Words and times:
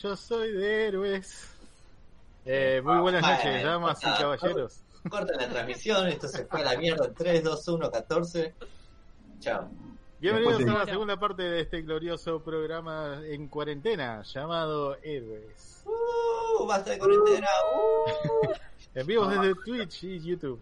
Yo 0.00 0.16
soy 0.16 0.52
de 0.52 0.86
héroes. 0.86 1.48
Eh, 2.44 2.80
muy 2.84 2.98
buenas 3.00 3.22
Ah, 3.24 3.34
noches, 3.36 3.62
damas 3.62 4.00
y 4.02 4.06
caballeros. 4.06 4.80
Corta 5.08 5.32
la 5.36 5.48
transmisión, 5.48 6.06
esto 6.08 6.28
se 6.28 6.44
fue 6.46 6.60
a 6.60 6.72
la 6.72 6.76
mierda. 6.78 7.12
3, 7.12 7.42
2, 7.44 7.68
1, 7.68 7.90
14. 7.90 8.54
Chao. 9.40 9.68
Bienvenidos 10.20 10.60
a 10.62 10.78
la 10.78 10.86
segunda 10.86 11.18
parte 11.18 11.42
de 11.42 11.60
este 11.60 11.82
glorioso 11.82 12.40
programa 12.40 13.20
en 13.24 13.48
cuarentena 13.48 14.22
llamado 14.22 14.96
Héroes. 15.02 15.82
Uh, 15.84 16.64
basta 16.66 16.92
de 16.92 16.98
cuarentena. 16.98 17.48
Uh. 17.74 18.52
En 18.94 19.06
vivo 19.06 19.26
desde 19.26 19.54
Twitch 19.64 20.04
y 20.04 20.20
YouTube. 20.20 20.60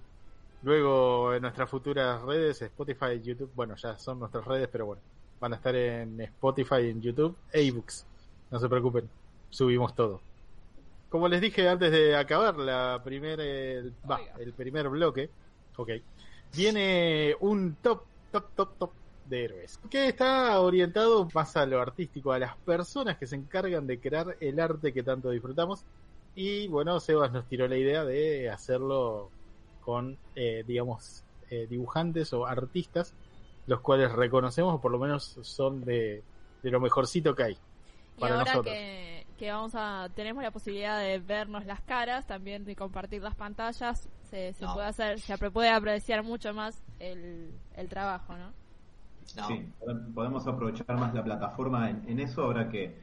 Luego 0.63 1.35
en 1.35 1.43
nuestras 1.43 1.69
futuras 1.69 2.23
redes, 2.23 2.61
Spotify 2.63 3.13
y 3.17 3.21
YouTube. 3.23 3.51
Bueno, 3.55 3.77
ya 3.77 3.97
son 3.99 4.19
nuestras 4.19 4.45
redes, 4.47 4.69
pero 4.71 4.87
bueno, 4.87 5.03
van 5.41 5.53
a 5.53 5.57
estar 5.57 5.75
en 5.75 6.21
Spotify, 6.21 6.89
en 6.91 7.01
YouTube 7.01 7.37
e 7.53 7.67
ebooks. 7.67 8.07
No 8.51 8.59
se 8.59 8.69
preocupen, 8.69 9.09
subimos 9.51 9.95
todo. 9.95 10.21
Como 11.09 11.29
les 11.29 11.41
dije 11.41 11.69
antes 11.69 11.91
de 11.91 12.17
acabar 12.17 12.57
la 12.57 13.01
primer, 13.05 13.41
el, 13.41 13.93
va, 14.09 14.21
el 14.39 14.53
primer 14.53 14.89
bloque, 14.89 15.29
ok, 15.77 15.91
viene 16.55 17.35
un 17.41 17.77
top, 17.83 18.03
top, 18.31 18.47
top, 18.55 18.79
top 18.79 18.91
de 19.27 19.45
héroes. 19.45 19.81
Que 19.91 20.09
está 20.09 20.61
orientado 20.61 21.29
más 21.35 21.57
a 21.57 21.67
lo 21.67 21.81
artístico, 21.81 22.33
a 22.33 22.39
las 22.39 22.57
personas 22.57 23.17
que 23.19 23.27
se 23.27 23.37
encargan 23.37 23.87
de 23.87 23.99
crear 23.99 24.37
el 24.41 24.61
arte 24.61 24.93
que 24.93 25.03
tanto 25.03 25.31
disfrutamos. 25.31 25.85
Y 26.35 26.69
bueno, 26.69 27.01
Sebas 27.01 27.33
nos 27.33 27.47
tiró 27.47 27.67
la 27.67 27.77
idea 27.77 28.05
de 28.05 28.51
hacerlo 28.51 29.31
con, 29.81 30.17
eh, 30.37 30.65
digamos, 30.67 31.25
eh, 31.51 31.67
dibujantes 31.69 32.33
o 32.33 32.47
artistas, 32.47 33.15
los 33.67 33.81
cuales 33.81 34.13
reconocemos, 34.13 34.75
o 34.75 34.81
por 34.81 34.93
lo 34.93 34.99
menos 34.99 35.39
son 35.43 35.85
de, 35.85 36.23
de 36.63 36.71
lo 36.71 36.81
mejorcito 36.81 37.35
que 37.35 37.43
hay. 37.43 37.59
Y 38.17 38.21
para 38.21 38.39
ahora 38.39 38.45
nosotros. 38.53 38.75
que, 38.75 39.20
que 39.41 39.51
vamos 39.51 39.73
a 39.75 40.11
tenemos 40.15 40.43
la 40.43 40.51
posibilidad 40.51 41.01
de 41.01 41.19
vernos 41.19 41.65
las 41.65 41.81
caras, 41.81 42.27
también 42.27 42.65
de 42.67 42.77
compartir 42.77 43.23
las 43.23 43.35
pantallas, 43.35 44.09
se, 44.31 44.53
se 44.53 44.65
No. 44.67 44.75
puede 44.75 44.87
hacer, 44.87 45.19
se 45.19 45.39
puede 45.51 45.71
apreciar 45.71 46.23
mucho 46.23 46.53
más 46.53 46.83
el, 46.99 47.51
el 47.75 47.89
trabajo, 47.89 48.37
¿no? 48.37 48.53
No. 49.37 49.47
Sí, 49.49 49.73
podemos 50.15 50.47
aprovechar 50.47 50.97
más 50.99 51.15
la 51.15 51.25
plataforma 51.25 51.89
en, 51.89 52.03
en 52.07 52.21
eso, 52.21 52.43
ahora 52.43 52.69
que 52.69 52.95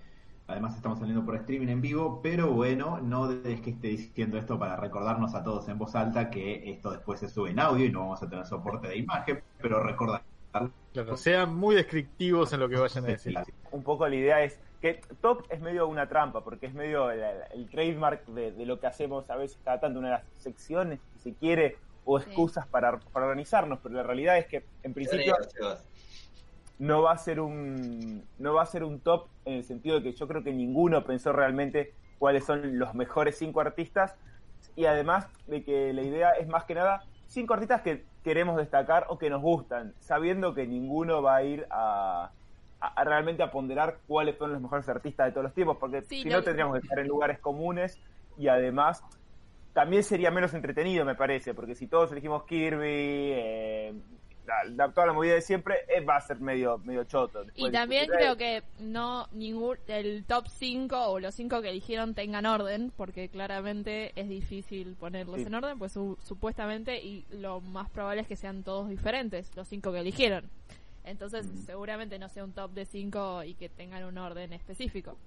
además 0.46 0.76
estamos 0.76 1.00
saliendo 1.00 1.26
por 1.26 1.36
streaming 1.38 1.70
en 1.70 1.82
vivo, 1.82 2.22
pero 2.22 2.52
bueno, 2.52 3.00
no 3.02 3.32
es 3.32 3.62
que 3.62 3.72
esté 3.72 3.88
diciendo 3.88 4.38
esto 4.38 4.60
para 4.60 4.76
recordarnos 4.76 5.34
a 5.36 5.44
todos 5.44 5.68
en 5.70 5.78
voz 5.80 5.96
alta 5.96 6.30
que 6.30 6.70
esto 6.72 6.92
después 6.92 7.20
se 7.20 7.30
sube 7.30 7.50
en 7.52 7.60
audio 7.60 7.86
y 7.86 7.92
no 7.92 8.02
vamos 8.02 8.22
a 8.24 8.30
tener 8.30 8.46
soporte 8.46 8.90
de 8.90 8.98
imagen, 8.98 9.44
pero 9.60 9.82
recordar 9.84 10.24
Claro, 10.94 11.16
sean 11.18 11.56
muy 11.56 11.76
descriptivos 11.76 12.54
en 12.54 12.60
lo 12.60 12.70
que 12.70 12.78
vayan 12.78 13.04
a 13.06 13.08
decir. 13.08 13.36
un 13.72 13.84
poco 13.84 14.08
la 14.08 14.16
idea 14.16 14.44
es 14.44 14.60
que 14.82 15.02
top 15.22 15.44
es 15.50 15.60
medio 15.60 15.88
una 15.88 16.08
trampa, 16.08 16.44
porque 16.44 16.68
es 16.68 16.74
medio 16.74 17.10
el, 17.12 17.22
el 17.54 17.70
trademark 17.70 18.26
de, 18.28 18.52
de 18.52 18.66
lo 18.66 18.80
que 18.80 18.88
hacemos 18.88 19.30
a 19.30 19.36
veces 19.36 19.60
cada 19.64 19.80
tanto 19.80 20.00
una 20.00 20.10
de 20.10 20.14
las 20.16 20.24
secciones, 20.38 21.00
si 21.14 21.20
se 21.32 21.34
quiere, 21.36 21.78
o 22.06 22.20
Sí. 22.20 22.26
excusas 22.28 22.66
para, 22.68 23.00
para 23.00 23.26
organizarnos, 23.26 23.80
pero 23.84 23.96
la 23.96 24.04
realidad 24.04 24.38
es 24.38 24.48
que 24.48 24.64
en 24.84 24.94
principio 24.94 25.36
no 26.80 27.02
va 27.02 27.12
a 27.12 27.18
ser 27.18 27.40
un 27.40 28.24
no 28.38 28.54
va 28.54 28.62
a 28.62 28.66
ser 28.66 28.84
un 28.84 29.00
top 29.00 29.28
en 29.46 29.56
el 29.56 29.64
sentido 29.64 29.96
de 29.98 30.04
que 30.04 30.14
yo 30.14 30.28
creo 30.28 30.44
que 30.44 30.54
ninguno 30.54 31.04
pensó 31.04 31.34
realmente 31.34 31.94
cuáles 32.20 32.46
son 32.46 32.78
los 32.78 32.94
mejores 32.94 33.38
cinco 33.38 33.62
artistas 33.62 34.16
y 34.76 34.86
además 34.86 35.28
de 35.48 35.64
que 35.64 35.92
la 35.94 36.04
idea 36.04 36.32
es 36.32 36.48
más 36.48 36.66
que 36.66 36.76
nada 36.76 37.04
cinco 37.26 37.56
artistas 37.56 37.82
que 37.82 38.06
queremos 38.24 38.58
destacar 38.58 39.06
o 39.10 39.18
que 39.18 39.30
nos 39.30 39.42
gustan, 39.42 39.94
sabiendo 40.00 40.54
que 40.54 40.68
ninguno 40.68 41.22
va 41.22 41.38
a 41.38 41.44
ir 41.44 41.66
a, 41.72 42.32
a- 42.80 43.04
realmente 43.04 43.42
a 43.44 43.52
ponderar 43.52 44.00
cuáles 44.08 44.36
fueron 44.38 44.54
los 44.54 44.62
mejores 44.62 44.88
artistas 44.90 45.26
de 45.28 45.32
todos 45.32 45.46
los 45.46 45.54
tiempos, 45.54 45.78
porque 45.80 46.02
Sí, 46.04 46.24
si 46.24 46.30
no 46.30 46.44
tendríamos 46.44 46.76
que 46.80 46.86
estar 46.86 47.00
en 47.00 47.08
lugares 47.08 47.40
comunes 47.40 48.00
y 48.38 48.48
además 48.48 49.04
también 49.74 50.04
sería 50.04 50.32
menos 50.32 50.54
entretenido, 50.54 51.06
me 51.06 51.16
parece, 51.16 51.54
porque 51.54 51.76
si 51.76 51.88
todos 51.88 52.12
elegimos 52.12 52.44
Kirby, 52.46 53.32
eh, 53.34 53.94
la- 54.46 54.64
la- 54.88 54.92
toda 54.94 55.08
la 55.08 55.14
movida 55.14 55.34
de 55.34 55.42
siempre, 55.42 55.76
eh, 55.94 56.02
va 56.02 56.16
a 56.16 56.22
ser 56.22 56.40
medio, 56.40 56.78
medio 56.80 57.04
choto. 57.04 57.44
Y 57.54 57.70
también 57.70 58.08
creo 58.08 58.38
que 58.38 58.64
no 58.80 59.28
ningún 59.34 59.78
el 59.88 60.24
top 60.26 60.48
5 60.48 60.98
o 61.10 61.20
los 61.20 61.36
5 61.36 61.62
que 61.62 61.70
eligieron 61.70 62.14
tengan 62.16 62.46
orden, 62.46 62.92
porque 62.96 63.28
claramente 63.30 64.14
es 64.16 64.30
difícil 64.30 64.96
ponerlos 65.00 65.38
Sí. 65.42 65.44
en 65.48 65.54
orden, 65.56 65.78
pues 65.78 65.92
su- 65.92 66.18
supuestamente 66.24 67.00
y 67.04 67.26
lo 67.30 67.60
más 67.60 67.90
probable 67.90 68.22
es 68.22 68.28
que 68.28 68.36
sean 68.38 68.64
todos 68.64 68.88
diferentes, 68.90 69.54
los 69.56 69.68
5 69.68 69.92
que 69.92 70.00
eligieron. 70.00 70.50
Entonces, 71.08 71.46
Mm. 71.48 71.58
seguramente 71.66 72.20
no 72.20 72.30
sea 72.30 72.44
un 72.44 72.52
top 72.54 72.72
de 72.72 72.86
5 72.86 73.44
y 73.44 73.56
que 73.56 73.70
tengan 73.70 74.04
un 74.04 74.18
orden 74.18 74.54
específico. 74.54 75.18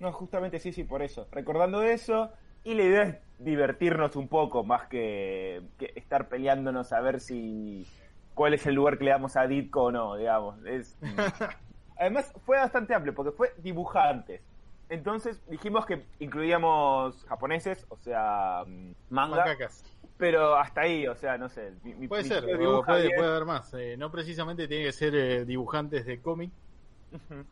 No, 0.00 0.12
justamente 0.12 0.58
sí, 0.60 0.72
sí, 0.72 0.84
por 0.84 1.02
eso. 1.02 1.26
Recordando 1.32 1.82
eso, 1.82 2.30
y 2.64 2.74
la 2.74 2.82
idea 2.84 3.02
es 3.02 3.16
divertirnos 3.38 4.14
un 4.16 4.28
poco 4.28 4.62
más 4.64 4.86
que, 4.88 5.62
que 5.78 5.92
estar 5.96 6.28
peleándonos 6.28 6.92
a 6.92 7.00
ver 7.00 7.20
si 7.20 7.86
cuál 8.34 8.54
es 8.54 8.64
el 8.66 8.74
lugar 8.74 8.98
que 8.98 9.04
le 9.04 9.10
damos 9.10 9.36
a 9.36 9.46
Ditko 9.46 9.84
o 9.84 9.92
no, 9.92 10.16
digamos. 10.16 10.64
Es, 10.64 10.96
además, 11.98 12.32
fue 12.46 12.56
bastante 12.58 12.94
amplio 12.94 13.14
porque 13.14 13.32
fue 13.32 13.52
dibujantes. 13.58 14.40
Entonces 14.88 15.42
dijimos 15.48 15.84
que 15.84 16.04
incluíamos 16.18 17.24
japoneses, 17.26 17.84
o 17.90 17.96
sea, 17.98 18.62
mm, 18.66 18.92
manga, 19.10 19.36
Macacas. 19.38 19.84
Pero 20.18 20.56
hasta 20.56 20.82
ahí, 20.82 21.06
o 21.06 21.14
sea, 21.14 21.38
no 21.38 21.48
sé. 21.48 21.72
mi- 21.82 21.94
mi 21.94 22.08
Puede 22.08 22.24
ser, 22.24 22.44
puede, 22.44 23.10
puede 23.14 23.28
haber 23.28 23.44
más. 23.44 23.72
Eh, 23.74 23.96
no 23.96 24.10
precisamente 24.10 24.68
tiene 24.68 24.84
que 24.84 24.92
ser 24.92 25.14
eh, 25.14 25.44
dibujantes 25.44 26.04
de 26.04 26.20
cómic, 26.20 26.50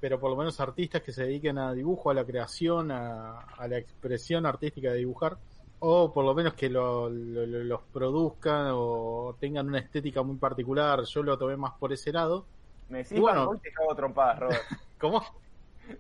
pero 0.00 0.20
por 0.20 0.30
lo 0.30 0.36
menos 0.36 0.60
artistas 0.60 1.02
que 1.02 1.12
se 1.12 1.24
dediquen 1.24 1.58
a 1.58 1.72
dibujo, 1.72 2.10
a 2.10 2.14
la 2.14 2.24
creación, 2.24 2.90
a, 2.90 3.40
a 3.40 3.68
la 3.68 3.78
expresión 3.78 4.44
artística 4.46 4.90
de 4.90 4.98
dibujar, 4.98 5.38
o 5.78 6.12
por 6.12 6.24
lo 6.24 6.34
menos 6.34 6.54
que 6.54 6.68
lo- 6.68 7.08
lo- 7.08 7.46
lo- 7.46 7.64
los 7.64 7.80
produzcan 7.92 8.68
o 8.72 9.36
tengan 9.40 9.68
una 9.68 9.78
estética 9.78 10.22
muy 10.22 10.36
particular. 10.36 11.02
Yo 11.04 11.22
lo 11.22 11.38
tomé 11.38 11.56
más 11.56 11.72
por 11.78 11.92
ese 11.92 12.12
lado. 12.12 12.44
Me 12.88 12.98
decís 12.98 13.18
Y 13.18 13.20
bueno. 13.20 13.50
Te 13.62 13.70
trompadas, 13.96 14.40
Robert. 14.40 14.62
¿Cómo? 14.98 15.22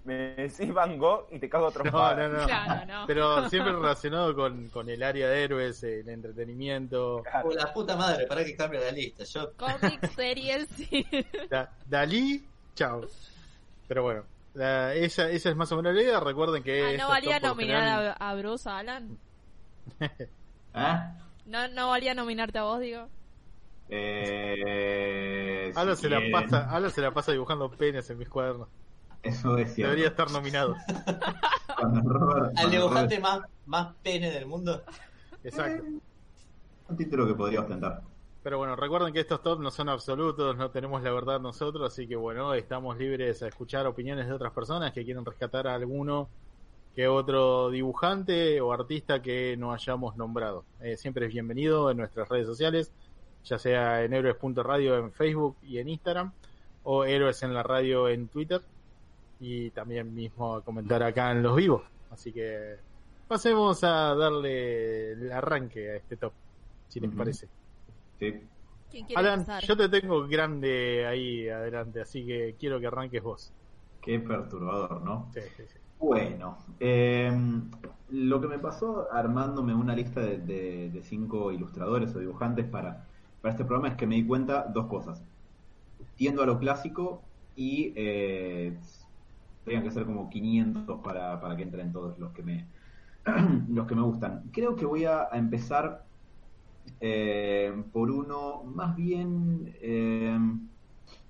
Me 0.04 0.34
decís 0.34 0.72
Van 0.72 0.98
Gogh 0.98 1.26
y 1.30 1.38
te 1.38 1.48
cago 1.48 1.68
a 1.68 1.70
No, 1.70 2.28
no, 2.28 2.28
no. 2.40 2.46
Claro, 2.46 2.86
no. 2.86 3.06
Pero 3.06 3.48
siempre 3.48 3.72
relacionado 3.72 4.34
con, 4.34 4.68
con 4.70 4.88
el 4.88 5.02
área 5.02 5.28
de 5.28 5.42
héroes, 5.44 5.82
el 5.82 6.08
entretenimiento. 6.08 7.22
Oh, 7.44 7.52
la 7.52 7.72
puta 7.72 7.96
madre, 7.96 8.26
para 8.26 8.44
que 8.44 8.56
cambie 8.56 8.80
la 8.80 8.90
lista. 8.90 9.24
Yo, 9.24 9.52
Cómics, 9.54 10.10
series, 10.16 10.66
sí. 10.68 11.06
Da- 11.50 11.70
Dalí, 11.86 12.44
chao. 12.74 13.02
Pero 13.88 14.02
bueno, 14.02 14.24
la- 14.54 14.94
esa, 14.94 15.30
esa 15.30 15.50
es 15.50 15.56
más 15.56 15.70
o 15.72 15.76
menos 15.76 15.94
la 15.94 16.02
idea. 16.02 16.20
Recuerden 16.20 16.62
que. 16.62 16.94
Ah, 16.94 16.96
¿No 16.98 17.08
valía 17.08 17.38
nominar 17.40 17.78
general- 17.84 18.16
a, 18.18 18.30
a 18.30 18.34
Bruce 18.34 18.68
Alan? 18.68 19.18
¿Ah? 20.74 21.12
¿No, 21.46 21.68
¿No 21.68 21.88
valía 21.90 22.12
nominarte 22.14 22.58
a 22.58 22.64
vos, 22.64 22.80
digo? 22.80 23.08
Eh, 23.88 25.72
Alan 25.74 25.96
si 25.96 26.02
se, 26.02 26.10
la 26.10 26.20
pasa, 26.32 26.68
Alan 26.70 26.90
se 26.90 27.00
la 27.00 27.12
pasa 27.12 27.32
dibujando 27.32 27.70
penes 27.70 28.08
en 28.10 28.18
mis 28.18 28.28
cuadernos. 28.28 28.68
Eso 29.28 29.56
es 29.58 29.74
cierto. 29.74 29.90
Debería 29.90 30.08
estar 30.08 30.30
nominado. 30.30 30.76
Robert- 32.04 32.58
al 32.58 32.70
dibujante 32.70 33.18
más, 33.20 33.40
más 33.66 33.94
pene 34.02 34.30
del 34.30 34.46
mundo. 34.46 34.82
Exacto. 35.44 35.84
Un 36.88 36.96
título 36.96 37.26
que 37.26 37.34
podría 37.34 37.60
ostentar. 37.60 38.02
Pero 38.42 38.58
bueno, 38.58 38.76
recuerden 38.76 39.12
que 39.12 39.20
estos 39.20 39.42
top 39.42 39.60
no 39.60 39.72
son 39.72 39.88
absolutos, 39.88 40.56
no 40.56 40.70
tenemos 40.70 41.02
la 41.02 41.10
verdad 41.10 41.40
nosotros, 41.40 41.92
así 41.92 42.06
que 42.06 42.14
bueno, 42.14 42.54
estamos 42.54 42.96
libres 42.96 43.42
a 43.42 43.48
escuchar 43.48 43.86
opiniones 43.88 44.28
de 44.28 44.32
otras 44.32 44.52
personas 44.52 44.92
que 44.92 45.04
quieren 45.04 45.24
rescatar 45.24 45.66
a 45.66 45.74
alguno 45.74 46.28
que 46.94 47.08
otro 47.08 47.70
dibujante 47.70 48.60
o 48.60 48.72
artista 48.72 49.20
que 49.20 49.56
no 49.58 49.72
hayamos 49.72 50.16
nombrado. 50.16 50.64
Eh, 50.80 50.96
siempre 50.96 51.26
es 51.26 51.32
bienvenido 51.32 51.90
en 51.90 51.96
nuestras 51.96 52.28
redes 52.28 52.46
sociales, 52.46 52.92
ya 53.44 53.58
sea 53.58 54.04
en 54.04 54.14
héroes.radio 54.14 54.96
en 54.96 55.12
Facebook 55.12 55.56
y 55.62 55.78
en 55.78 55.88
Instagram, 55.88 56.32
o 56.84 57.04
héroes 57.04 57.42
en 57.42 57.52
la 57.52 57.64
radio 57.64 58.08
en 58.08 58.28
Twitter, 58.28 58.62
y 59.40 59.70
también 59.70 60.14
mismo 60.14 60.60
comentar 60.62 61.02
acá 61.02 61.32
en 61.32 61.42
los 61.42 61.56
vivos. 61.56 61.82
Así 62.10 62.32
que 62.32 62.76
pasemos 63.28 63.82
a 63.84 64.14
darle 64.14 65.12
el 65.12 65.32
arranque 65.32 65.90
a 65.90 65.96
este 65.96 66.16
top, 66.16 66.32
si 66.88 67.00
les 67.00 67.10
parece. 67.10 67.48
Sí. 68.18 68.34
¿Quién 68.90 69.04
quiere 69.06 69.20
Alan, 69.20 69.44
yo 69.66 69.76
te 69.76 69.88
tengo 69.88 70.26
grande 70.28 71.04
ahí 71.06 71.48
adelante, 71.48 72.00
así 72.00 72.24
que 72.24 72.54
quiero 72.58 72.78
que 72.80 72.86
arranques 72.86 73.22
vos. 73.22 73.52
Qué 74.00 74.20
perturbador, 74.20 75.02
¿no? 75.02 75.28
Sí, 75.34 75.40
sí, 75.56 75.64
sí. 75.66 75.78
Bueno, 75.98 76.58
eh, 76.78 77.32
lo 78.10 78.40
que 78.40 78.46
me 78.46 78.58
pasó 78.58 79.08
armándome 79.10 79.74
una 79.74 79.94
lista 79.96 80.20
de, 80.20 80.38
de- 80.38 80.90
de 80.90 81.02
cinco 81.02 81.50
ilustradores 81.50 82.14
o 82.14 82.20
dibujantes 82.20 82.66
para, 82.66 83.06
para 83.42 83.52
este 83.52 83.64
programa 83.64 83.88
es 83.88 83.96
que 83.96 84.06
me 84.06 84.14
di 84.14 84.24
cuenta 84.26 84.64
dos 84.72 84.86
cosas. 84.86 85.22
Tiendo 86.14 86.42
a 86.42 86.46
lo 86.46 86.58
clásico 86.58 87.22
y 87.56 87.92
eh, 87.96 88.78
tendrían 89.66 89.84
que 89.84 89.92
ser 89.92 90.06
como 90.06 90.30
500 90.30 91.00
para, 91.02 91.40
para 91.40 91.56
que 91.56 91.64
entren 91.64 91.92
todos 91.92 92.18
los 92.18 92.32
que 92.32 92.42
me 92.44 92.72
los 93.68 93.86
que 93.86 93.94
me 93.96 94.02
gustan. 94.02 94.50
Creo 94.52 94.76
que 94.76 94.86
voy 94.86 95.04
a, 95.06 95.24
a 95.32 95.38
empezar 95.38 96.06
eh, 97.00 97.72
por 97.92 98.10
uno 98.10 98.64
más 98.64 98.96
bien 98.96 99.76
eh, 99.80 100.38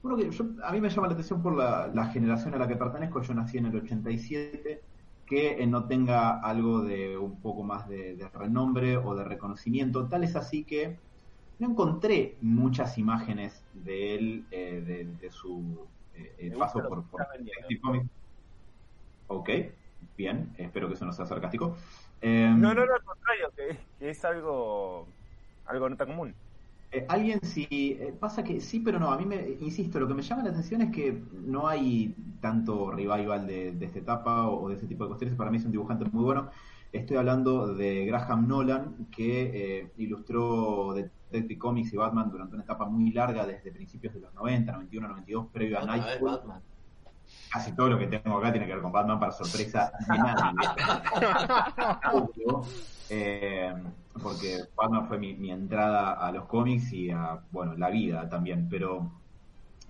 uno 0.02 0.16
que 0.16 0.30
yo- 0.30 0.46
a 0.64 0.72
mí 0.72 0.80
me 0.80 0.88
llama 0.90 1.08
la 1.08 1.14
atención 1.14 1.42
por 1.42 1.56
la, 1.56 1.88
la 1.88 2.06
generación 2.08 2.54
a 2.54 2.58
la 2.58 2.68
que 2.68 2.76
pertenezco. 2.76 3.22
Yo 3.22 3.34
nací 3.34 3.58
en 3.58 3.66
el 3.66 3.76
87 3.76 4.86
que 5.26 5.62
eh, 5.62 5.66
no 5.66 5.86
tenga 5.88 6.40
algo 6.40 6.82
de 6.82 7.18
un 7.18 7.40
poco 7.42 7.64
más 7.64 7.88
de, 7.88 8.16
de 8.16 8.28
renombre 8.30 8.96
o 8.98 9.14
de 9.16 9.24
reconocimiento. 9.24 10.08
Tal 10.08 10.24
es 10.24 10.36
así 10.36 10.64
que 10.64 11.02
no 11.58 11.70
encontré 11.70 12.38
muchas 12.42 12.98
imágenes 12.98 13.66
de 13.72 14.14
él, 14.16 14.48
eh, 14.50 14.82
de, 14.82 15.04
de 15.16 15.30
su 15.30 15.90
paso 16.56 16.86
por, 16.86 17.08
por 17.10 17.26
Comics. 17.82 18.10
Ok, 19.28 19.50
bien, 20.16 20.54
espero 20.56 20.88
que 20.88 20.94
eso 20.94 21.04
no 21.04 21.12
sea 21.12 21.26
sarcástico. 21.26 21.76
Eh, 22.20 22.52
No, 22.56 22.74
no, 22.74 22.86
no, 22.86 22.94
al 22.94 23.02
contrario, 23.02 23.50
que, 23.56 23.78
que 23.98 24.10
es 24.10 24.24
algo, 24.24 25.06
algo 25.66 25.88
no 25.88 25.96
tan 25.96 26.08
común. 26.08 26.34
Eh, 26.92 27.04
alguien 27.08 27.40
sí, 27.42 27.66
eh, 27.70 28.14
pasa 28.18 28.44
que 28.44 28.60
sí, 28.60 28.80
pero 28.80 28.98
no, 29.00 29.10
a 29.10 29.18
mí 29.18 29.26
me, 29.26 29.36
insisto, 29.60 29.98
lo 29.98 30.06
que 30.06 30.14
me 30.14 30.22
llama 30.22 30.44
la 30.44 30.50
atención 30.50 30.82
es 30.82 30.92
que 30.92 31.20
no 31.32 31.66
hay 31.66 32.14
tanto 32.40 32.90
revival 32.92 33.46
de, 33.46 33.72
de 33.72 33.86
esta 33.86 33.98
etapa 33.98 34.46
o, 34.48 34.62
o 34.64 34.68
de 34.68 34.76
ese 34.76 34.86
tipo 34.86 35.04
de 35.04 35.08
cuestiones, 35.08 35.36
para 35.36 35.50
mí 35.50 35.56
es 35.58 35.64
un 35.64 35.72
dibujante 35.72 36.04
muy 36.12 36.24
bueno. 36.24 36.50
Estoy 36.92 37.16
hablando 37.16 37.74
de 37.74 38.06
Graham 38.06 38.46
Nolan, 38.46 39.08
que 39.10 39.80
eh, 39.82 39.92
ilustró 39.96 40.94
Detective 40.94 41.58
Comics 41.58 41.92
y 41.92 41.96
Batman 41.96 42.30
durante 42.30 42.54
una 42.54 42.62
etapa 42.64 42.86
muy 42.86 43.10
larga, 43.12 43.44
desde 43.44 43.72
principios 43.72 44.14
de 44.14 44.20
los 44.20 44.32
90, 44.34 44.72
91, 44.72 45.08
92, 45.08 45.48
previo 45.52 45.78
a 45.80 45.84
Nightfall. 45.84 46.40
Casi 47.52 47.74
todo 47.74 47.90
lo 47.90 47.98
que 47.98 48.06
tengo 48.06 48.38
acá 48.38 48.52
tiene 48.52 48.66
que 48.66 48.74
ver 48.74 48.82
con 48.82 48.92
Batman, 48.92 49.20
para 49.20 49.32
sorpresa 49.32 49.92
de 50.08 50.18
nadie. 50.18 50.52
Eh, 53.08 53.72
porque 54.20 54.64
Batman 54.76 55.06
fue 55.06 55.18
mi, 55.18 55.34
mi 55.34 55.52
entrada 55.52 56.14
a 56.14 56.32
los 56.32 56.46
cómics 56.46 56.92
y 56.92 57.10
a, 57.10 57.40
bueno, 57.52 57.76
la 57.76 57.88
vida 57.88 58.28
también, 58.28 58.68
pero 58.68 59.12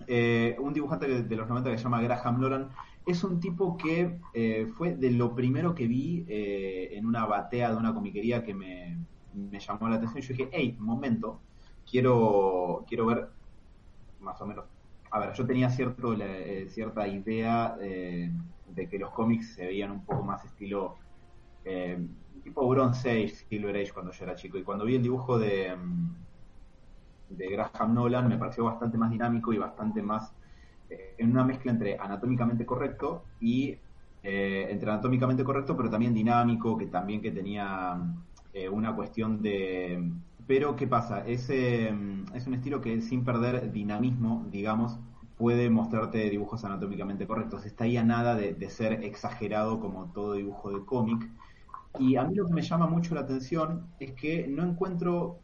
eh, 0.05 0.55
un 0.59 0.73
dibujante 0.73 1.07
de, 1.07 1.23
de 1.23 1.35
los 1.35 1.47
90 1.47 1.71
que 1.71 1.77
se 1.77 1.83
llama 1.83 2.01
Graham 2.01 2.39
Nolan 2.39 2.69
es 3.05 3.23
un 3.23 3.39
tipo 3.39 3.77
que 3.77 4.19
eh, 4.33 4.67
fue 4.77 4.95
de 4.95 5.11
lo 5.11 5.33
primero 5.33 5.73
que 5.73 5.87
vi 5.87 6.25
eh, 6.27 6.89
en 6.91 7.05
una 7.05 7.25
batea 7.25 7.71
de 7.71 7.77
una 7.77 7.93
comiquería 7.93 8.43
que 8.43 8.53
me, 8.53 8.97
me 9.33 9.59
llamó 9.59 9.87
la 9.87 9.95
atención. 9.95 10.21
Yo 10.21 10.33
dije, 10.33 10.49
hey, 10.51 10.75
momento, 10.79 11.39
quiero, 11.89 12.83
quiero 12.87 13.05
ver 13.05 13.29
más 14.19 14.39
o 14.41 14.45
menos. 14.45 14.65
A 15.11 15.19
ver, 15.19 15.33
yo 15.33 15.45
tenía 15.45 15.69
cierto, 15.69 16.13
la- 16.15 16.25
eh, 16.39 16.67
cierta 16.69 17.07
idea 17.07 17.77
eh, 17.81 18.29
de 18.65 18.89
que 18.89 18.99
los 18.99 19.11
cómics 19.11 19.55
se 19.55 19.65
veían 19.65 19.91
un 19.91 20.05
poco 20.05 20.23
más 20.23 20.43
estilo 20.45 20.99
eh, 21.63 21.99
tipo 22.43 22.67
Bronze 22.69 23.11
Age, 23.11 23.29
Silver 23.29 23.75
Age 23.77 23.91
cuando 23.93 24.11
yo 24.13 24.25
era 24.25 24.35
chico. 24.35 24.57
Y 24.57 24.63
cuando 24.63 24.85
vi 24.85 24.95
el 24.95 25.03
dibujo 25.03 25.39
de, 25.39 25.75
mm, 25.75 26.25
de 27.27 27.49
Graham 27.49 27.93
Nolan 27.93 28.27
me 28.27 28.37
pareció 28.37 28.63
bastante 28.65 28.97
más 28.97 29.11
dinámico 29.11 29.51
y 29.53 29.57
bastante 29.57 30.01
más 30.01 30.35
eh, 30.89 31.15
en 31.17 31.31
una 31.31 31.43
mezcla 31.43 31.71
entre 31.71 31.97
anatómicamente 31.99 32.65
correcto 32.65 33.31
y 33.39 33.81
entre 34.21 34.89
anatómicamente 34.91 35.43
correcto 35.43 35.77
pero 35.77 35.89
también 35.89 36.13
dinámico, 36.13 36.77
que 36.77 36.87
también 36.87 37.21
que 37.21 37.31
tenía 37.31 37.97
una 38.71 38.95
cuestión 38.95 39.41
de... 39.41 40.11
Pero 40.47 40.75
¿qué 40.75 40.87
pasa? 40.87 41.25
Ese, 41.27 41.91
mm, 41.91 42.35
es 42.35 42.47
un 42.47 42.53
estilo 42.55 42.81
que 42.81 43.01
sin 43.01 43.23
perder 43.25 43.71
dinamismo, 43.71 44.45
digamos, 44.49 44.97
puede 45.37 45.69
mostrarte 45.69 46.29
dibujos 46.29 46.63
anatómicamente 46.65 47.27
correctos. 47.27 47.65
Está 47.65 47.83
ahí 47.83 47.97
a 47.97 48.03
nada 48.03 48.35
de, 48.35 48.53
de 48.53 48.69
ser 48.69 49.03
exagerado 49.03 49.79
como 49.79 50.05
todo 50.13 50.33
dibujo 50.33 50.71
de 50.71 50.85
cómic. 50.85 51.29
Y 51.99 52.15
a 52.15 52.23
mí 52.23 52.35
lo 52.35 52.45
que 52.47 52.53
me 52.53 52.61
llama 52.61 52.87
mucho 52.87 53.15
la 53.15 53.21
atención 53.21 53.87
es 53.99 54.13
que 54.13 54.47
no 54.47 54.63
encuentro 54.63 55.39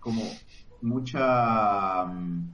como 0.00 0.22
mucha 0.82 2.04
mm, 2.06 2.52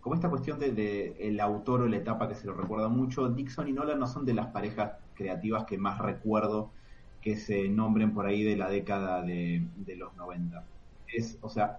como 0.00 0.16
esta 0.16 0.28
cuestión 0.28 0.58
de, 0.58 1.16
el 1.20 1.40
autor 1.40 1.82
o 1.82 1.88
la 1.88 1.96
etapa 1.96 2.28
que 2.28 2.34
se 2.34 2.46
lo 2.46 2.54
recuerda 2.54 2.88
mucho 2.88 3.28
Dixon 3.28 3.68
y 3.68 3.72
Nolan 3.72 4.00
no 4.00 4.08
son 4.08 4.26
de 4.26 4.34
las 4.34 4.48
parejas 4.48 4.94
creativas 5.14 5.64
que 5.64 5.78
más 5.78 5.98
recuerdo 5.98 6.72
que 7.20 7.36
se 7.36 7.68
nombren 7.68 8.12
por 8.12 8.26
ahí 8.26 8.42
de 8.42 8.56
la 8.56 8.68
década 8.68 9.22
de, 9.22 9.64
de 9.76 9.96
los 9.96 10.14
90 10.16 10.64
es 11.12 11.38
o 11.42 11.48
sea 11.48 11.78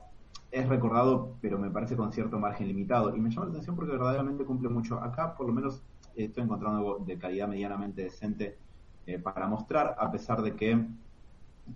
es 0.51 0.68
recordado 0.69 1.38
pero 1.41 1.57
me 1.59 1.71
parece 1.71 1.95
con 1.97 2.12
cierto 2.13 2.39
margen 2.39 2.68
limitado 2.68 3.15
y 3.15 3.19
me 3.21 3.30
llama 3.30 3.47
la 3.47 3.51
atención 3.53 3.75
porque 3.75 3.91
verdaderamente 3.94 4.45
cumple 4.45 4.69
mucho 4.69 5.01
acá 5.03 5.35
por 5.35 5.47
lo 5.47 5.53
menos 5.53 5.85
estoy 6.15 6.44
encontrando 6.44 6.77
algo 6.80 7.00
de 7.06 7.18
calidad 7.18 7.47
medianamente 7.47 8.03
decente 8.03 8.59
eh, 9.06 9.19
para 9.19 9.47
mostrar 9.47 9.95
a 9.97 10.12
pesar 10.12 10.41
de 10.41 10.56
que 10.56 10.88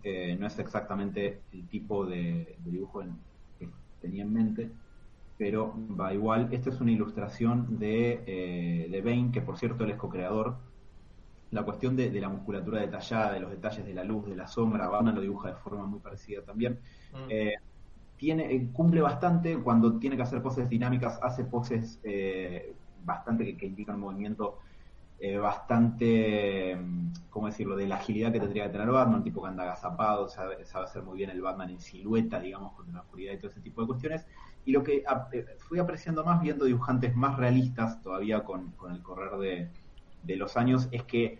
eh, 0.04 0.36
no 0.40 0.48
es 0.48 0.60
exactamente 0.60 1.46
el 1.52 1.68
tipo 1.70 2.06
de, 2.06 2.58
dibujo 2.60 3.02
en- 3.02 3.26
que 3.58 3.72
tenía 4.00 4.24
en 4.24 4.34
mente, 4.34 4.72
pero 5.38 5.76
va 5.98 6.14
igual. 6.14 6.50
Esta 6.54 6.70
es 6.72 6.82
una 6.82 6.92
ilustración 6.92 7.80
de, 7.80 8.24
eh, 8.28 8.90
de 8.90 9.02
Bane, 9.02 9.32
que 9.32 9.42
por 9.42 9.58
cierto 9.58 9.84
él 9.86 9.92
es 9.92 9.98
co-creador. 9.98 10.67
La 11.50 11.64
cuestión 11.64 11.96
de, 11.96 12.10
de 12.12 12.22
la 12.22 12.30
musculatura 12.30 12.82
detallada, 12.82 13.34
de 13.34 13.40
los 13.40 13.52
detalles 13.52 13.86
de 13.86 13.94
la 13.94 14.04
luz, 14.04 14.28
de 14.30 14.36
la 14.36 14.48
sombra, 14.48 14.88
Batman 14.90 15.16
lo 15.16 15.22
dibuja 15.22 15.50
de 15.50 15.56
forma 15.56 15.86
muy 15.86 16.00
parecida 16.00 16.44
también. 16.44 16.82
Mm. 17.12 17.28
Eh, 17.30 17.54
tiene, 18.18 18.54
eh, 18.54 18.72
cumple 18.74 19.02
bastante 19.02 19.62
cuando 19.64 20.00
tiene 20.00 20.16
que 20.18 20.24
hacer 20.24 20.42
poses 20.42 20.70
dinámicas, 20.70 21.20
hace 21.22 21.46
poses 21.46 22.00
eh, 22.04 22.78
bastante 22.98 23.46
que, 23.46 23.58
que 23.58 23.68
indican 23.68 23.96
un 23.96 24.02
movimiento 24.02 24.60
eh, 25.18 25.38
bastante, 25.38 26.76
mm, 26.76 27.14
¿cómo 27.30 27.48
decirlo?, 27.48 27.76
de 27.76 27.88
la 27.88 27.96
agilidad 27.98 28.32
que 28.32 28.40
tendría 28.40 28.66
que 28.66 28.72
tener 28.72 28.90
Batman, 28.90 29.24
tipo 29.24 29.42
que 29.42 29.50
anda 29.50 29.64
agazapado, 29.64 30.30
sabe, 30.30 30.66
sabe 30.66 30.86
hacer 30.86 31.04
muy 31.04 31.18
bien 31.18 31.30
el 31.32 31.42
Batman 31.42 31.72
en 31.72 31.80
silueta, 31.82 32.40
digamos, 32.40 32.74
con 32.74 32.92
la 32.94 33.02
oscuridad 33.02 33.34
y 33.34 33.38
todo 33.40 33.50
ese 33.52 33.62
tipo 33.62 33.82
de 33.82 33.88
cuestiones. 33.88 34.26
Y 34.64 34.72
lo 34.72 34.84
que 34.84 35.04
ap- 35.08 35.34
eh, 35.34 35.46
fui 35.60 35.80
apreciando 35.80 36.24
más 36.24 36.42
viendo 36.42 36.66
dibujantes 36.66 37.16
más 37.16 37.38
realistas 37.38 38.02
todavía 38.02 38.44
con, 38.44 38.74
con 38.74 38.92
el 38.94 39.02
correr 39.04 39.38
de, 39.40 39.72
de 40.24 40.36
los 40.38 40.58
años 40.58 40.88
es 40.92 41.04
que 41.04 41.40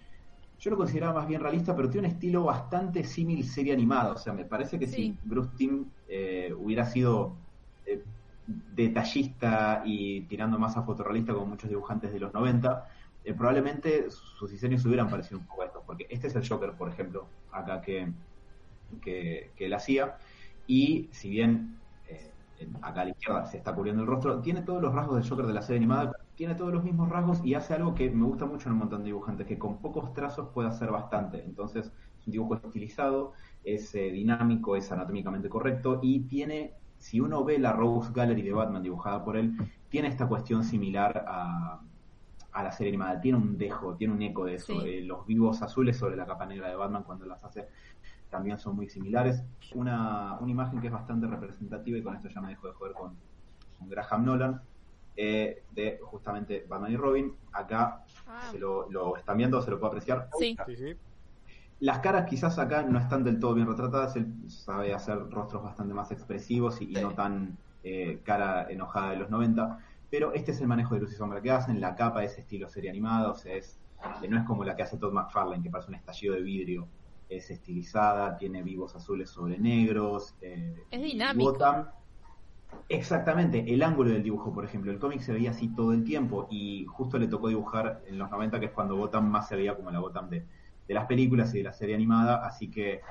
yo 0.60 0.72
lo 0.72 0.78
consideraba 0.78 1.14
más 1.20 1.28
bien 1.28 1.42
realista, 1.42 1.76
pero 1.76 1.90
tiene 1.90 2.08
un 2.08 2.14
estilo 2.14 2.44
bastante 2.46 3.04
símil 3.04 3.44
serie 3.46 3.74
animada. 3.74 4.14
O 4.14 4.18
sea, 4.18 4.34
me 4.34 4.46
parece 4.46 4.80
que 4.80 4.88
Sí. 4.88 4.96
si 4.96 5.20
Bruce 5.24 5.52
Timm 5.56 5.92
eh, 6.08 6.54
hubiera 6.58 6.86
sido 6.86 7.38
eh, 7.86 8.04
detallista 8.46 9.84
y 9.86 10.22
tirando 10.28 10.58
más 10.60 10.78
a 10.78 10.84
fotorrealista 10.84 11.34
como 11.34 11.46
muchos 11.48 11.70
dibujantes 11.70 12.12
de 12.12 12.20
los 12.20 12.34
90, 12.34 12.88
eh, 13.24 13.34
probablemente 13.34 14.10
sus 14.12 14.50
diseños 14.52 14.86
hubieran 14.86 15.10
parecido 15.10 15.40
un 15.40 15.46
poco 15.48 15.62
a 15.64 15.66
estos. 15.66 15.84
Porque 15.86 16.08
este 16.10 16.28
es 16.28 16.36
el 16.36 16.48
Joker, 16.48 16.74
por 16.76 16.90
ejemplo, 16.90 17.34
acá 17.52 17.82
que, 17.82 18.14
que, 19.02 19.54
que 19.56 19.66
él 19.66 19.74
hacía. 19.74 20.18
Y 20.66 21.10
si 21.12 21.30
bien 21.30 21.82
eh, 22.06 22.34
acá 22.82 23.02
a 23.02 23.06
la 23.06 23.12
izquierda 23.12 23.46
se 23.46 23.58
está 23.58 23.74
cubriendo 23.76 24.02
el 24.04 24.08
rostro, 24.08 24.42
tiene 24.42 24.62
todos 24.64 24.82
los 24.82 24.94
rasgos 24.94 25.18
del 25.20 25.30
Joker 25.30 25.46
de 25.46 25.54
la 25.54 25.62
serie 25.62 25.78
animada, 25.78 26.12
tiene 26.38 26.54
todos 26.54 26.72
los 26.72 26.84
mismos 26.84 27.10
rasgos 27.10 27.44
y 27.44 27.56
hace 27.56 27.74
algo 27.74 27.96
que 27.96 28.12
me 28.12 28.24
gusta 28.24 28.46
mucho 28.46 28.70
en 28.70 28.74
un 28.74 28.80
montón 28.80 29.00
de 29.00 29.08
dibujantes, 29.08 29.48
que 29.48 29.58
con 29.58 29.80
pocos 29.80 30.14
trazos 30.14 30.50
puede 30.54 30.70
hacer 30.70 30.92
bastante. 30.92 31.44
Entonces, 31.44 31.92
es 32.20 32.28
un 32.28 32.32
dibujo 32.32 32.54
estilizado, 32.54 33.34
es 33.64 33.96
eh, 33.96 34.12
dinámico, 34.12 34.76
es 34.76 34.92
anatómicamente 34.92 35.50
correcto 35.50 36.00
y 36.04 36.20
tiene, 36.22 36.76
si 37.00 37.20
uno 37.20 37.44
ve 37.44 37.58
la 37.58 37.74
Rose 37.74 38.12
Gallery 38.14 38.44
de 38.44 38.54
Batman 38.54 38.84
dibujada 38.84 39.26
por 39.26 39.36
él, 39.36 39.58
tiene 39.90 40.10
esta 40.10 40.28
cuestión 40.28 40.64
similar 40.64 41.26
a, 41.28 41.82
a 42.52 42.64
la 42.64 42.72
serie 42.72 42.92
animada. 42.92 43.20
Tiene 43.20 43.40
un 43.40 43.58
dejo, 43.58 43.96
tiene 43.96 44.14
un 44.14 44.22
eco 44.22 44.46
de 44.46 44.56
eso. 44.56 44.80
Sí. 44.80 44.88
Eh, 44.88 45.02
los 45.02 45.26
vivos 45.26 45.64
azules 45.64 45.98
sobre 45.98 46.16
la 46.16 46.28
capa 46.28 46.46
negra 46.46 46.70
de 46.70 46.76
Batman 46.76 47.04
cuando 47.04 47.26
las 47.26 47.44
hace 47.44 47.68
también 48.30 48.60
son 48.60 48.76
muy 48.76 48.88
similares. 48.90 49.44
Una, 49.74 50.38
una 50.40 50.52
imagen 50.52 50.80
que 50.82 50.88
es 50.88 50.94
bastante 50.94 51.26
representativa, 51.26 51.98
y 51.98 52.04
con 52.04 52.16
esto 52.16 52.30
ya 52.30 52.42
me 52.42 52.50
dejo 52.50 52.68
de 52.68 52.74
joder 52.74 52.94
con, 52.94 53.16
con 53.80 53.90
Graham 53.90 54.26
Nolan, 54.26 54.62
eh, 55.18 55.64
de 55.72 56.00
justamente 56.04 56.66
Batman 56.70 56.92
y 56.94 56.98
Robin. 56.98 57.36
Acá 57.52 58.06
Ah, 58.28 58.48
se 58.52 58.60
lo, 58.60 58.90
lo 58.90 59.18
están 59.18 59.38
viendo, 59.38 59.62
se 59.62 59.72
lo 59.72 59.80
puede 59.80 59.90
apreciar. 59.90 60.30
sí. 60.40 60.56
Sí, 60.66 60.76
sí. 60.76 60.96
Las 61.80 62.00
caras 62.00 62.26
quizás 62.28 62.58
acá 62.58 62.82
no 62.84 62.98
están 62.98 63.24
del 63.24 63.40
todo 63.40 63.54
bien 63.54 63.68
retratadas, 63.68 64.16
él 64.16 64.34
sabe 64.50 64.94
hacer 64.96 65.18
rostros 65.30 65.64
bastante 65.64 65.94
más 65.94 66.12
expresivos 66.12 66.82
y, 66.82 66.86
y 66.92 66.96
Sí. 66.96 67.02
no 67.02 67.12
tan 67.14 67.58
eh, 67.84 68.20
cara 68.24 68.68
enojada 68.70 69.12
de 69.12 69.18
los 69.18 69.30
90, 69.30 69.78
pero 70.10 70.34
este 70.34 70.52
es 70.52 70.60
el 70.62 70.68
manejo 70.68 70.96
de 70.96 71.02
luz 71.02 71.12
y 71.14 71.16
sombra 71.16 71.40
que 71.42 71.52
hacen, 71.52 71.80
la 71.80 71.96
capa 71.96 72.24
es 72.24 72.38
estilo 72.38 72.68
serie 72.68 72.90
animada, 72.90 73.30
o 73.32 73.36
sea, 73.36 73.54
es, 73.56 73.80
eh, 74.24 74.28
no 74.28 74.38
es 74.40 74.44
como 74.46 74.64
la 74.66 74.76
que 74.76 74.82
hace 74.84 74.98
Todd 74.98 75.14
McFarlane, 75.14 75.62
que 75.64 75.70
parece 75.70 75.90
un 75.90 75.96
estallido 75.96 76.34
de 76.34 76.42
vidrio, 76.42 76.88
es 77.30 77.52
estilizada, 77.52 78.36
tiene 78.38 78.64
vivos 78.64 78.96
azules 78.96 79.30
sobre 79.30 79.58
negros. 79.60 80.34
eh, 80.42 80.84
Es. 80.90 81.02
Gotham- 81.36 81.92
Exactamente, 82.90 83.74
el 83.74 83.84
ángulo 83.84 84.12
del 84.12 84.24
dibujo, 84.24 84.54
por 84.54 84.64
ejemplo, 84.64 84.92
el 84.92 85.00
cómic 85.00 85.20
se 85.20 85.34
veía 85.34 85.52
así 85.52 85.74
todo 85.76 85.92
el 85.92 86.04
tiempo 86.04 86.48
y 86.50 86.86
justo 86.86 87.18
le 87.18 87.28
tocó 87.28 87.50
dibujar 87.50 88.02
en 88.08 88.18
los 88.18 88.30
90, 88.32 88.60
que 88.60 88.68
es 88.68 88.72
cuando 88.72 88.96
Gotham 88.96 89.30
más 89.30 89.48
se 89.50 89.56
veía 89.58 89.76
como 89.76 89.92
la 89.92 90.00
Gotham 90.00 90.30
de, 90.30 90.46
de 90.88 90.94
las 90.94 91.06
películas 91.06 91.54
y 91.54 91.58
de 91.58 91.64
la 91.66 91.74
serie 91.74 91.96
animada, 91.96 92.46
así 92.46 92.72
que 92.72 93.02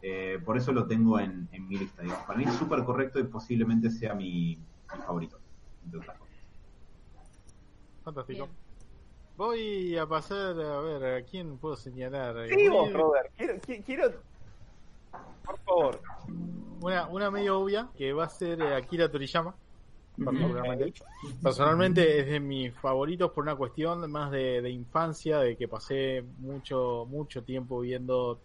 eh, 0.00 0.38
por 0.44 0.56
eso 0.56 0.72
lo 0.72 0.86
tengo 0.86 1.20
en, 1.20 1.48
en 1.52 1.68
mi 1.68 1.76
lista. 1.76 2.02
Digamos. 2.02 2.24
Para 2.24 2.38
mí 2.38 2.44
es 2.44 2.54
súper 2.54 2.82
correcto 2.84 3.18
y 3.18 3.24
posiblemente 3.24 3.90
sea 3.90 4.14
mi, 4.14 4.56
mi 4.56 5.00
favorito, 5.02 5.38
entre 5.84 5.98
otras 6.00 6.18
cosas. 6.18 6.36
Fantástico. 8.04 8.44
Bien. 8.46 8.56
Voy 9.36 9.98
a 9.98 10.06
pasar 10.06 10.58
a 10.58 10.80
ver 10.80 11.04
a 11.04 11.22
quién 11.24 11.58
puedo 11.58 11.76
señalar. 11.76 12.48
Sí, 12.48 12.68
vos, 12.68 12.90
Robert. 12.92 13.30
Quiero, 13.36 13.60
qui- 13.60 13.84
quiero. 13.84 14.22
Por 15.44 15.58
favor. 15.58 16.00
Una, 16.80 17.06
una 17.08 17.30
medio 17.30 17.60
obvia 17.60 17.88
que 17.96 18.12
va 18.12 18.24
a 18.24 18.28
ser 18.28 18.60
eh, 18.60 18.74
Akira 18.74 19.10
Toriyama. 19.10 19.54
particularmente. 20.22 20.94
Personalmente 21.42 22.20
es 22.20 22.26
de 22.26 22.40
mis 22.40 22.74
favoritos 22.74 23.30
por 23.32 23.44
una 23.44 23.56
cuestión 23.56 24.10
más 24.10 24.30
de, 24.30 24.62
de 24.62 24.70
infancia, 24.70 25.38
de 25.38 25.56
que 25.56 25.68
pasé 25.68 26.24
mucho, 26.38 27.06
mucho 27.08 27.42
tiempo 27.42 27.80
viendo 27.80 28.40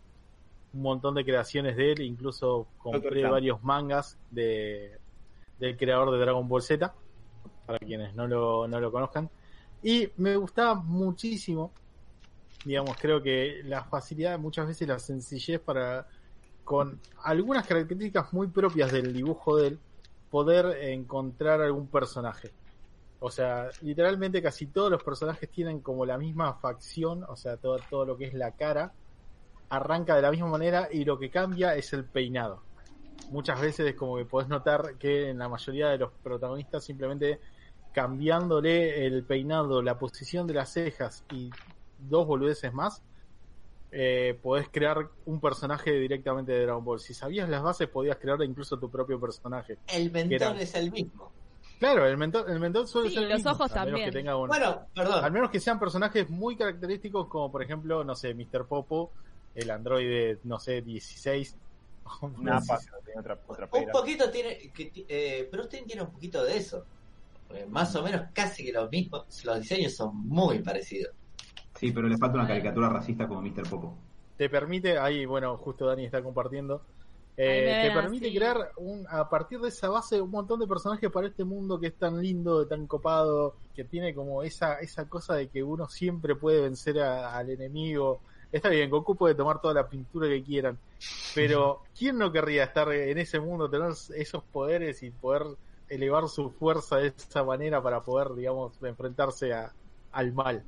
un 0.74 0.82
montón 0.82 1.16
de 1.16 1.26
creaciones 1.26 1.76
de 1.76 1.92
él, 1.92 2.02
incluso 2.02 2.68
compré 2.78 3.24
varios 3.28 3.64
mangas 3.64 4.18
de 4.30 5.00
del 5.60 5.78
creador 5.78 6.12
de 6.12 6.18
Dragon 6.18 6.48
Ball 6.48 6.64
Z, 6.64 6.92
para 7.68 7.78
quienes 7.78 8.16
no 8.16 8.28
lo, 8.28 8.68
no 8.68 8.80
lo 8.80 8.92
conozcan. 8.92 9.30
Y 9.84 10.10
me 10.18 10.36
gustaba 10.36 10.74
muchísimo, 10.74 11.72
digamos, 12.66 12.98
creo 13.00 13.22
que 13.22 13.62
la 13.64 13.84
facilidad, 13.84 14.40
muchas 14.40 14.66
veces 14.68 14.88
la 14.88 14.98
sencillez 14.98 15.60
para, 15.60 16.08
con 16.72 17.02
algunas 17.24 17.68
características 17.68 18.32
muy 18.32 18.48
propias 18.48 18.94
del 18.94 19.12
dibujo 19.12 19.58
de 19.58 19.68
él, 19.68 19.80
poder 20.30 20.68
encontrar 20.84 21.60
algún 21.60 21.88
personaje. 21.88 22.50
O 23.20 23.30
sea, 23.30 23.68
literalmente 23.82 24.42
casi 24.42 24.68
todos 24.68 24.90
los 24.90 25.04
personajes 25.04 25.50
tienen 25.50 25.82
como 25.82 26.06
la 26.06 26.18
misma 26.18 26.54
facción, 26.54 27.26
o 27.28 27.36
sea, 27.36 27.58
todo, 27.58 27.78
todo 27.90 28.06
lo 28.06 28.18
que 28.18 28.28
es 28.28 28.34
la 28.34 28.52
cara, 28.52 28.94
arranca 29.68 30.16
de 30.16 30.22
la 30.22 30.32
misma 30.32 30.48
manera 30.48 30.88
y 30.90 31.04
lo 31.04 31.20
que 31.20 31.30
cambia 31.30 31.76
es 31.76 31.92
el 31.92 32.06
peinado. 32.06 32.62
Muchas 33.32 33.60
veces 33.60 33.88
es 33.88 33.96
como 33.96 34.16
que 34.16 34.24
podés 34.24 34.48
notar 34.48 34.96
que 34.98 35.30
en 35.30 35.40
la 35.40 35.50
mayoría 35.50 35.90
de 35.90 35.98
los 35.98 36.14
protagonistas 36.24 36.86
simplemente 36.86 37.42
cambiándole 37.92 39.06
el 39.06 39.26
peinado, 39.26 39.82
la 39.82 40.00
posición 40.00 40.48
de 40.48 40.54
las 40.54 40.72
cejas 40.72 41.26
y 41.34 41.50
dos 42.00 42.26
boludeces 42.26 42.74
más, 42.74 43.04
eh, 43.92 44.40
podés 44.42 44.70
crear 44.70 45.10
un 45.26 45.42
personaje 45.42 45.92
directamente 45.92 46.52
de 46.54 46.62
Dragon 46.64 46.84
Ball. 46.84 47.00
Si 47.00 47.14
sabías 47.14 47.50
las 47.50 47.62
bases, 47.62 47.88
podías 47.90 48.18
crear 48.18 48.42
incluso 48.44 48.80
tu 48.80 48.90
propio 48.90 49.20
personaje. 49.20 49.78
El 49.88 50.12
mentón 50.12 50.32
era- 50.34 50.62
es 50.62 50.74
el 50.76 50.92
mismo. 50.92 51.32
Claro, 51.80 52.06
el 52.06 52.16
mentón, 52.16 52.50
el 52.50 52.60
mentón 52.60 52.88
suele 52.88 53.10
Sí, 53.10 53.16
ser 53.16 53.24
el 53.24 53.30
los 53.30 53.38
mismo, 53.40 53.52
ojos 53.52 53.72
también. 53.74 54.06
que 54.06 54.12
tenga 54.12 54.38
un- 54.38 54.48
Bueno, 54.48 54.86
perdón. 54.96 55.26
al 55.26 55.32
menos 55.32 55.50
que 55.50 55.60
sean 55.60 55.80
personajes 55.80 56.30
muy 56.30 56.56
característicos, 56.56 57.28
como 57.28 57.52
por 57.52 57.64
ejemplo, 57.64 58.04
no 58.04 58.16
sé, 58.16 58.34
Mr. 58.36 58.66
Popo, 58.68 59.12
el 59.56 59.70
androide, 59.72 60.40
no 60.44 60.60
sé, 60.60 60.82
16. 60.82 61.56
Napa, 62.40 62.80
tiene 63.04 63.20
otra, 63.20 63.40
otra 63.48 63.68
Un 63.74 63.90
poquito 63.92 64.30
tiene. 64.30 64.58
Que, 64.74 64.92
eh, 65.08 65.48
pero 65.50 65.64
usted 65.64 65.84
tiene 65.86 66.04
un 66.04 66.12
poquito 66.12 66.44
de 66.44 66.58
eso. 66.58 66.86
Porque 67.48 67.66
más 67.66 67.94
o 67.96 68.04
menos 68.04 68.28
casi 68.34 68.64
que 68.64 68.72
los 68.72 68.90
mismos. 68.90 69.26
Los 69.44 69.60
diseños 69.60 69.94
son 69.94 70.16
muy 70.16 70.60
parecidos. 70.60 71.14
Sí, 71.82 71.92
pero 71.92 72.08
le 72.08 72.18
falta 72.18 72.38
una 72.38 72.48
caricatura 72.48 72.88
racista 72.88 73.28
como 73.28 73.42
Mr. 73.42 73.68
Popo. 73.68 73.98
te 74.36 74.50
permite, 74.50 74.98
ahí 74.98 75.26
bueno, 75.26 75.58
justo 75.58 75.86
Dani 75.86 76.06
está 76.06 76.24
compartiendo, 76.24 76.86
eh, 77.38 77.78
te 77.80 77.92
permite 77.92 78.34
crear 78.34 78.72
un, 78.78 79.06
a 79.10 79.30
partir 79.30 79.60
de 79.60 79.70
esa 79.70 79.90
base 79.90 80.22
un 80.22 80.32
montón 80.32 80.60
de 80.60 80.68
personajes 80.68 81.10
para 81.12 81.28
este 81.28 81.46
mundo 81.46 81.80
que 81.80 81.88
es 81.88 81.98
tan 81.98 82.20
lindo, 82.22 82.68
tan 82.68 82.88
copado, 82.88 83.58
que 83.74 83.86
tiene 83.86 84.14
como 84.16 84.44
esa, 84.44 84.80
esa 84.80 85.08
cosa 85.08 85.36
de 85.36 85.50
que 85.50 85.64
uno 85.64 85.88
siempre 85.88 86.36
puede 86.36 86.62
vencer 86.62 87.00
a- 87.00 87.36
al 87.38 87.50
enemigo. 87.50 88.24
Está 88.52 88.70
bien, 88.70 88.90
Goku 88.90 89.16
puede 89.16 89.36
tomar 89.36 89.62
toda 89.62 89.74
la 89.76 89.88
pintura 89.90 90.28
que 90.28 90.44
quieran, 90.44 90.80
pero 91.34 91.82
¿quién 91.98 92.18
no 92.18 92.32
querría 92.32 92.66
estar 92.66 92.92
en 92.92 93.18
ese 93.18 93.40
mundo, 93.40 93.70
tener 93.70 93.92
esos 94.16 94.44
poderes 94.46 95.02
y 95.04 95.12
poder 95.12 95.44
elevar 95.88 96.28
su 96.30 96.52
fuerza 96.52 96.98
de 96.98 97.08
esa 97.18 97.44
manera 97.44 97.82
para 97.82 98.04
poder, 98.04 98.34
digamos, 98.36 98.82
enfrentarse 98.84 99.54
a, 99.54 99.76
al 100.12 100.34
mal? 100.34 100.66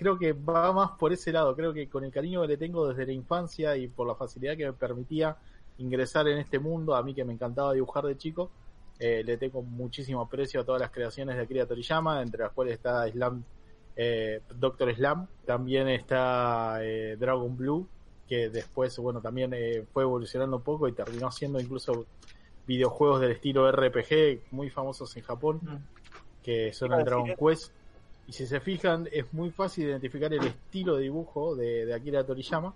Creo 0.00 0.18
que 0.18 0.32
va 0.32 0.72
más 0.72 0.92
por 0.92 1.12
ese 1.12 1.30
lado. 1.30 1.54
Creo 1.54 1.74
que 1.74 1.86
con 1.86 2.04
el 2.04 2.10
cariño 2.10 2.40
que 2.40 2.48
le 2.48 2.56
tengo 2.56 2.88
desde 2.88 3.04
la 3.04 3.12
infancia 3.12 3.76
y 3.76 3.86
por 3.86 4.06
la 4.06 4.14
facilidad 4.14 4.56
que 4.56 4.64
me 4.64 4.72
permitía 4.72 5.36
ingresar 5.76 6.26
en 6.26 6.38
este 6.38 6.58
mundo, 6.58 6.96
a 6.96 7.02
mí 7.02 7.14
que 7.14 7.22
me 7.22 7.34
encantaba 7.34 7.74
dibujar 7.74 8.04
de 8.06 8.16
chico, 8.16 8.50
eh, 8.98 9.22
le 9.22 9.36
tengo 9.36 9.60
muchísimo 9.62 10.22
aprecio 10.22 10.62
a 10.62 10.64
todas 10.64 10.80
las 10.80 10.90
creaciones 10.90 11.36
de 11.36 11.42
Akira 11.42 11.66
Toriyama, 11.66 12.22
entre 12.22 12.44
las 12.44 12.52
cuales 12.52 12.74
está 12.74 13.06
Slam, 13.10 13.44
eh, 13.94 14.40
Doctor 14.54 14.94
Slam, 14.94 15.26
también 15.44 15.86
está 15.88 16.78
eh, 16.80 17.16
Dragon 17.18 17.54
Blue, 17.54 17.86
que 18.26 18.48
después, 18.48 18.96
bueno, 19.00 19.20
también 19.20 19.52
eh, 19.52 19.84
fue 19.92 20.04
evolucionando 20.04 20.56
un 20.56 20.62
poco 20.62 20.88
y 20.88 20.92
terminó 20.92 21.30
siendo 21.30 21.60
incluso 21.60 22.06
videojuegos 22.66 23.20
del 23.20 23.32
estilo 23.32 23.70
RPG 23.70 24.50
muy 24.52 24.70
famosos 24.70 25.14
en 25.18 25.24
Japón 25.24 25.60
que 26.42 26.72
son 26.72 26.92
el 26.92 27.04
Dragon. 27.04 27.34
Quest. 27.36 27.72
Y 28.30 28.32
si 28.32 28.46
se 28.46 28.60
fijan, 28.60 29.08
es 29.10 29.34
muy 29.34 29.50
fácil 29.50 29.88
identificar 29.88 30.32
el 30.32 30.46
estilo 30.46 30.94
de 30.94 31.02
dibujo 31.02 31.56
de, 31.56 31.84
de 31.84 31.92
Akira 31.92 32.22
Toriyama. 32.22 32.72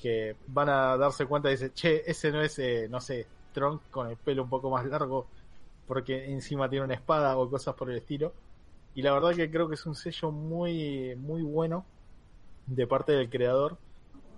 Que 0.00 0.36
van 0.46 0.70
a 0.70 0.96
darse 0.96 1.26
cuenta 1.26 1.50
y 1.50 1.52
dicen, 1.52 1.72
che, 1.74 2.02
ese 2.06 2.32
no 2.32 2.40
es, 2.40 2.58
eh, 2.60 2.88
no 2.88 2.98
sé, 2.98 3.26
Trunks 3.52 3.84
con 3.90 4.08
el 4.08 4.16
pelo 4.16 4.42
un 4.42 4.48
poco 4.48 4.70
más 4.70 4.86
largo, 4.86 5.26
porque 5.86 6.32
encima 6.32 6.70
tiene 6.70 6.86
una 6.86 6.94
espada 6.94 7.36
o 7.36 7.50
cosas 7.50 7.74
por 7.74 7.90
el 7.90 7.98
estilo. 7.98 8.32
Y 8.94 9.02
la 9.02 9.12
verdad 9.12 9.34
que 9.34 9.50
creo 9.50 9.68
que 9.68 9.74
es 9.74 9.84
un 9.84 9.94
sello 9.94 10.30
muy, 10.30 11.14
muy 11.14 11.42
bueno 11.42 11.84
de 12.66 12.86
parte 12.86 13.12
del 13.12 13.28
creador, 13.28 13.76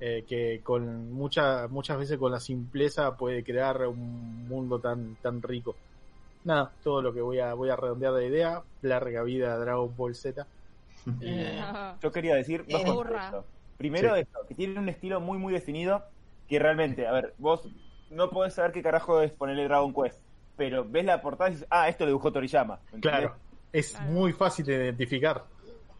eh, 0.00 0.24
que 0.26 0.60
con 0.64 1.12
mucha, 1.12 1.68
muchas 1.68 1.98
veces 1.98 2.18
con 2.18 2.32
la 2.32 2.40
simpleza 2.40 3.16
puede 3.16 3.44
crear 3.44 3.86
un 3.86 4.48
mundo 4.48 4.80
tan, 4.80 5.14
tan 5.22 5.40
rico 5.40 5.76
nada, 6.44 6.76
todo 6.82 7.02
lo 7.02 7.12
que 7.14 7.20
voy 7.20 7.38
a 7.40 7.54
voy 7.54 7.70
a 7.70 7.76
redondear 7.76 8.14
de 8.14 8.26
idea, 8.26 8.62
larga 8.80 9.22
vida 9.22 9.54
a 9.54 9.58
Dragon 9.58 9.94
Ball 9.96 10.14
Z. 10.14 10.46
Eh, 11.20 11.58
Ajá. 11.60 11.98
Yo 12.00 12.12
quería 12.12 12.34
decir 12.36 12.64
dos 12.68 12.80
Eh, 12.82 12.84
cosas 12.84 13.24
esto. 13.24 13.46
Primero 13.76 14.14
Sí. 14.14 14.20
esto, 14.20 14.38
que 14.48 14.54
tiene 14.54 14.78
un 14.78 14.88
estilo 14.88 15.20
muy 15.20 15.38
muy 15.38 15.52
definido 15.52 16.04
que 16.46 16.58
realmente, 16.58 17.06
a 17.06 17.12
ver, 17.12 17.34
vos 17.38 17.68
no 18.10 18.30
podés 18.30 18.54
saber 18.54 18.72
qué 18.72 18.82
carajo 18.82 19.20
es 19.22 19.32
ponerle 19.32 19.64
Dragon 19.64 19.92
Quest, 19.92 20.20
pero 20.54 20.84
ves 20.88 21.04
la 21.04 21.20
portada 21.22 21.50
y 21.50 21.52
dices, 21.54 21.66
ah, 21.70 21.88
esto 21.88 22.04
lo 22.04 22.10
dibujó 22.10 22.30
Toriyama. 22.32 22.80
Claro, 23.00 23.36
es 23.72 23.92
Claro. 23.92 24.10
muy 24.12 24.32
fácil 24.32 24.64
de 24.66 24.74
identificar. 24.74 25.44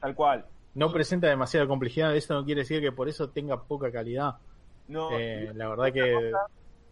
Tal 0.00 0.14
cual. 0.14 0.46
No 0.74 0.92
presenta 0.92 1.26
demasiada 1.28 1.66
complejidad, 1.66 2.14
eso 2.16 2.34
no 2.34 2.44
quiere 2.44 2.60
decir 2.62 2.80
que 2.80 2.92
por 2.92 3.08
eso 3.08 3.30
tenga 3.30 3.66
poca 3.66 3.90
calidad. 3.90 4.34
No, 4.86 5.18
Eh, 5.18 5.50
la 5.54 5.68
verdad 5.68 5.88
otra 5.88 5.92
que 5.92 6.12
cosa 6.30 6.46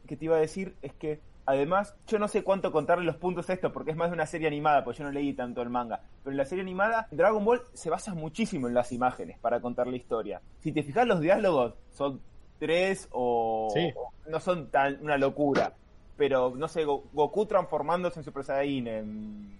que 0.06 0.16
te 0.16 0.24
iba 0.24 0.36
a 0.36 0.40
decir 0.40 0.76
es 0.82 0.94
que 0.94 1.20
además 1.46 1.94
yo 2.06 2.18
no 2.18 2.28
sé 2.28 2.42
cuánto 2.44 2.70
contarle 2.72 3.04
los 3.04 3.16
puntos 3.16 3.48
a 3.50 3.52
esto 3.54 3.72
porque 3.72 3.90
es 3.92 3.96
más 3.96 4.10
de 4.10 4.14
una 4.14 4.26
serie 4.26 4.46
animada, 4.48 4.84
pues 4.84 4.98
yo 4.98 5.04
no 5.04 5.10
leí 5.10 5.32
tanto 5.32 5.62
el 5.62 5.70
manga, 5.70 6.00
pero 6.22 6.32
en 6.32 6.36
la 6.36 6.44
serie 6.44 6.62
animada 6.62 7.08
Dragon 7.10 7.44
Ball 7.44 7.62
se 7.72 7.90
basa 7.90 8.14
muchísimo 8.14 8.68
en 8.68 8.74
las 8.74 8.92
imágenes 8.92 9.38
para 9.38 9.60
contar 9.60 9.86
la 9.86 9.96
historia. 9.96 10.40
Si 10.60 10.72
te 10.72 10.82
fijas 10.82 11.06
los 11.06 11.20
diálogos 11.20 11.74
son 11.92 12.20
tres 12.58 13.08
o, 13.12 13.68
Sí. 13.74 13.92
o 13.96 14.12
no 14.30 14.38
son 14.40 14.68
tan 14.68 14.98
una 15.02 15.16
locura, 15.16 15.72
pero 16.16 16.52
no 16.54 16.68
sé, 16.68 16.84
Go- 16.84 17.04
Goku 17.12 17.46
transformándose 17.46 18.20
en 18.20 18.24
Super 18.24 18.44
Saiyajin, 18.44 18.86
en 18.88 19.58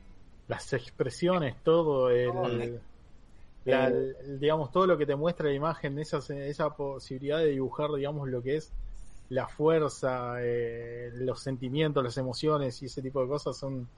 las 0.49 0.73
expresiones, 0.73 1.57
todo 1.65 2.11
el, 2.11 2.29
la- 3.65 3.89
Eh, 3.89 4.15
el- 4.25 4.41
digamos 4.41 4.71
todo 4.73 4.87
lo 4.87 4.97
que 4.99 5.07
te 5.07 5.15
muestra 5.17 5.47
la 5.47 5.55
imagen, 5.55 5.99
esa 5.99 6.19
esa 6.35 6.71
posibilidad 6.71 7.39
de 7.39 7.47
dibujar, 7.51 7.91
digamos 7.93 8.29
lo 8.29 8.43
que 8.43 8.57
es 8.57 8.73
la 9.31 9.47
fuerza, 9.49 10.35
eh, 10.41 11.11
los 11.15 11.41
sentimientos, 11.41 12.05
las 12.05 12.17
emociones 12.19 12.81
y 12.83 12.87
ese 12.87 13.01
tipo 13.03 13.23
de 13.23 13.29
cosas 13.29 13.57
son 13.57 13.89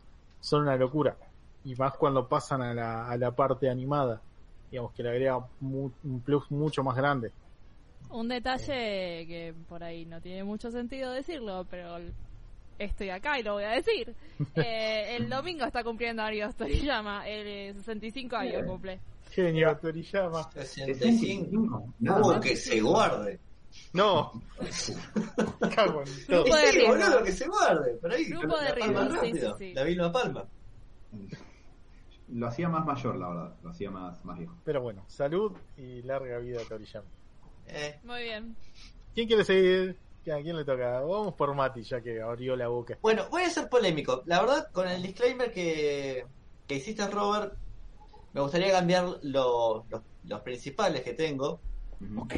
son 0.40 0.62
una 0.62 0.76
locura. 0.76 1.16
Y 1.64 1.74
más 1.76 1.94
cuando 1.96 2.26
pasan 2.28 2.62
a 2.62 2.74
la, 2.74 3.08
a 3.08 3.16
la 3.16 3.30
parte 3.30 3.68
animada, 3.70 4.20
digamos 4.70 4.92
que 4.92 5.02
le 5.02 5.10
agrega 5.10 5.38
mu- 5.60 5.90
un 6.04 6.20
plus 6.20 6.50
mucho 6.50 6.82
más 6.82 6.96
grande. 6.96 7.30
Un 8.10 8.28
detalle 8.28 9.24
que 9.26 9.54
por 9.68 9.82
ahí 9.84 10.04
no 10.04 10.20
tiene 10.20 10.42
mucho 10.44 10.70
sentido 10.70 11.12
decirlo, 11.12 11.64
pero 11.70 11.98
estoy 12.78 13.10
acá 13.10 13.38
y 13.38 13.42
lo 13.42 13.54
voy 13.54 13.64
a 13.64 13.70
decir. 13.70 14.14
Eh, 14.56 15.14
el 15.16 15.28
domingo 15.30 15.64
está 15.64 15.84
cumpliendo 15.84 16.22
años 16.22 16.54
Toriyama, 16.56 17.28
el 17.28 17.46
eh, 17.46 17.74
65 17.74 18.36
años 18.36 18.64
cumple. 18.66 18.98
Genio, 19.30 19.74
Toriyama. 19.78 20.50
65. 20.52 21.84
Nada 22.00 22.20
Uh, 22.20 22.26
más. 22.32 22.40
que 22.40 22.56
se 22.56 22.80
guarde. 22.80 23.38
No, 23.92 24.32
cago 25.74 26.02
en 26.02 26.26
todo. 26.26 26.44
Grupo 26.44 26.56
de 26.56 26.66
sí, 26.72 26.78
riesgo. 26.78 26.94
boludo, 26.94 27.22
que 27.24 27.32
se 27.32 27.48
guarde. 27.48 27.94
Por 27.96 28.12
ahí. 28.12 28.24
Grupo 28.26 28.56
de 28.58 28.64
la 28.64 28.74
riesgo, 28.74 28.94
palma 28.94 29.10
sí, 29.10 29.16
rápido. 29.16 29.56
sí, 29.58 29.68
sí. 29.68 29.74
La 29.74 29.84
Vilma 29.84 30.12
Palma. 30.12 30.48
Lo 32.28 32.46
hacía 32.46 32.68
más 32.68 32.84
mayor, 32.86 33.16
la 33.16 33.28
verdad. 33.28 33.56
Lo 33.62 33.70
hacía 33.70 33.90
más, 33.90 34.24
más 34.24 34.38
viejo. 34.38 34.54
Pero 34.64 34.80
bueno, 34.80 35.04
salud 35.08 35.52
y 35.76 36.02
larga 36.02 36.38
vida 36.38 36.60
a 36.62 36.64
Toriyama. 36.64 37.06
Eh, 37.66 37.98
Muy 38.04 38.22
bien. 38.22 38.56
¿Quién 39.14 39.26
quiere 39.28 39.44
seguir? 39.44 39.98
¿A 40.32 40.40
quién 40.40 40.56
le 40.56 40.64
toca? 40.64 41.00
Vamos 41.00 41.34
por 41.34 41.54
Mati, 41.54 41.82
ya 41.82 42.00
que 42.00 42.20
abrió 42.22 42.54
la 42.56 42.68
boca. 42.68 42.96
Bueno, 43.02 43.24
voy 43.30 43.42
a 43.42 43.50
ser 43.50 43.68
polémico. 43.68 44.22
La 44.26 44.40
verdad, 44.40 44.68
con 44.72 44.88
el 44.88 45.02
disclaimer 45.02 45.52
que, 45.52 46.24
que 46.66 46.76
hiciste, 46.76 47.06
Robert, 47.08 47.54
me 48.32 48.40
gustaría 48.40 48.70
cambiar 48.70 49.04
lo- 49.22 49.84
los, 49.90 50.02
los 50.24 50.40
principales 50.42 51.02
que 51.02 51.12
tengo. 51.14 51.60
Ok. 52.16 52.34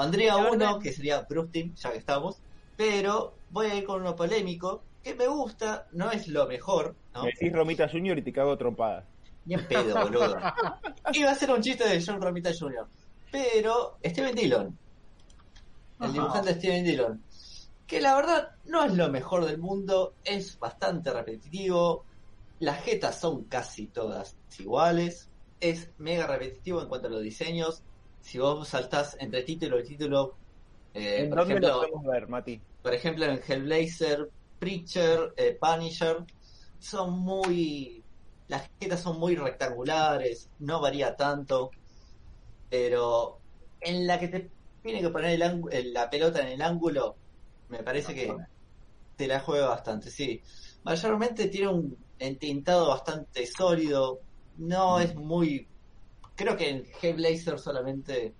Pondría 0.00 0.38
uno 0.38 0.78
que 0.78 0.94
sería 0.94 1.26
Team, 1.26 1.74
ya 1.74 1.92
que 1.92 1.98
estamos, 1.98 2.38
pero 2.74 3.34
voy 3.50 3.66
a 3.66 3.74
ir 3.74 3.84
con 3.84 4.00
uno 4.00 4.16
polémico 4.16 4.82
que 5.02 5.14
me 5.14 5.26
gusta, 5.26 5.88
no 5.92 6.10
es 6.10 6.26
lo 6.28 6.46
mejor, 6.46 6.96
¿no? 7.14 7.24
Me 7.24 7.32
decís 7.32 7.52
Romita 7.52 7.86
Junior 7.86 8.16
y 8.16 8.22
te 8.22 8.32
cago 8.32 8.52
a 8.52 8.56
trompadas. 8.56 9.04
Ni 9.44 9.52
en 9.52 9.68
pedo, 9.68 9.94
boludo. 10.00 10.38
Iba 11.12 11.30
a 11.30 11.34
ser 11.34 11.50
un 11.50 11.60
chiste 11.60 11.86
de 11.86 12.02
John 12.02 12.18
Romita 12.18 12.50
Jr., 12.58 12.88
pero 13.30 13.98
Steven 14.02 14.34
Dillon, 14.34 14.78
el 16.00 16.06
Ajá. 16.06 16.12
dibujante 16.14 16.54
Steven 16.54 16.82
Dillon, 16.82 17.22
que 17.86 18.00
la 18.00 18.16
verdad 18.16 18.48
no 18.64 18.82
es 18.82 18.94
lo 18.94 19.10
mejor 19.10 19.44
del 19.44 19.58
mundo, 19.58 20.14
es 20.24 20.58
bastante 20.58 21.12
repetitivo, 21.12 22.06
Las 22.58 22.82
jetas 22.84 23.20
son 23.20 23.44
casi 23.44 23.88
todas 23.88 24.34
iguales. 24.58 25.28
Es 25.60 25.90
mega 25.98 26.26
repetitivo 26.26 26.80
en 26.80 26.88
cuanto 26.88 27.08
a 27.08 27.10
los 27.10 27.22
diseños. 27.22 27.82
Si 28.20 28.38
vos 28.38 28.68
saltás 28.68 29.16
entre 29.20 29.42
título 29.42 29.80
y 29.80 29.84
título, 29.84 30.36
eh, 30.94 31.22
¿En 31.24 31.28
por, 31.28 31.38
dónde 31.38 31.60
lo 31.60 31.68
ejemplo, 31.68 31.78
podemos 31.78 32.04
ver, 32.04 32.28
Mati? 32.28 32.60
por 32.82 32.94
ejemplo 32.94 33.24
en 33.26 33.40
Hellblazer, 33.46 34.30
Preacher, 34.58 35.32
eh, 35.36 35.58
Punisher, 35.60 36.18
son 36.78 37.18
muy... 37.20 38.04
Las 38.48 38.68
jetas 38.80 39.00
son 39.00 39.18
muy 39.18 39.36
rectangulares, 39.36 40.50
no 40.58 40.80
varía 40.80 41.14
tanto, 41.16 41.70
pero 42.68 43.38
en 43.80 44.06
la 44.06 44.18
que 44.18 44.28
te 44.28 44.50
tiene 44.82 45.00
que 45.00 45.10
poner 45.10 45.40
el 45.40 45.92
la 45.92 46.10
pelota 46.10 46.40
en 46.40 46.48
el 46.48 46.62
ángulo, 46.62 47.16
me 47.68 47.82
parece 47.82 48.14
que 48.14 48.34
te 49.16 49.26
la 49.28 49.40
juega 49.40 49.68
bastante, 49.68 50.10
sí. 50.10 50.42
Mayormente 50.82 51.48
tiene 51.48 51.68
un 51.68 51.96
entintado 52.18 52.88
bastante 52.88 53.46
sólido, 53.46 54.20
no 54.56 54.98
es 54.98 55.14
muy... 55.14 55.68
Creo 56.40 56.56
que 56.56 56.70
en 56.70 56.86
Hellblazer 57.02 57.58
solamente 57.58 58.32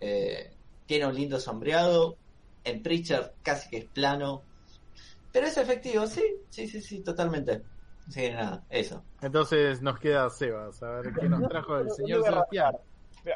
eh, 0.00 0.50
tiene 0.84 1.06
un 1.06 1.14
lindo 1.14 1.38
sombreado, 1.38 2.16
en 2.64 2.82
Preacher 2.82 3.34
casi 3.44 3.70
que 3.70 3.76
es 3.76 3.84
plano, 3.84 4.42
pero 5.32 5.46
es 5.46 5.56
efectivo, 5.56 6.08
sí, 6.08 6.24
sí, 6.50 6.66
sí, 6.66 6.80
sí, 6.80 7.04
totalmente. 7.04 7.62
Así 8.08 8.22
que 8.22 8.32
nada, 8.32 8.64
eso. 8.68 9.04
Entonces 9.22 9.80
nos 9.80 10.00
queda 10.00 10.28
Sebas, 10.28 10.82
a 10.82 10.90
ver 10.90 11.14
qué 11.14 11.28
nos 11.28 11.48
trajo 11.48 11.78
el 11.78 11.88
señor 11.92 12.24
Sebastián. 12.24 12.74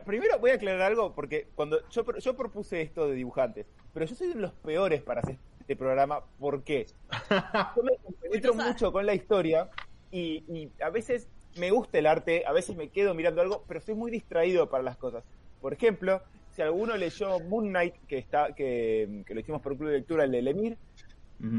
primero 0.04 0.40
voy 0.40 0.50
a 0.50 0.54
aclarar 0.54 0.90
algo 0.90 1.14
porque 1.14 1.46
cuando 1.54 1.88
yo, 1.88 2.04
yo 2.18 2.36
propuse 2.36 2.82
esto 2.82 3.06
de 3.06 3.14
dibujantes, 3.14 3.68
pero 3.94 4.06
yo 4.06 4.16
soy 4.16 4.26
de 4.26 4.40
los 4.40 4.52
peores 4.54 5.02
para 5.02 5.20
hacer 5.20 5.38
este 5.60 5.76
programa. 5.76 6.24
¿Por 6.40 6.64
qué? 6.64 6.88
Yo 7.76 7.82
me 7.84 7.96
compenetro 7.98 8.54
Muy 8.54 8.64
mucho 8.64 8.90
con 8.90 9.06
la 9.06 9.14
historia 9.14 9.70
y, 10.10 10.42
y 10.48 10.82
a 10.82 10.90
veces 10.90 11.28
me 11.56 11.70
gusta 11.70 11.98
el 11.98 12.06
arte, 12.06 12.44
a 12.46 12.52
veces 12.52 12.76
me 12.76 12.88
quedo 12.88 13.14
mirando 13.14 13.40
algo, 13.40 13.64
pero 13.66 13.80
soy 13.80 13.94
muy 13.94 14.10
distraído 14.10 14.68
para 14.68 14.82
las 14.82 14.96
cosas. 14.96 15.24
Por 15.60 15.72
ejemplo, 15.72 16.22
si 16.50 16.62
alguno 16.62 16.96
leyó 16.96 17.40
Moon 17.40 17.68
Knight, 17.68 17.94
que 18.06 18.18
está 18.18 18.54
que, 18.54 19.22
que 19.26 19.34
lo 19.34 19.40
hicimos 19.40 19.60
por 19.60 19.72
un 19.72 19.78
club 19.78 19.90
de 19.90 19.98
lectura, 19.98 20.24
el 20.24 20.32
de 20.32 20.42
Lemir, 20.42 20.78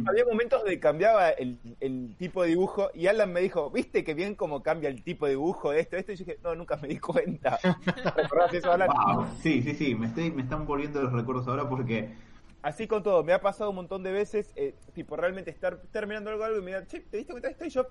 había 0.05 0.25
momentos 0.25 0.63
de 0.63 0.79
cambiaba 0.79 1.29
el, 1.31 1.57
el 1.79 2.15
tipo 2.19 2.43
de 2.43 2.50
dibujo 2.50 2.91
y 2.93 3.07
Alan 3.07 3.33
me 3.33 3.41
dijo, 3.41 3.71
¿viste 3.71 4.03
que 4.03 4.13
bien 4.13 4.36
cómo 4.36 4.62
cambia 4.62 4.89
el 4.89 5.03
tipo 5.03 5.25
de 5.25 5.31
dibujo 5.31 5.71
de 5.71 5.79
esto, 5.79 5.95
de 5.95 6.01
esto? 6.01 6.12
Y 6.12 6.17
yo 6.17 6.25
dije, 6.25 6.39
no, 6.43 6.53
nunca 6.53 6.77
me 6.77 6.88
di 6.88 7.00
cuenta. 7.00 7.57
¿Recordás 8.15 8.53
eso, 8.53 8.71
Alan? 8.71 8.89
Wow. 8.89 9.25
Sí, 9.41 9.63
sí, 9.63 9.74
sí, 9.74 9.95
me, 9.95 10.05
estoy, 10.05 10.29
me 10.29 10.43
están 10.43 10.67
volviendo 10.67 11.01
los 11.01 11.12
recuerdos 11.12 11.48
ahora 11.48 11.67
porque 11.67 12.13
Así 12.62 12.88
con 12.88 13.01
todo, 13.01 13.24
me 13.24 13.33
ha 13.33 13.41
pasado 13.41 13.71
un 13.71 13.77
montón 13.77 14.03
de 14.03 14.12
veces, 14.12 14.53
eh, 14.55 14.75
tipo, 14.93 15.15
realmente 15.15 15.50
estar, 15.50 15.81
mirando 16.07 16.29
algo, 16.29 16.43
algo 16.43 16.60
y 16.60 16.62
me 16.62 16.74
che, 16.86 17.00
¿te 17.00 17.17
diste 17.17 17.33
cuenta 17.33 17.48
de 17.48 17.53
esto? 17.53 17.65
Y 17.65 17.69
yo, 17.69 17.88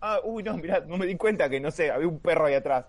ah, 0.00 0.20
uy, 0.24 0.42
no, 0.42 0.56
mirá, 0.56 0.80
no 0.80 0.96
me 0.96 1.06
di 1.06 1.16
cuenta 1.16 1.48
que, 1.48 1.60
no 1.60 1.70
sé, 1.70 1.90
había 1.90 2.08
un 2.08 2.18
perro 2.20 2.46
ahí 2.46 2.54
atrás. 2.54 2.86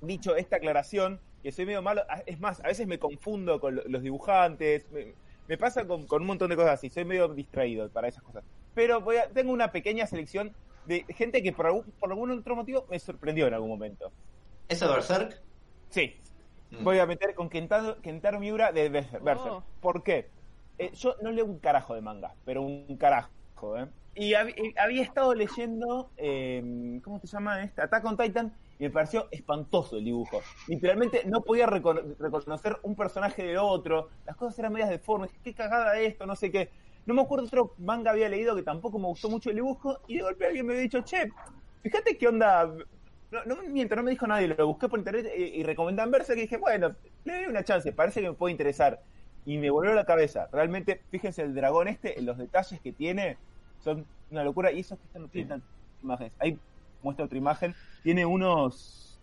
Dicho 0.00 0.34
esta 0.36 0.56
aclaración, 0.56 1.20
que 1.42 1.52
soy 1.52 1.66
medio 1.66 1.82
malo, 1.82 2.02
ah, 2.08 2.22
es 2.26 2.38
más, 2.40 2.60
a 2.60 2.68
veces 2.68 2.86
me 2.86 2.98
confundo 2.98 3.60
con 3.60 3.76
lo- 3.76 3.84
los 3.86 4.02
dibujantes, 4.02 4.90
me, 4.90 5.14
me 5.48 5.58
pasa 5.58 5.86
con, 5.86 6.06
con 6.06 6.22
un 6.22 6.28
montón 6.28 6.50
de 6.50 6.56
cosas 6.56 6.72
así, 6.74 6.88
soy 6.90 7.04
medio 7.04 7.28
distraído 7.28 7.88
para 7.90 8.08
esas 8.08 8.22
cosas. 8.22 8.44
Pero 8.74 9.00
voy 9.00 9.16
a, 9.16 9.28
tengo 9.28 9.52
una 9.52 9.70
pequeña 9.72 10.06
selección 10.06 10.52
de 10.86 11.04
gente 11.10 11.42
que 11.42 11.52
por 11.52 11.66
algún, 11.66 11.84
por 12.00 12.10
algún 12.10 12.30
otro 12.30 12.56
motivo 12.56 12.86
me 12.90 12.98
sorprendió 12.98 13.46
en 13.46 13.54
algún 13.54 13.68
momento. 13.68 14.10
¿Eso 14.68 14.86
de 14.88 14.94
Berserk? 14.94 15.40
Sí, 15.90 16.16
Mm. 16.70 16.84
voy 16.84 16.98
a 17.00 17.04
meter 17.06 17.34
con 17.34 17.50
Kentaro, 17.50 18.00
Kentaro 18.00 18.40
Miura 18.40 18.72
de 18.72 18.88
Berserk. 18.88 19.22
Berserk. 19.22 19.52
Oh. 19.56 19.64
¿Por 19.82 20.02
qué? 20.02 20.30
Eh, 20.78 20.90
yo 20.94 21.16
no 21.20 21.30
leo 21.30 21.44
un 21.44 21.58
carajo 21.58 21.94
de 21.94 22.00
manga, 22.00 22.34
pero 22.46 22.62
un 22.62 22.96
carajo, 22.96 23.76
¿eh? 23.76 23.86
Y 24.14 24.32
hab- 24.32 24.74
había 24.78 25.02
estado 25.02 25.34
leyendo, 25.34 26.10
eh, 26.18 27.00
¿cómo 27.02 27.18
se 27.20 27.26
llama 27.26 27.62
esta? 27.62 27.84
Attack 27.84 28.04
on 28.04 28.16
Titan, 28.16 28.52
y 28.78 28.84
me 28.84 28.90
pareció 28.90 29.28
espantoso 29.30 29.96
el 29.96 30.04
dibujo. 30.04 30.42
Literalmente 30.68 31.22
no 31.24 31.42
podía 31.42 31.66
recono- 31.66 32.16
reconocer 32.18 32.76
un 32.82 32.94
personaje 32.94 33.42
del 33.42 33.56
otro, 33.58 34.10
las 34.26 34.36
cosas 34.36 34.58
eran 34.58 34.72
medias 34.74 34.90
deformes, 34.90 35.30
qué 35.42 35.54
cagada 35.54 35.98
esto, 35.98 36.26
no 36.26 36.36
sé 36.36 36.50
qué. 36.50 36.68
No 37.06 37.14
me 37.14 37.22
acuerdo 37.22 37.46
otro 37.46 37.74
manga 37.78 38.10
había 38.10 38.28
leído 38.28 38.54
que 38.54 38.62
tampoco 38.62 38.98
me 38.98 39.06
gustó 39.06 39.30
mucho 39.30 39.48
el 39.50 39.56
dibujo, 39.56 39.98
y 40.06 40.16
de 40.16 40.22
golpe 40.22 40.46
alguien 40.46 40.66
me 40.66 40.72
había 40.74 40.82
dicho, 40.82 41.00
che, 41.02 41.30
fíjate 41.82 42.18
qué 42.18 42.28
onda. 42.28 42.70
No, 43.30 43.44
no 43.46 43.62
miento, 43.62 43.96
no 43.96 44.02
me 44.02 44.10
dijo 44.10 44.26
nadie, 44.26 44.46
lo 44.48 44.66
busqué 44.66 44.88
por 44.90 44.98
internet 44.98 45.26
y, 45.34 45.42
y 45.42 45.62
recomendan 45.62 46.10
verse, 46.10 46.34
que 46.34 46.42
dije, 46.42 46.58
bueno, 46.58 46.94
le 47.24 47.34
doy 47.34 47.46
una 47.46 47.64
chance, 47.64 47.90
parece 47.92 48.20
que 48.20 48.28
me 48.28 48.34
puede 48.34 48.52
interesar. 48.52 49.00
Y 49.46 49.56
me 49.58 49.70
volvió 49.70 49.94
la 49.94 50.04
cabeza. 50.04 50.48
Realmente, 50.52 51.00
fíjense, 51.10 51.42
el 51.42 51.54
dragón 51.54 51.88
este, 51.88 52.20
los 52.22 52.36
detalles 52.38 52.78
que 52.80 52.92
tiene, 52.92 53.38
son 53.82 54.06
una 54.30 54.44
locura. 54.44 54.72
Y 54.72 54.80
eso 54.80 54.96
que 54.96 55.04
esto 55.04 55.18
no 55.18 55.28
tantas 55.28 55.68
imágenes. 56.02 56.32
Ahí 56.38 56.58
muestra 57.02 57.24
otra 57.24 57.38
imagen. 57.38 57.74
Tiene 58.02 58.26
unos. 58.26 59.18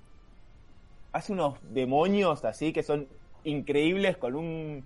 Hace 1.11 1.33
unos 1.33 1.57
demonios 1.73 2.45
así 2.45 2.71
que 2.71 2.83
son 2.83 3.07
increíbles 3.43 4.17
con 4.17 4.35
un, 4.35 4.85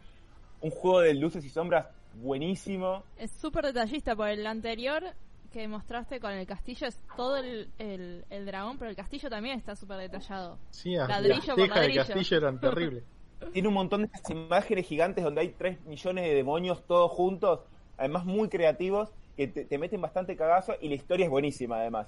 un 0.62 0.70
juego 0.72 1.02
de 1.02 1.14
luces 1.16 1.44
y 1.44 1.50
sombras 1.50 1.88
buenísimo. 2.16 3.04
Es 3.18 3.32
súper 3.32 3.66
detallista, 3.66 4.16
porque 4.16 4.34
el 4.34 4.48
anterior 4.48 5.04
que 5.52 5.68
mostraste 5.68 6.20
con 6.20 6.32
el 6.32 6.48
castillo 6.48 6.88
es 6.88 7.00
todo 7.16 7.38
el, 7.38 7.70
el, 7.78 8.26
el 8.30 8.46
dragón, 8.46 8.78
pero 8.80 8.90
el 8.90 8.96
castillo 8.96 9.30
también 9.30 9.60
está 9.60 9.76
súper 9.76 9.98
detallado. 9.98 10.58
Sí, 10.72 10.96
Ladrillo 10.96 11.36
las 11.36 11.46
por 11.46 11.56
tejas 11.56 11.82
del 11.82 11.96
castillo 11.96 12.38
eran 12.38 12.60
terribles. 12.60 13.04
Tiene 13.54 13.68
un 13.68 13.74
montón 13.74 14.02
de 14.02 14.06
estas 14.08 14.30
imágenes 14.32 14.88
gigantes 14.88 15.24
donde 15.24 15.42
hay 15.42 15.50
3 15.50 15.86
millones 15.86 16.24
de 16.26 16.34
demonios 16.34 16.84
todos 16.88 17.12
juntos, 17.12 17.60
además 17.98 18.26
muy 18.26 18.50
creativos, 18.50 19.10
que 19.36 19.48
te, 19.48 19.66
te 19.66 19.78
meten 19.78 20.02
bastante 20.02 20.36
cagazo 20.36 20.76
y 20.80 20.90
la 20.90 20.96
historia 20.96 21.26
es 21.26 21.32
buenísima 21.32 21.78
además. 21.80 22.08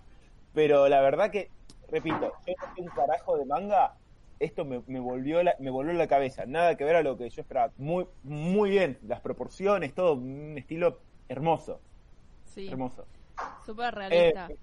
Pero 0.53 0.87
la 0.87 1.01
verdad 1.01 1.31
que, 1.31 1.51
repito, 1.89 2.31
yo 2.45 2.53
no 2.77 2.83
un 2.83 2.91
carajo 2.91 3.37
de 3.37 3.45
manga, 3.45 3.97
esto 4.39 4.65
me, 4.65 4.81
me 4.87 4.99
volvió 4.99 5.43
la, 5.43 5.55
me 5.59 5.69
volvió 5.69 5.93
la 5.93 6.07
cabeza, 6.07 6.45
nada 6.45 6.75
que 6.77 6.83
ver 6.83 6.95
a 6.97 7.03
lo 7.03 7.17
que 7.17 7.29
yo 7.29 7.41
esperaba. 7.41 7.73
Muy, 7.77 8.07
muy 8.23 8.69
bien, 8.69 8.99
las 9.03 9.21
proporciones, 9.21 9.93
todo, 9.93 10.13
un 10.15 10.57
estilo 10.57 10.99
hermoso, 11.27 11.81
Sí, 12.43 12.67
hermoso. 12.67 13.05
súper 13.65 13.93
realista. 13.95 14.47
Eh, 14.47 14.57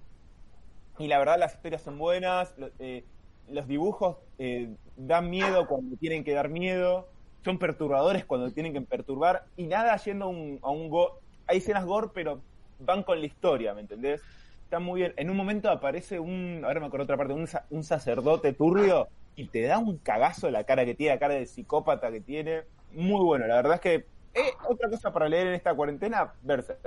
y 0.99 1.07
la 1.07 1.19
verdad 1.19 1.37
las 1.39 1.53
historias 1.55 1.81
son 1.81 1.97
buenas, 1.97 2.55
eh, 2.79 3.03
los 3.47 3.67
dibujos 3.67 4.17
eh, 4.37 4.75
dan 4.95 5.29
miedo 5.29 5.67
cuando 5.67 5.97
tienen 5.97 6.23
que 6.23 6.33
dar 6.33 6.49
miedo, 6.49 7.07
son 7.43 7.59
perturbadores 7.59 8.25
cuando 8.25 8.51
tienen 8.51 8.73
que 8.73 8.81
perturbar, 8.81 9.45
y 9.57 9.67
nada 9.67 9.95
yendo 9.97 10.25
a 10.25 10.27
un, 10.29 10.59
a 10.61 10.69
un 10.69 10.89
gore. 10.89 11.13
Hay 11.47 11.57
escenas 11.57 11.85
gore, 11.85 12.09
pero 12.13 12.41
van 12.85 13.03
con 13.03 13.19
la 13.19 13.25
historia, 13.25 13.73
¿me 13.73 13.81
entendés? 13.81 14.21
Está 14.63 14.79
muy 14.79 15.01
bien. 15.01 15.13
En 15.17 15.29
un 15.29 15.37
momento 15.37 15.69
aparece 15.69 16.19
un, 16.19 16.61
ahora 16.65 16.79
me 16.79 16.87
acuerdo 16.87 17.03
otra 17.05 17.17
parte, 17.17 17.33
un, 17.33 17.47
sa- 17.47 17.65
un 17.69 17.83
sacerdote 17.83 18.53
turbio 18.53 19.07
y 19.35 19.47
te 19.47 19.61
da 19.63 19.77
un 19.79 19.97
cagazo 19.99 20.49
la 20.51 20.63
cara 20.63 20.85
que 20.85 20.95
tiene, 20.95 21.15
la 21.15 21.19
cara 21.19 21.35
de 21.35 21.45
psicópata 21.45 22.11
que 22.11 22.21
tiene. 22.21 22.63
Muy 22.91 23.23
bueno, 23.23 23.47
la 23.47 23.55
verdad 23.55 23.75
es 23.75 23.81
que 23.81 23.95
eh, 24.33 24.51
otra 24.67 24.89
cosa 24.89 25.11
para 25.13 25.29
leer 25.29 25.47
en 25.47 25.53
esta 25.53 25.73
cuarentena, 25.75 26.33
Berserk. 26.41 26.81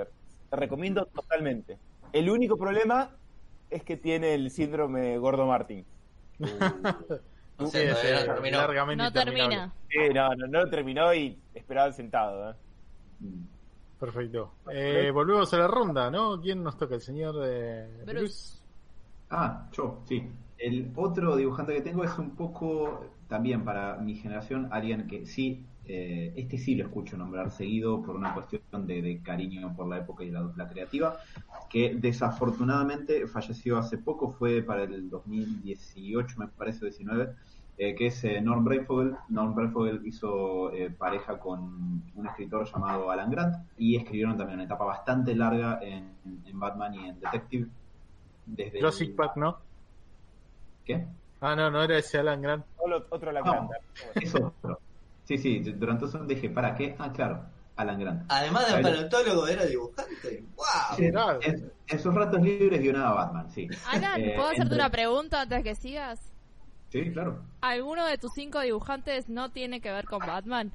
Te 0.49 0.55
recomiendo 0.55 1.05
totalmente. 1.07 1.77
El 2.13 2.29
único 2.29 2.57
problema 2.57 3.17
es 3.69 3.83
que 3.83 3.97
tiene 3.97 4.33
el 4.33 4.49
síndrome 4.51 5.17
Gordo 5.17 5.45
Martín. 5.45 5.85
O 7.57 7.65
Sí, 7.65 7.71
sea, 7.71 7.91
es, 7.91 8.01
todavía 8.01 8.21
eh, 8.21 8.27
no 8.27 8.33
terminó. 8.33 8.57
largamente 8.57 9.03
No 9.03 9.11
termina. 9.11 9.73
Sí, 9.89 9.97
no, 10.13 10.29
no, 10.35 10.47
no 10.47 10.59
lo 10.65 10.69
terminó 10.69 11.13
y 11.13 11.37
esperaba 11.53 11.91
sentado. 11.91 12.51
¿eh? 12.51 12.55
Perfecto. 13.99 14.53
Eh, 14.71 15.11
volvemos 15.11 15.51
a 15.53 15.57
la 15.57 15.67
ronda, 15.67 16.11
¿no? 16.11 16.39
¿Quién 16.39 16.63
nos 16.63 16.77
toca? 16.77 16.95
El 16.95 17.01
señor 17.01 17.35
de 17.39 17.87
Bruce. 18.05 18.13
Bruce. 18.13 18.57
Ah, 19.29 19.67
yo, 19.73 20.01
sí. 20.05 20.23
El 20.57 20.91
otro 20.95 21.35
dibujante 21.35 21.73
que 21.73 21.81
tengo 21.81 22.03
es 22.03 22.17
un 22.17 22.31
poco, 22.31 23.05
también 23.27 23.63
para 23.63 23.97
mi 23.97 24.15
generación, 24.15 24.69
alguien 24.71 25.07
que 25.07 25.25
sí, 25.25 25.65
eh, 25.85 26.33
este 26.35 26.57
sí 26.57 26.75
lo 26.75 26.85
escucho 26.85 27.17
nombrar 27.17 27.51
seguido 27.51 28.01
por 28.01 28.15
una 28.15 28.33
cuestión 28.33 28.61
de, 28.87 29.01
de 29.01 29.21
cariño 29.21 29.75
por 29.75 29.87
la 29.87 29.99
época 29.99 30.23
y 30.23 30.31
la, 30.31 30.51
la 30.55 30.67
creativa, 30.67 31.17
que 31.69 31.95
desafortunadamente 31.95 33.27
falleció 33.27 33.77
hace 33.77 33.97
poco, 33.97 34.31
fue 34.31 34.61
para 34.61 34.83
el 34.83 35.09
2018, 35.09 36.39
me 36.39 36.47
parece, 36.47 36.85
19, 36.85 37.35
eh, 37.77 37.93
que 37.95 38.07
es 38.07 38.23
eh, 38.23 38.41
Norm 38.41 38.63
Breyfogle. 38.63 39.15
Norm 39.29 39.53
Breyfogle 39.53 40.01
hizo 40.05 40.71
eh, 40.73 40.89
pareja 40.89 41.37
con 41.39 42.01
un 42.15 42.27
escritor 42.27 42.65
llamado 42.71 43.11
Alan 43.11 43.29
Grant 43.29 43.55
y 43.77 43.95
escribieron 43.95 44.35
también 44.37 44.59
una 44.59 44.65
etapa 44.65 44.85
bastante 44.85 45.35
larga 45.35 45.79
en, 45.81 46.15
en 46.45 46.59
Batman 46.59 46.93
y 46.95 47.07
en 47.09 47.19
Detective. 47.19 47.67
Desde 48.45 48.79
Jurassic 48.79 49.09
el- 49.09 49.15
Park, 49.15 49.33
¿no? 49.37 49.57
¿Qué? 50.85 51.05
Ah, 51.41 51.55
no, 51.55 51.69
no 51.69 51.83
era 51.83 51.97
ese 51.97 52.17
Alan 52.17 52.41
Grant. 52.41 52.65
Otro, 52.77 53.05
otro 53.09 53.31
la 53.31 53.41
Ah. 53.41 53.43
grande. 53.51 53.75
Es 54.15 54.33
otro. 54.35 54.79
Sí, 55.25 55.37
sí, 55.37 55.59
durante 55.59 56.07
segundo 56.07 56.33
dije, 56.33 56.49
¿para 56.49 56.73
qué? 56.73 56.95
Ah, 56.97 57.11
claro, 57.11 57.43
Alan 57.75 57.99
Grant. 57.99 58.23
Además 58.29 58.73
de 58.73 58.81
paleontólogo, 58.81 59.47
era 59.47 59.65
dibujante. 59.65 60.43
¡Wow! 60.55 61.39
En, 61.41 61.71
en 61.87 61.99
sus 61.99 62.15
ratos 62.15 62.41
libres 62.41 62.79
guionaba 62.81 63.13
Batman, 63.25 63.51
sí. 63.51 63.67
Alan, 63.87 64.21
Eh, 64.21 64.33
¿puedo 64.35 64.47
hacerte 64.47 64.63
entre- 64.63 64.77
una 64.79 64.89
pregunta 64.89 65.41
antes 65.41 65.63
que 65.63 65.75
sigas? 65.75 66.31
Sí, 66.89 67.11
claro. 67.11 67.43
¿Alguno 67.61 68.05
de 68.05 68.17
tus 68.17 68.31
cinco 68.33 68.61
dibujantes 68.61 69.27
no 69.29 69.49
tiene 69.51 69.81
que 69.81 69.91
ver 69.91 70.05
con 70.05 70.19
Batman? 70.19 70.71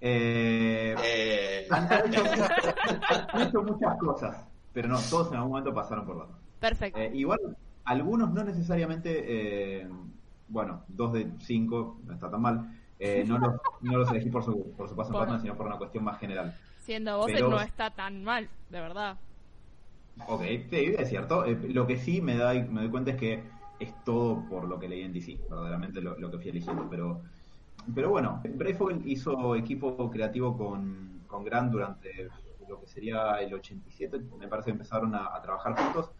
Eh, 0.00 0.94
Eh, 1.04 1.66
han, 1.70 1.84
hecho, 2.08 2.22
han 3.32 3.48
hecho 3.48 3.62
muchas 3.62 3.96
cosas, 3.98 4.48
pero 4.72 4.88
no, 4.88 4.98
todos 5.08 5.28
en 5.28 5.34
algún 5.36 5.50
momento 5.50 5.72
pasaron 5.72 6.04
por 6.04 6.18
Batman. 6.18 6.38
Perfecto. 6.58 6.98
Eh, 6.98 7.10
igual, 7.14 7.38
algunos 7.84 8.32
no 8.32 8.42
necesariamente, 8.42 9.24
eh, 9.82 9.88
bueno, 10.48 10.82
dos 10.88 11.12
de 11.12 11.30
cinco, 11.40 12.00
no 12.04 12.14
está 12.14 12.30
tan 12.30 12.40
mal, 12.42 12.76
eh, 12.98 13.24
no, 13.26 13.38
los, 13.38 13.54
no 13.80 13.98
los 13.98 14.10
elegí 14.10 14.30
por 14.30 14.44
su, 14.44 14.72
por 14.76 14.88
su 14.88 14.96
paso 14.96 15.10
en 15.10 15.12
Por- 15.12 15.20
Batman, 15.22 15.40
sino 15.40 15.56
por 15.56 15.66
una 15.66 15.78
cuestión 15.78 16.02
más 16.04 16.18
general. 16.18 16.54
Siendo 16.80 17.18
vos, 17.18 17.30
pero- 17.32 17.48
no 17.50 17.60
está 17.60 17.90
tan 17.90 18.24
mal, 18.24 18.48
de 18.70 18.80
verdad. 18.80 19.16
Ok, 20.26 20.42
sí, 20.68 20.94
es 20.98 21.08
cierto. 21.08 21.44
Eh, 21.46 21.56
lo 21.72 21.86
que 21.86 21.96
sí 21.96 22.20
me, 22.20 22.36
da, 22.36 22.52
me 22.54 22.82
doy 22.82 22.90
cuenta 22.90 23.12
es 23.12 23.16
que 23.16 23.42
es 23.82 24.04
todo 24.04 24.44
por 24.48 24.68
lo 24.68 24.78
que 24.78 24.88
leí 24.88 25.02
en 25.02 25.12
DC, 25.12 25.38
verdaderamente 25.48 26.00
lo, 26.00 26.30
que 26.30 26.38
fui 26.38 26.50
eligiendo. 26.50 26.88
Pero, 26.88 27.22
pero 27.94 28.10
bueno, 28.10 28.40
Brayfogle 28.42 29.02
hizo 29.04 29.54
equipo 29.56 30.10
creativo 30.10 30.56
con, 30.56 31.22
con 31.26 31.44
Grant 31.44 31.72
durante 31.72 32.28
lo 32.68 32.80
que 32.80 32.86
sería 32.86 33.36
el 33.36 33.52
87, 33.52 34.20
me 34.38 34.48
parece 34.48 34.66
que 34.66 34.72
empezaron 34.72 35.14
a, 35.14 35.40
trabajar 35.42 35.76
juntos. 35.76 36.10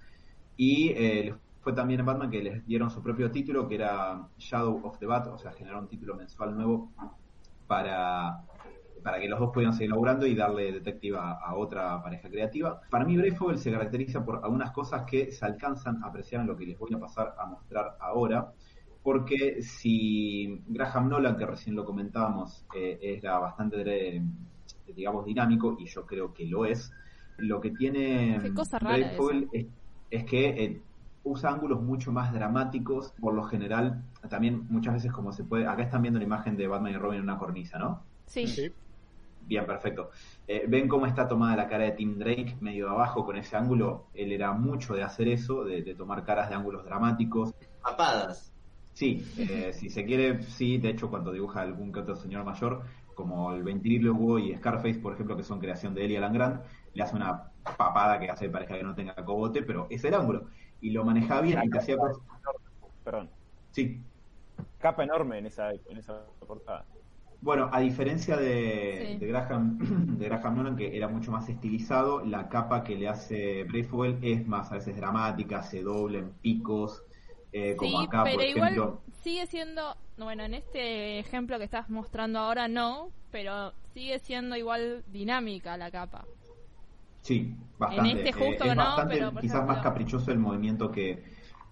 Y 0.57 0.91
eh, 0.91 1.35
fue 1.61 1.73
también 1.73 2.01
en 2.01 2.07
Batman 2.07 2.31
que 2.31 2.43
les 2.43 2.67
dieron 2.67 2.91
su 2.91 3.03
propio 3.03 3.31
título, 3.31 3.69
que 3.69 3.77
era 3.77 4.29
Shadow 4.39 4.81
of 4.85 4.99
the 4.99 5.07
Bat, 5.07 5.29
o 5.29 5.39
sea, 5.39 5.53
generaron 5.53 5.85
un 5.85 5.89
título 5.89 6.15
mensual 6.15 6.55
nuevo 6.55 6.91
para, 7.67 8.43
para 9.03 9.21
que 9.21 9.29
los 9.29 9.39
dos 9.41 9.51
pudieran 9.53 9.75
seguir 9.75 9.91
laburando 9.91 10.27
y 10.27 10.35
darle 10.35 10.73
detective 10.73 11.19
a, 11.19 11.33
a 11.33 11.57
otra 11.57 12.03
pareja 12.03 12.29
creativa. 12.29 12.81
Para 12.91 13.05
mí, 13.05 13.17
Brayfogle 13.17 13.59
se 13.59 13.71
caracteriza 13.71 14.25
por 14.25 14.41
algunas 14.43 14.71
cosas 14.71 15.05
que 15.05 15.33
se 15.33 15.45
alcanzan 15.45 16.03
a 16.03 16.09
apreciar 16.09 16.43
en 16.43 16.47
lo 16.47 16.57
que 16.57 16.67
les 16.67 16.79
voy 16.79 16.95
a 16.95 16.99
pasar 16.99 17.35
a 17.39 17.47
mostrar 17.47 17.97
ahora. 18.01 18.53
Porque 19.03 19.63
si 19.63 20.63
Graham 20.69 21.09
Nolan, 21.09 21.37
que 21.37 21.45
recién 21.45 21.75
lo 21.75 21.85
comentábamos, 21.85 22.65
eh, 22.77 22.99
era 23.01 23.39
bastante, 23.41 23.83
eh, 24.17 24.23
digamos, 24.95 25.25
dinámico, 25.25 25.77
y 25.79 25.87
yo 25.87 26.07
creo 26.07 26.33
que 26.33 26.47
lo 26.47 26.65
es, 26.65 26.93
lo 27.39 27.61
que 27.61 27.71
tiene 27.71 28.39
Brayfogle 28.81 29.49
es, 29.53 29.67
es 30.09 30.25
que 30.25 30.49
eh, 30.51 30.81
usa 31.25 31.51
ángulos 31.51 31.83
mucho 31.83 32.13
más 32.13 32.33
dramáticos, 32.33 33.13
por 33.21 33.35
lo 33.35 33.43
general, 33.43 34.05
también 34.29 34.67
muchas 34.69 34.95
veces 34.95 35.11
como 35.11 35.33
se 35.33 35.43
puede, 35.43 35.67
acá 35.67 35.83
están 35.83 36.03
viendo 36.03 36.21
la 36.21 36.25
imagen 36.25 36.57
de 36.57 36.69
Batman 36.69 36.93
y 36.93 36.97
Robin 36.97 37.19
en 37.19 37.25
una 37.25 37.39
cornisa, 37.39 37.81
¿no? 37.81 38.05
Sí. 38.27 38.47
Sí. 38.47 38.73
Bien, 39.47 39.67
perfecto. 39.67 40.11
Eh, 40.47 40.65
¿Ven 40.69 40.89
cómo 40.89 41.07
está 41.07 41.29
tomada 41.29 41.57
la 41.57 41.69
cara 41.69 41.85
de 41.85 41.93
Tim 41.93 42.19
Drake 42.19 42.57
medio 42.61 42.91
abajo 42.91 43.25
con 43.25 43.37
ese 43.37 43.57
ángulo? 43.57 44.07
Él 44.15 44.33
era 44.33 44.53
mucho 44.53 44.95
de 44.95 45.03
hacer 45.03 45.29
eso, 45.29 45.65
de, 45.65 45.83
de 45.83 45.95
tomar 45.95 46.25
caras 46.25 46.49
de 46.49 46.55
ángulos 46.55 46.85
dramáticos. 46.85 47.55
Papadas. 47.83 48.53
Sí, 48.93 49.27
eh, 49.39 49.73
si 49.73 49.89
se 49.89 50.05
quiere, 50.05 50.43
sí, 50.43 50.79
de 50.79 50.91
hecho 50.91 51.09
cuando 51.09 51.33
dibuja 51.33 51.63
algún 51.63 51.93
que 51.93 52.01
otro 52.01 52.15
señor 52.15 52.45
mayor, 52.45 52.83
como 53.15 53.53
el 53.53 53.63
ventrílogo 53.63 54.39
y 54.39 54.55
Scarface, 54.57 55.01
por 55.01 55.15
ejemplo, 55.15 55.37
que 55.37 55.43
son 55.43 55.61
creación 55.61 55.95
de 55.95 56.05
él 56.05 56.13
y 56.13 56.17
Alan 56.17 56.33
Grant, 56.33 56.63
le 56.95 57.03
hace 57.03 57.17
una 57.17 57.51
papada 57.77 58.19
que 58.21 58.31
hace 58.31 58.47
que 58.47 58.51
parezca 58.51 58.77
que 58.77 58.83
no 58.83 58.95
tenga 58.95 59.15
cogote, 59.15 59.63
pero 59.63 59.87
es 59.91 60.05
el 60.05 60.15
ángulo. 60.15 60.49
Y 60.81 60.91
lo 60.91 61.05
manejaba 61.05 61.41
bien 61.41 61.61
y 61.63 61.71
te 61.71 61.79
hacía 61.79 61.97
cosas... 61.97 62.19
Perdón. 63.05 63.31
Sí, 63.71 64.03
Capa 64.79 65.05
enorme 65.05 65.39
en 65.39 65.47
esa, 65.47 65.71
en 65.73 65.97
esa 65.97 66.25
portada. 66.47 66.85
Bueno, 67.43 67.69
a 67.73 67.81
diferencia 67.81 68.37
de, 68.37 69.15
Sí. 69.15 69.19
de 69.19 69.27
Graham, 69.27 69.79
de 70.19 70.27
Graham 70.29 70.57
Nolan, 70.57 70.77
que 70.77 70.97
era 70.97 71.09
mucho 71.09 71.33
más 71.33 71.49
estilizado, 71.49 72.25
la 72.25 72.49
capa 72.49 72.85
que 72.85 72.97
le 72.97 73.09
hace 73.09 73.65
Brayfogle 73.65 74.19
es 74.23 74.47
más 74.47 74.71
a 74.71 74.77
veces 74.77 74.97
dramática, 74.97 75.63
se 75.63 75.83
dobla 75.83 76.19
en 76.19 76.39
picos, 76.39 77.03
eh, 77.51 77.75
como 77.77 77.99
acá, 78.01 78.23
pero 78.25 78.37
por 78.37 78.45
igual 78.47 78.73
ejemplo. 78.73 79.03
sigue 79.23 79.47
siendo, 79.47 79.97
bueno, 80.17 80.45
en 80.45 80.55
este 80.55 81.19
ejemplo 81.19 81.59
que 81.59 81.65
estás 81.65 81.91
mostrando 81.91 82.39
ahora 82.39 82.69
no, 82.69 83.11
pero 83.31 83.73
sigue 83.93 84.19
siendo 84.21 84.57
igual 84.57 85.03
dinámica 85.09 85.77
la 85.77 85.91
capa. 85.91 86.25
Sí, 87.23 87.57
bastante. 87.79 88.11
En 88.11 88.17
este 88.19 88.31
Eh, 88.31 88.33
justo 88.33 88.65
es 88.65 88.75
no, 88.77 88.83
bastante, 88.85 89.15
pero, 89.15 89.33
por 89.33 89.41
quizás 89.43 89.57
ejemplo- 89.57 89.75
más 89.75 89.83
caprichoso 89.83 90.31
el 90.33 90.39
movimiento 90.39 90.91
que, 90.91 91.23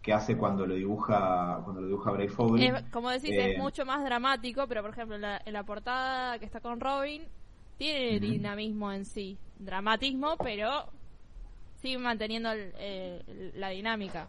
que 0.03 0.13
hace 0.13 0.37
cuando 0.37 0.67
lo 0.67 0.75
dibuja 0.75 1.61
cuando 1.65 1.81
lo 1.83 1.89
dibuja 1.89 2.11
Brayfogle. 2.13 2.67
Es, 2.67 2.83
como 2.91 3.11
decís, 3.11 3.31
Eh, 3.31 3.53
es 3.53 3.57
mucho 3.57 3.85
más 3.87 4.05
dramático, 4.05 4.67
pero 4.69 4.83
por 4.83 4.91
ejemplo 4.91 5.17
en 5.17 5.23
la, 5.23 5.41
en 5.45 5.53
la 5.53 5.65
portada 5.65 6.39
que 6.39 6.45
está 6.45 6.61
con 6.61 6.81
Robin 6.81 7.29
tiene 7.77 8.21
dinamismo 8.21 8.93
en 8.93 9.05
sí, 9.05 9.39
dramatismo, 9.59 10.37
pero 10.43 10.93
sigue 11.77 11.99
manteniendo 11.99 12.53
el- 12.53 12.73
eh, 12.79 13.53
la 13.57 13.71
dinámica. 13.71 14.29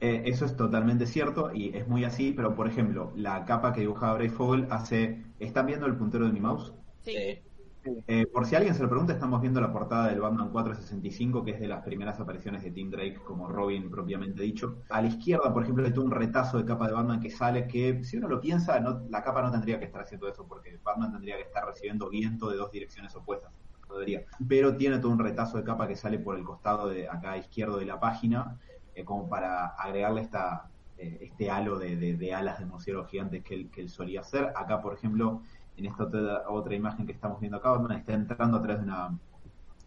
Eh, 0.00 0.22
eso 0.26 0.46
es 0.46 0.56
totalmente 0.56 1.06
cierto 1.06 1.52
y 1.54 1.76
es 1.76 1.86
muy 1.86 2.04
así, 2.04 2.32
pero 2.32 2.54
por 2.56 2.66
ejemplo, 2.66 3.12
la 3.16 3.44
capa 3.44 3.72
que 3.72 3.80
dibujaba 3.82 4.14
Brayfogle 4.14 4.66
hace... 4.70 5.24
¿Están 5.38 5.66
viendo 5.66 5.86
el 5.86 5.96
puntero 5.96 6.26
de 6.26 6.32
mi 6.32 6.40
mouse? 6.40 6.74
Sí. 7.04 7.42
Eh, 7.84 8.26
por 8.26 8.44
si 8.46 8.54
alguien 8.54 8.74
se 8.74 8.82
lo 8.82 8.88
pregunta, 8.88 9.14
estamos 9.14 9.40
viendo 9.40 9.60
la 9.60 9.72
portada 9.72 10.08
del 10.08 10.20
Batman 10.20 10.50
465, 10.50 11.42
que 11.42 11.52
es 11.52 11.60
de 11.60 11.68
las 11.68 11.82
primeras 11.82 12.20
apariciones 12.20 12.62
de 12.62 12.70
Tim 12.70 12.90
Drake 12.90 13.20
como 13.24 13.48
Robin 13.48 13.90
propiamente 13.90 14.42
dicho. 14.42 14.82
A 14.90 15.00
la 15.00 15.08
izquierda, 15.08 15.52
por 15.52 15.62
ejemplo, 15.62 15.84
hay 15.84 15.92
todo 15.92 16.04
un 16.04 16.10
retazo 16.10 16.58
de 16.58 16.64
capa 16.64 16.86
de 16.88 16.92
Batman 16.92 17.20
que 17.20 17.30
sale 17.30 17.66
que, 17.66 18.04
si 18.04 18.18
uno 18.18 18.28
lo 18.28 18.40
piensa, 18.40 18.78
la 18.80 19.22
capa 19.22 19.42
no 19.42 19.50
tendría 19.50 19.78
que 19.78 19.86
estar 19.86 20.02
haciendo 20.02 20.28
eso, 20.28 20.46
porque 20.46 20.78
Batman 20.82 21.12
tendría 21.12 21.36
que 21.36 21.42
estar 21.42 21.64
recibiendo 21.64 22.10
viento 22.10 22.50
de 22.50 22.58
dos 22.58 22.70
direcciones 22.70 23.14
opuestas. 23.16 23.50
No 23.88 23.94
debería. 23.94 24.24
Pero 24.46 24.76
tiene 24.76 24.98
todo 24.98 25.10
un 25.12 25.18
retazo 25.18 25.56
de 25.56 25.64
capa 25.64 25.88
que 25.88 25.96
sale 25.96 26.18
por 26.18 26.36
el 26.36 26.44
costado 26.44 26.88
de 26.88 27.08
acá 27.08 27.36
izquierdo 27.38 27.78
de 27.78 27.86
la 27.86 27.98
página, 27.98 28.58
eh, 28.94 29.04
como 29.04 29.28
para 29.28 29.68
agregarle 29.68 30.20
esta, 30.20 30.70
eh, 30.98 31.18
este 31.22 31.50
halo 31.50 31.78
de, 31.78 32.34
alas 32.34 32.58
de 32.58 32.66
murciélago 32.66 33.06
gigantes 33.06 33.42
que 33.42 33.70
él 33.74 33.88
solía 33.88 34.20
hacer. 34.20 34.52
Acá, 34.54 34.82
por 34.82 34.92
ejemplo, 34.92 35.42
en 35.80 35.86
esta 35.86 36.04
otra, 36.48 36.74
imagen 36.74 37.06
que 37.06 37.12
estamos 37.12 37.40
viendo 37.40 37.58
acá, 37.58 37.72
está 37.96 38.12
entrando 38.12 38.58
a 38.58 38.62
través 38.62 38.78
de 38.80 38.84
una, 38.84 39.18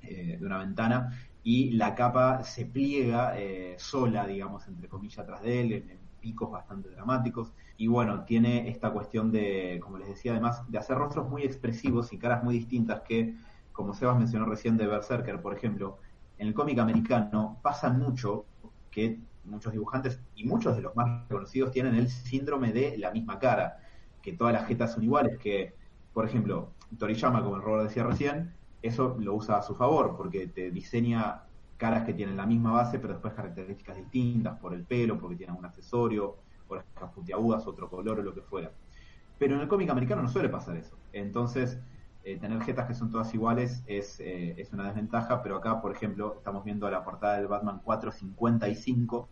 eh, 0.01 0.37
de 0.39 0.45
una 0.45 0.57
ventana 0.57 1.11
y 1.43 1.71
la 1.71 1.93
capa 1.93 2.43
se 2.43 2.65
pliega 2.65 3.37
eh, 3.37 3.75
sola, 3.77 4.25
digamos, 4.25 4.67
entre 4.67 4.87
comillas, 4.87 5.19
atrás 5.19 5.41
de 5.41 5.61
él, 5.61 5.73
en 5.73 5.99
picos 6.21 6.49
bastante 6.49 6.89
dramáticos. 6.89 7.53
Y 7.77 7.87
bueno, 7.87 8.23
tiene 8.23 8.69
esta 8.69 8.91
cuestión 8.91 9.31
de, 9.31 9.79
como 9.83 9.97
les 9.97 10.07
decía, 10.07 10.31
además, 10.31 10.63
de 10.69 10.77
hacer 10.77 10.97
rostros 10.97 11.29
muy 11.29 11.43
expresivos 11.43 12.13
y 12.13 12.17
caras 12.17 12.43
muy 12.43 12.55
distintas 12.55 13.01
que, 13.01 13.35
como 13.73 13.93
Sebas 13.93 14.17
mencionó 14.17 14.45
recién 14.45 14.77
de 14.77 14.87
Berserker, 14.87 15.41
por 15.41 15.55
ejemplo, 15.55 15.99
en 16.37 16.47
el 16.47 16.53
cómic 16.53 16.79
americano 16.79 17.59
pasa 17.61 17.89
mucho 17.89 18.45
que 18.89 19.19
muchos 19.43 19.73
dibujantes 19.73 20.21
y 20.35 20.45
muchos 20.45 20.75
de 20.77 20.81
los 20.81 20.95
más 20.95 21.27
reconocidos 21.27 21.71
tienen 21.71 21.95
el 21.95 22.09
síndrome 22.09 22.71
de 22.71 22.97
la 22.97 23.11
misma 23.11 23.37
cara, 23.39 23.79
que 24.21 24.33
todas 24.33 24.53
las 24.53 24.65
jetas 24.67 24.93
son 24.93 25.03
iguales, 25.03 25.37
que, 25.37 25.75
por 26.13 26.25
ejemplo, 26.25 26.71
Toriyama, 26.97 27.43
como 27.43 27.55
el 27.55 27.61
Robert 27.61 27.87
decía 27.87 28.03
recién, 28.03 28.53
eso 28.81 29.15
lo 29.19 29.33
usa 29.33 29.57
a 29.57 29.61
su 29.63 29.75
favor, 29.75 30.15
porque 30.15 30.47
te 30.47 30.69
diseña 30.71 31.43
caras 31.77 32.03
que 32.03 32.13
tienen 32.13 32.37
la 32.37 32.45
misma 32.45 32.71
base, 32.71 32.99
pero 32.99 33.13
después 33.13 33.33
características 33.33 33.97
distintas, 33.97 34.59
por 34.59 34.73
el 34.73 34.83
pelo, 34.83 35.19
porque 35.19 35.35
tienen 35.35 35.55
un 35.55 35.65
accesorio, 35.65 36.37
orejas 36.67 37.11
puntiagudas, 37.13 37.65
otro 37.67 37.89
color 37.89 38.19
o 38.19 38.23
lo 38.23 38.33
que 38.33 38.41
fuera. 38.41 38.71
Pero 39.39 39.55
en 39.55 39.61
el 39.61 39.67
cómic 39.67 39.89
americano 39.89 40.21
no 40.21 40.29
suele 40.29 40.49
pasar 40.49 40.77
eso. 40.77 40.97
Entonces, 41.11 41.79
eh, 42.23 42.37
tener 42.37 42.61
jetas 42.61 42.87
que 42.87 42.93
son 42.93 43.11
todas 43.11 43.33
iguales 43.33 43.83
es, 43.85 44.19
eh, 44.19 44.55
es 44.57 44.71
una 44.71 44.85
desventaja, 44.85 45.41
pero 45.41 45.57
acá, 45.57 45.81
por 45.81 45.91
ejemplo, 45.91 46.35
estamos 46.37 46.63
viendo 46.63 46.89
la 46.89 47.03
portada 47.03 47.37
del 47.37 47.47
Batman 47.47 47.81
455. 47.83 49.27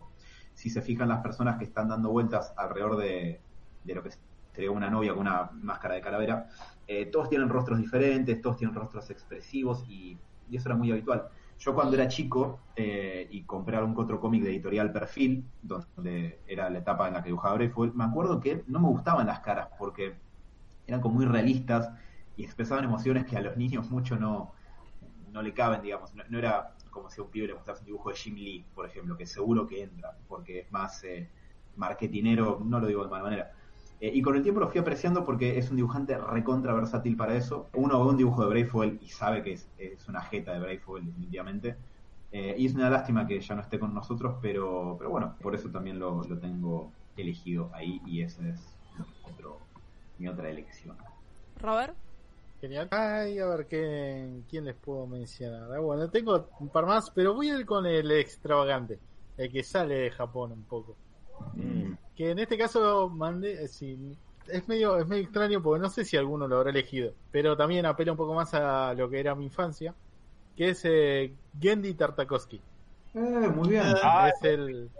Si 0.54 0.68
se 0.68 0.82
fijan 0.82 1.08
las 1.08 1.22
personas 1.22 1.56
que 1.56 1.64
están 1.64 1.88
dando 1.88 2.10
vueltas 2.10 2.52
alrededor 2.56 2.96
de, 2.96 3.40
de 3.84 3.94
lo 3.94 4.02
que 4.02 4.10
sería 4.52 4.70
una 4.70 4.90
novia 4.90 5.12
con 5.12 5.20
una 5.20 5.50
máscara 5.54 5.94
de 5.94 6.02
calavera, 6.02 6.48
eh, 6.86 7.06
todos 7.06 7.28
tienen 7.28 7.48
rostros 7.48 7.78
diferentes, 7.78 8.40
todos 8.40 8.56
tienen 8.56 8.74
rostros 8.74 9.10
expresivos 9.10 9.84
y, 9.88 10.18
eso 10.50 10.68
era 10.68 10.76
muy 10.76 10.90
habitual. 10.90 11.28
Yo 11.58 11.74
cuando 11.74 11.96
era 11.96 12.08
chico 12.08 12.60
eh, 12.76 13.26
y 13.30 13.44
compré 13.44 13.78
algún 13.78 13.98
otro 13.98 14.20
cómic 14.20 14.42
de 14.42 14.50
editorial 14.50 14.92
Perfil, 14.92 15.46
donde 15.62 16.40
era 16.46 16.68
la 16.68 16.80
etapa 16.80 17.08
en 17.08 17.14
la 17.14 17.22
que 17.22 17.28
dibujaba 17.28 17.56
me 17.56 18.04
acuerdo 18.04 18.38
que 18.38 18.62
no 18.66 18.78
me 18.78 18.88
gustaban 18.88 19.26
las 19.28 19.40
caras 19.40 19.68
porque 19.78 20.16
eran 20.86 21.00
como 21.00 21.14
muy 21.14 21.24
realistas 21.24 21.90
y 22.36 22.44
expresaban 22.44 22.84
emociones 22.84 23.24
que 23.24 23.38
a 23.38 23.40
los 23.40 23.56
niños 23.56 23.90
mucho 23.90 24.16
no, 24.16 24.52
no 25.32 25.42
le 25.42 25.54
caben, 25.54 25.80
digamos. 25.80 26.14
No, 26.14 26.22
no 26.28 26.38
era 26.38 26.74
como 26.90 27.10
si 27.10 27.20
a 27.20 27.24
un 27.24 27.30
pibe 27.30 27.48
le 27.48 27.54
mostrase 27.54 27.80
un 27.80 27.86
dibujo 27.86 28.10
de 28.10 28.16
Jim 28.16 28.36
Lee, 28.36 28.64
por 28.74 28.86
ejemplo, 28.86 29.16
que 29.16 29.26
seguro 29.26 29.66
que 29.66 29.82
entra, 29.82 30.16
porque 30.28 30.60
es 30.60 30.72
más 30.72 31.02
eh, 31.04 31.28
marketinero, 31.76 32.60
no 32.64 32.78
lo 32.78 32.86
digo 32.86 33.02
de 33.02 33.10
mala 33.10 33.24
manera. 33.24 33.52
Eh, 34.02 34.10
y 34.12 34.20
con 34.20 34.34
el 34.34 34.42
tiempo 34.42 34.58
lo 34.58 34.68
fui 34.68 34.80
apreciando 34.80 35.24
porque 35.24 35.56
es 35.58 35.70
un 35.70 35.76
dibujante 35.76 36.18
recontra 36.18 36.74
versátil 36.74 37.16
para 37.16 37.36
eso. 37.36 37.68
Uno 37.74 38.02
ve 38.04 38.10
un 38.10 38.16
dibujo 38.16 38.42
de 38.42 38.48
Brayfogle 38.48 38.98
y 39.00 39.08
sabe 39.08 39.44
que 39.44 39.52
es, 39.52 39.68
es 39.78 40.08
una 40.08 40.20
jeta 40.22 40.52
de 40.52 40.58
Brayfogle, 40.58 41.06
definitivamente. 41.06 41.76
Eh, 42.32 42.56
y 42.58 42.66
es 42.66 42.74
una 42.74 42.90
lástima 42.90 43.28
que 43.28 43.40
ya 43.40 43.54
no 43.54 43.60
esté 43.60 43.78
con 43.78 43.94
nosotros, 43.94 44.38
pero, 44.42 44.96
pero 44.98 45.10
bueno, 45.10 45.36
por 45.40 45.54
eso 45.54 45.70
también 45.70 46.00
lo, 46.00 46.24
lo 46.24 46.36
tengo 46.36 46.90
elegido 47.16 47.70
ahí 47.72 48.00
y 48.04 48.22
esa 48.22 48.48
es 48.48 48.76
otro, 49.22 49.58
mi 50.18 50.26
otra 50.26 50.50
elección. 50.50 50.96
Robert, 51.60 51.94
Genial. 52.60 52.88
Ay, 52.90 53.38
a 53.38 53.46
ver 53.46 53.66
¿qué, 53.66 54.42
quién 54.50 54.64
les 54.64 54.74
puedo 54.74 55.06
mencionar. 55.06 55.72
Ah, 55.72 55.78
bueno, 55.78 56.10
tengo 56.10 56.48
un 56.58 56.70
par 56.70 56.86
más, 56.86 57.08
pero 57.10 57.34
voy 57.34 57.50
a 57.50 57.58
ir 57.58 57.66
con 57.66 57.86
el 57.86 58.10
extravagante, 58.10 58.98
el 59.36 59.52
que 59.52 59.62
sale 59.62 59.94
de 59.94 60.10
Japón 60.10 60.50
un 60.50 60.64
poco. 60.64 60.96
Mm. 61.54 62.01
Que 62.16 62.30
en 62.30 62.38
este 62.38 62.58
caso 62.58 63.08
mandé, 63.08 63.64
eh, 63.64 63.68
sí, 63.68 64.16
es 64.48 64.68
medio, 64.68 64.98
es 64.98 65.06
medio 65.06 65.22
extraño 65.22 65.62
porque 65.62 65.80
no 65.82 65.88
sé 65.88 66.04
si 66.04 66.16
alguno 66.16 66.46
lo 66.46 66.56
habrá 66.56 66.70
elegido, 66.70 67.14
pero 67.30 67.56
también 67.56 67.86
apela 67.86 68.12
un 68.12 68.18
poco 68.18 68.34
más 68.34 68.52
a 68.54 68.94
lo 68.94 69.08
que 69.08 69.20
era 69.20 69.34
mi 69.34 69.44
infancia, 69.44 69.94
que 70.56 70.70
es 70.70 70.82
eh, 70.84 71.32
Gendy 71.60 71.94
Tartakovsky. 71.94 72.60
Eh, 73.14 73.18
muy 73.18 73.70
bien. 73.70 73.84
Ah, 74.02 74.30
es 74.34 74.42
el 74.44 74.90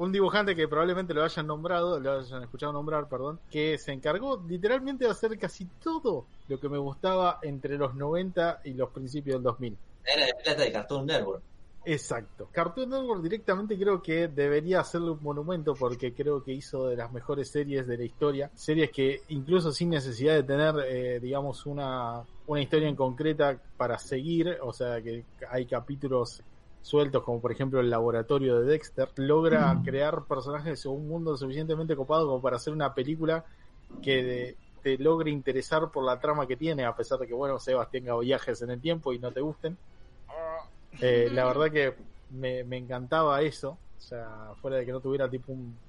un 0.00 0.12
dibujante 0.12 0.56
que 0.56 0.66
probablemente 0.66 1.12
lo 1.12 1.22
hayan 1.22 1.46
nombrado, 1.46 2.00
lo 2.00 2.20
hayan 2.20 2.42
escuchado 2.42 2.72
nombrar, 2.72 3.06
perdón, 3.06 3.38
que 3.50 3.76
se 3.76 3.92
encargó 3.92 4.42
literalmente 4.48 5.04
de 5.04 5.10
hacer 5.10 5.38
casi 5.38 5.66
todo 5.66 6.24
lo 6.48 6.58
que 6.58 6.70
me 6.70 6.78
gustaba 6.78 7.38
entre 7.42 7.76
los 7.76 7.94
90 7.94 8.62
y 8.64 8.72
los 8.72 8.88
principios 8.88 9.34
del 9.34 9.42
2000. 9.42 9.76
Era 10.04 10.24
de 10.24 10.34
plata 10.42 10.62
de 10.62 10.72
Cartoon 10.72 11.04
Network. 11.04 11.42
Exacto. 11.82 12.50
Cartoon 12.52 12.90
Network 12.90 13.22
directamente 13.22 13.78
creo 13.78 14.02
que 14.02 14.28
debería 14.28 14.80
hacerle 14.80 15.12
un 15.12 15.22
monumento 15.22 15.74
porque 15.74 16.14
creo 16.14 16.42
que 16.42 16.52
hizo 16.52 16.86
de 16.88 16.96
las 16.96 17.10
mejores 17.10 17.50
series 17.50 17.86
de 17.86 17.96
la 17.96 18.04
historia. 18.04 18.50
Series 18.54 18.90
que 18.90 19.24
incluso 19.28 19.72
sin 19.72 19.88
necesidad 19.90 20.34
de 20.34 20.42
tener, 20.42 20.74
eh, 20.86 21.20
digamos, 21.20 21.64
una, 21.66 22.28
una 22.46 22.60
historia 22.62 22.86
en 22.88 22.96
concreta 22.96 23.62
para 23.76 23.98
seguir, 23.98 24.58
o 24.60 24.72
sea 24.74 25.00
que 25.02 25.26
hay 25.48 25.66
capítulos 25.66 26.44
sueltos 26.82 27.22
como 27.24 27.40
por 27.40 27.52
ejemplo 27.52 27.80
el 27.80 27.90
laboratorio 27.90 28.60
de 28.60 28.66
Dexter, 28.72 29.10
logra 29.16 29.80
crear 29.82 30.26
personajes 30.26 30.84
o 30.86 30.92
un 30.92 31.08
mundo 31.08 31.36
suficientemente 31.36 31.96
copado 31.96 32.26
como 32.26 32.42
para 32.42 32.56
hacer 32.56 32.72
una 32.74 32.94
película 32.94 33.44
que 34.00 34.22
de- 34.22 34.58
te 34.82 34.98
logre 34.98 35.30
interesar 35.30 35.90
por 35.90 36.04
la 36.04 36.18
trama 36.20 36.46
que 36.46 36.56
tiene, 36.56 36.84
a 36.86 36.94
pesar 36.96 37.18
de 37.18 37.26
que, 37.26 37.34
bueno, 37.34 37.58
Sebas 37.58 37.90
tenga 37.90 38.18
viajes 38.18 38.62
en 38.62 38.70
el 38.70 38.80
tiempo 38.80 39.12
y 39.12 39.18
no 39.18 39.32
te 39.32 39.40
gusten. 39.42 39.78
Eh, 40.98 41.30
la 41.30 41.46
verdad 41.46 41.70
que 41.72 41.94
me, 42.28 42.64
me 42.64 42.76
encantaba 42.78 43.40
eso, 43.42 43.70
o 43.70 44.00
sea, 44.00 44.54
fuera 44.60 44.76
de 44.78 44.86
que 44.86 44.92
no 44.92 45.00
tuviera 45.00 45.28
tipo 45.30 45.52
un- 45.52 45.80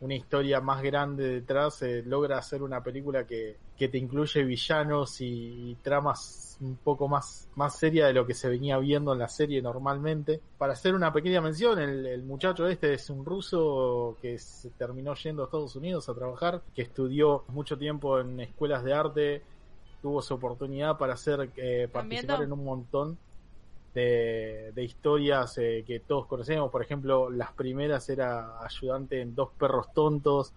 una 0.00 0.14
historia 0.14 0.60
más 0.60 0.82
grande 0.82 1.24
detrás, 1.28 1.80
eh, 1.82 2.02
logra 2.04 2.38
hacer 2.38 2.62
una 2.62 2.82
película 2.82 3.26
que, 3.26 3.60
que 3.76 3.88
te 3.88 3.98
incluye 3.98 4.44
villanos 4.44 5.20
y, 5.20 5.72
y 5.72 5.76
tramas 5.76 6.56
un 6.60 6.76
poco 6.78 7.08
más, 7.08 7.48
más 7.54 7.78
seria 7.78 8.06
de 8.06 8.12
lo 8.12 8.26
que 8.26 8.34
se 8.34 8.48
venía 8.50 8.78
viendo 8.78 9.12
en 9.14 9.20
la 9.20 9.28
serie 9.28 9.62
normalmente. 9.62 10.42
Para 10.58 10.74
hacer 10.74 10.94
una 10.94 11.12
pequeña 11.12 11.40
mención, 11.40 11.78
el, 11.80 12.06
el 12.06 12.22
muchacho 12.24 12.68
este 12.68 12.94
es 12.94 13.08
un 13.10 13.24
ruso 13.24 14.18
que 14.20 14.38
se 14.38 14.70
terminó 14.72 15.14
yendo 15.14 15.42
a 15.42 15.46
Estados 15.46 15.76
Unidos 15.76 16.08
a 16.08 16.14
trabajar, 16.14 16.62
que 16.74 16.82
estudió 16.82 17.44
mucho 17.48 17.78
tiempo 17.78 18.20
en 18.20 18.40
escuelas 18.40 18.84
de 18.84 18.92
arte, 18.94 19.46
tuvo 20.00 20.20
su 20.22 20.34
oportunidad 20.34 20.98
para 20.98 21.14
hacer 21.14 21.52
eh, 21.56 21.88
participar 21.92 22.42
en 22.42 22.52
un 22.52 22.64
montón 22.64 23.18
de, 23.94 24.72
historias 24.76 25.56
eh, 25.58 25.84
que 25.86 26.00
todos 26.00 26.26
conocemos. 26.26 26.70
Por 26.70 26.82
ejemplo, 26.82 27.30
las 27.30 27.52
primeras 27.52 28.08
era 28.08 28.62
ayudante 28.62 29.20
en 29.20 29.34
Dos 29.34 29.50
Perros 29.58 29.92
Tontos. 29.92 30.52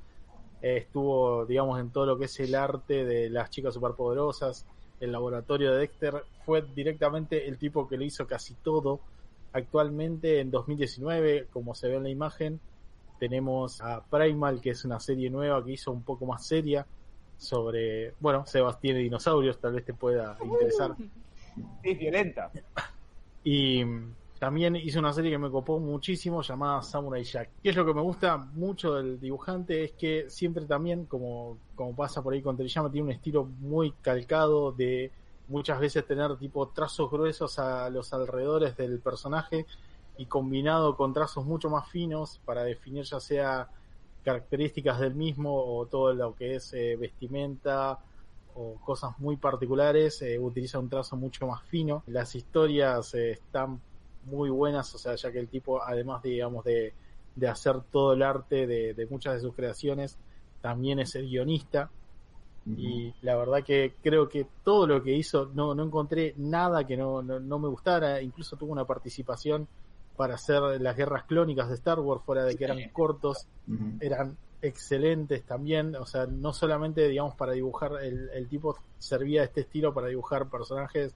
Eh, 0.61 0.77
estuvo, 0.77 1.45
digamos, 1.45 1.79
en 1.79 1.91
todo 1.91 2.05
lo 2.05 2.17
que 2.17 2.25
es 2.25 2.39
el 2.39 2.55
arte 2.55 3.05
de 3.05 3.29
las 3.29 3.49
chicas 3.49 3.73
superpoderosas. 3.73 4.65
El 4.99 5.11
laboratorio 5.11 5.71
de 5.71 5.79
Dexter 5.79 6.23
fue 6.45 6.63
directamente 6.63 7.47
el 7.47 7.57
tipo 7.57 7.87
que 7.87 7.97
lo 7.97 8.03
hizo 8.03 8.25
casi 8.25 8.55
todo. 8.55 8.99
Actualmente, 9.53 10.39
en 10.39 10.49
2019, 10.49 11.47
como 11.53 11.75
se 11.75 11.87
ve 11.87 11.95
en 11.95 12.03
la 12.03 12.09
imagen, 12.09 12.59
tenemos 13.19 13.81
a 13.81 14.03
Primal, 14.03 14.61
que 14.61 14.71
es 14.71 14.83
una 14.83 14.99
serie 14.99 15.29
nueva 15.29 15.63
que 15.63 15.71
hizo 15.71 15.91
un 15.91 16.03
poco 16.03 16.25
más 16.25 16.45
seria 16.45 16.85
sobre, 17.37 18.13
bueno, 18.19 18.47
Sebastián 18.47 18.97
y 18.97 19.03
dinosaurios, 19.03 19.59
tal 19.59 19.73
vez 19.73 19.85
te 19.85 19.93
pueda 19.93 20.37
interesar. 20.43 20.95
Sí, 21.83 21.93
violenta. 21.93 22.51
Y 23.43 23.83
también 24.39 24.75
hizo 24.75 24.99
una 24.99 25.13
serie 25.13 25.31
que 25.31 25.37
me 25.37 25.49
copó 25.49 25.79
muchísimo 25.79 26.41
llamada 26.41 26.81
Samurai 26.83 27.23
Jack. 27.23 27.49
¿Qué 27.63 27.69
es 27.69 27.75
lo 27.75 27.85
que 27.85 27.93
me 27.93 28.01
gusta 28.01 28.37
mucho 28.37 28.93
del 28.95 29.19
dibujante? 29.19 29.83
Es 29.83 29.91
que 29.93 30.29
siempre 30.29 30.65
también, 30.65 31.05
como, 31.05 31.57
como 31.75 31.95
pasa 31.95 32.21
por 32.21 32.33
ahí 32.33 32.41
con 32.41 32.55
Toriyama, 32.55 32.91
tiene 32.91 33.05
un 33.05 33.11
estilo 33.11 33.45
muy 33.45 33.91
calcado 34.01 34.71
de 34.71 35.11
muchas 35.47 35.79
veces 35.79 36.05
tener 36.05 36.35
tipo 36.37 36.67
trazos 36.69 37.09
gruesos 37.09 37.57
a 37.57 37.89
los 37.89 38.13
alrededores 38.13 38.75
del 38.77 38.99
personaje 38.99 39.65
y 40.17 40.25
combinado 40.25 40.95
con 40.95 41.13
trazos 41.13 41.45
mucho 41.45 41.69
más 41.69 41.89
finos 41.89 42.39
para 42.43 42.63
definir 42.63 43.05
ya 43.05 43.19
sea 43.19 43.69
características 44.23 44.99
del 44.99 45.15
mismo 45.15 45.77
o 45.77 45.85
todo 45.85 46.13
lo 46.13 46.35
que 46.35 46.55
es 46.55 46.73
eh, 46.73 46.97
vestimenta 46.97 47.99
o 48.59 48.75
cosas 48.83 49.11
muy 49.19 49.37
particulares, 49.37 50.21
eh, 50.23 50.39
utiliza 50.39 50.79
un 50.79 50.89
trazo 50.89 51.15
mucho 51.15 51.45
más 51.47 51.63
fino. 51.63 52.03
Las 52.07 52.33
historias 52.35 53.13
eh, 53.13 53.31
están 53.31 53.79
muy 54.25 54.49
buenas, 54.49 54.93
o 54.95 54.97
sea, 54.97 55.15
ya 55.15 55.31
que 55.31 55.39
el 55.39 55.47
tipo, 55.47 55.81
además 55.81 56.23
de, 56.23 56.29
digamos, 56.29 56.65
de, 56.65 56.93
de 57.35 57.47
hacer 57.47 57.81
todo 57.91 58.13
el 58.13 58.23
arte 58.23 58.65
de, 58.65 58.93
de 58.93 59.05
muchas 59.05 59.35
de 59.35 59.41
sus 59.41 59.53
creaciones, 59.53 60.17
también 60.61 60.99
es 60.99 61.15
el 61.15 61.27
guionista. 61.27 61.89
Y 62.75 63.13
la 63.21 63.37
verdad 63.37 63.63
que 63.63 63.93
creo 64.03 64.27
que 64.27 64.45
todo 64.65 64.87
lo 64.87 65.01
que 65.01 65.13
hizo, 65.15 65.49
no, 65.53 65.73
no 65.73 65.83
encontré 65.85 66.33
nada 66.35 66.85
que 66.85 66.97
no, 66.97 67.21
no, 67.21 67.39
no 67.39 67.59
me 67.59 67.69
gustara. 67.69 68.21
Incluso 68.21 68.57
tuvo 68.57 68.73
una 68.73 68.83
participación 68.83 69.69
para 70.17 70.35
hacer 70.35 70.61
las 70.81 70.97
guerras 70.97 71.23
clónicas 71.23 71.69
de 71.69 71.75
Star 71.75 71.99
Wars, 72.01 72.23
fuera 72.25 72.43
de 72.43 72.57
que 72.57 72.65
eran 72.65 72.89
cortos 72.89 73.47
eran 74.01 74.35
excelentes 74.67 75.43
también, 75.43 75.95
o 75.95 76.05
sea, 76.05 76.25
no 76.25 76.53
solamente, 76.53 77.07
digamos, 77.07 77.35
para 77.35 77.53
dibujar, 77.53 77.93
el, 78.01 78.29
el 78.29 78.47
tipo 78.47 78.77
servía 78.99 79.43
este 79.43 79.61
estilo 79.61 79.93
para 79.93 80.07
dibujar 80.07 80.49
personajes, 80.49 81.13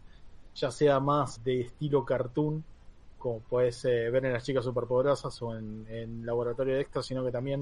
ya 0.55 0.71
sea 0.71 0.99
más 0.99 1.43
de 1.43 1.61
estilo 1.61 2.05
cartoon, 2.05 2.63
como 3.17 3.39
puedes 3.39 3.83
ver 3.83 4.25
en 4.25 4.33
las 4.33 4.43
chicas 4.43 4.65
superpoderosas 4.65 5.39
o 5.43 5.55
en, 5.55 5.85
en 5.89 6.25
Laboratorio 6.25 6.75
de 6.75 6.81
Extra, 6.81 7.03
sino 7.03 7.23
que 7.23 7.31
también 7.31 7.61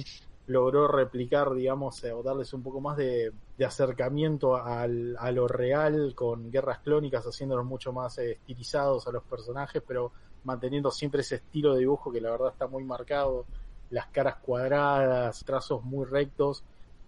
logró 0.50 0.88
replicar, 0.88 1.54
digamos, 1.54 2.04
eh, 2.04 2.12
o 2.12 2.24
darles 2.24 2.54
un 2.54 2.64
poco 2.64 2.82
más 2.82 2.98
de, 2.98 3.32
de 3.56 3.66
acercamiento 3.66 4.58
al, 4.58 5.16
a 5.20 5.32
lo 5.32 5.48
real 5.48 6.14
con 6.16 6.50
guerras 6.50 6.80
clónicas, 6.80 7.24
haciéndolos 7.24 7.66
mucho 7.66 7.94
más 7.94 8.18
eh, 8.18 8.32
estilizados 8.32 9.08
a 9.08 9.12
los 9.12 9.22
personajes, 9.24 9.84
pero 9.88 10.12
manteniendo 10.44 10.90
siempre 10.90 11.22
ese 11.22 11.36
estilo 11.36 11.74
de 11.74 11.82
dibujo 11.82 12.12
que 12.12 12.20
la 12.20 12.32
verdad 12.32 12.52
está 12.52 12.66
muy 12.66 12.84
marcado, 12.84 13.46
las 13.90 14.08
caras 14.08 14.36
cuadradas, 14.38 15.44
trazos 15.46 15.84
muy 15.84 16.06
rectos, 16.06 16.64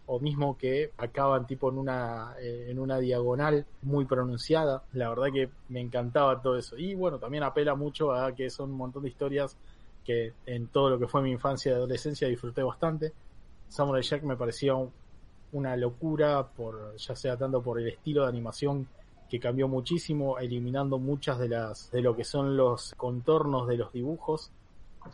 o 0.07 0.19
mismo 0.19 0.57
que 0.57 0.91
acaban 0.97 1.47
tipo 1.47 1.69
en 1.69 1.77
una, 1.77 2.35
eh, 2.39 2.67
en 2.69 2.79
una 2.79 2.97
diagonal 2.99 3.65
muy 3.83 4.05
pronunciada. 4.05 4.83
La 4.93 5.09
verdad 5.09 5.27
que 5.31 5.49
me 5.69 5.79
encantaba 5.79 6.41
todo 6.41 6.57
eso. 6.57 6.77
Y 6.77 6.95
bueno, 6.95 7.17
también 7.17 7.43
apela 7.43 7.75
mucho 7.75 8.11
a 8.11 8.33
que 8.35 8.49
son 8.49 8.71
un 8.71 8.77
montón 8.77 9.03
de 9.03 9.09
historias 9.09 9.55
que 10.03 10.33
en 10.45 10.67
todo 10.67 10.89
lo 10.89 10.99
que 10.99 11.07
fue 11.07 11.21
mi 11.21 11.31
infancia 11.31 11.71
y 11.71 11.75
adolescencia 11.75 12.27
disfruté 12.27 12.63
bastante. 12.63 13.13
Samurai 13.69 14.01
Jack 14.01 14.23
me 14.23 14.35
parecía 14.35 14.75
un- 14.75 14.91
una 15.53 15.75
locura, 15.77 16.43
por 16.47 16.95
ya 16.97 17.15
sea 17.15 17.37
tanto 17.37 17.61
por 17.61 17.79
el 17.79 17.87
estilo 17.87 18.23
de 18.23 18.29
animación 18.29 18.87
que 19.29 19.39
cambió 19.39 19.67
muchísimo, 19.67 20.39
eliminando 20.39 20.97
muchas 20.97 21.39
de 21.39 21.47
las 21.49 21.89
de 21.91 22.01
lo 22.01 22.15
que 22.15 22.23
son 22.25 22.57
los 22.57 22.93
contornos 22.97 23.67
de 23.67 23.77
los 23.77 23.93
dibujos. 23.93 24.49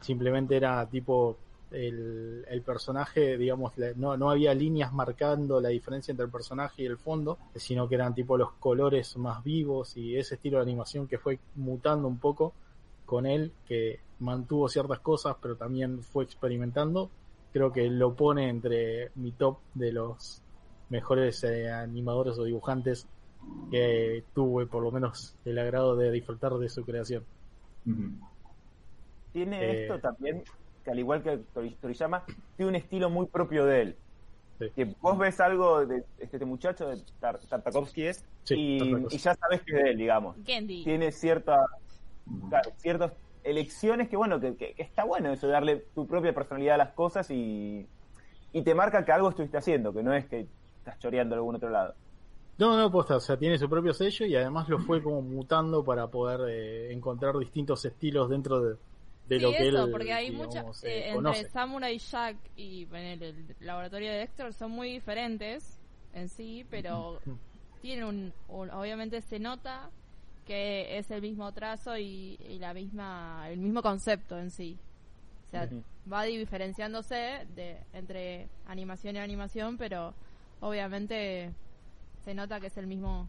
Simplemente 0.01 0.55
era 0.57 0.85
tipo 0.87 1.37
el, 1.71 2.45
el 2.47 2.61
personaje, 2.61 3.37
digamos, 3.37 3.73
no, 3.95 4.15
no 4.17 4.29
había 4.29 4.53
líneas 4.53 4.93
marcando 4.93 5.59
la 5.59 5.69
diferencia 5.69 6.11
entre 6.11 6.25
el 6.25 6.31
personaje 6.31 6.83
y 6.83 6.85
el 6.85 6.97
fondo, 6.97 7.37
sino 7.55 7.87
que 7.87 7.95
eran 7.95 8.13
tipo 8.15 8.37
los 8.37 8.53
colores 8.53 9.17
más 9.17 9.43
vivos 9.43 9.97
y 9.97 10.15
ese 10.17 10.35
estilo 10.35 10.57
de 10.57 10.63
animación 10.63 11.07
que 11.07 11.17
fue 11.17 11.39
mutando 11.55 12.07
un 12.07 12.17
poco 12.19 12.53
con 13.05 13.25
él, 13.25 13.51
que 13.67 13.99
mantuvo 14.19 14.67
ciertas 14.69 14.99
cosas, 14.99 15.35
pero 15.41 15.55
también 15.55 16.01
fue 16.01 16.23
experimentando. 16.23 17.09
Creo 17.53 17.71
que 17.71 17.89
lo 17.89 18.13
pone 18.13 18.49
entre 18.49 19.11
mi 19.15 19.31
top 19.31 19.57
de 19.73 19.91
los 19.91 20.41
mejores 20.89 21.43
eh, 21.43 21.69
animadores 21.71 22.37
o 22.37 22.43
dibujantes 22.43 23.07
que 23.71 24.23
tuve 24.33 24.65
por 24.67 24.83
lo 24.83 24.91
menos 24.91 25.35
el 25.45 25.57
agrado 25.59 25.95
de 25.95 26.11
disfrutar 26.11 26.53
de 26.57 26.69
su 26.69 26.83
creación. 26.83 27.23
Tiene 29.31 29.63
Eh. 29.63 29.83
esto 29.83 29.99
también, 29.99 30.43
que 30.87 30.91
al 30.91 30.99
igual 30.99 31.21
que 31.21 31.37
Tori- 31.53 31.75
Toriyama, 31.81 32.23
tiene 32.55 32.69
un 32.69 32.75
estilo 32.75 33.09
muy 33.09 33.25
propio 33.25 33.65
de 33.65 33.81
él. 33.81 33.95
Sí. 34.57 34.65
Que 34.73 34.85
vos 35.01 35.17
ves 35.17 35.37
algo 35.41 35.85
de 35.85 36.05
este, 36.17 36.43
muchacho, 36.45 36.87
de 36.87 37.01
Tar- 37.19 37.39
Tartakovsky 37.39 38.03
es, 38.03 38.23
Sí, 38.45 38.55
y, 38.55 39.17
ya 39.17 39.35
sabes 39.35 39.61
que 39.63 39.75
es 39.75 39.83
de 39.83 39.89
él, 39.91 39.97
digamos. 39.97 40.37
Candy. 40.47 40.85
Tiene 40.85 41.11
cierta, 41.11 41.65
claro, 42.49 42.71
ciertas 42.77 43.11
elecciones 43.43 44.07
que, 44.07 44.15
bueno, 44.15 44.39
que, 44.39 44.55
que- 44.55 44.73
que 44.75 44.81
está 44.81 45.03
bueno 45.03 45.29
eso, 45.33 45.47
darle 45.49 45.83
tu 45.93 46.07
propia 46.07 46.33
personalidad 46.33 46.75
a 46.75 46.77
las 46.77 46.93
cosas 46.93 47.29
y, 47.31 47.85
y 48.53 48.61
te 48.61 48.73
marca 48.73 49.03
que 49.03 49.11
algo 49.11 49.27
estuviste 49.29 49.57
haciendo, 49.57 49.93
que 49.93 50.03
no 50.03 50.13
es 50.13 50.25
que 50.25 50.47
estás 50.79 50.97
choreando 50.99 51.35
de 51.35 51.39
algún 51.39 51.55
otro 51.55 51.69
lado. 51.69 51.95
No, 52.57 52.77
no, 52.77 52.89
posta, 52.89 53.17
o 53.17 53.19
sea, 53.19 53.37
tiene 53.37 53.57
su 53.59 53.69
propio 53.69 53.93
sello 53.93 54.25
y 54.25 54.35
además 54.37 54.69
lo 54.69 54.79
fue 54.79 55.03
como 55.03 55.21
mutando 55.21 55.83
para 55.83 56.07
poder 56.07 56.39
eh, 56.49 56.93
encontrar 56.93 57.37
distintos 57.37 57.83
estilos 57.85 58.29
dentro 58.29 58.61
de, 58.61 58.75
de 59.27 59.35
Sí, 59.37 59.41
lo 59.41 59.51
que 59.51 59.67
eso, 59.69 59.83
él 59.85 59.91
porque 59.91 60.13
hay 60.13 60.29
digamos, 60.29 60.55
muchas. 60.55 60.83
eh, 60.83 61.09
eh, 61.09 61.09
entre. 61.11 61.49
Samurai 61.49 61.97
Jack 61.99 62.37
y 62.55 62.85
bueno, 62.85 63.25
el, 63.25 63.55
laboratorio 63.59 64.11
de 64.11 64.17
Dexter 64.19 64.53
son 64.53 64.71
muy 64.71 64.91
diferentes 64.93 65.79
en 66.13 66.29
sí, 66.29 66.65
pero 66.69 67.19
tienen 67.81 68.05
un, 68.05 68.33
un- 68.47 68.69
Obviamente 68.71 69.21
se 69.21 69.39
nota 69.39 69.89
que 70.45 70.97
es 70.97 71.11
el 71.11 71.21
mismo 71.21 71.51
trazo 71.51 71.97
y, 71.97 72.37
y 72.49 72.57
la 72.59 72.73
misma 72.73 73.47
el 73.49 73.59
mismo 73.59 73.81
concepto 73.81 74.37
en 74.39 74.49
sí. 74.49 74.77
O 75.45 75.49
sea, 75.49 75.67
va 76.11 76.23
diferenciándose 76.23 77.45
de 77.55 77.77
entre 77.93 78.47
animación 78.65 79.15
y 79.15 79.19
animación, 79.19 79.77
pero 79.77 80.13
obviamente 80.61 81.53
se 82.23 82.33
nota 82.33 82.59
que 82.59 82.67
es 82.67 82.77
el 82.77 82.87
mismo 82.87 83.27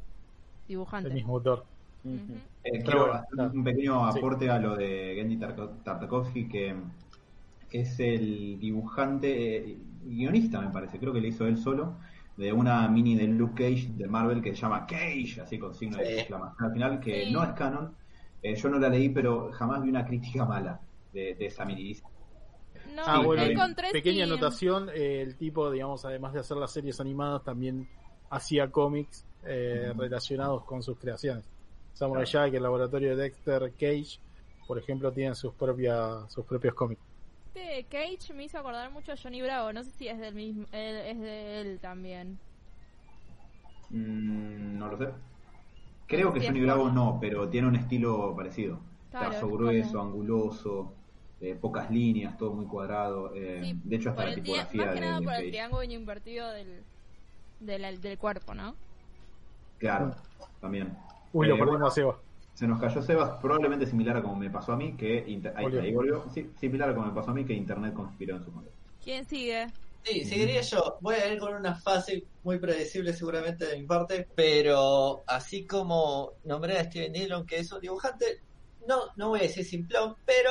dibujante. 0.68 1.08
el 1.08 1.14
mismo 1.14 1.34
autor. 1.34 1.64
Ujú. 2.04 2.34
Eh, 2.64 2.82
claro. 2.82 3.22
un 3.52 3.64
pequeño 3.64 4.12
Sí. 4.12 4.18
aporte 4.18 4.50
a 4.50 4.58
lo 4.58 4.76
de 4.76 5.14
Gendy 5.16 5.37
Tartakovsky, 5.38 6.48
que 6.48 6.74
es 7.70 7.98
el 8.00 8.58
dibujante, 8.58 9.56
eh, 9.72 9.78
guionista 10.04 10.61
me 10.61 10.70
parece, 10.70 10.98
creo 10.98 11.12
que 11.12 11.20
le 11.20 11.28
hizo 11.28 11.46
él 11.46 11.58
solo, 11.58 11.98
de 12.37 12.52
una 12.52 12.87
mini 12.88 13.16
de 13.16 13.26
Luke 13.26 13.64
Cage 13.64 13.88
de 13.96 14.06
Marvel 14.06 14.40
que 14.40 14.54
se 14.54 14.62
llama 14.62 14.87
Cage, 14.87 15.40
así 15.42 15.58
con 15.58 15.74
signo 15.74 15.98
Sí. 15.98 16.04
de 16.04 16.18
exclamación 16.20 16.64
al 16.66 16.72
final, 16.72 17.00
que 17.00 17.24
Sí. 17.26 17.32
no 17.32 17.42
es 17.42 17.50
canon. 17.52 17.96
Eh, 18.42 18.54
yo 18.54 18.68
no 18.68 18.78
la 18.78 18.88
leí, 18.88 19.08
pero 19.08 19.50
jamás 19.52 19.82
vi 19.82 19.88
una 19.90 20.06
crítica 20.06 20.44
mala 20.44 20.80
de, 21.12 21.34
de 21.34 21.46
esa 21.46 21.64
mini. 21.64 21.94
No, 22.94 23.02
Ah, 23.04 23.18
Sí, 23.20 23.26
bueno, 23.26 23.42
encontré 23.42 23.90
pequeña 23.90 24.24
anotación, 24.24 24.88
eh, 24.90 25.20
el 25.22 25.37
tipo, 25.37 25.70
digamos, 25.70 26.04
además 26.04 26.32
de 26.32 26.40
hacer 26.40 26.56
las 26.56 26.72
series 26.72 27.00
animadas, 27.00 27.42
también 27.44 27.88
hacía 28.30 28.70
cómics 28.70 29.24
eh, 29.44 29.92
relacionados 29.96 30.64
con 30.64 30.82
sus 30.82 30.98
creaciones. 30.98 31.44
Samurai 31.98 32.24
Claro. 32.26 32.46
Jack, 32.46 32.54
el 32.54 32.62
laboratorio 32.62 33.16
de 33.16 33.22
Dexter 33.24 33.72
Cage, 33.72 34.20
por 34.68 34.78
ejemplo, 34.78 35.12
tienen 35.12 35.34
sus 35.34 35.52
propias 35.54 36.32
sus 36.32 36.44
propios 36.46 36.72
cómics. 36.74 37.00
Este 37.54 37.84
Cage 37.90 38.32
me 38.34 38.44
hizo 38.44 38.56
acordar 38.58 38.88
mucho 38.92 39.11
a 39.12 39.16
Johnny 39.16 39.42
Bravo. 39.42 39.72
No 39.72 39.82
sé 39.82 39.90
si 39.90 40.06
es 40.06 40.18
del 40.20 40.34
mismo, 40.34 40.64
él, 40.70 40.96
es 40.96 41.18
de 41.18 41.61
él 41.61 41.78
también. 41.80 42.38
Mm, 43.90 44.78
no 44.78 44.88
lo 44.92 44.96
sé. 44.98 45.08
Creo 46.06 46.32
que 46.32 46.40
Sí, 46.40 46.46
Johnny 46.46 46.61
Bravo 46.61 46.88
no, 46.90 47.18
pero 47.20 47.48
tiene 47.48 47.66
un 47.66 47.74
estilo 47.74 48.32
parecido. 48.37 48.78
Claro, 49.11 49.30
Trazo 49.30 49.46
es 49.46 49.52
grueso, 49.52 49.90
como- 49.98 50.04
anguloso, 50.04 50.92
eh, 51.40 51.56
pocas 51.61 51.90
líneas, 51.90 52.37
todo 52.38 52.52
muy 52.52 52.66
cuadrado. 52.66 53.34
eh, 53.34 53.61
Sí, 53.64 53.80
de 53.82 53.96
hecho, 53.96 54.11
hasta 54.11 54.24
la 54.26 54.34
tipografía 54.37 54.84
más 54.87 54.94
que 54.94 55.00
nada 55.00 55.18
de 55.18 55.24
por 55.24 55.32
el 55.34 55.38
Cage. 55.40 55.48
triángulo 55.48 55.82
invertido 55.82 56.48
del, 56.52 56.84
del, 57.58 58.00
del 58.00 58.18
cuerpo, 58.18 58.54
¿no? 58.54 58.76
Claro, 59.78 60.14
también. 60.61 60.96
Uy, 61.33 61.47
Eh, 61.47 61.49
lo 61.49 61.59
perdimos 61.59 61.81
bueno, 61.81 61.87
a 61.88 61.91
Seba. 61.91 62.23
Se 62.53 62.67
nos 62.67 62.81
cayó 62.81 63.01
Sebas, 63.03 63.38
probablemente 63.41 63.87
similar 63.87 64.17
a 64.17 64.23
como 64.23 64.37
me 64.37 64.51
pasó 64.51 64.73
a 64.73 64.77
mí, 64.77 64.97
que 64.97 65.25
inter- 65.29 65.55
ahí, 65.57 65.67
Volvió. 65.67 65.81
ahí 65.81 65.93
volvió. 65.95 66.29
Sí, 66.31 66.53
similar 66.57 66.91
a 66.91 66.95
como 66.95 67.07
me 67.07 67.14
pasó 67.14 67.31
a 67.31 67.35
mí, 67.35 67.45
que 67.45 67.55
Internet 67.55 67.95
conspiró 67.95 68.37
en 68.37 68.45
su 68.45 68.53
contra. 68.53 68.75
¿Quién 69.01 69.25
sigue? 69.25 69.73
Sí, 70.05 70.25
seguiría 70.25 70.62
yo. 70.62 70.97
Voy 71.01 71.17
a 71.17 71.33
ir 71.33 71.38
con 71.38 71.55
una 71.55 71.75
fase 71.75 72.29
muy 72.43 72.59
predecible 72.59 73.12
seguramente 73.12 73.67
de 73.67 73.79
mi 73.79 73.87
parte, 73.87 74.27
pero 74.35 75.23
así 75.27 75.67
como 75.67 76.33
nombré 76.45 76.79
a 76.79 76.85
Steven 76.85 77.12
Dillon, 77.12 77.45
que 77.47 77.59
es 77.59 77.71
un 77.73 77.81
dibujante, 77.81 78.25
no, 78.87 79.03
no 79.17 79.29
voy 79.31 79.41
a 79.41 79.43
decir 79.43 79.64
simplón, 79.67 80.14
pero 80.25 80.51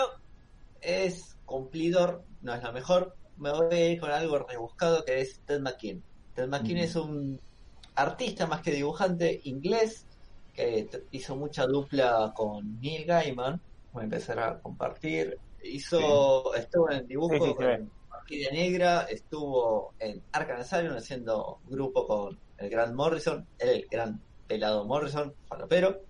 es 0.81 1.39
cumplidor, 1.45 2.25
no 2.41 2.53
es 2.55 2.63
lo 2.63 2.73
mejor. 2.73 3.17
Me 3.35 3.51
voy 3.51 3.75
a 3.75 3.91
ir 3.91 3.99
con 3.99 4.11
algo 4.11 4.39
rebuscado 4.39 5.03
que 5.05 5.21
es 5.21 5.43
Ted 5.45 5.61
McKean. 5.61 6.03
Ted 6.33 6.47
McKean 6.49 6.79
Ujú. 6.79 6.79
es 6.79 6.95
un 6.95 7.39
artista 7.95 8.47
más 8.47 8.61
que 8.61 8.71
dibujante 8.71 9.39
inglés 9.45 10.07
que 10.57 10.87
t- 10.91 11.03
hizo 11.11 11.35
mucha 11.35 11.67
dupla 11.67 12.33
con 12.35 12.79
Neil 12.79 13.05
Gaiman. 13.05 13.61
Voy 13.91 14.01
a 14.01 14.03
empezar 14.05 14.39
a 14.39 14.59
compartir. 14.59 15.37
Hizo, 15.63 16.53
estuvo 16.55 16.89
en 16.91 17.07
dibujo 17.07 17.33
Sí, 17.35 17.53
sí, 17.57 17.63
en 17.63 17.91
Orquídea 18.11 18.51
Negra, 18.51 19.01
estuvo 19.03 19.93
en 19.99 20.23
Arkham 20.31 20.61
Asylum 20.61 20.97
haciendo 20.97 21.59
grupo 21.65 22.07
con 22.07 22.39
el 22.57 22.69
gran 22.69 22.95
Morrison, 22.95 23.47
el 23.59 23.85
gran 23.89 24.19
pelado 24.47 24.85
Morrison, 24.85 25.33
falopero. 25.47 26.01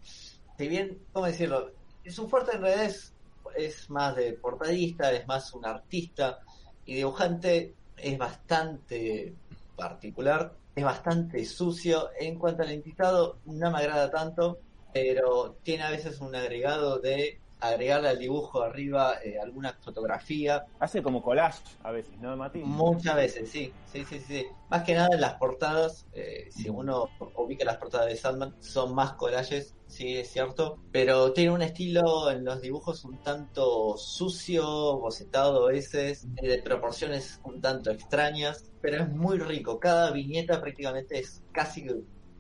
Si 0.58 0.68
bien, 0.68 0.98
¿cómo 1.12 1.26
decirlo? 1.26 1.70
Su 2.06 2.30
fuerte 2.30 2.56
en 2.56 2.62
realidad 2.62 2.86
es, 2.86 3.14
es 3.58 3.90
más 3.90 4.16
de 4.16 4.34
portadista, 4.34 5.12
es 5.12 5.28
más 5.28 5.54
un 5.54 5.66
artista 5.66 6.40
y 6.86 6.96
dibujante 6.96 7.76
es 7.98 8.18
bastante 8.18 9.36
particular, 9.76 10.54
es 10.78 10.84
bastante 10.84 11.44
sucio. 11.44 12.12
En 12.20 12.38
cuanto 12.38 12.62
al 12.62 12.72
entitado, 12.72 13.40
no 13.46 13.72
me 13.72 13.80
agrada 13.80 14.12
tanto, 14.12 14.60
pero 14.94 15.58
tiene 15.63 15.84
a 15.84 15.90
veces 15.90 16.22
un 16.22 16.36
agregado 16.36 17.00
de 17.00 17.42
agregarle 17.60 18.10
al 18.10 18.20
dibujo 18.20 18.62
arriba 18.62 19.15
eh, 19.24 19.39
alguna 19.39 19.74
fotografía 19.82 20.65
Hace 20.80 21.02
como 21.02 21.22
collage 21.22 21.63
a 21.84 21.91
veces, 21.91 22.17
¿no, 22.20 22.36
Mati? 22.38 22.60
Muchas 22.60 23.15
veces, 23.15 23.50
sí, 23.50 23.74
sí, 23.91 24.06
sí, 24.06 24.20
sí. 24.20 24.46
Más 24.70 24.84
que 24.84 24.93
nada 24.93 25.10
en 25.13 25.22
las 25.22 25.36
portadas, 25.36 26.06
eh, 26.13 26.50
si 26.52 26.70
uno 26.70 27.10
ubica 27.36 27.65
las 27.65 27.78
portadas 27.78 28.08
de 28.08 28.15
Sandman, 28.15 28.56
son 28.60 28.93
más 28.93 29.13
collages, 29.13 29.76
sí, 29.88 30.17
es 30.17 30.30
cierto, 30.30 30.80
pero 30.91 31.34
tiene 31.34 31.52
un 31.52 31.62
estilo 31.62 32.30
en 32.30 32.43
los 32.46 32.62
dibujos 32.62 33.06
un 33.06 33.17
tanto 33.20 33.98
sucio, 33.98 34.98
bocetado 35.00 35.67
a 35.67 35.72
veces, 35.72 36.28
de 36.36 36.62
proporciones 36.62 37.39
un 37.43 37.62
tanto 37.62 37.91
extrañas, 37.91 38.72
pero 38.82 39.04
es 39.04 39.10
muy 39.10 39.39
rico. 39.39 39.80
Cada 39.80 40.12
viñeta 40.12 40.62
prácticamente 40.62 41.20
es 41.20 41.43
casi 41.52 41.86
que 41.86 41.96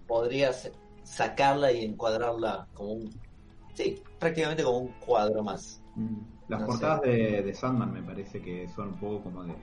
podrías 0.07 0.71
sacarla 1.03 1.71
y 1.71 1.85
encuadrarla 1.85 2.67
como 2.73 2.91
un, 2.93 3.26
sí, 3.77 4.01
prácticamente 4.19 4.63
como 4.63 4.79
un 4.79 4.87
cuadro 5.05 5.43
más. 5.43 5.81
Las 6.47 6.61
No 6.61 6.67
portadas 6.67 7.01
de, 7.01 7.43
de 7.43 7.53
Sandman 7.53 7.93
me 7.93 8.01
parece 8.01 8.41
que 8.41 8.67
son 8.69 8.89
un 8.89 8.99
poco 8.99 9.23
como 9.23 9.43
de 9.43 9.53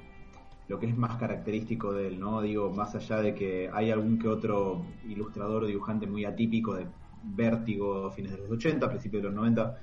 lo 0.68 0.78
que 0.78 0.86
es 0.86 0.96
más 0.96 1.16
característico 1.18 1.92
de 1.92 2.06
él, 2.08 2.20
¿no? 2.20 2.40
Digo, 2.40 2.70
más 2.70 2.94
allá 2.94 3.18
de 3.20 3.34
que 3.34 3.70
hay 3.72 3.90
algún 3.90 4.18
que 4.18 4.28
otro 4.28 4.82
ilustrador 5.08 5.64
o 5.64 5.66
dibujante 5.66 6.06
muy 6.06 6.24
atípico 6.24 6.74
de 6.74 6.86
vértigo 7.22 8.10
fines 8.12 8.32
de 8.32 8.38
los 8.38 8.50
80, 8.50 8.88
principios 8.88 9.22
de 9.22 9.28
los 9.28 9.36
90. 9.36 9.78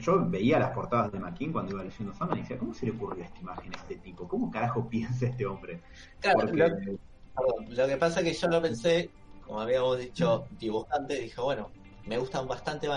Yo 0.00 0.28
veía 0.28 0.58
las 0.58 0.72
portadas 0.72 1.12
de 1.12 1.20
McKean 1.20 1.52
cuando 1.52 1.72
iba 1.72 1.84
leyendo 1.84 2.12
Sandman 2.12 2.38
y 2.38 2.42
decía, 2.42 2.58
¿cómo 2.58 2.74
se 2.74 2.86
le 2.86 2.92
ocurrió 2.92 3.22
esta 3.22 3.38
imagen 3.40 3.72
a 3.74 3.76
este 3.76 3.96
tipo? 3.96 4.26
¿Cómo 4.26 4.50
carajo 4.50 4.88
piensa 4.88 5.26
este 5.26 5.46
hombre? 5.46 5.80
Claro, 6.20 6.38
Porque, 6.40 6.56
lo- 6.56 6.98
Perdón, 7.38 7.76
lo 7.76 7.86
que 7.86 7.96
pasa 7.96 8.20
es 8.20 8.26
que 8.26 8.32
yo 8.34 8.48
lo 8.48 8.60
pensé, 8.60 9.10
como 9.46 9.60
habíamos 9.60 9.98
dicho, 9.98 10.46
dibujante, 10.58 11.20
dije, 11.20 11.40
bueno, 11.40 11.70
me 12.06 12.18
gustan 12.18 12.48
bastante 12.48 12.88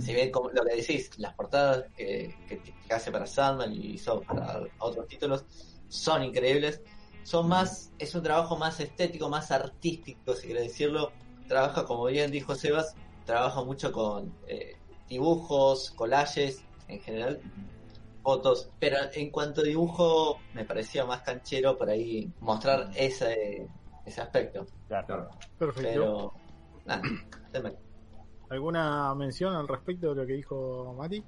Si 0.00 0.14
bien 0.14 0.30
como 0.30 0.50
lo 0.50 0.64
que 0.64 0.76
decís, 0.76 1.10
las 1.18 1.34
portadas 1.34 1.84
que, 1.94 2.34
que, 2.48 2.60
que 2.60 2.94
hace 2.94 3.10
para 3.10 3.26
Sandman 3.26 3.72
y 3.74 3.94
hizo 3.94 4.22
para 4.22 4.60
otros 4.78 5.06
títulos 5.06 5.44
son 5.88 6.24
increíbles. 6.24 6.80
Son 7.24 7.48
más, 7.48 7.92
es 7.98 8.14
un 8.14 8.22
trabajo 8.22 8.56
más 8.56 8.78
estético, 8.80 9.28
más 9.28 9.50
artístico, 9.50 10.34
si 10.34 10.46
quiere 10.46 10.62
decirlo. 10.62 11.12
Trabaja, 11.48 11.84
como 11.84 12.06
bien 12.06 12.30
dijo 12.30 12.54
Sebas, 12.54 12.94
trabaja 13.24 13.62
mucho 13.64 13.92
con 13.92 14.32
eh, 14.46 14.76
dibujos, 15.08 15.90
collages, 15.90 16.62
en 16.88 17.00
general, 17.00 17.42
fotos. 18.22 18.70
Pero 18.78 18.98
en 19.12 19.30
cuanto 19.30 19.60
a 19.60 19.64
dibujo, 19.64 20.40
me 20.54 20.64
parecía 20.64 21.04
más 21.04 21.22
canchero 21.22 21.76
por 21.76 21.90
ahí 21.90 22.30
mostrar 22.40 22.90
ese, 22.94 23.68
ese 24.04 24.20
aspecto. 24.20 24.66
Claro. 24.86 25.06
Claro. 25.06 25.30
Perfecto. 25.58 25.82
Pero, 25.82 26.32
nada. 26.84 27.02
¿Alguna 28.48 29.14
mención 29.14 29.54
al 29.54 29.66
respecto 29.66 30.10
de 30.10 30.22
lo 30.22 30.26
que 30.26 30.34
dijo 30.34 30.94
Mati? 30.96 31.24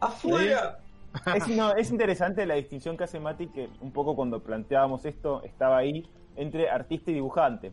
¡Afuera! 0.00 0.78
Es, 1.34 1.48
no, 1.48 1.74
es 1.74 1.90
interesante 1.90 2.46
la 2.46 2.54
distinción 2.54 2.96
que 2.96 3.04
hace 3.04 3.20
Mati, 3.20 3.48
que 3.48 3.68
un 3.80 3.92
poco 3.92 4.16
cuando 4.16 4.42
planteábamos 4.42 5.04
esto 5.04 5.42
estaba 5.42 5.76
ahí, 5.76 6.08
entre 6.36 6.70
artista 6.70 7.10
y 7.10 7.14
dibujante. 7.14 7.72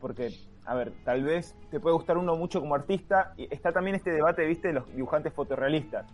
Porque, 0.00 0.34
a 0.66 0.74
ver, 0.74 0.92
tal 1.04 1.22
vez 1.22 1.56
te 1.70 1.80
puede 1.80 1.94
gustar 1.94 2.18
uno 2.18 2.36
mucho 2.36 2.60
como 2.60 2.74
artista, 2.74 3.34
y 3.36 3.46
está 3.54 3.72
también 3.72 3.96
este 3.96 4.10
debate, 4.10 4.44
viste, 4.46 4.68
de 4.68 4.74
los 4.74 4.94
dibujantes 4.94 5.32
fotorrealistas. 5.32 6.06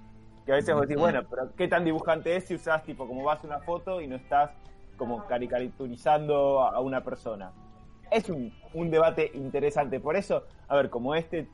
Que 0.44 0.52
a 0.52 0.56
veces 0.56 0.74
vos 0.74 0.86
decís, 0.86 1.00
bueno, 1.00 1.22
pero 1.28 1.54
¿qué 1.56 1.68
tan 1.68 1.84
dibujante 1.84 2.36
es 2.36 2.44
si 2.44 2.54
usás 2.54 2.84
tipo 2.84 3.06
como 3.06 3.24
vas 3.24 3.42
una 3.44 3.60
foto 3.60 4.00
y 4.00 4.06
no 4.06 4.16
estás 4.16 4.50
como 4.96 5.26
caricaturizando 5.26 6.62
a 6.62 6.76
a 6.76 6.80
una 6.80 7.02
persona? 7.02 7.52
Es 8.10 8.30
un, 8.30 8.52
un 8.72 8.90
debate 8.90 9.30
interesante. 9.34 10.00
Por 10.00 10.16
eso, 10.16 10.44
a 10.68 10.76
ver, 10.76 10.88
como 10.88 11.14
este 11.14 11.48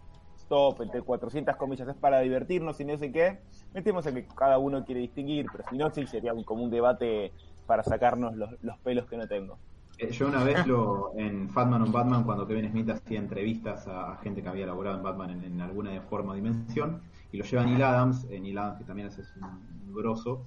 top 0.49 0.83
entre 0.83 1.03
400 1.03 1.57
comillas 1.57 1.89
es 1.89 1.95
para 1.97 2.21
divertirnos 2.21 2.81
y 2.81 2.85
no 2.85 2.97
sé 2.97 3.13
qué, 3.13 3.39
metemos 3.73 4.07
a 4.07 4.13
que 4.13 4.27
cada 4.27 4.59
uno 4.59 4.85
quiere 4.85 5.01
distinguir, 5.01 5.47
pero 5.51 5.65
si 5.69 5.77
no, 5.77 5.91
sí 5.91 6.07
sería 6.07 6.33
un, 6.33 6.45
como 6.45 6.65
un 6.65 6.71
debate 6.71 7.33
para 7.67 7.83
sacarnos 7.83 8.37
los, 8.37 8.51
los 8.63 8.79
pelos 8.79 9.07
que 9.07 9.17
no 9.17 9.27
tengo. 9.27 9.59
Eh, 9.99 10.11
Yo 10.11 10.27
una 10.27 10.43
vez 10.43 10.67
lo 10.67 11.13
en 11.17 11.49
Fatman 11.51 11.83
on 11.83 11.93
Batman, 11.93 12.25
cuando 12.25 12.47
Kevin 12.47 12.71
Smith 12.71 12.91
hacía 12.91 13.19
entrevistas 13.19 13.87
a, 13.87 14.17
gente 14.23 14.43
que 14.43 14.49
había 14.49 14.67
laborado 14.67 14.97
en 14.97 15.03
Batman 15.03 15.31
en, 15.31 15.45
en 15.45 15.61
alguna 15.61 16.01
forma 16.03 16.33
o 16.33 16.35
dimensión, 16.35 17.01
y 17.31 17.39
lo 17.39 17.45
lleva 17.45 17.65
Neil 17.65 17.83
Adams, 17.83 18.27
eh, 18.31 18.41
Neil 18.41 18.59
Adams 18.59 18.79
que 18.79 18.85
también 18.85 19.09
es 19.09 19.19
un, 19.37 19.45
un 19.89 19.95
grosso, 19.95 20.45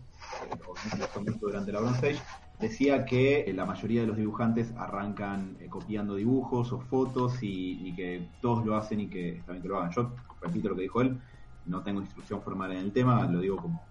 eh, 0.51 0.57
lo 0.97 1.21
mucho 1.21 1.37
durante 1.39 1.71
la 1.71 1.79
Bronze 1.79 2.09
Age, 2.09 2.21
decía 2.59 3.05
que 3.05 3.41
eh, 3.41 3.53
la 3.53 3.65
mayoría 3.65 4.01
de 4.01 4.07
los 4.07 4.17
dibujantes 4.17 4.73
arrancan 4.77 5.57
eh, 5.59 5.67
copiando 5.69 6.15
dibujos 6.15 6.71
o 6.71 6.79
fotos 6.79 7.43
y, 7.43 7.87
y 7.87 7.95
que 7.95 8.27
todos 8.41 8.65
lo 8.65 8.75
hacen 8.75 8.99
y 8.99 9.07
que 9.07 9.41
bien 9.47 9.61
que 9.61 9.67
lo 9.67 9.77
hagan. 9.77 9.91
Yo 9.91 10.11
repito 10.41 10.69
lo 10.69 10.75
que 10.75 10.83
dijo 10.83 11.01
él, 11.01 11.19
no 11.65 11.83
tengo 11.83 12.01
instrucción 12.01 12.41
formal 12.41 12.71
en 12.71 12.77
el 12.79 12.91
tema, 12.91 13.25
lo 13.25 13.39
digo 13.39 13.57
como 13.57 13.81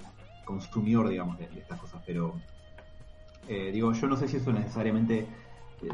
consumidor, 0.45 1.09
digamos, 1.09 1.39
de, 1.39 1.49
de 1.49 1.61
estas 1.61 1.81
cosas, 1.81 2.03
pero 2.07 2.35
eh, 3.49 3.71
digo, 3.73 3.93
yo 3.93 4.07
no 4.09 4.17
sé 4.17 4.29
si 4.29 4.39
eso 4.39 4.53
necesariamente 4.53 5.27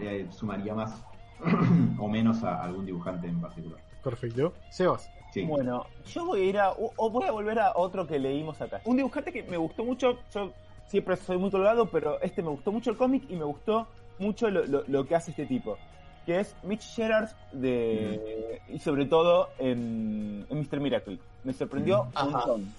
eh, 0.01 0.27
sumaría 0.31 0.75
más 0.75 1.05
o 1.99 2.09
menos 2.09 2.43
a 2.45 2.63
algún 2.63 2.87
dibujante 2.87 3.27
en 3.27 3.41
particular. 3.41 3.79
Perfecto. 4.03 4.55
Sebas. 4.71 5.11
Sí. 5.33 5.45
Bueno, 5.45 5.87
yo 6.07 6.27
voy 6.27 6.41
a 6.41 6.45
ir 6.45 6.59
a, 6.59 6.73
o 6.73 6.93
o 6.97 7.11
voy 7.11 7.27
a 7.27 7.31
volver 7.31 7.59
a 7.59 7.73
otro 7.75 8.07
que 8.07 8.19
leímos 8.19 8.61
acá. 8.61 8.83
Un 8.85 8.99
dibujante 8.99 9.33
que 9.33 9.43
me 9.45 9.57
gustó 9.57 9.83
mucho, 9.83 10.19
yo 10.33 10.53
siempre 10.89 11.17
soy 11.17 11.39
muy 11.39 11.51
colgado, 11.51 11.87
pero 11.91 12.21
este 12.21 12.43
me 12.43 12.49
gustó 12.51 12.73
mucho 12.73 12.91
el 12.91 12.97
cómic 12.97 13.25
y 13.29 13.37
me 13.37 13.45
gustó 13.45 13.87
mucho 14.19 14.51
lo, 14.51 14.65
lo- 14.67 14.85
lo 14.87 15.07
que 15.07 15.15
hace 15.15 15.31
este 15.31 15.47
tipo. 15.47 15.79
que 16.27 16.39
es 16.39 16.55
Mitch 16.63 16.95
Gerard 16.95 17.31
de, 17.53 18.61
y 18.69 18.79
sobre 18.79 19.07
todo 19.07 19.49
en, 19.59 20.47
en 20.49 20.59
Mr. 20.61 20.79
Miracle. 20.79 21.19
Me 21.45 21.53
sorprendió 21.53 22.07
Ajá. 22.15 22.27
un 22.27 22.33
montón. 22.33 22.73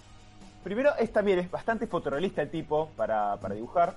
Primero, 0.63 0.91
es 0.97 1.11
también 1.11 1.39
es 1.39 1.51
bastante 1.51 1.85
fotorrealista 1.87 2.41
el 2.41 2.49
tipo 2.49 2.89
para, 2.95 3.35
para 3.41 3.53
dibujar, 3.55 3.95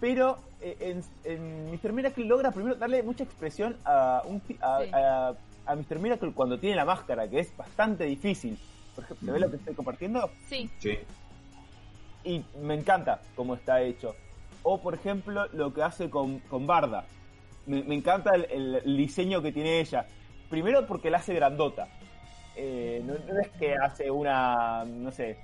pero 0.00 0.36
eh, 0.60 0.76
en, 0.80 1.02
en 1.24 1.70
Mr. 1.72 1.92
Miracle 1.94 2.26
logra 2.26 2.50
primero 2.50 2.74
darle 2.74 3.02
mucha 3.02 3.24
expresión 3.24 3.74
a, 3.86 4.22
un, 4.26 4.42
a, 4.60 4.80
Sí. 4.82 4.90
a- 4.92 5.34
a 5.66 5.74
Mr. 5.76 5.98
Miracle 5.98 6.32
cuando 6.32 6.58
tiene 6.58 6.76
la 6.76 6.84
máscara, 6.84 7.26
que 7.28 7.40
es 7.40 7.56
bastante 7.56 8.04
difícil. 8.04 8.58
Por 8.94 9.04
ejemplo, 9.04 9.26
¿se 9.26 9.32
ve 9.32 9.40
lo 9.40 9.50
que 9.50 9.56
estoy 9.56 9.74
compartiendo? 9.74 10.30
Sí, 10.48 10.68
Sí. 10.78 10.98
Y 12.24 12.44
me 12.60 12.74
encanta 12.74 13.20
cómo 13.34 13.54
está 13.54 13.80
hecho. 13.80 14.14
O, 14.62 14.80
por 14.80 14.94
ejemplo, 14.94 15.46
lo 15.52 15.72
que 15.72 15.82
hace 15.82 16.10
con, 16.10 16.40
con 16.40 16.66
Barda. 16.66 17.04
Me, 17.66 17.94
encanta 17.94 18.32
el, 18.34 18.96
diseño 18.96 19.42
que 19.42 19.52
tiene 19.52 19.80
ella. 19.80 20.06
Primero 20.48 20.86
porque 20.86 21.10
la 21.10 21.18
hace 21.18 21.34
grandota. 21.34 21.88
Eh, 22.56 23.02
no, 23.04 23.14
no 23.32 23.40
es 23.40 23.48
que 23.50 23.74
hace 23.76 24.10
una, 24.10 24.84
no 24.84 25.12
sé, 25.12 25.38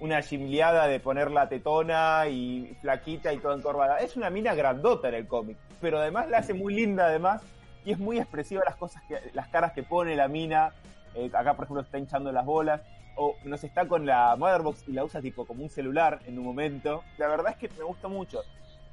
una 0.00 0.22
gimleada 0.22 0.86
de 0.86 1.00
ponerla 1.00 1.48
tetona 1.48 2.26
y 2.28 2.76
flaquita 2.80 3.32
y 3.32 3.38
toda 3.38 3.56
encorvada. 3.56 3.98
Es 3.98 4.16
una 4.16 4.30
mina 4.30 4.54
grandota 4.54 5.08
en 5.08 5.14
el 5.14 5.26
cómic. 5.26 5.56
Pero 5.80 5.98
además 5.98 6.28
la 6.28 6.38
hace 6.38 6.54
muy 6.54 6.74
linda 6.74 7.06
además. 7.06 7.42
Y 7.84 7.92
es 7.92 7.98
muy 7.98 8.18
expresiva 8.18 8.62
las 8.64 8.76
cosas 8.76 9.02
que, 9.08 9.18
las 9.32 9.48
caras 9.48 9.72
que 9.72 9.82
pone 9.82 10.14
la 10.14 10.28
mina. 10.28 10.72
Eh, 11.14 11.30
acá, 11.34 11.54
por 11.54 11.64
ejemplo, 11.64 11.82
está 11.82 11.98
hinchando 11.98 12.30
las 12.30 12.44
bolas 12.44 12.80
o 13.16 13.36
nos 13.44 13.62
está 13.64 13.86
con 13.86 14.06
la 14.06 14.34
Motherbox 14.36 14.88
y 14.88 14.92
la 14.92 15.04
usa 15.04 15.20
tipo 15.20 15.44
como 15.46 15.62
un 15.62 15.70
celular 15.70 16.20
en 16.26 16.38
un 16.38 16.44
momento. 16.44 17.02
La 17.18 17.28
verdad 17.28 17.52
es 17.52 17.56
que 17.58 17.76
me 17.78 17.84
gusta 17.84 18.08
mucho. 18.08 18.42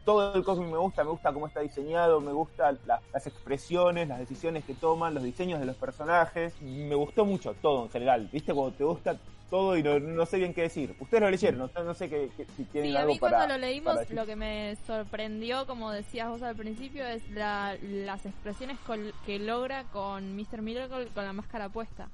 Todo 0.06 0.34
el 0.34 0.44
cómic 0.44 0.70
me 0.70 0.78
gusta, 0.78 1.04
me 1.04 1.12
gusta 1.12 1.32
cómo 1.34 1.46
está 1.48 1.60
diseñado, 1.60 2.20
me 2.22 2.32
gusta 2.32 2.72
la- 2.86 3.02
las 3.14 3.28
expresiones, 3.28 4.08
las 4.08 4.18
decisiones 4.20 4.64
que 4.66 4.74
toman, 4.74 5.14
los 5.14 5.24
diseños 5.24 5.60
de 5.60 5.66
los 5.66 5.76
personajes. 5.76 6.60
Me 6.62 6.96
gustó 6.96 7.26
mucho 7.26 7.54
todo 7.62 7.84
en 7.84 7.90
general. 7.92 8.30
¿Viste? 8.32 8.54
Cuando 8.54 8.76
te 8.76 8.84
gusta 8.86 9.18
todo 9.50 9.76
y 9.78 9.84
no, 9.84 10.00
no 10.00 10.26
sé 10.26 10.38
bien 10.38 10.54
qué 10.54 10.62
decir. 10.64 10.96
Ustedes 11.00 11.22
lo 11.22 11.30
leyeron, 11.30 11.72
no, 11.76 11.84
no 11.84 11.94
sé 11.94 12.08
qué, 12.10 12.30
qué- 12.38 12.46
si 12.56 12.64
tienen 12.66 12.92
Sí, 12.92 12.96
a 12.98 13.02
algo 13.02 13.14
mí 13.14 13.20
para. 13.20 13.38
cuando 13.38 13.56
lo 13.56 13.60
leímos 13.62 13.96
para 13.96 14.14
lo 14.14 14.26
que 14.26 14.36
me 14.36 14.76
sorprendió, 14.88 15.66
como 15.68 15.92
decías 15.92 16.30
vos 16.30 16.42
al 16.44 16.56
principio, 16.56 17.06
es 17.06 17.28
la, 17.32 17.76
las 17.82 18.26
expresiones 18.26 18.78
col- 18.88 19.14
que 19.26 19.38
logra 19.40 19.84
con 19.86 20.36
Mr. 20.36 20.62
Miracle 20.62 21.08
con 21.08 21.26
la 21.26 21.34
máscara 21.34 21.70
puesta. 21.70 22.10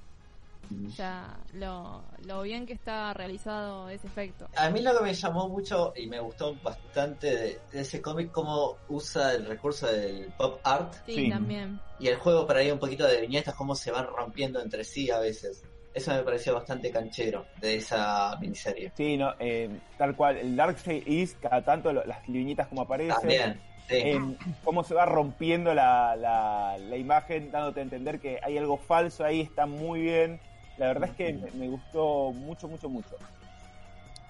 O 0.87 0.89
sea, 0.91 1.37
lo, 1.53 2.03
lo 2.25 2.41
bien 2.41 2.65
que 2.65 2.73
está 2.73 3.13
realizado 3.13 3.89
ese 3.89 4.07
efecto. 4.07 4.47
A 4.57 4.69
mí 4.69 4.81
lo 4.81 4.97
que 4.97 5.03
me 5.03 5.13
llamó 5.13 5.47
mucho 5.49 5.93
y 5.95 6.07
me 6.07 6.19
gustó 6.19 6.55
bastante 6.55 7.27
de, 7.27 7.61
de 7.71 7.81
ese 7.81 8.01
cómic, 8.01 8.31
cómo 8.31 8.77
usa 8.87 9.33
el 9.33 9.45
recurso 9.45 9.87
del 9.87 10.31
pop 10.37 10.59
art 10.63 10.93
Sí, 11.05 11.15
Sí. 11.15 11.29
también. 11.29 11.79
y 11.99 12.07
el 12.07 12.17
juego 12.17 12.45
para 12.45 12.59
ahí 12.59 12.71
un 12.71 12.79
poquito 12.79 13.05
de 13.07 13.21
viñetas, 13.21 13.55
cómo 13.55 13.75
se 13.75 13.91
van 13.91 14.07
rompiendo 14.07 14.61
entre 14.61 14.83
sí 14.83 15.09
a 15.11 15.19
veces. 15.19 15.63
Eso 15.93 16.11
me 16.13 16.23
pareció 16.23 16.53
bastante 16.53 16.91
canchero 16.91 17.45
de 17.55 17.75
esa 17.77 18.35
miniserie. 18.41 18.91
Sí, 18.97 19.15
no, 19.15 19.33
eh, 19.39 19.69
tal 19.97 20.13
cual. 20.15 20.37
El 20.37 20.55
Darkseid 20.55 21.07
is, 21.07 21.35
cada 21.35 21.63
tanto 21.63 21.93
lo- 21.93 22.03
las 22.05 22.21
viñetas 22.27 22.67
como 22.67 22.81
aparecen. 22.81 23.15
También, 23.17 23.61
sí. 23.87 23.95
en 23.97 24.37
cómo 24.61 24.83
se 24.83 24.93
va 24.93 25.05
rompiendo 25.05 25.73
la, 25.73 26.17
la, 26.17 26.75
la 26.77 26.97
imagen, 26.97 27.49
dándote 27.49 27.79
a 27.79 27.83
entender 27.83 28.19
que 28.19 28.39
hay 28.43 28.57
algo 28.57 28.77
falso 28.77 29.23
ahí, 29.23 29.39
está 29.39 29.65
muy 29.67 30.01
bien. 30.01 30.41
La 30.77 30.87
verdad 30.87 31.09
es 31.09 31.15
que 31.15 31.51
me, 31.57 31.69
gustó 31.69 32.31
mucho, 32.33 32.67
mucho, 32.67 32.89
mucho. 32.89 33.15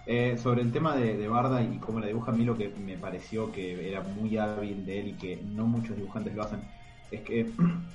Eh, 0.05 0.37
sobre 0.37 0.61
el 0.61 0.71
tema 0.71 0.95
de, 0.95 1.17
de 1.17 1.27
Barda 1.27 1.63
y 1.63 1.77
cómo 1.77 1.99
la 1.99 2.07
dibuja, 2.07 2.31
a 2.31 2.35
mí 2.35 2.45
lo 2.45 2.55
que 2.55 2.69
me 2.69 2.97
pareció 2.97 3.51
que 3.51 3.89
era 3.89 4.01
muy 4.01 4.37
hábil 4.37 4.85
de 4.85 4.99
él 4.99 5.07
y 5.09 5.13
que 5.13 5.37
no 5.37 5.65
muchos 5.65 5.95
dibujantes 5.95 6.35
lo 6.35 6.43
hacen, 6.43 6.61
es 7.09 7.21
que 7.21 7.49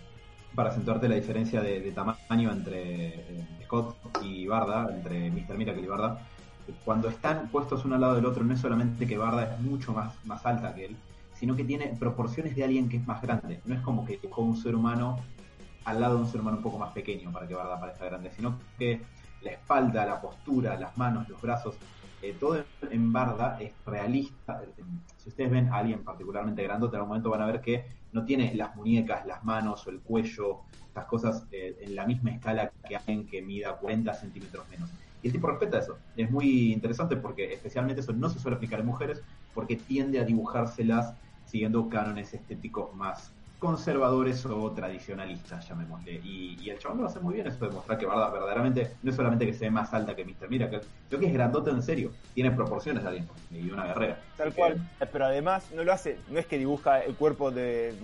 para 0.55 0.71
acentuarte 0.71 1.09
la 1.09 1.15
diferencia 1.15 1.63
de, 1.63 1.81
de 1.81 1.93
tamaño 1.93 2.51
entre 2.51 3.07
eh, 3.09 3.47
Scott 3.65 3.97
y 4.23 4.47
Barda, 4.47 4.93
entre 4.93 5.31
Mr. 5.31 5.57
Miracle 5.57 5.83
y 5.83 5.87
Barda, 5.87 6.21
cuando 6.85 7.09
están 7.09 7.49
puestos 7.49 7.85
uno 7.85 7.95
al 7.95 8.01
lado 8.01 8.15
del 8.15 8.27
otro, 8.27 8.45
no 8.45 8.55
es 8.55 8.61
solamente 8.61 9.07
que 9.07 9.17
Barda 9.17 9.55
es 9.55 9.61
mucho 9.61 9.93
más, 9.93 10.13
más 10.25 10.45
alta 10.45 10.75
que 10.75 10.87
él, 10.87 10.97
sino 11.35 11.57
que 11.57 11.65
tiene 11.65 11.95
proporciones 11.99 12.55
de 12.55 12.65
alguien 12.65 12.89
que 12.89 12.99
es 12.99 13.07
más 13.07 13.23
grande. 13.23 13.61
No 13.65 13.75
es 13.75 13.81
como 13.81 14.05
que 14.05 14.19
dibujó 14.19 14.43
un 14.43 14.57
ser 14.57 14.75
humano 14.75 15.19
al 15.85 16.01
lado 16.01 16.17
de 16.17 16.23
un 16.23 16.29
ser 16.29 16.41
humano 16.41 16.59
un 16.59 16.63
poco 16.63 16.79
más 16.79 16.93
pequeño 16.93 17.33
para 17.33 17.47
que 17.47 17.55
Barda 17.55 17.81
parezca 17.81 18.05
grande, 18.05 18.31
sino 18.31 18.59
que 18.79 19.01
la 19.43 19.53
espalda, 19.53 20.05
la 20.05 20.21
postura, 20.21 20.79
las 20.79 20.97
manos, 20.97 21.29
los 21.29 21.41
brazos, 21.41 21.77
eh, 22.23 22.37
todo 22.39 22.63
en 22.91 23.13
Barda 23.13 23.59
es 23.61 23.73
realista. 23.87 24.63
Si 25.17 25.31
ustedes 25.31 25.51
ven 25.51 25.69
a 25.69 25.77
alguien 25.77 26.05
particularmente 26.05 26.63
grandote, 26.63 26.97
en 26.97 27.01
algún 27.01 27.09
momento 27.09 27.31
van 27.31 27.43
a 27.43 27.47
ver 27.47 27.61
que 27.61 27.87
no 28.13 28.25
tiene 28.25 28.55
las 28.55 28.77
muñecas, 28.77 29.25
las 29.27 29.43
manos 29.45 29.87
o 29.87 29.91
el 29.91 30.01
cuello, 30.01 30.61
estas 30.87 31.07
cosas 31.07 31.47
eh, 31.53 31.77
en 31.81 31.95
la 31.95 32.07
misma 32.07 32.33
escala 32.33 32.71
que 32.87 32.97
alguien 32.97 33.27
que 33.27 33.41
mida 33.41 33.77
40 33.77 34.13
centímetros 34.15 34.69
menos. 34.69 34.91
Y 35.23 35.29
el 35.29 35.33
tipo 35.33 35.49
respeta 35.49 35.79
eso. 35.79 35.99
Es 36.17 36.31
muy 36.31 36.73
interesante 36.73 37.17
porque 37.17 37.53
especialmente 37.53 38.01
eso 38.01 38.13
no 38.13 38.29
se 38.29 38.39
suele 38.39 38.57
aplicar 38.57 38.81
en 38.81 38.87
mujeres 38.87 39.23
porque 39.55 39.77
tiende 39.77 40.19
a 40.19 40.25
dibujárselas 40.25 41.15
siguiendo 41.47 41.89
cánones 41.89 42.33
estéticos 42.35 42.95
más 42.95 43.33
conservadores 43.61 44.45
o 44.47 44.73
tradicionalistas, 44.73 45.69
llamémosle. 45.69 46.15
Y, 46.25 46.57
y 46.61 46.71
el 46.71 46.79
chabón 46.79 47.03
lo 47.03 47.07
hace 47.07 47.21
muy 47.21 47.35
bien 47.35 47.47
eso 47.47 47.65
de 47.67 47.71
mostrar 47.71 47.99
que 47.99 48.07
Barda 48.07 48.31
verdaderamente 48.31 48.97
no 49.03 49.11
es 49.11 49.17
solamente 49.17 49.47
que 49.47 49.53
se 49.53 49.67
ve 49.67 49.71
más 49.71 49.93
alta 49.95 50.17
que 50.17 50.25
Mr. 50.25 50.49
Miracle, 50.49 50.81
sino 51.09 51.21
que 51.21 51.27
es 51.27 51.33
grandote 51.33 51.71
en 51.71 51.83
serio. 51.83 52.11
Tiene 52.35 52.51
proporciones 52.51 53.03
de 53.05 53.09
alguien 53.11 53.29
y 53.53 53.71
una 53.71 53.87
guerrera. 53.87 54.19
Tal 54.37 54.53
cual. 54.55 54.81
Pero 55.13 55.27
además 55.27 55.71
no 55.77 55.85
lo 55.85 55.93
hace, 55.93 56.19
no 56.31 56.39
es 56.41 56.47
que 56.47 56.59
dibuja 56.59 57.01
el 57.01 57.15
cuerpo 57.15 57.51
de, 57.53 57.95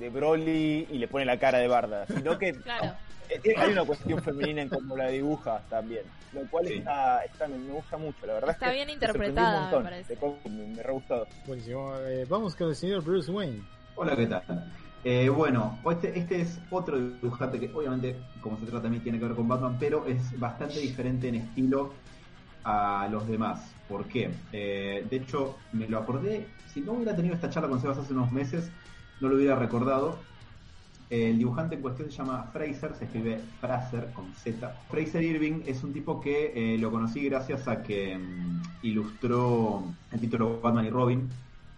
de 0.00 0.08
Broly 0.10 0.88
y 0.90 0.98
le 0.98 1.06
pone 1.08 1.24
la 1.26 1.38
cara 1.38 1.58
de 1.58 1.68
Barda, 1.68 2.06
sino 2.06 2.38
que 2.38 2.52
Claro. 2.62 2.94
eh, 3.28 3.54
hay 3.56 3.72
una 3.72 3.84
cuestión 3.84 4.20
femenina 4.22 4.62
en 4.62 4.68
cómo 4.70 4.96
la 4.96 5.08
dibuja 5.08 5.60
también. 5.68 6.02
Lo 6.32 6.40
cual 6.50 6.66
Sí. 6.66 6.74
está, 6.78 7.22
está- 7.26 7.46
me 7.48 7.58
me 7.58 7.72
gusta 7.74 7.98
mucho, 7.98 8.26
la 8.26 8.32
verdad. 8.32 8.50
Está 8.52 8.66
es 8.66 8.70
que 8.70 8.76
bien 8.76 8.86
me 8.86 8.94
interpretada, 8.94 9.52
me 9.52 9.60
montón. 9.60 9.82
parece. 9.82 10.18
Me, 10.48 10.66
me 10.68 10.82
re 10.82 10.92
gustó. 10.94 11.26
Buenísimo. 11.46 11.94
Eh, 12.06 12.24
vamos 12.26 12.56
con 12.56 12.68
el 12.70 12.74
señor 12.76 13.04
Bruce 13.04 13.30
Wayne. 13.30 13.60
Hola, 13.94 14.16
¿qué 14.16 14.26
tal? 14.26 14.72
Eh, 15.04 15.28
bueno, 15.28 15.78
este, 15.90 16.16
este 16.16 16.40
es 16.42 16.60
otro 16.70 16.98
dibujante 16.98 17.58
que 17.58 17.70
obviamente, 17.74 18.16
como 18.40 18.56
se 18.58 18.66
trata 18.66 18.82
también 18.82 19.02
tiene 19.02 19.18
que 19.18 19.26
ver 19.26 19.34
con 19.34 19.48
Batman, 19.48 19.76
pero 19.80 20.06
es 20.06 20.38
bastante 20.38 20.78
diferente 20.78 21.28
en 21.28 21.36
estilo 21.36 21.92
a 22.62 23.08
los 23.10 23.26
demás. 23.26 23.74
¿Por 23.88 24.04
qué? 24.06 24.30
Eh, 24.52 25.04
de 25.10 25.16
hecho, 25.16 25.56
me 25.72 25.88
lo 25.88 25.98
acordé, 25.98 26.46
si 26.72 26.80
no 26.80 26.92
hubiera 26.92 27.16
tenido 27.16 27.34
esta 27.34 27.50
charla 27.50 27.68
con 27.68 27.80
Sebas 27.80 27.98
hace 27.98 28.12
unos 28.12 28.30
meses, 28.30 28.70
no 29.20 29.28
lo 29.28 29.36
hubiera 29.36 29.56
recordado. 29.56 30.18
El 31.10 31.36
dibujante 31.36 31.74
en 31.74 31.82
cuestión 31.82 32.10
se 32.10 32.16
llama 32.16 32.48
Fraser, 32.52 32.94
se 32.94 33.04
escribe 33.04 33.38
Fraser 33.60 34.10
con 34.14 34.32
Z. 34.34 34.74
Fraser 34.88 35.22
Irving 35.22 35.62
es 35.66 35.82
un 35.84 35.92
tipo 35.92 36.20
que 36.20 36.52
eh, 36.54 36.78
lo 36.78 36.90
conocí 36.90 37.24
gracias 37.24 37.68
a 37.68 37.82
que 37.82 38.16
mm, 38.16 38.62
ilustró 38.82 39.82
el 40.10 40.20
título 40.20 40.60
Batman 40.62 40.86
y 40.86 40.90
Robin 40.90 41.28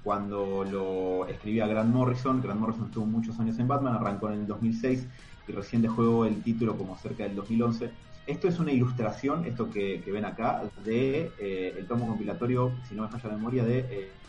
cuando 0.05 0.65
lo 0.65 1.29
escribía 1.29 1.67
Grant 1.69 1.93
Morrison. 1.93 2.43
Grant 2.43 2.61
Morrison 2.61 2.87
estuvo 2.87 3.07
muchos 3.07 3.41
años 3.41 3.59
en 3.59 3.69
Batman, 3.69 3.95
arrancó 3.97 4.29
en 4.31 4.41
el 4.41 4.47
2006 4.47 5.09
y 5.47 5.53
recién 5.53 5.83
dejó 5.83 6.27
el 6.27 6.43
título 6.43 6.79
como 6.79 6.97
cerca 6.99 7.25
del 7.25 7.37
2011. 7.37 7.97
Esto 8.27 8.49
es 8.49 8.59
una 8.61 8.73
ilustración, 8.73 9.47
esto 9.47 9.71
que, 9.71 10.03
que 10.03 10.13
ven 10.13 10.27
acá, 10.27 10.73
de 10.77 11.35
eh, 11.39 11.75
el 11.79 11.87
tomo 11.89 12.07
compilatorio, 12.09 12.81
si 12.85 12.95
no 12.95 13.05
me 13.05 13.11
falla 13.11 13.31
la 13.31 13.37
memoria, 13.37 13.65
de 13.65 13.87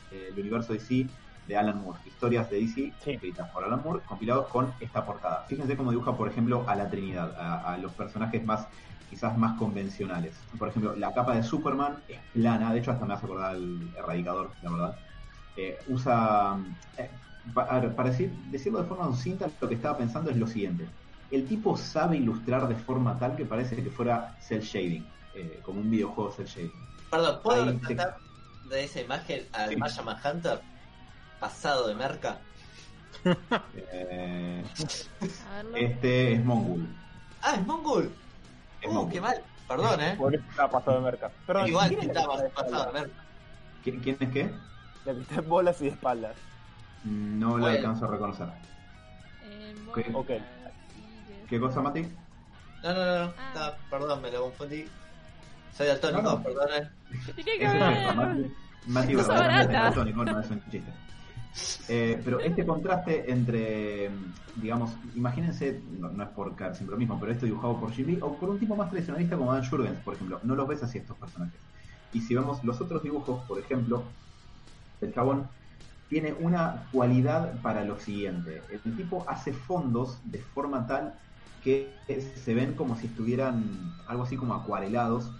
eh, 0.09 0.29
el 0.29 0.39
universo 0.39 0.73
DC 0.73 1.15
de 1.45 1.57
Alan 1.57 1.79
Moore, 1.81 2.01
historias 2.05 2.49
de 2.49 2.57
DC 2.59 2.97
Sí. 2.97 3.11
escritas 3.11 3.49
por 3.51 3.63
Alan 3.65 3.81
Moore, 3.83 4.03
compilados 4.05 4.47
con 4.49 4.75
esta 4.79 5.05
portada. 5.05 5.45
Fíjense 5.47 5.77
cómo 5.77 5.91
dibuja, 5.91 6.17
por 6.17 6.27
ejemplo, 6.29 6.67
a 6.69 6.75
la 6.75 6.89
Trinidad, 6.89 7.35
a, 7.37 7.73
a 7.73 7.77
los 7.77 7.93
personajes 7.95 8.43
más 8.45 8.67
quizás 9.05 9.37
más 9.37 9.53
convencionales. 9.57 10.47
Por 10.57 10.69
ejemplo, 10.69 10.95
la 10.95 11.13
capa 11.13 11.35
de 11.35 11.43
Superman 11.43 12.03
es 12.07 12.23
plana, 12.31 12.73
de 12.73 12.79
hecho 12.79 12.91
hasta 12.91 13.05
me 13.05 13.13
hace 13.13 13.25
acordar 13.25 13.51
al 13.55 13.93
erradicador, 13.95 14.57
la 14.61 14.71
verdad. 14.71 14.99
Eh, 15.57 15.77
usa, 15.87 16.57
eh, 16.97 17.09
pa- 17.53 17.63
a 17.63 17.79
ver, 17.79 17.95
para 17.95 18.09
decir, 18.09 18.29
decirlo 18.51 18.81
de 18.81 18.87
forma 18.87 19.05
sucinta, 19.05 19.47
lo 19.59 19.67
que 19.69 19.75
estaba 19.75 19.97
pensando 19.97 20.29
es 20.31 20.37
lo 20.37 20.47
siguiente. 20.47 20.87
El 21.31 21.47
tipo 21.47 21.75
sabe 21.77 22.17
ilustrar 22.17 22.67
de 22.67 22.75
forma 22.75 23.17
tal 23.17 23.35
que 23.35 23.45
parece 23.45 23.75
que 23.81 23.89
fuera 23.89 24.35
cel 24.39 24.61
shading, 24.61 25.05
eh, 25.33 25.59
como 25.63 25.79
un 25.81 25.89
videojuego 25.89 26.31
cel 26.31 26.45
shading. 26.45 26.71
Perdón, 27.09 27.39
¿puedo 27.43 27.63
Ahí 27.63 27.77
te- 27.77 27.95
tratar 27.95 28.17
de 28.69 28.83
esa 28.83 29.01
imagen 29.01 29.43
al 29.53 29.69
Sí. 29.69 29.75
Maya 29.77 30.01
Manhunter 30.03 30.61
pasado 31.39 31.87
de 31.87 31.95
merca? 31.95 32.39
Eh, 33.91 34.63
este 35.75 36.33
es 36.33 36.43
Mongul. 36.45 36.87
Ah, 37.41 37.55
es 37.55 37.65
Mongol. 37.65 38.11
Es 38.81 38.89
Uh, 38.89 38.93
Mongul. 38.93 39.11
qué 39.13 39.21
mal. 39.21 39.41
Perdón, 39.67 40.01
eh. 40.01 40.15
Por 40.17 40.35
eso 40.35 40.43
está 40.49 40.69
pasado 40.69 40.97
de 40.97 41.03
merca. 41.03 41.31
Perdón, 41.47 41.67
Igual 41.67 41.89
¿quién 41.89 42.01
está 42.01 42.25
pasado 42.53 42.85
de 42.85 42.91
merca. 42.99 43.23
¿Qui- 43.83 44.01
¿Quién 44.03 44.17
es 44.19 44.29
qué? 44.31 44.53
La 45.05 45.13
que 45.13 45.21
está 45.21 45.35
en 45.35 45.49
bolas 45.49 45.79
y 45.81 45.85
de 45.85 45.89
espaldas. 45.91 46.35
No 47.03 47.51
Bueno. 47.51 47.67
alcanzo 47.67 48.05
a 48.05 48.07
reconocer. 48.11 48.47
Eh, 49.43 49.75
Ok. 50.13 50.29
¿Qué 51.47 51.59
cosa, 51.59 51.81
Mati? 51.81 52.01
No, 52.83 52.93
no, 52.93 53.05
no, 53.05 53.25
no. 53.25 53.33
Ah. 53.37 53.47
Está- 53.53 53.77
perdón, 53.89 54.21
me 54.21 54.31
lo 54.31 54.41
confundí. 54.43 54.85
Soy 55.73 55.87
daltónico, 55.87 56.21
No, 56.23 56.31
no. 56.37 56.43
perdón. 56.43 56.67
eh. 56.77 56.89
¿Qué 57.35 57.43
tiene 57.43 57.59
que 57.59 57.65
es? 57.65 58.15
Mati, 58.15 58.51
Mati 58.87 59.13
Cosa 59.13 59.27
verdaderamente 59.33 59.73
barata. 59.73 59.89
es 59.89 59.95
daltónico, 59.95 60.25
no 60.25 60.39
es 60.39 60.49
un 60.51 60.61
chiste. 60.71 60.91
Eh, 61.87 62.21
pero 62.25 62.39
este 62.41 62.65
contraste 62.65 63.31
entre, 63.31 64.09
digamos, 64.55 64.91
imagínense, 65.15 65.81
no, 65.99 66.09
no 66.09 66.23
es 66.23 66.29
por 66.29 66.53
caer 66.55 66.75
siempre 66.75 66.95
lo 66.95 66.99
mismo, 66.99 67.17
pero 67.19 67.31
esto 67.31 67.45
dibujado 67.45 67.79
por 67.79 67.91
Jim 67.93 68.07
Lee 68.07 68.19
o 68.21 68.35
por 68.35 68.49
un 68.49 68.59
tipo 68.59 68.75
más 68.75 68.89
tradicionalista 68.89 69.37
como 69.37 69.53
Dan 69.53 69.65
Jurgens, 69.69 69.99
por 69.99 70.15
ejemplo, 70.15 70.39
no 70.43 70.55
los 70.55 70.67
ves 70.67 70.83
así 70.83 70.97
estos 70.97 71.15
personajes. 71.17 71.59
Y 72.11 72.19
si 72.21 72.35
vemos 72.35 72.61
los 72.63 72.81
otros 72.81 73.01
dibujos, 73.03 73.43
por 73.45 73.57
ejemplo, 73.59 74.03
el 75.01 75.13
chabón 75.13 75.47
tiene 76.09 76.33
una 76.39 76.87
cualidad 76.91 77.61
para 77.61 77.83
lo 77.83 77.99
siguiente. 77.99 78.61
El 78.71 78.95
tipo 78.95 79.25
hace 79.27 79.53
fondos 79.53 80.19
de 80.25 80.39
forma 80.39 80.85
tal 80.87 81.15
que 81.63 81.91
se 82.07 82.53
ven 82.53 82.73
como 82.73 82.95
si 82.95 83.07
estuvieran 83.07 83.63
algo 84.07 84.23
así 84.23 84.37
como 84.37 84.53
acuarelados 84.53 85.31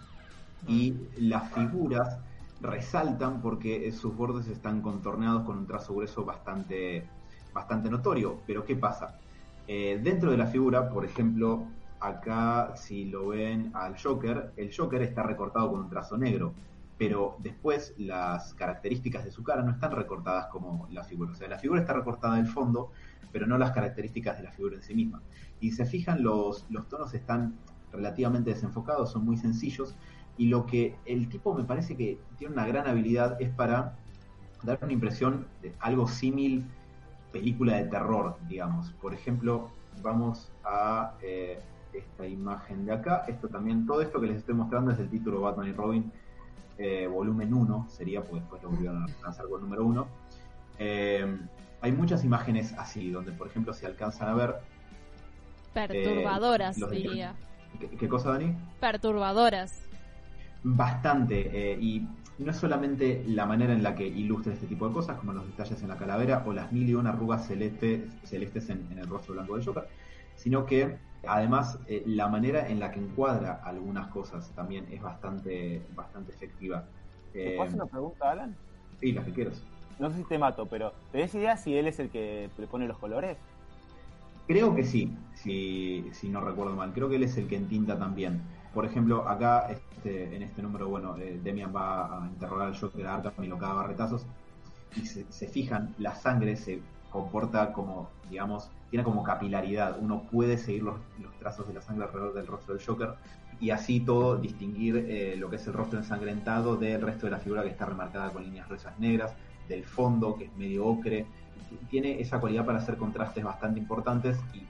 y 0.68 0.96
las 1.18 1.52
figuras 1.54 2.18
resaltan 2.62 3.42
porque 3.42 3.92
sus 3.92 4.16
bordes 4.16 4.48
están 4.48 4.82
contorneados 4.82 5.44
con 5.44 5.60
un 5.60 5.68
trazo 5.68 5.94
grueso 5.94 6.26
bastante, 6.26 7.08
bastante 7.54 7.90
notorio. 7.90 8.40
Pero 8.48 8.66
¿qué 8.66 8.76
pasa? 8.76 9.20
Eh, 9.68 10.00
dentro 10.04 10.32
de 10.32 10.38
la 10.38 10.48
figura, 10.48 10.90
por 10.90 11.06
ejemplo, 11.06 11.68
acá 12.00 12.76
si 12.76 13.06
lo 13.06 13.28
ven 13.28 13.72
al 13.74 13.96
Joker, 14.02 14.52
el 14.58 14.76
Joker 14.76 15.02
está 15.04 15.24
recortado 15.24 15.72
con 15.72 15.82
un 15.82 15.90
trazo 15.90 16.18
negro, 16.18 16.54
pero 16.98 17.36
después 17.40 17.94
las 17.98 18.54
características 18.54 19.26
de 19.26 19.32
su 19.32 19.44
cara 19.44 19.64
no 19.64 19.72
están 19.72 19.92
recortadas 19.92 20.48
como 20.48 20.88
la 20.92 21.04
figura. 21.04 21.32
O 21.32 21.36
sea, 21.36 21.48
la 21.48 21.60
figura 21.60 21.82
está 21.82 21.94
recortada 21.94 22.36
del 22.36 22.48
fondo, 22.48 22.92
pero 23.32 23.48
no 23.48 23.58
las 23.58 23.72
características 23.72 24.38
de 24.38 24.44
la 24.44 24.52
figura 24.52 24.76
en 24.76 24.82
sí 24.82 24.96
misma. 24.96 25.22
Y 25.60 25.72
se 25.72 25.86
fijan, 25.86 26.24
los, 26.24 26.66
los 26.70 26.88
tonos 26.88 27.14
están 27.14 27.56
relativamente 27.92 28.52
desenfocados, 28.52 29.12
son 29.12 29.26
muy 29.26 29.38
sencillos, 29.38 29.96
y 30.38 30.48
lo 30.48 30.66
que 30.66 30.96
el 31.06 31.30
tipo 31.30 31.54
me 31.54 31.64
parece 31.64 31.96
que 31.96 32.20
tiene 32.38 32.54
una 32.54 32.68
gran 32.68 32.88
habilidad 32.88 33.42
es 33.42 33.50
para 33.52 33.96
dar 34.64 34.80
una 34.82 34.94
impresión 34.94 35.48
de 35.62 35.74
algo 35.80 36.08
símil 36.08 36.66
película 37.32 37.76
de 37.78 37.86
terror, 37.86 38.38
digamos. 38.48 38.92
Por 39.02 39.14
ejemplo, 39.14 39.70
vamos 40.02 40.52
a 40.64 41.14
eh, 41.22 41.60
esta 41.94 42.28
imagen 42.28 42.86
de 42.86 42.94
acá. 42.94 43.26
Esto 43.28 43.48
también, 43.48 43.86
todo 43.86 44.02
esto 44.02 44.20
que 44.20 44.28
les 44.28 44.38
estoy 44.38 44.56
mostrando 44.56 44.92
es 44.92 45.00
el 45.00 45.10
título 45.10 45.42
Batman 45.42 45.68
y 45.68 45.74
Robin, 45.74 46.12
eh, 46.78 47.08
volumen 47.08 47.54
1, 47.54 47.88
sería, 47.90 48.22
porque 48.22 48.40
después 48.42 48.62
lo 48.64 48.70
volvieron 48.70 49.04
a 49.04 49.08
lanzar 49.24 49.48
con 49.48 49.62
número 49.62 49.86
1. 49.86 50.08
Eh, 50.80 51.38
hay 51.82 51.92
muchas 51.92 52.24
imágenes 52.24 52.74
así, 52.74 53.12
donde 53.12 53.32
por 53.32 53.48
ejemplo 53.48 53.74
se 53.74 53.86
alcanzan 53.86 54.30
a 54.30 54.34
ver... 54.34 54.56
Perturbadoras, 55.74 56.78
los- 56.78 56.92
diría. 56.92 57.36
¿Qué, 57.80 57.90
qué 57.90 58.08
cosa, 58.08 58.32
Dani? 58.32 58.56
Perturbadoras. 58.80 59.82
Bastante, 60.64 61.74
eh, 61.74 61.78
y 61.80 62.08
no 62.40 62.52
es 62.52 62.58
solamente 62.58 63.24
la 63.28 63.46
manera 63.46 63.74
en 63.74 63.84
la 63.84 63.94
que 63.96 64.08
ilustra 64.08 64.54
este 64.54 64.68
tipo 64.68 64.88
de 64.88 64.94
cosas, 64.94 65.18
como 65.18 65.34
los 65.34 65.46
detalles 65.48 65.82
en 65.82 65.90
la 65.90 65.98
calavera 65.98 66.44
o 66.46 66.54
las 66.54 66.72
mil 66.72 66.90
y 66.90 66.94
una 66.96 67.12
arrugas 67.12 67.50
celeste- 67.50 68.10
celestes 68.24 68.70
en, 68.70 68.88
en 68.92 69.00
el 69.00 69.08
rostro 69.08 69.34
blanco 69.34 69.56
del 69.56 69.66
Joker, 69.66 69.88
sino 70.36 70.66
que 70.66 70.98
además 71.28 71.80
eh, 71.88 72.04
la 72.06 72.28
manera 72.30 72.68
en 72.70 72.80
la 72.80 72.92
que 72.92 73.00
encuadra 73.00 73.54
algunas 73.64 74.10
cosas 74.10 74.54
también 74.56 74.88
es 74.92 75.02
bastante, 75.02 75.88
bastante 75.92 76.32
efectiva. 76.34 76.92
¿Te 77.44 77.50
Eh, 77.50 77.52
puedo 77.52 77.68
hacer 77.68 77.80
una 77.80 77.90
pregunta, 77.90 78.32
Alan? 78.32 78.60
sí, 79.00 79.12
las 79.14 79.26
que 79.26 79.34
quieras. 79.34 79.68
No 79.98 80.10
sé 80.12 80.18
si 80.18 80.26
te 80.26 80.38
mato, 80.40 80.70
pero 80.70 80.94
¿tenés 81.12 81.34
idea 81.36 81.58
si 81.58 81.76
él 81.78 81.88
es 81.88 82.00
el 82.00 82.10
que 82.12 82.54
le 82.58 82.68
pone 82.68 82.88
los 82.88 82.98
colores? 83.00 83.38
Creo 84.48 84.76
que 84.76 84.84
sí, 84.84 85.28
si, 85.34 86.10
si 86.14 86.30
no 86.30 86.42
recuerdo 86.42 86.76
mal. 86.76 86.94
Creo 86.94 87.10
que 87.10 87.16
él 87.16 87.24
es 87.24 87.36
el 87.38 87.48
que 87.48 87.56
entinta 87.56 87.98
también. 87.98 88.48
Por 88.72 88.86
ejemplo, 88.86 89.28
acá 89.28 89.68
este, 89.70 90.36
en 90.36 90.44
este 90.44 90.62
número, 90.62 90.88
bueno, 90.90 91.18
eh, 91.18 91.40
Demian 91.42 91.74
va 91.76 92.26
a 92.26 92.28
interrogar 92.30 92.68
al 92.68 92.78
Joker 92.80 93.08
a 93.08 93.16
Arkham 93.16 93.44
y 93.44 93.48
lo 93.48 93.58
caga 93.58 93.74
barretazos. 93.74 94.28
Y 94.94 95.06
se, 95.08 95.32
se 95.32 95.48
fijan, 95.50 95.96
la 95.98 96.16
sangre 96.16 96.56
se 96.58 96.88
comporta 97.16 97.72
como, 97.72 98.10
digamos, 98.30 98.70
tiene 98.90 99.04
como 99.04 99.24
capilaridad. 99.24 99.98
Uno 100.00 100.24
puede 100.32 100.58
seguir 100.58 100.84
los, 100.84 100.96
los 101.22 101.34
trazos 101.40 101.68
de 101.68 101.74
la 101.74 101.82
sangre 101.82 102.06
alrededor 102.06 102.34
del 102.34 102.46
rostro 102.46 102.76
del 102.76 102.86
Joker 102.86 103.16
y 103.60 103.70
así 103.70 104.02
todo 104.02 104.38
distinguir 104.38 104.98
eh, 104.98 105.36
lo 105.38 105.50
que 105.50 105.56
es 105.56 105.66
el 105.68 105.74
rostro 105.74 105.98
ensangrentado 105.98 106.76
del 106.76 107.02
resto 107.02 107.28
de 107.28 107.32
la 107.32 107.40
figura 107.40 107.64
que 107.64 107.70
está 107.70 107.86
remarcada 107.86 108.32
con 108.32 108.44
líneas 108.44 108.68
gruesas 108.68 109.00
negras, 109.00 109.34
del 109.70 109.84
fondo 109.86 110.36
que 110.36 110.46
es 110.46 110.58
medio 110.58 110.86
ocre. 110.86 111.26
Tiene 111.90 112.20
esa 112.20 112.40
cualidad 112.40 112.66
para 112.66 112.80
hacer 112.80 112.98
contrastes 112.98 113.44
bastante 113.44 113.80
importantes 113.80 114.38
y 114.54 114.64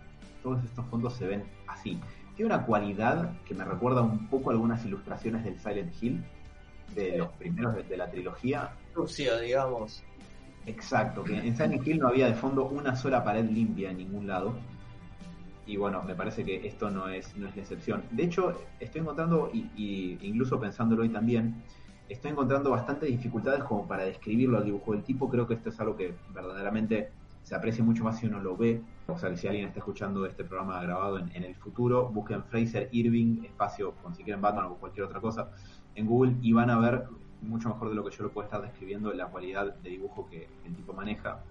todos 0.43 0.63
estos 0.63 0.85
fondos 0.85 1.13
se 1.15 1.27
ven 1.27 1.43
así. 1.67 1.99
Tiene 2.35 2.53
una 2.53 2.65
cualidad 2.65 3.31
que 3.45 3.55
me 3.55 3.63
recuerda 3.63 4.01
un 4.01 4.27
poco 4.27 4.49
a 4.49 4.53
algunas 4.53 4.85
ilustraciones 4.85 5.43
del 5.43 5.59
Silent 5.59 5.93
Hill, 6.01 6.23
de 6.93 7.17
los 7.17 7.29
primeros 7.29 7.75
de, 7.75 7.83
de 7.83 7.97
la 7.97 8.09
trilogía. 8.09 8.69
Sucio, 8.93 9.39
digamos. 9.39 10.03
Exacto, 10.65 11.23
que 11.23 11.37
en 11.37 11.55
Silent 11.55 11.85
Hill 11.85 11.99
no 11.99 12.07
había 12.07 12.27
de 12.27 12.33
fondo 12.33 12.65
una 12.65 12.95
sola 12.95 13.23
pared 13.23 13.47
limpia 13.49 13.91
en 13.91 13.97
ningún 13.97 14.27
lado. 14.27 14.55
Y 15.67 15.77
bueno, 15.77 16.03
me 16.03 16.15
parece 16.15 16.43
que 16.43 16.65
esto 16.67 16.89
no 16.91 17.07
es, 17.09 17.35
no 17.37 17.47
es 17.47 17.55
la 17.55 17.61
excepción. 17.61 18.03
De 18.11 18.23
hecho, 18.23 18.55
estoy 18.79 19.01
encontrando, 19.01 19.49
y, 19.53 19.69
y 19.75 20.17
incluso 20.21 20.59
pensándolo 20.59 21.01
hoy 21.03 21.09
también, 21.09 21.63
estoy 22.09 22.31
encontrando 22.31 22.71
bastantes 22.71 23.09
dificultades 23.09 23.63
como 23.63 23.87
para 23.87 24.03
describirlo 24.03 24.57
al 24.57 24.65
dibujo 24.65 24.93
del 24.93 25.03
tipo. 25.03 25.29
Creo 25.29 25.47
que 25.47 25.55
esto 25.55 25.69
es 25.69 25.79
algo 25.79 25.95
que 25.95 26.13
verdaderamente 26.33 27.11
se 27.41 27.55
aprecia 27.55 27.83
mucho 27.83 28.03
más 28.03 28.19
si 28.19 28.27
uno 28.27 28.39
lo 28.39 28.57
ve. 28.57 28.81
O 29.07 29.17
sea, 29.17 29.35
si 29.35 29.47
alguien 29.47 29.67
está 29.67 29.79
escuchando 29.79 30.25
este 30.25 30.43
programa 30.43 30.81
grabado 30.81 31.19
en, 31.19 31.31
en 31.35 31.43
el 31.43 31.55
futuro, 31.55 32.09
busquen 32.09 32.43
Fraser 32.43 32.89
Irving, 32.91 33.43
espacio, 33.43 33.93
con 34.01 34.15
si 34.15 34.23
quieren 34.23 34.41
Batman 34.41 34.65
o 34.65 34.75
cualquier 34.75 35.05
otra 35.05 35.19
cosa, 35.19 35.51
en 35.95 36.07
Google 36.07 36.35
y 36.41 36.53
van 36.53 36.69
a 36.69 36.79
ver 36.79 37.05
mucho 37.45 37.69
mejor 37.69 37.89
de 37.89 37.95
lo 37.95 38.03
que 38.03 38.15
yo 38.15 38.23
lo 38.23 38.31
puedo 38.31 38.45
estar 38.45 38.61
describiendo 38.61 39.13
la 39.13 39.27
cualidad 39.27 39.73
de 39.75 39.89
dibujo 39.89 40.27
que 40.29 40.47
el 40.65 40.75
tipo 40.75 40.93
maneja. 40.93 41.43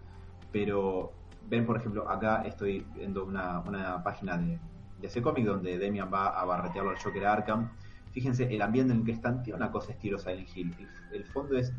Pero 0.53 1.13
ven, 1.49 1.67
por 1.67 1.77
ejemplo, 1.77 2.09
acá 2.09 2.43
estoy 2.43 2.87
viendo 2.95 3.25
una, 3.25 3.61
una 3.61 4.03
página 4.03 4.37
de, 4.37 4.59
de 5.01 5.07
ese 5.07 5.21
cómic 5.23 5.45
donde 5.45 5.79
Demian 5.79 6.11
va 6.13 6.29
a 6.29 6.45
barretearlo 6.45 6.91
al 6.91 6.99
Joker 6.99 7.27
Arkham. 7.27 7.71
Fíjense, 8.13 8.45
el 8.55 8.63
ambiente 8.63 8.93
en 8.93 9.01
el 9.01 9.05
que 9.05 9.13
están 9.13 9.43
tiene 9.43 9.57
una 9.57 9.71
cosa 9.71 9.93
estilo 9.93 10.19
Silent 10.19 10.49
Hill. 10.57 10.75
El, 10.79 11.17
el 11.21 11.25
fondo 11.27 11.57
es 11.59 11.73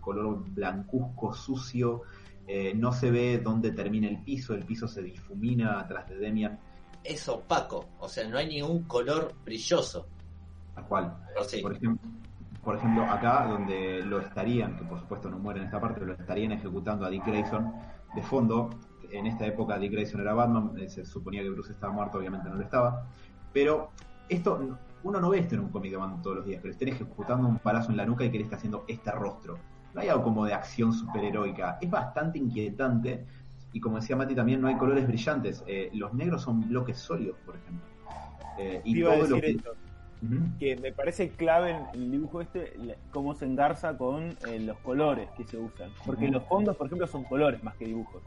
color 0.00 0.42
blancuzco, 0.50 1.32
sucio. 1.34 2.02
eh, 2.46 2.72
no 2.74 2.92
se 2.92 3.10
ve 3.10 3.38
dónde 3.38 3.72
termina 3.72 4.08
el 4.08 4.22
piso. 4.22 4.54
El 4.54 4.64
piso 4.64 4.86
se 4.88 5.02
difumina 5.02 5.80
atrás 5.80 6.08
de 6.08 6.16
Demian. 6.16 6.58
Es 7.02 7.28
opaco, 7.28 7.86
o 7.98 8.08
sea, 8.08 8.26
no 8.28 8.38
hay 8.38 8.48
ningún 8.48 8.84
color 8.84 9.34
brilloso. 9.44 10.06
Tal 10.74 10.86
cual. 10.86 11.16
Sí, 11.46 11.60
Por 11.60 11.74
ejemplo, 11.74 12.08
por 12.64 12.76
ejemplo, 12.76 13.04
acá 13.04 13.46
donde 13.46 14.02
lo 14.02 14.20
estarían, 14.20 14.76
que 14.76 14.84
por 14.84 14.98
supuesto 14.98 15.30
no 15.30 15.38
muere 15.38 15.60
en 15.60 15.66
esta 15.66 15.80
parte, 15.80 16.00
pero 16.00 16.06
lo 16.06 16.12
estarían 16.14 16.52
ejecutando 16.52 17.04
a 17.04 17.10
Dick 17.10 17.26
Grayson 17.26 17.72
de 18.14 18.22
fondo. 18.22 18.70
En 19.10 19.26
esta 19.26 19.46
época 19.46 19.78
Dick 19.78 19.92
Grayson 19.92 20.20
era 20.20 20.34
Batman, 20.34 20.72
eh, 20.78 20.88
se 20.88 21.04
suponía 21.04 21.42
que 21.42 21.50
Bruce 21.50 21.72
estaba 21.72 21.92
muerto, 21.92 22.18
obviamente 22.18 22.48
no 22.48 22.56
lo 22.56 22.62
estaba. 22.62 23.06
Pero 23.52 23.90
esto, 24.28 24.78
uno 25.02 25.20
no 25.20 25.30
ve 25.30 25.40
esto 25.40 25.54
en 25.54 25.60
un 25.60 25.68
cómic 25.68 25.92
de 25.92 25.98
Batman 25.98 26.22
todos 26.22 26.36
los 26.36 26.46
días, 26.46 26.60
que 26.60 26.68
lo 26.68 26.72
estén 26.72 26.88
ejecutando 26.88 27.46
un 27.46 27.58
palazo 27.58 27.90
en 27.90 27.98
la 27.98 28.06
nuca 28.06 28.24
y 28.24 28.30
que 28.30 28.38
le 28.38 28.44
está 28.44 28.56
haciendo 28.56 28.84
este 28.88 29.10
rostro. 29.12 29.58
No 29.92 30.00
hay 30.00 30.08
algo 30.08 30.24
como 30.24 30.44
de 30.44 30.54
acción 30.54 30.92
superheroica, 30.92 31.78
es 31.80 31.90
bastante 31.90 32.38
inquietante. 32.38 33.24
Y 33.72 33.80
como 33.80 33.96
decía 33.96 34.16
Mati, 34.16 34.34
también 34.34 34.60
no 34.60 34.68
hay 34.68 34.76
colores 34.76 35.06
brillantes. 35.06 35.62
Eh, 35.66 35.90
los 35.94 36.14
negros 36.14 36.42
son 36.42 36.68
bloques 36.68 36.96
sólidos, 36.96 37.36
por 37.44 37.56
ejemplo. 37.56 37.86
Eh, 38.58 38.80
y 38.84 39.02
todo 39.02 39.26
lo 39.26 39.40
que. 39.40 39.50
esto, 39.50 39.72
Que 40.58 40.76
me 40.76 40.92
parece 40.92 41.30
clave 41.30 41.70
en 41.72 41.82
el 41.94 42.10
dibujo 42.10 42.40
este 42.40 42.72
cómo 43.10 43.34
se 43.34 43.46
engarza 43.46 43.96
con 43.98 44.36
eh, 44.48 44.58
los 44.60 44.76
colores 44.78 45.28
que 45.36 45.44
se 45.44 45.56
usan. 45.58 45.90
Porque 46.06 46.28
los 46.28 46.42
fondos, 46.44 46.76
por 46.76 46.86
ejemplo, 46.86 47.06
son 47.06 47.24
colores 47.24 47.62
más 47.62 47.74
que 47.76 47.86
dibujos. 47.86 48.22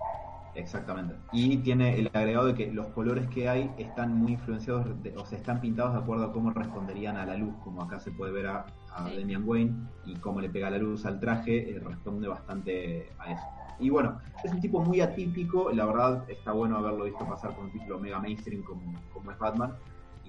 Exactamente. 0.56 1.14
Y 1.32 1.58
tiene 1.58 2.00
el 2.00 2.10
agregado 2.14 2.48
de 2.48 2.56
que 2.56 2.72
los 2.72 2.88
colores 2.88 3.28
que 3.30 3.48
hay 3.48 3.70
están 3.78 4.18
muy 4.18 4.34
influenciados, 4.34 4.86
de- 5.04 5.16
o 5.16 5.24
sea, 5.26 5.38
están 5.38 5.62
pintados 5.62 5.93
de 5.93 6.00
acuerdo 6.00 6.26
a 6.26 6.34
cómo 6.34 6.50
responderían 6.52 7.16
a 7.18 7.26
la 7.26 7.38
luz, 7.38 7.54
como 7.64 7.84
acá 7.84 8.00
se 8.00 8.12
puede 8.12 8.32
ver 8.32 8.48
a, 8.48 8.66
a 8.91 9.08
Sí. 9.08 9.18
Damian 9.20 9.43
Wayne, 9.48 9.72
y 10.06 10.16
cómo 10.16 10.41
le 10.41 10.50
pega 10.50 10.72
la 10.72 10.80
luz 10.80 11.06
al 11.06 11.20
traje, 11.20 11.70
eh, 11.76 11.80
responde 11.80 12.28
bastante 12.28 13.12
a 13.20 13.32
eso. 13.34 13.43
Y 13.80 13.91
bueno, 13.91 14.20
es 14.43 14.52
un 14.52 14.60
tipo 14.60 14.80
muy 14.82 15.02
atípico, 15.02 15.72
la 15.72 15.86
verdad 15.86 16.24
está 16.28 16.52
bueno 16.54 16.78
haberlo 16.78 17.04
visto 17.04 17.24
pasar 17.28 17.54
con 17.56 17.66
un 17.66 17.72
título 17.72 18.00
mega 18.00 18.18
mainstream 18.20 18.64
como, 18.64 18.82
como 19.14 19.30
es 19.32 19.38
Batman, 19.38 19.74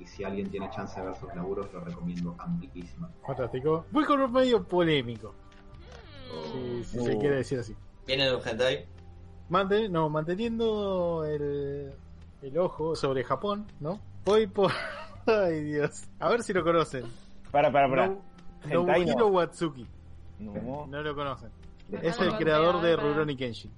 y 0.01 0.07
si 0.07 0.25
alguien 0.25 0.51
tiene 0.51 0.69
chance 0.71 0.99
de 1.01 1.07
ver 1.07 1.17
sus 1.17 1.35
laburos, 1.35 1.73
lo 1.73 1.81
recomiendo 1.81 2.35
amplísimo. 2.39 3.09
Fantástico. 3.27 3.85
Voy 3.91 4.05
con 4.05 4.21
un 4.21 4.33
medio 4.33 4.63
polémico, 4.65 5.35
si, 6.53 6.85
si 6.85 6.99
Oh. 6.99 7.05
se 7.05 7.19
quiere 7.19 7.37
decir 7.37 7.59
así. 7.59 7.75
viene 8.07 8.27
de 8.27 8.35
un 8.37 8.43
hentai. 8.47 8.87
Mante- 9.51 9.89
no, 9.89 10.09
manteniendo 10.11 11.25
el, 11.25 11.93
el 12.43 12.59
ojo 12.59 12.95
sobre 12.95 13.25
Japón, 13.25 13.67
¿no? 13.81 13.99
Voy 14.25 14.47
por... 14.47 14.71
Ay, 15.27 15.63
Dios. 15.63 16.05
A 16.19 16.29
ver 16.29 16.43
si 16.43 16.53
lo 16.53 16.63
conocen. 16.65 17.05
Para, 17.51 17.71
para, 17.73 17.89
para. 17.89 18.07
No- 18.09 18.23
Nobuhiro 18.71 19.19
no. 19.19 19.27
Watsuki. 19.29 19.87
No. 20.39 20.87
No 20.87 21.03
lo 21.03 21.15
conocen. 21.15 21.51
Es 22.03 22.19
el 22.21 22.37
creador 22.37 22.81
de 22.83 22.97
Rurouni 22.97 23.37
Kenshin. 23.37 23.71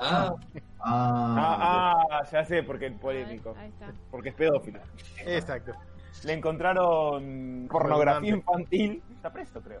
Ah, 0.00 0.34
Ah, 0.80 1.36
Ah, 1.38 2.06
ah, 2.10 2.24
ya 2.30 2.44
sé, 2.44 2.62
porque 2.62 2.86
es 2.86 2.92
polémico. 2.98 3.54
Ahí 3.58 3.68
está. 3.68 3.92
Porque 4.10 4.28
es 4.28 4.34
pedófilo. 4.34 4.78
Exacto. 5.24 5.72
Le 6.24 6.32
encontraron 6.32 7.66
pornografía 7.70 8.30
infantil. 8.30 9.02
Está 9.14 9.32
preso, 9.32 9.60
creo. 9.60 9.80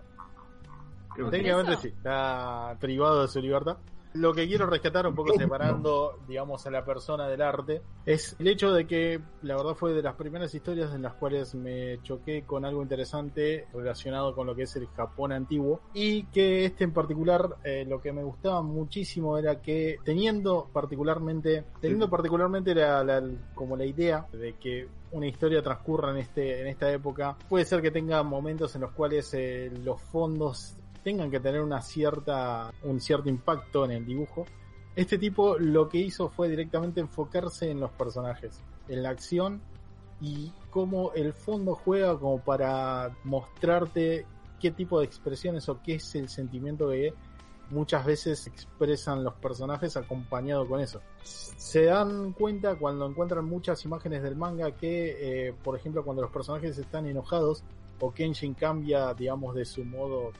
Técnicamente 1.30 1.76
sí. 1.76 1.88
Está 1.88 2.76
privado 2.80 3.22
de 3.22 3.28
su 3.28 3.40
libertad. 3.40 3.76
Lo 4.16 4.32
que 4.34 4.46
quiero 4.46 4.66
rescatar 4.66 5.06
un 5.06 5.14
poco 5.14 5.32
separando, 5.38 6.18
digamos, 6.26 6.66
a 6.66 6.70
la 6.70 6.84
persona 6.84 7.28
del 7.28 7.42
arte, 7.42 7.82
es 8.04 8.36
el 8.38 8.48
hecho 8.48 8.72
de 8.72 8.86
que 8.86 9.20
la 9.42 9.56
verdad 9.56 9.74
fue 9.74 9.92
de 9.92 10.02
las 10.02 10.14
primeras 10.14 10.54
historias 10.54 10.94
en 10.94 11.02
las 11.02 11.14
cuales 11.14 11.54
me 11.54 12.00
choqué 12.02 12.44
con 12.44 12.64
algo 12.64 12.82
interesante 12.82 13.66
relacionado 13.72 14.34
con 14.34 14.46
lo 14.46 14.54
que 14.54 14.62
es 14.62 14.76
el 14.76 14.86
Japón 14.88 15.32
antiguo 15.32 15.80
y 15.94 16.24
que 16.24 16.64
este 16.64 16.84
en 16.84 16.92
particular 16.92 17.56
eh, 17.64 17.84
lo 17.88 18.00
que 18.00 18.12
me 18.12 18.22
gustaba 18.22 18.62
muchísimo 18.62 19.38
era 19.38 19.60
que 19.60 19.98
teniendo 20.04 20.68
particularmente, 20.72 21.64
teniendo 21.80 22.08
particularmente 22.10 22.74
la, 22.74 23.02
la- 23.04 23.22
como 23.54 23.76
la 23.76 23.84
idea 23.84 24.26
de 24.32 24.54
que 24.54 24.88
una 25.12 25.26
historia 25.28 25.62
transcurra 25.62 26.10
en 26.10 26.18
este 26.18 26.60
en 26.60 26.66
esta 26.66 26.90
época, 26.92 27.36
puede 27.48 27.64
ser 27.64 27.80
que 27.80 27.90
tenga 27.90 28.22
momentos 28.22 28.74
en 28.74 28.82
los 28.82 28.90
cuales 28.92 29.32
eh, 29.34 29.70
los 29.84 30.00
fondos 30.00 30.76
tengan 31.06 31.30
que 31.30 31.38
tener 31.38 31.60
una 31.60 31.82
cierta 31.82 32.74
un 32.82 33.00
cierto 33.00 33.28
impacto 33.28 33.84
en 33.84 33.92
el 33.92 34.04
dibujo. 34.04 34.44
Este 34.96 35.18
tipo 35.18 35.56
lo 35.56 35.88
que 35.88 35.98
hizo 35.98 36.28
fue 36.30 36.48
directamente 36.48 36.98
enfocarse 36.98 37.70
en 37.70 37.78
los 37.78 37.92
personajes, 37.92 38.60
en 38.88 39.04
la 39.04 39.10
acción 39.10 39.62
y 40.20 40.52
cómo 40.68 41.12
el 41.12 41.32
fondo 41.32 41.76
juega 41.76 42.18
como 42.18 42.40
para 42.40 43.16
mostrarte 43.22 44.26
qué 44.58 44.72
tipo 44.72 44.98
de 44.98 45.04
expresiones 45.04 45.68
o 45.68 45.80
qué 45.80 45.94
es 45.94 46.12
el 46.16 46.28
sentimiento 46.28 46.90
que 46.90 47.14
muchas 47.70 48.04
veces 48.04 48.48
expresan 48.48 49.22
los 49.22 49.34
personajes 49.34 49.96
acompañado 49.96 50.66
con 50.66 50.80
eso. 50.80 51.02
Se 51.22 51.84
dan 51.84 52.32
cuenta 52.32 52.74
cuando 52.74 53.06
encuentran 53.06 53.44
muchas 53.44 53.84
imágenes 53.84 54.24
del 54.24 54.34
manga 54.34 54.72
que, 54.72 55.50
eh, 55.50 55.54
por 55.62 55.76
ejemplo, 55.76 56.04
cuando 56.04 56.22
los 56.22 56.32
personajes 56.32 56.76
están 56.76 57.06
enojados 57.06 57.62
o 58.00 58.12
Kenshin 58.12 58.54
cambia, 58.54 59.14
digamos, 59.14 59.54
de 59.54 59.64
su 59.64 59.84
modo 59.84 60.32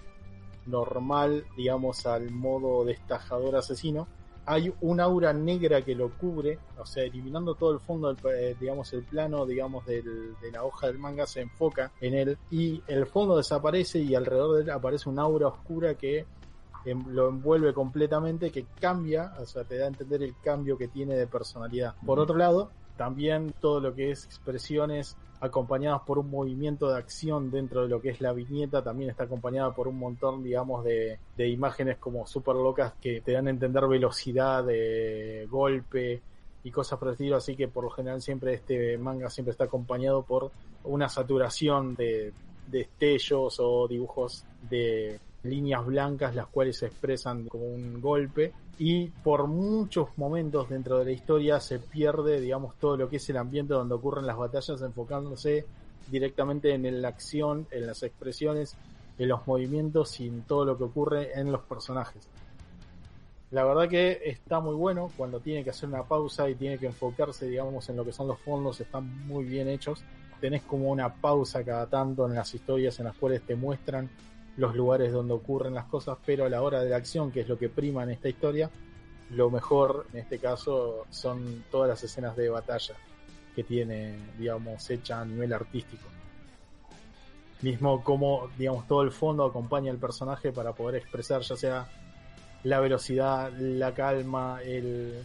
normal, 0.66 1.44
digamos, 1.56 2.06
al 2.06 2.30
modo 2.30 2.84
destajador 2.84 3.56
asesino, 3.56 4.06
hay 4.48 4.72
un 4.80 5.00
aura 5.00 5.32
negra 5.32 5.82
que 5.82 5.94
lo 5.96 6.10
cubre, 6.10 6.58
o 6.78 6.86
sea, 6.86 7.02
eliminando 7.02 7.56
todo 7.56 7.72
el 7.72 7.80
fondo, 7.80 8.14
del, 8.14 8.18
eh, 8.32 8.56
digamos, 8.60 8.92
el 8.92 9.02
plano, 9.02 9.44
digamos, 9.44 9.84
del- 9.86 10.38
de 10.40 10.52
la 10.52 10.62
hoja 10.62 10.86
del 10.86 10.98
manga 10.98 11.26
se 11.26 11.40
enfoca 11.40 11.90
en 12.00 12.14
él 12.14 12.38
y 12.50 12.80
el 12.86 13.06
fondo 13.06 13.36
desaparece 13.36 13.98
y 13.98 14.14
alrededor 14.14 14.56
de 14.56 14.62
él 14.62 14.70
aparece 14.70 15.08
un 15.08 15.18
aura 15.18 15.48
oscura 15.48 15.94
que 15.94 16.26
em, 16.84 17.04
lo 17.08 17.28
envuelve 17.28 17.74
completamente, 17.74 18.52
que 18.52 18.64
cambia, 18.80 19.34
o 19.40 19.46
sea, 19.46 19.64
te 19.64 19.76
da 19.76 19.86
a 19.86 19.88
entender 19.88 20.22
el 20.22 20.36
cambio 20.40 20.78
que 20.78 20.86
tiene 20.86 21.16
de 21.16 21.26
personalidad. 21.26 21.96
Por 22.06 22.20
otro 22.20 22.36
lado, 22.36 22.70
también 22.96 23.52
todo 23.60 23.80
lo 23.80 23.94
que 23.94 24.10
es 24.10 24.24
expresiones 24.24 25.16
acompañadas 25.40 26.00
por 26.02 26.18
un 26.18 26.30
movimiento 26.30 26.90
de 26.90 26.98
acción 26.98 27.50
dentro 27.50 27.82
de 27.82 27.88
lo 27.88 28.00
que 28.00 28.10
es 28.10 28.20
la 28.20 28.32
viñeta, 28.32 28.82
también 28.82 29.10
está 29.10 29.24
acompañada 29.24 29.74
por 29.74 29.86
un 29.86 29.98
montón, 29.98 30.42
digamos, 30.42 30.84
de, 30.84 31.18
de 31.36 31.48
imágenes 31.48 31.98
como 31.98 32.26
súper 32.26 32.56
locas 32.56 32.94
que 33.00 33.20
te 33.20 33.32
dan 33.32 33.46
a 33.46 33.50
entender 33.50 33.86
velocidad 33.86 34.64
de 34.64 35.46
golpe 35.50 36.22
y 36.64 36.70
cosas 36.70 36.98
por 36.98 37.08
el 37.08 37.12
estilo, 37.12 37.36
así 37.36 37.54
que 37.54 37.68
por 37.68 37.84
lo 37.84 37.90
general 37.90 38.20
siempre 38.22 38.54
este 38.54 38.98
manga 38.98 39.30
siempre 39.30 39.52
está 39.52 39.64
acompañado 39.64 40.22
por 40.22 40.50
una 40.84 41.08
saturación 41.08 41.94
de, 41.94 42.32
de 42.66 42.78
destellos 42.78 43.60
o 43.60 43.86
dibujos 43.86 44.44
de 44.68 45.20
líneas 45.44 45.84
blancas 45.86 46.34
las 46.34 46.48
cuales 46.48 46.78
se 46.78 46.86
expresan 46.86 47.46
como 47.46 47.66
un 47.66 48.00
golpe 48.00 48.52
y 48.78 49.08
por 49.08 49.46
muchos 49.46 50.08
momentos 50.16 50.68
dentro 50.68 50.98
de 50.98 51.06
la 51.06 51.10
historia 51.12 51.60
se 51.60 51.78
pierde 51.78 52.40
digamos 52.40 52.74
todo 52.76 52.96
lo 52.96 53.08
que 53.08 53.16
es 53.16 53.30
el 53.30 53.38
ambiente 53.38 53.74
donde 53.74 53.94
ocurren 53.94 54.26
las 54.26 54.36
batallas 54.36 54.82
enfocándose 54.82 55.64
directamente 56.10 56.72
en 56.72 57.02
la 57.02 57.08
acción, 57.08 57.66
en 57.70 57.86
las 57.86 58.02
expresiones, 58.02 58.76
en 59.18 59.28
los 59.28 59.46
movimientos 59.46 60.20
y 60.20 60.28
en 60.28 60.42
todo 60.42 60.64
lo 60.64 60.78
que 60.78 60.84
ocurre 60.84 61.38
en 61.38 61.50
los 61.50 61.62
personajes. 61.62 62.28
La 63.50 63.64
verdad 63.64 63.88
que 63.88 64.20
está 64.24 64.60
muy 64.60 64.74
bueno 64.74 65.10
cuando 65.16 65.40
tiene 65.40 65.62
que 65.62 65.70
hacer 65.70 65.88
una 65.88 66.02
pausa 66.02 66.48
y 66.50 66.54
tiene 66.54 66.78
que 66.78 66.86
enfocarse, 66.86 67.46
digamos, 67.46 67.88
en 67.88 67.96
lo 67.96 68.04
que 68.04 68.12
son 68.12 68.26
los 68.26 68.40
fondos, 68.40 68.80
están 68.80 69.26
muy 69.26 69.44
bien 69.44 69.68
hechos. 69.68 70.02
Tenés 70.40 70.62
como 70.62 70.90
una 70.90 71.14
pausa 71.14 71.64
cada 71.64 71.86
tanto 71.86 72.26
en 72.26 72.34
las 72.34 72.52
historias 72.54 72.98
en 72.98 73.06
las 73.06 73.16
cuales 73.16 73.42
te 73.42 73.54
muestran 73.54 74.10
los 74.56 74.74
lugares 74.74 75.12
donde 75.12 75.34
ocurren 75.34 75.74
las 75.74 75.86
cosas, 75.86 76.16
pero 76.24 76.44
a 76.46 76.48
la 76.48 76.62
hora 76.62 76.82
de 76.82 76.90
la 76.90 76.96
acción, 76.96 77.30
que 77.30 77.40
es 77.40 77.48
lo 77.48 77.58
que 77.58 77.68
prima 77.68 78.02
en 78.02 78.10
esta 78.10 78.28
historia, 78.28 78.70
lo 79.30 79.50
mejor 79.50 80.06
en 80.12 80.20
este 80.20 80.38
caso 80.38 81.04
son 81.10 81.64
todas 81.70 81.88
las 81.88 82.02
escenas 82.04 82.36
de 82.36 82.48
batalla 82.48 82.94
que 83.54 83.64
tiene, 83.64 84.14
digamos, 84.38 84.88
hecha 84.90 85.20
a 85.20 85.24
nivel 85.24 85.52
artístico. 85.52 86.08
Mismo 87.62 88.04
como, 88.04 88.48
digamos, 88.58 88.86
todo 88.86 89.02
el 89.02 89.10
fondo 89.10 89.44
acompaña 89.44 89.90
al 89.90 89.98
personaje 89.98 90.52
para 90.52 90.72
poder 90.72 90.96
expresar 90.96 91.40
ya 91.40 91.56
sea 91.56 91.88
la 92.64 92.80
velocidad, 92.80 93.50
la 93.58 93.94
calma, 93.94 94.60
el, 94.62 95.22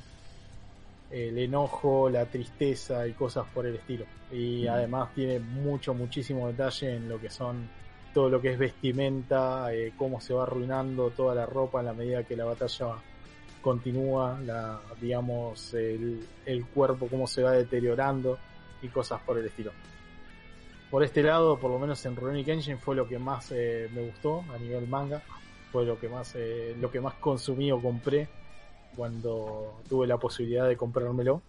el 1.09 1.37
enojo, 1.37 2.09
la 2.09 2.25
tristeza 2.25 3.07
y 3.07 3.13
cosas 3.13 3.45
por 3.53 3.65
el 3.65 3.75
estilo. 3.75 4.05
Y 4.31 4.65
además 4.67 5.13
tiene 5.13 5.39
mucho, 5.39 5.93
muchísimo 5.93 6.47
detalle 6.47 6.95
en 6.95 7.09
lo 7.09 7.19
que 7.19 7.29
son 7.29 7.69
todo 8.13 8.29
lo 8.29 8.41
que 8.41 8.51
es 8.51 8.59
vestimenta, 8.59 9.73
eh, 9.73 9.93
cómo 9.97 10.19
se 10.19 10.33
va 10.33 10.43
arruinando 10.43 11.09
toda 11.11 11.33
la 11.33 11.45
ropa 11.45 11.79
en 11.79 11.85
la 11.85 11.93
medida 11.93 12.23
que 12.23 12.35
la 12.35 12.45
batalla 12.45 12.95
continúa, 13.61 14.39
digamos, 14.99 15.73
el, 15.73 16.65
cuerpo, 16.73 17.07
cómo 17.07 17.27
se 17.27 17.43
va 17.43 17.51
deteriorando 17.51 18.37
y 18.81 18.87
cosas 18.87 19.21
por 19.21 19.37
el 19.37 19.45
estilo. 19.45 19.71
Por 20.89 21.03
este 21.03 21.23
lado, 21.23 21.57
por 21.57 21.71
lo 21.71 21.79
menos 21.79 22.05
en 22.05 22.15
Rurouni 22.15 22.43
Kenshin 22.43 22.79
fue 22.79 22.95
lo 22.95 23.07
que 23.07 23.17
más 23.17 23.51
eh, 23.51 23.89
me 23.93 24.01
gustó 24.01 24.43
a 24.53 24.57
nivel 24.57 24.87
manga, 24.87 25.21
fue 25.71 25.85
lo 25.85 25.97
que 25.97 26.09
más 26.09 26.33
eh, 26.35 26.75
lo 26.77 26.91
que 26.91 26.99
más 26.99 27.13
consumí 27.13 27.71
o 27.71 27.81
compré 27.81 28.27
cuando 28.97 29.79
tuve 29.87 30.05
la 30.05 30.17
posibilidad 30.17 30.67
de 30.67 30.75
comprármelo 30.75 31.41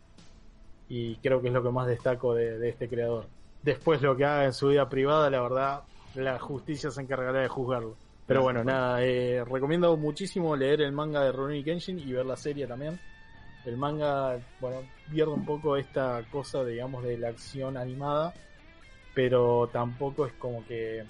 y 0.88 1.16
creo 1.16 1.42
que 1.42 1.48
es 1.48 1.54
lo 1.54 1.62
que 1.62 1.70
más 1.70 1.88
destaco 1.88 2.34
de, 2.34 2.58
de 2.58 2.68
este 2.68 2.88
creador. 2.88 3.26
Después 3.62 4.00
lo 4.00 4.16
que 4.16 4.24
haga 4.24 4.44
en 4.44 4.52
su 4.52 4.68
vida 4.68 4.88
privada, 4.88 5.28
la 5.28 5.40
verdad, 5.40 5.82
la 6.14 6.38
justicia 6.38 6.90
se 6.90 7.00
encargará 7.00 7.40
de 7.40 7.48
juzgarlo. 7.48 7.96
Pero 8.26 8.42
bueno, 8.42 8.62
nada, 8.62 9.02
eh, 9.02 9.44
recomiendo 9.44 9.96
muchísimo 9.96 10.54
leer 10.56 10.80
el 10.82 10.92
manga 10.92 11.22
de 11.22 11.32
Rurouni 11.32 11.64
Kenshin 11.64 11.98
y 11.98 12.12
ver 12.12 12.24
la 12.24 12.36
serie 12.36 12.66
también. 12.66 12.98
El 13.64 13.76
manga, 13.76 14.38
bueno, 14.60 14.82
pierde 15.10 15.32
un 15.32 15.44
poco 15.44 15.76
esta 15.76 16.22
cosa, 16.30 16.64
digamos, 16.64 17.04
de 17.04 17.18
la 17.18 17.28
acción 17.28 17.76
animada, 17.76 18.32
pero 19.14 19.68
tampoco 19.72 20.26
es 20.26 20.32
como 20.34 20.64
que 20.66 21.04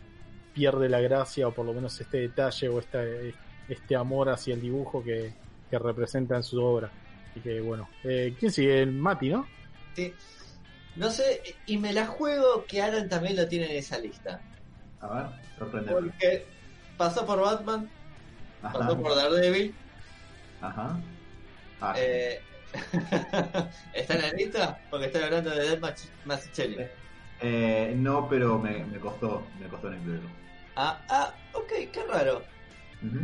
pierde 0.53 0.89
la 0.89 1.01
gracia 1.01 1.49
o 1.49 1.53
por 1.53 1.65
lo 1.65 1.73
menos 1.73 1.99
este 2.01 2.19
detalle 2.19 2.69
o 2.69 2.79
esta, 2.79 3.03
este 3.69 3.97
amor 3.97 4.29
hacia 4.29 4.55
el 4.55 4.61
dibujo 4.61 5.03
que, 5.03 5.33
que 5.71 5.79
representa 5.79 6.37
en 6.37 6.43
su 6.43 6.63
obra. 6.63 6.91
Así 7.31 7.41
que 7.41 7.61
bueno, 7.61 7.89
eh, 8.05 8.35
¿quién 8.39 8.53
sigue? 8.53 8.83
El 8.83 8.93
Mati, 8.93 9.31
¿no? 9.31 9.47
Sí. 9.95 10.13
No 10.97 11.11
sé, 11.11 11.41
y 11.65 11.79
me 11.79 11.95
la 11.95 12.07
juego 12.07 12.67
que 12.67 12.83
Alan 12.83 13.09
también 13.09 13.37
lo 13.37 13.49
tiene 13.49 13.71
en 13.71 13.79
esa 13.79 13.99
lista. 13.99 14.43
A 15.03 15.09
ver, 15.09 15.27
sorprendente. 15.59 15.93
Porque 16.01 16.47
pasó 16.97 17.27
por 17.27 17.41
Batman, 17.41 17.89
Ajá. 18.63 18.79
pasó 18.79 19.01
por 19.01 19.15
Daredevil. 19.17 19.75
Ajá. 20.61 20.97
Ah, 21.81 21.95
Eh, 21.97 22.41
¿Está 23.95 24.15
en 24.15 24.23
la 24.23 24.31
lista? 24.33 24.79
Porque 24.91 25.07
estoy 25.07 25.23
hablando 25.23 25.51
de 25.51 25.77
Death 25.77 25.99
Massicelli. 26.25 26.77
eh, 27.41 27.93
no, 27.97 28.29
pero 28.29 28.59
me, 28.59 28.85
me 28.85 28.99
costó, 29.01 29.47
me 29.61 29.67
costó 29.69 29.89
en 29.89 29.99
incluirlo. 30.01 30.29
Ah, 30.77 30.99
ah, 31.11 31.35
ok, 31.55 31.73
qué 31.93 32.03
raro. 32.09 32.43
Ujú. 33.05 33.19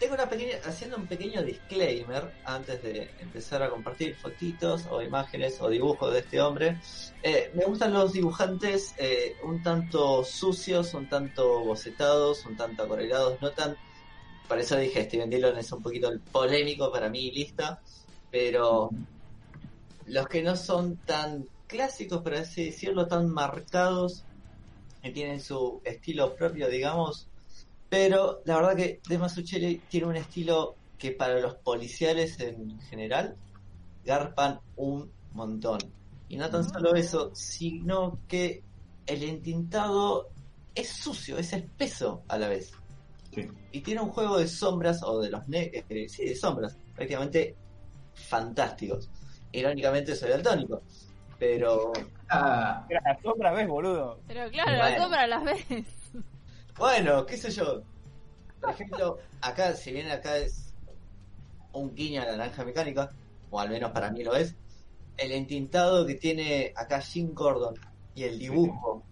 Tengo 0.00 0.14
una 0.14 0.30
pequeña, 0.30 0.56
haciendo 0.64 0.96
un 0.96 1.06
pequeño 1.06 1.42
disclaimer 1.42 2.32
antes 2.46 2.82
de 2.82 3.10
empezar 3.20 3.62
a 3.62 3.68
compartir 3.68 4.16
fotitos 4.16 4.86
o 4.90 5.02
imágenes 5.02 5.60
o 5.60 5.68
dibujos 5.68 6.10
de 6.14 6.20
este 6.20 6.40
hombre. 6.40 6.80
Eh, 7.22 7.50
me 7.54 7.66
gustan 7.66 7.92
los 7.92 8.14
dibujantes 8.14 8.94
eh, 8.96 9.36
un 9.44 9.62
tanto 9.62 10.24
sucios, 10.24 10.94
un 10.94 11.06
tanto 11.06 11.62
bocetados, 11.64 12.46
un 12.46 12.56
tanto 12.56 12.84
acuarelados, 12.84 13.42
no 13.42 13.50
tan... 13.50 13.76
Por 14.48 14.58
eso 14.58 14.78
dije, 14.78 15.04
Steven 15.04 15.28
Dillon 15.28 15.58
es 15.58 15.70
un 15.70 15.82
poquito 15.82 16.08
el 16.08 16.18
polémico 16.20 16.90
para 16.90 17.10
mi 17.10 17.30
lista, 17.30 17.82
pero 18.30 18.88
los 20.06 20.28
que 20.28 20.42
no 20.42 20.56
son 20.56 20.96
tan 21.04 21.46
clásicos, 21.66 22.22
por 22.22 22.36
así 22.36 22.64
decirlo, 22.64 23.06
tan 23.06 23.28
marcados, 23.28 24.24
que 25.02 25.10
tienen 25.10 25.40
su 25.40 25.82
estilo 25.84 26.34
propio, 26.34 26.70
digamos, 26.70 27.26
pero 27.90 28.40
la 28.46 28.56
verdad 28.56 28.76
que 28.76 29.00
De 29.06 29.18
Masuchelli 29.18 29.82
tiene 29.90 30.06
un 30.06 30.16
estilo 30.16 30.76
que 30.96 31.10
para 31.12 31.38
los 31.40 31.56
policiales 31.56 32.38
en 32.40 32.80
general 32.82 33.36
garpan 34.04 34.60
un 34.76 35.10
montón. 35.32 35.78
Y 36.28 36.36
no 36.36 36.48
tan 36.48 36.62
solo 36.68 36.94
eso, 36.94 37.30
sino 37.34 38.18
que 38.28 38.62
el 39.06 39.22
entintado 39.24 40.28
es 40.74 40.88
sucio, 40.88 41.36
es 41.38 41.52
espeso 41.52 42.22
a 42.28 42.38
la 42.38 42.48
vez. 42.48 42.72
Sí. 43.34 43.46
Y 43.72 43.80
tiene 43.80 44.00
un 44.00 44.10
juego 44.10 44.38
de 44.38 44.46
sombras, 44.46 45.02
o 45.02 45.20
de 45.20 45.30
los 45.30 45.46
ne 45.48 45.70
eh, 45.88 46.08
sí, 46.08 46.24
de 46.26 46.36
sombras, 46.36 46.78
prácticamente 46.94 47.56
fantásticos. 48.14 49.08
Irónicamente 49.52 50.14
soy 50.14 50.30
daltónico, 50.30 50.82
pero 51.38 51.92
Ah, 52.28 52.86
Era 52.88 53.00
la 53.04 53.20
sombra, 53.20 53.52
¿ves, 53.52 53.66
boludo? 53.66 54.20
Pero 54.28 54.48
claro, 54.50 54.70
Bueno. 54.70 54.84
la 54.96 55.02
sombra 55.02 55.20
a 55.22 55.26
las 55.26 55.44
veces. 55.44 55.86
Bueno, 56.78 57.26
qué 57.26 57.36
sé 57.36 57.50
yo. 57.50 57.82
Por 58.60 58.70
ejemplo, 58.70 59.18
acá, 59.40 59.74
si 59.74 59.92
bien 59.92 60.10
acá 60.10 60.36
es 60.38 60.74
un 61.72 61.94
guiño 61.94 62.22
a 62.22 62.26
la 62.26 62.36
naranja 62.36 62.64
mecánica, 62.64 63.10
o 63.50 63.60
al 63.60 63.70
menos 63.70 63.90
para 63.92 64.10
mí 64.10 64.22
lo 64.22 64.34
es. 64.34 64.56
El 65.16 65.32
entintado 65.32 66.06
que 66.06 66.14
tiene 66.14 66.72
acá 66.76 67.00
Jim 67.00 67.32
Gordon 67.34 67.74
y 68.14 68.24
el 68.24 68.38
dibujo, 68.38 69.04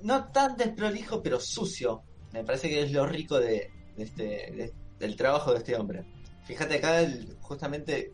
no 0.00 0.30
tan 0.30 0.56
desprolijo, 0.56 1.22
pero 1.22 1.38
sucio. 1.40 2.02
Me 2.32 2.44
parece 2.44 2.68
que 2.68 2.82
es 2.82 2.92
lo 2.92 3.06
rico 3.06 3.38
de, 3.38 3.70
de 3.96 4.02
este, 4.02 4.22
de- 4.24 4.72
del 4.98 5.16
trabajo 5.16 5.52
de 5.52 5.58
este 5.58 5.76
hombre. 5.76 6.04
Fíjate 6.44 6.76
acá, 6.76 7.00
el- 7.00 7.36
justamente, 7.40 8.12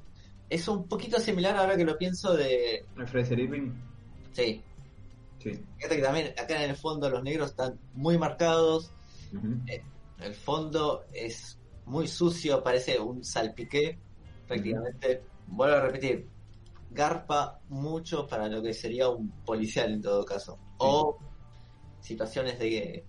es 0.48 0.66
un 0.68 0.88
poquito 0.88 1.18
similar 1.20 1.56
ahora 1.56 1.76
que 1.76 1.84
lo 1.84 1.96
pienso 1.96 2.34
de... 2.34 2.84
Fraser 3.06 3.38
Irving. 3.38 3.72
Sí, 4.32 4.62
Sí. 5.38 5.52
fíjate 5.76 5.96
que 5.96 6.02
también 6.02 6.26
acá 6.38 6.64
en 6.64 6.70
el 6.70 6.76
fondo 6.76 7.08
los 7.10 7.22
negros 7.22 7.50
están 7.50 7.78
muy 7.94 8.18
marcados, 8.18 8.90
Ujú. 9.32 9.60
el 10.18 10.34
fondo 10.34 11.04
es 11.12 11.58
muy 11.84 12.08
sucio, 12.08 12.62
parece 12.62 12.98
un 12.98 13.24
salpiqué, 13.24 13.98
prácticamente. 14.46 15.22
Vuelvo 15.46 15.76
a 15.76 15.80
repetir, 15.80 16.26
garpa 16.90 17.60
mucho 17.68 18.26
para 18.26 18.48
lo 18.48 18.62
que 18.62 18.74
sería 18.74 19.08
un 19.08 19.30
policial 19.44 19.92
en 19.92 20.02
todo 20.02 20.24
caso. 20.24 20.58
O 20.78 21.18
situaciones 22.00 22.58
de, 22.58 23.04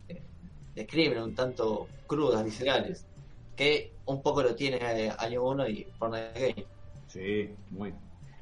de 0.75 0.88
crimen 0.88 1.21
un 1.23 1.36
tanto 1.36 1.88
crudas, 2.05 2.43
viscerales, 2.43 3.05
que 3.55 3.93
un 4.05 4.21
poco 4.21 4.43
lo 4.43 4.55
tiene 4.55 4.78
eh, 4.82 5.11
año 5.17 5.43
1 5.43 5.67
y 5.69 5.88
Fortnite 5.97 6.39
Game. 6.39 6.67
Sí, 7.07 7.49
muy. 7.71 7.93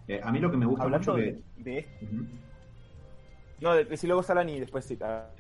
Eh, 0.07 0.19
a 0.23 0.31
mí 0.31 0.39
lo 0.39 0.51
que 0.51 0.57
me 0.57 0.65
gusta 0.65 0.83
Hablando 0.83 1.13
mucho 1.13 1.23
de, 1.23 1.41
que... 1.55 1.63
de. 1.63 1.87
No, 3.61 3.71
si 3.95 4.07
luego 4.07 4.21
Salan 4.21 4.49
y 4.49 4.59
después 4.59 4.85
sí, 4.85 4.97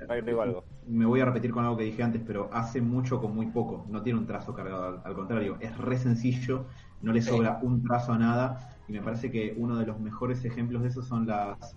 agrego 0.07 0.41
algo. 0.41 0.63
Me 0.87 1.05
voy 1.05 1.19
a 1.19 1.25
repetir 1.25 1.51
con 1.51 1.63
algo 1.65 1.77
que 1.77 1.83
dije 1.83 2.01
antes, 2.01 2.21
pero 2.25 2.49
hace 2.53 2.81
mucho 2.81 3.19
con 3.19 3.35
muy 3.35 3.47
poco. 3.47 3.85
No 3.89 4.01
tiene 4.01 4.19
un 4.19 4.25
trazo 4.25 4.53
cargado, 4.53 4.85
al, 4.85 5.01
al 5.03 5.13
contrario, 5.15 5.57
es 5.59 5.77
re 5.77 5.97
sencillo, 5.97 6.65
no 7.01 7.11
le 7.11 7.21
Sí. 7.21 7.29
sobra 7.29 7.59
un 7.61 7.83
trazo 7.83 8.13
a 8.13 8.17
nada. 8.17 8.71
Y 8.87 8.93
me 8.93 9.01
parece 9.01 9.31
que 9.31 9.53
uno 9.57 9.77
de 9.77 9.85
los 9.85 9.99
mejores 9.99 10.45
ejemplos 10.45 10.83
de 10.83 10.89
eso 10.89 11.01
son 11.01 11.27
las 11.27 11.75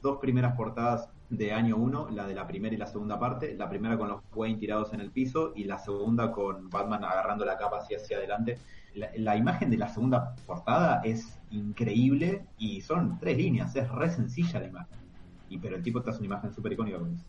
dos 0.00 0.18
primeras 0.18 0.56
portadas 0.56 1.08
de 1.28 1.52
año 1.52 1.76
1, 1.76 2.08
la 2.10 2.26
de 2.26 2.34
la 2.34 2.46
primera 2.46 2.74
y 2.74 2.78
la 2.78 2.86
segunda 2.86 3.18
parte. 3.18 3.54
La 3.56 3.68
primera 3.68 3.98
con 3.98 4.08
los 4.08 4.20
Wayne 4.34 4.58
tirados 4.58 4.92
en 4.94 5.00
el 5.00 5.10
piso 5.10 5.52
y 5.56 5.64
la 5.64 5.78
segunda 5.78 6.30
con 6.32 6.70
Batman 6.70 7.04
agarrando 7.04 7.44
la 7.44 7.58
capa 7.58 7.78
así 7.78 7.94
hacia 7.94 8.16
adelante. 8.16 8.58
La, 8.94 9.10
la 9.16 9.36
imagen 9.36 9.68
de 9.70 9.76
la 9.76 9.88
segunda 9.88 10.34
portada 10.46 11.02
es 11.04 11.38
increíble 11.50 12.46
y 12.58 12.80
son 12.80 13.18
tres 13.18 13.36
líneas, 13.36 13.74
es 13.76 13.88
re 13.90 14.08
sencilla 14.08 14.60
la 14.60 14.66
imagen. 14.68 15.05
Y 15.48 15.58
pero 15.58 15.76
el 15.76 15.82
tipo 15.82 16.02
te 16.02 16.10
hace 16.10 16.18
una 16.18 16.26
imagen 16.26 16.54
súper 16.54 16.72
icónica 16.72 16.98
con 16.98 17.12
eso. 17.14 17.22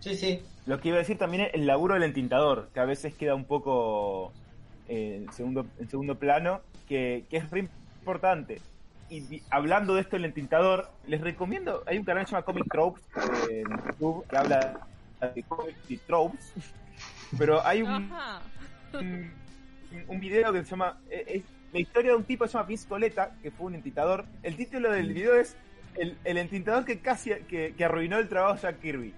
Sí, 0.00 0.14
sí, 0.14 0.40
Lo 0.66 0.80
que 0.80 0.88
iba 0.88 0.96
a 0.96 1.00
decir 1.00 1.18
también 1.18 1.44
es 1.44 1.54
el 1.54 1.66
laburo 1.66 1.94
del 1.94 2.04
entintador, 2.04 2.68
que 2.72 2.80
a 2.80 2.84
veces 2.84 3.14
queda 3.14 3.34
un 3.34 3.44
poco 3.44 4.32
eh, 4.88 5.22
en, 5.26 5.32
segundo, 5.32 5.66
en 5.78 5.90
segundo 5.90 6.14
plano, 6.14 6.60
que, 6.88 7.24
que 7.28 7.38
es 7.38 7.50
re 7.50 7.68
importante. 8.00 8.60
Y 9.10 9.42
hablando 9.50 9.94
de 9.94 10.02
esto 10.02 10.16
del 10.16 10.26
entintador, 10.26 10.88
les 11.06 11.20
recomiendo, 11.20 11.82
hay 11.86 11.98
un 11.98 12.04
canal 12.04 12.24
que 12.24 12.28
se 12.28 12.32
llama 12.36 12.44
Comic 12.44 12.70
Tropes 12.70 13.02
eh, 13.50 13.62
en 13.66 13.86
YouTube 13.86 14.24
que 14.28 14.36
habla 14.36 14.86
de 15.34 15.42
cómics 15.42 15.78
y 15.90 15.96
tropes, 15.96 16.52
pero 17.36 17.64
hay 17.66 17.82
un, 17.82 18.10
un, 18.94 19.30
un 20.06 20.20
video 20.20 20.52
que 20.52 20.62
se 20.62 20.70
llama. 20.70 20.98
eh, 21.10 21.24
Es 21.26 21.42
la 21.72 21.80
historia 21.80 22.12
de 22.12 22.16
un 22.18 22.24
tipo 22.24 22.44
que 22.44 22.50
se 22.50 22.56
llama 22.56 22.68
Vince 22.68 22.88
Coletta, 22.88 23.34
que 23.42 23.50
fue 23.50 23.66
un 23.66 23.74
entintador. 23.74 24.24
El 24.42 24.56
título 24.56 24.92
del 24.92 25.12
video 25.12 25.34
es 25.34 25.56
El, 25.94 26.16
el 26.24 26.38
entintador 26.38 26.84
que 26.84 27.00
casi 27.00 27.30
que, 27.48 27.74
arruinó 27.84 28.18
el 28.18 28.28
trabajo 28.28 28.54
de 28.54 28.60
Jack 28.62 28.80
Kirby. 28.80 29.14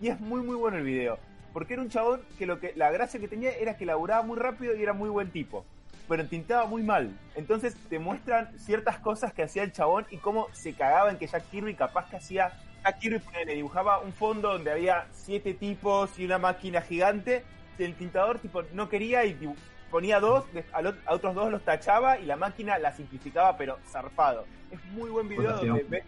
Y 0.00 0.08
es 0.08 0.20
muy, 0.20 0.40
muy 0.42 0.56
bueno 0.56 0.78
el 0.78 0.84
video. 0.84 1.18
Porque 1.52 1.74
era 1.74 1.82
un 1.82 1.88
chabón 1.90 2.20
que 2.38 2.46
lo 2.46 2.60
que 2.60 2.72
la 2.76 2.90
gracia 2.90 3.18
que 3.20 3.28
tenía 3.28 3.50
era 3.50 3.76
que 3.76 3.84
laburaba 3.86 4.22
muy 4.22 4.38
rápido 4.38 4.74
y 4.76 4.82
era 4.82 4.92
muy 4.92 5.08
buen 5.08 5.30
tipo. 5.30 5.64
Pero 6.08 6.22
entintaba 6.22 6.66
muy 6.66 6.82
mal. 6.82 7.10
Entonces 7.36 7.74
te 7.90 7.98
muestran 7.98 8.48
ciertas 8.58 8.98
cosas 8.98 9.32
que 9.32 9.42
hacía 9.42 9.62
el 9.62 9.72
chabón 9.72 10.06
y 10.10 10.18
cómo 10.18 10.48
se 10.52 10.72
cagaba 10.72 11.10
en 11.10 11.18
que 11.18 11.26
Jack 11.26 11.50
Kirby 11.50 11.74
capaz 11.74 12.08
que 12.08 12.16
hacía. 12.16 12.52
Jack 12.84 12.98
Kirby 13.00 13.20
le 13.44 13.54
dibujaba 13.54 13.98
un 13.98 14.12
fondo 14.12 14.52
donde 14.52 14.70
había 14.70 15.06
siete 15.12 15.52
tipos 15.52 16.18
y 16.18 16.24
una 16.24 16.38
máquina 16.38 16.80
gigante. 16.80 17.42
El 17.78 17.94
tintador 17.94 18.38
tipo 18.38 18.62
no 18.72 18.88
quería 18.88 19.24
y 19.24 19.34
dibu- 19.34 19.56
ponía 19.90 20.20
dos, 20.20 20.44
a, 20.72 21.12
otros 21.12 21.34
dos 21.34 21.50
los 21.50 21.62
tachaba 21.62 22.18
y 22.18 22.26
la 22.26 22.36
máquina 22.36 22.78
la 22.78 22.92
simplificaba 22.92 23.56
pero 23.56 23.78
zarpado. 23.88 24.44
Es 24.70 24.84
muy 24.92 25.10
buen 25.10 25.28
video 25.28 25.56
donde 25.56 25.84
ves 25.88 26.04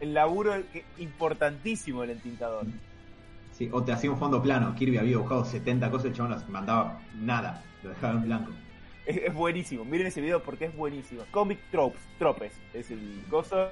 el 0.00 0.14
laburo 0.14 0.54
importantísimo 0.98 2.02
el 2.02 2.10
entintador. 2.10 2.66
Sí, 3.52 3.68
o 3.72 3.82
te 3.82 3.92
hacía 3.92 4.10
un 4.10 4.18
fondo 4.18 4.42
plano. 4.42 4.74
Kirby 4.74 4.98
había 4.98 5.10
dibujado 5.10 5.44
70 5.44 5.90
cosas 5.90 6.06
y 6.06 6.08
el 6.08 6.14
chabón 6.14 6.32
las 6.32 6.48
mandaba 6.48 7.00
nada. 7.14 7.62
Lo 7.82 7.90
dejaba 7.90 8.14
en 8.14 8.22
blanco. 8.22 8.52
Es, 9.06 9.16
es 9.16 9.34
buenísimo, 9.34 9.84
miren 9.84 10.06
ese 10.06 10.20
video 10.20 10.42
porque 10.42 10.66
es 10.66 10.76
buenísimo. 10.76 11.22
Comic 11.30 11.58
Tropes, 11.70 12.00
Tropes, 12.18 12.52
es 12.72 12.90
el 12.90 13.24
gozo. 13.30 13.68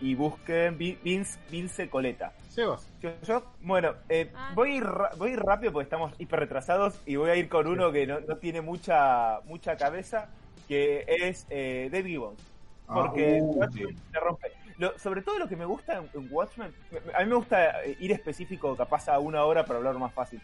Y 0.00 0.14
busquen 0.14 0.76
Vi- 0.76 0.98
Vince, 1.02 1.38
Vince 1.50 1.88
Coleta. 1.88 2.32
Sebas. 2.50 2.86
Yo, 3.00 3.10
yo, 3.26 3.42
bueno, 3.62 3.94
eh, 4.08 4.30
Ah. 4.34 4.52
voy, 4.54 4.72
a 4.72 4.74
ir 4.76 4.84
ra- 4.84 5.10
voy 5.16 5.30
a 5.30 5.32
ir 5.34 5.40
rápido 5.40 5.72
porque 5.72 5.84
estamos 5.84 6.12
hiper 6.18 6.40
retrasados 6.40 7.00
y 7.06 7.16
voy 7.16 7.30
a 7.30 7.36
ir 7.36 7.48
con 7.48 7.66
uno 7.66 7.90
que 7.92 8.06
no, 8.06 8.20
no 8.20 8.36
tiene 8.36 8.60
mucha 8.60 9.40
mucha 9.46 9.76
cabeza, 9.76 10.28
que 10.68 11.04
es 11.08 11.46
eh, 11.50 11.88
Dave 11.90 12.08
Gibbons. 12.08 12.40
Porque 12.86 13.38
Ah, 13.40 13.42
uh, 13.42 13.52
Watchmen 13.58 13.88
sí. 13.88 14.02
se 14.12 14.20
rompe. 14.20 14.52
Lo- 14.78 14.98
sobre 14.98 15.22
todo 15.22 15.38
lo 15.38 15.48
que 15.48 15.56
me 15.56 15.64
gusta 15.64 15.96
en, 15.98 16.10
en 16.12 16.28
Watchmen, 16.30 16.72
me- 16.90 17.14
a 17.14 17.20
mí 17.20 17.26
me 17.30 17.34
gusta 17.36 17.82
eh, 17.84 17.96
ir 17.98 18.12
específico, 18.12 18.76
capaz 18.76 19.08
a 19.08 19.18
una 19.18 19.44
hora 19.44 19.64
para 19.64 19.78
hablar 19.78 19.94
más 19.98 20.12
fácil. 20.12 20.40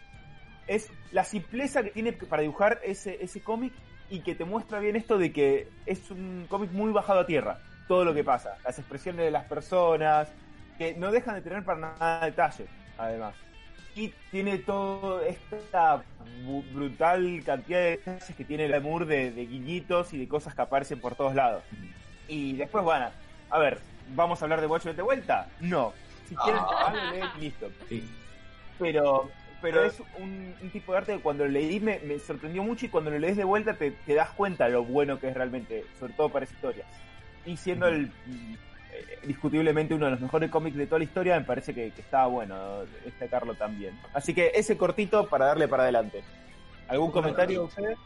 Es 0.65 0.89
la 1.11 1.23
simpleza 1.23 1.83
que 1.83 1.91
tiene 1.91 2.13
para 2.13 2.41
dibujar 2.41 2.79
ese, 2.83 3.23
ese 3.23 3.41
cómic 3.41 3.71
y 4.09 4.21
que 4.21 4.33
te 4.33 4.45
muestra 4.45 4.79
bien 4.79 4.95
esto 4.95 5.17
de 5.17 5.31
que 5.31 5.67
es 5.85 6.09
un 6.09 6.47
cómic 6.49 6.71
muy 6.71 6.91
bajado 6.91 7.19
a 7.19 7.25
tierra. 7.27 7.59
Todo 7.87 8.05
lo 8.05 8.13
que 8.13 8.23
pasa, 8.23 8.57
las 8.63 8.79
expresiones 8.79 9.25
de 9.25 9.31
las 9.31 9.45
personas, 9.45 10.29
que 10.77 10.95
no 10.95 11.11
dejan 11.11 11.35
de 11.35 11.41
tener 11.41 11.63
para 11.63 11.79
nada 11.79 12.25
detalle, 12.25 12.65
además. 12.97 13.35
Y 13.95 14.11
tiene 14.31 14.57
toda 14.57 15.25
esta 15.27 16.03
brutal 16.73 17.43
cantidad 17.45 17.79
de 17.79 17.89
detalles 17.91 18.35
que 18.35 18.43
tiene 18.45 18.65
el 18.65 18.73
amor 18.73 19.05
de, 19.05 19.31
de 19.31 19.45
guiñitos 19.45 20.13
y 20.13 20.17
de 20.17 20.27
cosas 20.27 20.55
que 20.55 20.61
aparecen 20.61 20.99
por 20.99 21.15
todos 21.15 21.35
lados. 21.35 21.63
Y 22.27 22.53
después, 22.53 22.83
bueno, 22.83 23.09
a 23.49 23.59
ver, 23.59 23.79
¿vamos 24.15 24.41
a 24.41 24.45
hablar 24.45 24.61
de 24.61 24.67
Watchmen 24.67 24.95
de 24.95 25.01
vuelta? 25.03 25.47
No. 25.59 25.93
Si 26.27 26.35
quieren, 26.35 26.61
Ah. 26.65 27.33
listo. 27.39 27.69
Sí. 27.89 28.09
Pero 28.79 29.29
pero 29.61 29.85
es 29.85 29.97
un, 30.19 30.53
un 30.61 30.69
tipo 30.71 30.91
de 30.91 30.97
arte 30.97 31.13
que 31.15 31.21
cuando 31.21 31.45
lo 31.45 31.51
leí 31.51 31.79
me, 31.79 31.99
me 31.99 32.19
sorprendió 32.19 32.63
mucho 32.63 32.85
y 32.85 32.89
cuando 32.89 33.09
lo 33.11 33.17
lees 33.19 33.37
de 33.37 33.45
vuelta 33.45 33.73
te, 33.75 33.91
te 33.91 34.13
das 34.13 34.29
cuenta 34.31 34.65
de 34.65 34.71
lo 34.71 34.83
bueno 34.83 35.19
que 35.21 35.29
es 35.29 35.33
realmente, 35.33 35.85
sobre 35.99 36.11
todo 36.13 36.27
para 36.29 36.43
esa 36.43 36.53
historia. 36.53 36.83
Y 37.45 37.57
siendo 37.57 37.87
el 37.87 38.05
eh, 38.05 39.19
discutiblemente 39.25 39.93
uno 39.93 40.05
de 40.05 40.11
los 40.11 40.21
mejores 40.21 40.49
cómics 40.49 40.77
de 40.77 40.85
toda 40.85 40.99
la 40.99 41.05
historia, 41.05 41.39
me 41.39 41.45
parece 41.45 41.73
que, 41.73 41.91
que 41.91 42.01
estaba 42.01 42.27
bueno 42.27 42.81
destacarlo 43.03 43.55
también. 43.55 43.93
Así 44.13 44.33
que 44.33 44.51
ese 44.55 44.77
cortito 44.77 45.27
para 45.27 45.45
darle 45.47 45.67
para 45.67 45.83
adelante. 45.83 46.23
¿Algún 46.87 47.11
comentario 47.11 47.61
de 47.61 47.65
ustedes? 47.65 47.97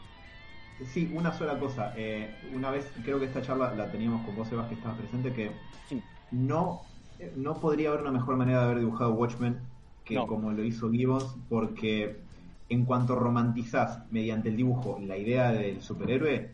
Sí, 0.86 1.10
una 1.12 1.32
sola 1.32 1.58
cosa. 1.58 1.92
Eh, 1.96 2.32
una 2.54 2.70
vez, 2.70 2.86
creo 3.02 3.18
que 3.18 3.26
esta 3.26 3.42
charla 3.42 3.74
la 3.74 3.90
teníamos 3.90 4.24
con 4.24 4.36
vos, 4.36 4.48
Sebas, 4.48 4.68
que 4.68 4.74
estabas 4.74 4.98
presente, 4.98 5.32
que 5.32 5.50
Sí. 5.88 6.02
no, 6.30 6.82
eh, 7.18 7.32
no 7.36 7.54
podría 7.54 7.88
haber 7.88 8.02
una 8.02 8.12
mejor 8.12 8.36
manera 8.36 8.60
de 8.60 8.64
haber 8.66 8.78
dibujado 8.78 9.12
Watchmen 9.14 9.58
que 10.04 10.14
No. 10.14 10.26
como 10.26 10.52
lo 10.52 10.62
hizo 10.64 10.90
Gibbons, 10.90 11.36
porque 11.48 12.20
en 12.68 12.84
cuanto 12.84 13.14
romantizás 13.16 14.10
mediante 14.10 14.48
el 14.50 14.56
dibujo 14.56 14.98
la 15.04 15.16
idea 15.16 15.50
del 15.50 15.82
superhéroe, 15.82 16.50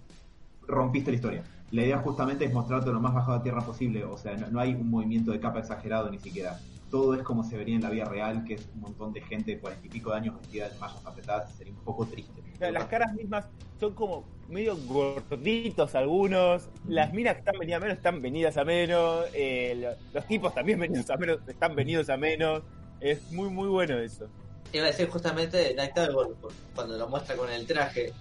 rompiste 0.67 1.11
la 1.11 1.17
historia. 1.17 1.45
La 1.75 1.83
idea 1.83 1.99
justamente 1.99 2.45
es 2.45 2.53
mostrarte 2.53 2.91
lo 2.91 3.01
más 3.01 3.13
bajado 3.15 3.39
a 3.39 3.43
tierra 3.43 3.61
posible, 3.63 4.05
o 4.05 4.17
sea, 4.17 4.37
no, 4.37 4.47
no 4.49 4.61
hay 4.61 4.75
un 4.75 4.89
movimiento 4.89 5.33
de 5.33 5.41
capa 5.41 5.59
exagerado 5.59 6.09
ni 6.11 6.19
siquiera. 6.21 6.61
Todo 6.91 7.15
es 7.15 7.23
como 7.23 7.43
se 7.43 7.57
vería 7.57 7.75
en 7.75 7.83
la 7.83 7.91
vida 7.91 8.05
real, 8.05 8.45
que 8.45 8.55
es 8.55 8.69
un 8.75 8.81
montón 8.83 9.13
de 9.13 9.21
gente 9.23 9.53
de 9.53 9.59
cuarenta 9.59 9.85
y 9.85 9.91
pico 9.91 10.11
de 10.11 10.17
años 10.19 10.39
vestida 10.41 10.69
de 10.69 10.79
mallas 10.79 11.05
apretadas, 11.05 11.53
sería 11.57 11.73
un 11.73 11.81
poco 11.81 12.07
triste. 12.07 12.43
Las 12.61 12.85
caras 12.85 13.13
mismas 13.15 13.47
son 13.81 13.93
como 13.95 14.25
medio 14.49 14.77
gorditos 14.87 15.95
algunos. 15.97 16.69
Las 16.87 17.13
minas 17.13 17.35
que 17.35 17.39
están 17.41 17.59
venidas 17.59 17.81
a 17.81 17.85
menos 17.85 17.97
están 17.97 18.23
venidas 18.23 18.57
a 18.57 18.65
menos. 18.65 19.25
eh, 19.35 19.75
lo- 19.77 19.97
los 20.21 20.27
tipos 20.29 20.55
también 20.55 20.79
venidos 20.79 21.11
a 21.11 21.17
menos 21.17 21.39
están 21.49 21.75
venidos 21.75 22.09
a 22.09 22.17
menos. 22.17 22.63
Es 23.01 23.33
muy, 23.33 23.49
muy 23.51 23.69
bueno 23.69 23.99
eso. 23.99 24.29
Iba 24.73 24.85
a 24.85 24.87
decir 24.89 25.09
justamente 25.09 25.57
de 25.57 25.75
Night 25.75 25.99
Owl, 25.99 26.37
cuando 26.75 26.97
lo 26.97 27.09
muestra 27.09 27.37
con 27.37 27.51
el 27.51 27.67
traje. 27.67 28.13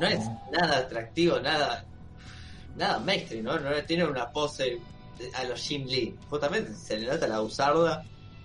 No 0.00 0.06
es 0.06 0.20
nada 0.50 0.78
atractivo, 0.78 1.38
nada 1.40 1.84
nada 2.76 2.98
mainstream, 3.00 3.44
¿no? 3.44 3.58
no 3.58 3.70
tiene 3.86 4.04
una 4.04 4.30
pose 4.30 4.78
a 5.34 5.44
los 5.44 5.60
Jim 5.60 5.86
Lee. 5.86 6.16
Justamente 6.28 6.74
se 6.74 6.98
le 6.98 7.06
nota 7.06 7.26
la 7.28 7.40
usarda, 7.40 8.04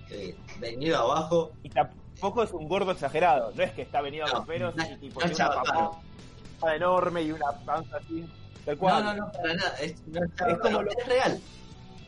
eh, 0.09 0.35
venido 0.59 0.97
abajo. 0.97 1.51
Y 1.63 1.69
tampoco 1.69 2.43
es 2.43 2.51
un 2.51 2.67
gordo 2.67 2.91
exagerado. 2.91 3.51
No 3.55 3.63
es 3.63 3.71
que 3.73 3.81
está 3.83 4.01
venido 4.01 4.25
a 4.25 4.29
No, 4.29 4.45
los 4.47 4.75
no, 4.75 4.83
y 4.83 4.97
tipo 4.97 5.19
no, 5.19 5.25
tiene 5.27 5.45
una 5.45 5.63
papá 5.63 6.75
enorme 6.75 7.23
y 7.23 7.31
una 7.31 7.51
panza 7.65 7.97
así. 7.97 8.25
Tal 8.65 8.77
cual. 8.77 9.03
No, 9.03 9.13
no, 9.15 9.25
no, 9.25 9.31
para 9.31 9.53
nada. 9.55 9.75
Es, 9.79 9.95
no 10.07 10.19
es, 10.23 10.29
Es 10.31 10.57
como 10.59 10.69
no, 10.77 10.81
lo- 10.83 10.91
es 10.91 11.07
real. 11.07 11.39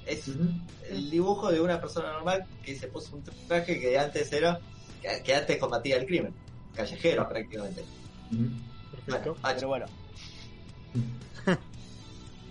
Es 0.06 0.28
el 0.90 1.10
dibujo 1.10 1.52
de 1.52 1.62
una 1.62 1.80
persona 1.80 2.12
normal 2.12 2.46
que 2.64 2.76
se 2.76 2.88
puso 2.88 3.16
un 3.16 3.24
traje 3.48 3.80
que 3.80 3.98
antes 3.98 4.32
era. 4.34 4.60
que, 5.02 5.24
que 5.24 5.36
antes 5.36 5.58
combatía 5.58 5.98
el 5.98 6.06
crimen. 6.06 6.34
Callejero, 6.76 7.28
prácticamente. 7.30 7.82
Ujú. 8.32 8.44
Perfecto. 8.92 9.36
Bueno. 9.42 9.56
Pero 9.56 9.68
bueno. 9.68 9.86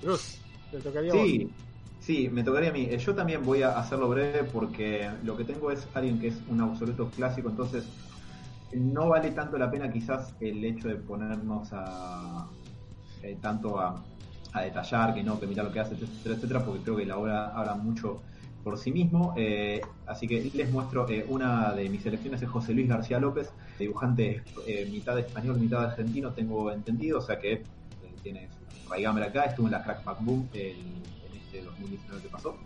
Bruce, 0.02 0.38
te 0.70 0.78
tocaría. 0.78 1.12
Sí, 1.12 1.50
sí, 2.00 2.28
me 2.28 2.42
tocaría 2.42 2.70
a 2.70 2.72
mí. 2.72 2.86
Eh, 2.90 2.98
Yo 2.98 3.14
también 3.14 3.44
voy 3.44 3.62
a 3.62 3.78
hacerlo 3.78 4.08
breve 4.08 4.44
porque 4.44 5.10
lo 5.24 5.36
que 5.36 5.44
tengo 5.44 5.70
es 5.70 5.86
alguien 5.94 6.18
que 6.18 6.28
es 6.28 6.42
un 6.48 6.60
absoluto 6.60 7.10
clásico, 7.10 7.48
entonces 7.48 7.84
no 8.72 9.08
vale 9.08 9.30
tanto 9.32 9.58
la 9.58 9.70
pena 9.70 9.90
quizás 9.92 10.34
el 10.40 10.64
hecho 10.64 10.88
de 10.88 10.96
ponernos 10.96 11.68
a 11.72 12.48
eh, 13.22 13.38
tanto 13.40 13.78
a, 13.78 14.06
detallar, 14.62 15.14
que 15.14 15.22
no, 15.22 15.38
que 15.38 15.46
mira 15.46 15.62
lo 15.62 15.72
que 15.72 15.80
hace, 15.80 15.94
etcétera, 15.94 16.34
etcétera, 16.34 16.64
porque 16.64 16.82
creo 16.82 16.96
que 16.96 17.06
la 17.06 17.18
obra 17.18 17.48
habla 17.54 17.76
mucho 17.76 18.22
por 18.62 18.78
sí 18.78 18.90
mismo. 18.92 19.34
Eh, 19.36 19.80
así 20.06 20.26
que 20.26 20.50
les 20.52 20.70
muestro 20.72 21.08
eh, 21.08 21.24
una 21.28 21.72
de 21.72 21.88
mis 21.88 22.02
selecciones 22.02 22.42
es 22.42 22.48
José 22.48 22.74
Luis 22.74 22.88
García 22.88 23.20
López, 23.20 23.52
dibujante 23.78 24.42
eh, 24.66 24.86
mitad 24.86 25.18
español, 25.18 25.58
mitad 25.60 25.84
argentino, 25.84 26.32
tengo 26.34 26.70
entendido, 26.72 27.18
o 27.18 27.20
sea 27.20 27.38
que 27.38 27.52
eh, 27.52 27.66
tiene 28.22 28.48
su 28.48 28.88
raigambre 28.88 29.24
acá, 29.24 29.44
estuvo 29.44 29.66
en 29.66 29.72
la 29.72 29.82
Crack 29.82 30.04
Back 30.04 30.18
Boom 30.20 30.48
el- 30.52 30.76
en 30.76 31.36
este 31.36 31.62
2019 31.62 32.22
que 32.22 32.28
pasó. 32.28 32.56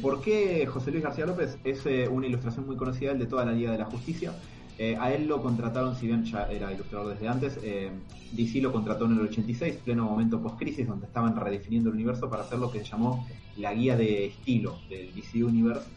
¿Por 0.00 0.20
qué 0.20 0.66
José 0.66 0.90
Luis 0.90 1.02
García 1.02 1.26
López? 1.26 1.58
Es 1.64 1.84
eh, 1.86 2.08
una 2.08 2.26
ilustración 2.26 2.66
muy 2.66 2.76
conocida 2.76 3.12
el 3.12 3.18
de 3.18 3.26
toda 3.26 3.44
la 3.44 3.52
Liga 3.52 3.72
de 3.72 3.78
la 3.78 3.86
Justicia. 3.86 4.32
Eh, 4.78 4.96
a 5.00 5.12
él 5.12 5.26
lo 5.26 5.42
contrataron, 5.42 5.96
si 5.96 6.06
bien 6.06 6.24
ya 6.24 6.44
era 6.44 6.72
ilustrador 6.72 7.12
desde 7.12 7.26
antes, 7.26 7.58
eh, 7.64 7.90
DC 8.30 8.60
lo 8.60 8.70
contrató 8.70 9.06
en 9.06 9.12
el 9.12 9.20
86, 9.22 9.78
pleno 9.84 10.04
momento 10.04 10.40
post-crisis, 10.40 10.86
donde 10.86 11.06
estaban 11.06 11.34
redefiniendo 11.34 11.90
el 11.90 11.96
universo 11.96 12.30
para 12.30 12.44
hacer 12.44 12.60
lo 12.60 12.70
que 12.70 12.78
se 12.78 12.84
llamó 12.84 13.26
la 13.56 13.74
guía 13.74 13.96
de 13.96 14.26
estilo 14.26 14.78
del 14.88 15.12
DC 15.14 15.42
Universe. 15.42 15.88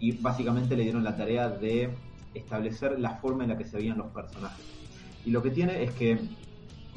Y 0.00 0.12
básicamente 0.12 0.76
le 0.76 0.82
dieron 0.82 1.02
la 1.02 1.16
tarea 1.16 1.48
de 1.48 1.88
establecer 2.34 3.00
la 3.00 3.14
forma 3.16 3.44
en 3.44 3.50
la 3.50 3.56
que 3.56 3.64
se 3.64 3.78
veían 3.78 3.96
los 3.96 4.08
personajes. 4.08 4.66
Y 5.24 5.30
lo 5.30 5.42
que 5.42 5.50
tiene 5.50 5.82
es 5.82 5.92
que 5.92 6.18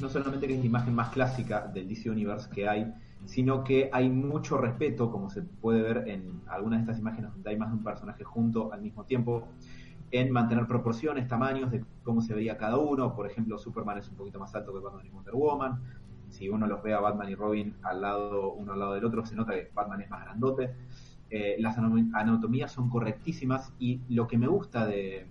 no 0.00 0.08
solamente 0.08 0.46
que 0.46 0.54
es 0.54 0.60
la 0.60 0.66
imagen 0.66 0.94
más 0.94 1.10
clásica 1.10 1.66
del 1.66 1.88
DC 1.88 2.10
Universe 2.10 2.48
que 2.50 2.68
hay, 2.68 2.92
sino 3.24 3.64
que 3.64 3.90
hay 3.92 4.08
mucho 4.08 4.56
respeto, 4.56 5.10
como 5.10 5.30
se 5.30 5.42
puede 5.42 5.82
ver 5.82 6.08
en 6.08 6.40
algunas 6.48 6.78
de 6.78 6.82
estas 6.84 6.98
imágenes 6.98 7.32
donde 7.32 7.50
hay 7.50 7.56
más 7.56 7.70
de 7.70 7.76
un 7.76 7.84
personaje 7.84 8.24
junto 8.24 8.72
al 8.72 8.80
mismo 8.80 9.04
tiempo, 9.04 9.48
en 10.10 10.32
mantener 10.32 10.66
proporciones, 10.66 11.28
tamaños 11.28 11.70
de 11.70 11.84
cómo 12.02 12.20
se 12.20 12.34
veía 12.34 12.56
cada 12.56 12.78
uno. 12.78 13.14
Por 13.14 13.26
ejemplo, 13.26 13.58
Superman 13.58 13.98
es 13.98 14.08
un 14.08 14.16
poquito 14.16 14.40
más 14.40 14.54
alto 14.54 14.72
que 14.72 14.80
Batman 14.80 15.06
y 15.06 15.10
Wonder 15.10 15.34
Woman. 15.34 15.80
Si 16.28 16.48
uno 16.48 16.66
los 16.66 16.82
ve 16.82 16.94
a 16.94 17.00
Batman 17.00 17.28
y 17.28 17.34
Robin 17.34 17.76
al 17.82 18.00
lado, 18.00 18.52
uno 18.52 18.72
al 18.72 18.78
lado 18.78 18.94
del 18.94 19.04
otro, 19.04 19.24
se 19.24 19.36
nota 19.36 19.52
que 19.52 19.70
Batman 19.74 20.00
es 20.00 20.10
más 20.10 20.24
grandote. 20.24 20.70
Eh, 21.30 21.56
las 21.60 21.78
anatomías 21.78 22.72
son 22.72 22.90
correctísimas 22.90 23.72
y 23.78 24.00
lo 24.08 24.26
que 24.26 24.36
me 24.36 24.48
gusta 24.48 24.86
de, 24.86 25.28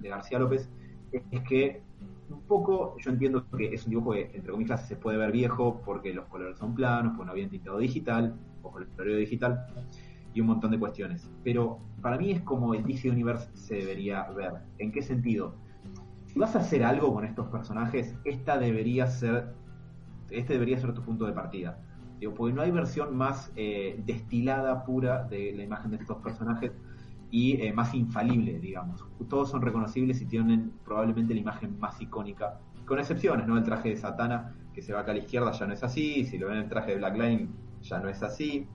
García 0.00 0.38
López 0.38 0.70
es 1.10 1.42
que 1.42 1.82
un 2.30 2.42
poco, 2.42 2.96
yo 2.98 3.10
entiendo 3.10 3.46
que 3.56 3.74
es 3.74 3.84
un 3.84 3.90
dibujo 3.90 4.12
que, 4.12 4.30
entre 4.34 4.52
comillas, 4.52 4.86
se 4.86 4.96
puede 4.96 5.18
ver 5.18 5.32
viejo 5.32 5.80
porque 5.84 6.12
los 6.12 6.26
colores 6.26 6.58
son 6.58 6.74
planos, 6.74 7.12
porque 7.16 7.26
no 7.26 7.32
habían 7.32 7.50
tintado 7.50 7.78
digital, 7.78 8.36
o 8.62 8.70
coloreo 8.70 9.16
digital, 9.16 9.66
y 10.34 10.40
un 10.40 10.48
montón 10.48 10.70
de 10.70 10.78
cuestiones. 10.78 11.30
Pero 11.44 11.78
para 12.02 12.18
mí 12.18 12.30
es 12.30 12.42
como 12.42 12.74
el 12.74 12.84
DC 12.84 13.10
Universe 13.10 13.48
se 13.54 13.76
debería 13.76 14.24
ver. 14.30 14.54
¿En 14.78 14.92
qué 14.92 15.02
sentido? 15.02 15.54
Si 16.26 16.38
vas 16.38 16.54
a 16.54 16.60
hacer 16.60 16.84
algo 16.84 17.12
con 17.12 17.24
estos 17.24 17.46
personajes, 17.48 18.14
esta 18.24 18.58
debería 18.58 19.06
ser, 19.06 19.54
este 20.30 20.54
debería 20.54 20.78
ser 20.78 20.92
tu 20.92 21.02
punto 21.02 21.26
de 21.26 21.32
partida. 21.32 21.78
Digo, 22.20 22.34
porque 22.34 22.54
no 22.54 22.62
hay 22.62 22.70
versión 22.70 23.16
más 23.16 23.52
eh, 23.56 24.02
destilada, 24.04 24.84
pura 24.84 25.24
de 25.24 25.52
la 25.52 25.62
imagen 25.62 25.92
de 25.92 25.98
estos 25.98 26.18
personajes 26.18 26.72
y 27.30 27.60
eh, 27.60 27.72
más 27.72 27.94
infalible, 27.94 28.58
digamos. 28.58 29.04
Todos 29.28 29.50
son 29.50 29.62
reconocibles 29.62 30.20
y 30.22 30.26
tienen 30.26 30.72
probablemente 30.84 31.34
la 31.34 31.40
imagen 31.40 31.78
más 31.78 32.00
icónica, 32.00 32.60
con 32.86 32.98
excepciones, 32.98 33.46
¿no? 33.46 33.56
El 33.56 33.64
traje 33.64 33.90
de 33.90 33.96
Satana, 33.96 34.54
que 34.72 34.82
se 34.82 34.92
va 34.92 35.00
acá 35.00 35.10
a 35.10 35.14
la 35.14 35.20
izquierda, 35.20 35.52
ya 35.52 35.66
no 35.66 35.74
es 35.74 35.82
así, 35.82 36.24
si 36.24 36.38
lo 36.38 36.48
ven 36.48 36.58
el 36.58 36.68
traje 36.68 36.92
de 36.92 36.98
Black 36.98 37.16
Line, 37.16 37.48
ya 37.82 38.00
no 38.00 38.08
es 38.08 38.22
así, 38.22 38.66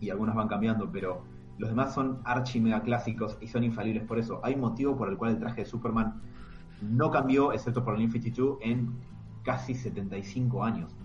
y 0.00 0.10
algunos 0.10 0.34
van 0.34 0.48
cambiando, 0.48 0.90
pero 0.90 1.24
los 1.58 1.70
demás 1.70 1.94
son 1.94 2.20
archi 2.24 2.60
mega 2.60 2.82
clásicos 2.82 3.38
y 3.40 3.46
son 3.46 3.64
infalibles 3.64 4.04
por 4.04 4.18
eso. 4.18 4.40
Hay 4.42 4.56
motivo 4.56 4.96
por 4.96 5.08
el 5.08 5.16
cual 5.16 5.32
el 5.32 5.38
traje 5.38 5.62
de 5.62 5.66
Superman 5.66 6.20
no 6.82 7.10
cambió, 7.10 7.52
excepto 7.52 7.84
por 7.84 7.94
el 7.94 8.00
New 8.00 8.10
52, 8.10 8.58
en 8.62 8.92
casi 9.42 9.74
75 9.74 10.64
años. 10.64 10.96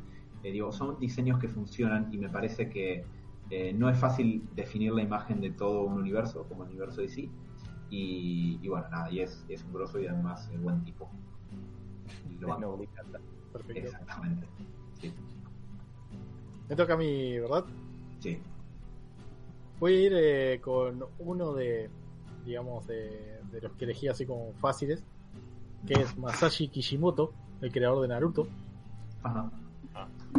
Eh, 0.43 0.51
digo, 0.51 0.71
son 0.71 0.97
diseños 0.99 1.39
que 1.39 1.47
funcionan 1.47 2.11
y 2.11 2.17
me 2.17 2.29
parece 2.29 2.69
que 2.69 3.05
eh, 3.49 3.73
no 3.73 3.89
es 3.89 3.97
fácil 3.97 4.47
definir 4.55 4.93
la 4.93 5.01
imagen 5.01 5.41
de 5.41 5.51
todo 5.51 5.83
un 5.83 5.93
universo, 5.93 6.45
como 6.47 6.63
el 6.63 6.69
universo 6.69 7.01
de 7.01 7.09
sí. 7.09 7.31
Y, 7.89 8.59
y 8.61 8.67
bueno, 8.67 8.87
nada, 8.89 9.11
y 9.11 9.19
es, 9.21 9.43
es 9.49 9.63
un 9.63 9.73
grosso 9.73 9.99
y 9.99 10.05
además 10.07 10.47
es 10.53 10.61
buen 10.61 10.83
tipo. 10.83 11.09
Y 12.29 12.35
lo 12.35 12.47
No, 12.49 12.53
banco. 12.55 12.77
me 12.77 12.83
encanta. 12.85 13.19
Perfecto. 13.51 13.79
Exactamente. 13.87 14.47
Sí, 15.01 15.11
Me 16.69 16.75
toca 16.75 16.93
a 16.93 16.97
mí, 16.97 17.39
¿verdad? 17.39 17.65
sí. 18.19 18.39
Voy 19.79 19.93
a 19.93 19.99
ir 20.07 20.13
eh, 20.15 20.59
con 20.61 21.05
uno 21.19 21.53
de, 21.53 21.89
digamos, 22.45 22.85
de, 22.85 23.39
de 23.51 23.61
los 23.61 23.71
que 23.73 23.85
elegí 23.85 24.07
así 24.09 24.25
como 24.25 24.51
fáciles, 24.59 25.03
que 25.87 25.93
es 25.93 26.17
Masashi 26.17 26.67
Kishimoto, 26.67 27.31
el 27.61 27.71
creador 27.71 28.01
de 28.01 28.09
Naruto. 28.09 28.45
Ajá. 29.23 29.49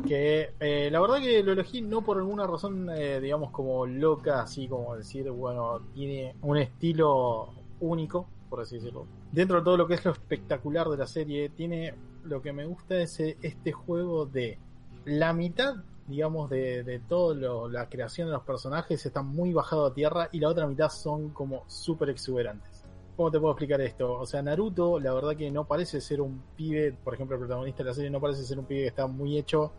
Que 0.06 0.54
eh, 0.60 0.88
la 0.90 1.00
verdad 1.00 1.18
que 1.18 1.42
lo 1.42 1.52
elegí 1.52 1.82
no 1.82 2.02
por 2.02 2.18
alguna 2.18 2.46
razón, 2.46 2.88
eh, 2.90 3.20
digamos, 3.20 3.50
como 3.50 3.86
loca, 3.86 4.42
así 4.42 4.68
como 4.68 4.96
decir, 4.96 5.30
bueno, 5.30 5.80
tiene 5.94 6.36
un 6.42 6.56
estilo 6.56 7.50
único, 7.80 8.28
por 8.48 8.60
así 8.60 8.76
decirlo. 8.76 9.06
Dentro 9.32 9.58
de 9.58 9.64
todo 9.64 9.76
lo 9.76 9.86
que 9.86 9.94
es 9.94 10.04
lo 10.04 10.12
espectacular 10.12 10.88
de 10.88 10.96
la 10.96 11.06
serie, 11.06 11.48
tiene 11.50 11.94
lo 12.24 12.42
que 12.42 12.52
me 12.52 12.64
gusta 12.64 13.00
es 13.00 13.18
eh, 13.20 13.36
este 13.42 13.72
juego 13.72 14.26
de 14.26 14.58
la 15.04 15.32
mitad, 15.32 15.76
digamos, 16.06 16.50
de, 16.50 16.82
de 16.82 16.98
toda 17.00 17.68
la 17.68 17.88
creación 17.88 18.28
de 18.28 18.32
los 18.32 18.42
personajes 18.42 19.04
está 19.06 19.22
muy 19.22 19.52
bajado 19.52 19.86
a 19.86 19.94
tierra 19.94 20.28
y 20.32 20.40
la 20.40 20.48
otra 20.48 20.66
mitad 20.66 20.88
son 20.88 21.30
como 21.30 21.64
súper 21.68 22.10
exuberantes. 22.10 22.79
¿Cómo 23.20 23.30
te 23.30 23.38
puedo 23.38 23.52
explicar 23.52 23.78
esto? 23.82 24.14
O 24.14 24.24
sea, 24.24 24.40
Naruto, 24.40 24.98
la 24.98 25.12
verdad 25.12 25.36
que 25.36 25.50
no 25.50 25.66
parece 25.66 26.00
ser 26.00 26.22
un 26.22 26.40
pibe, 26.56 26.94
por 27.04 27.12
ejemplo, 27.12 27.36
el 27.36 27.40
protagonista 27.40 27.82
de 27.82 27.90
la 27.90 27.94
serie 27.94 28.08
no 28.08 28.18
parece 28.18 28.42
ser 28.44 28.58
un 28.58 28.64
pibe 28.64 28.80
que 28.80 28.86
está 28.86 29.06
muy 29.06 29.36
hecho 29.36 29.70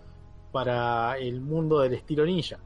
para 0.52 1.18
el 1.18 1.42
mundo 1.42 1.80
del 1.80 1.96
estilo 1.96 2.24
ninja. 2.24 2.60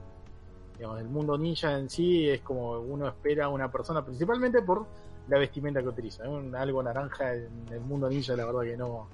Digamos, 0.77 0.99
el 0.99 1.07
mundo 1.07 1.37
ninja 1.37 1.79
en 1.79 1.89
sí 1.89 2.27
es 2.29 2.41
como 2.41 2.71
uno 2.79 3.07
espera 3.07 3.45
a 3.45 3.47
una 3.47 3.71
persona, 3.71 4.03
principalmente 4.03 4.61
por 4.63 4.85
la 5.29 5.39
vestimenta 5.39 5.81
que 5.81 5.87
utiliza. 5.87 6.27
Un- 6.27 6.53
algo 6.53 6.83
naranja 6.83 7.33
en 7.35 7.47
el 7.71 7.79
mundo 7.79 8.09
ninja, 8.09 8.35
la 8.35 8.43
verdad 8.45 8.63
que 8.63 8.75
no, 8.75 9.07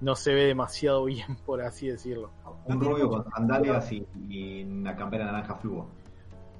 no 0.00 0.16
se 0.16 0.34
ve 0.34 0.46
demasiado 0.46 1.04
bien, 1.04 1.36
por 1.46 1.62
así 1.62 1.86
decirlo. 1.86 2.30
Un 2.64 2.80
rubio 2.80 3.08
con 3.08 3.30
sandalias 3.30 3.92
y, 3.92 4.04
y 4.28 4.64
una 4.64 4.96
campera 4.96 5.26
naranja 5.26 5.54
fluo. 5.54 5.86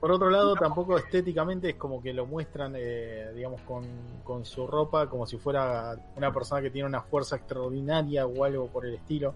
Por 0.04 0.12
otro 0.12 0.28
lado, 0.28 0.54
tampoco 0.54 0.98
estéticamente 0.98 1.70
es 1.70 1.76
como 1.76 2.02
que 2.02 2.12
lo 2.12 2.26
muestran, 2.26 2.74
eh, 2.76 3.32
digamos, 3.34 3.62
con, 3.62 3.86
con 4.22 4.44
su 4.44 4.66
ropa 4.66 5.08
como 5.08 5.26
si 5.26 5.38
fuera 5.38 5.96
una 6.14 6.30
persona 6.30 6.60
que 6.60 6.68
tiene 6.68 6.86
una 6.86 7.00
fuerza 7.00 7.36
extraordinaria 7.36 8.26
o 8.26 8.44
algo 8.44 8.66
por 8.66 8.84
el 8.84 8.96
estilo. 8.96 9.34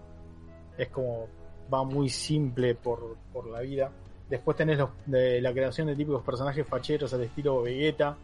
Es 0.77 0.89
como 0.89 1.27
va 1.73 1.83
muy 1.83 2.07
simple 2.07 2.75
por, 2.75 3.17
por 3.33 3.47
la 3.47 3.61
vida. 3.61 3.89
Después 4.29 4.55
tenés 4.55 4.77
los, 4.77 4.91
de 5.07 5.41
la 5.41 5.51
creación 5.53 5.87
de 5.87 5.95
típicos 5.95 6.21
personajes 6.21 6.67
facheros 6.67 7.11
al 7.15 7.23
estilo 7.23 7.63
Vegeta, 7.63 8.15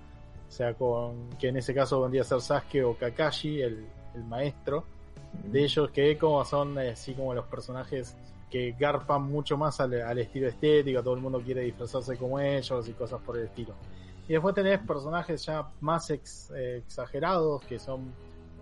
o 0.47 0.51
sea, 0.51 0.75
con 0.75 1.31
que 1.39 1.47
en 1.47 1.57
ese 1.57 1.73
caso 1.73 1.99
vendría 1.99 2.21
a 2.21 2.25
ser 2.25 2.41
Sasuke 2.41 2.83
o 2.83 2.95
Kakashi, 2.95 3.59
el, 3.59 3.87
el 4.13 4.23
maestro 4.23 4.83
de 5.45 5.63
ellos, 5.63 5.89
que 5.89 6.15
como 6.15 6.45
son 6.45 6.77
eh, 6.77 6.91
así 6.91 7.15
como 7.15 7.33
los 7.33 7.47
personajes 7.47 8.15
que 8.49 8.75
garpan 8.79 9.23
mucho 9.23 9.57
más 9.57 9.79
al, 9.79 9.93
estilo 10.17 10.47
estético, 10.47 11.01
todo 11.03 11.15
el 11.15 11.21
mundo 11.21 11.41
quiere 11.41 11.61
disfrazarse 11.61 12.15
como 12.17 12.39
ellos 12.39 12.87
y 12.87 12.93
cosas 12.93 13.19
por 13.21 13.37
el 13.37 13.45
estilo. 13.45 13.73
Y 14.27 14.33
después 14.33 14.55
tenés 14.55 14.79
personajes 14.79 15.45
ya 15.45 15.67
más 15.81 16.09
ex- 16.09 16.51
eh, 16.55 16.77
exagerados, 16.77 17.63
que 17.65 17.77
son 17.79 18.13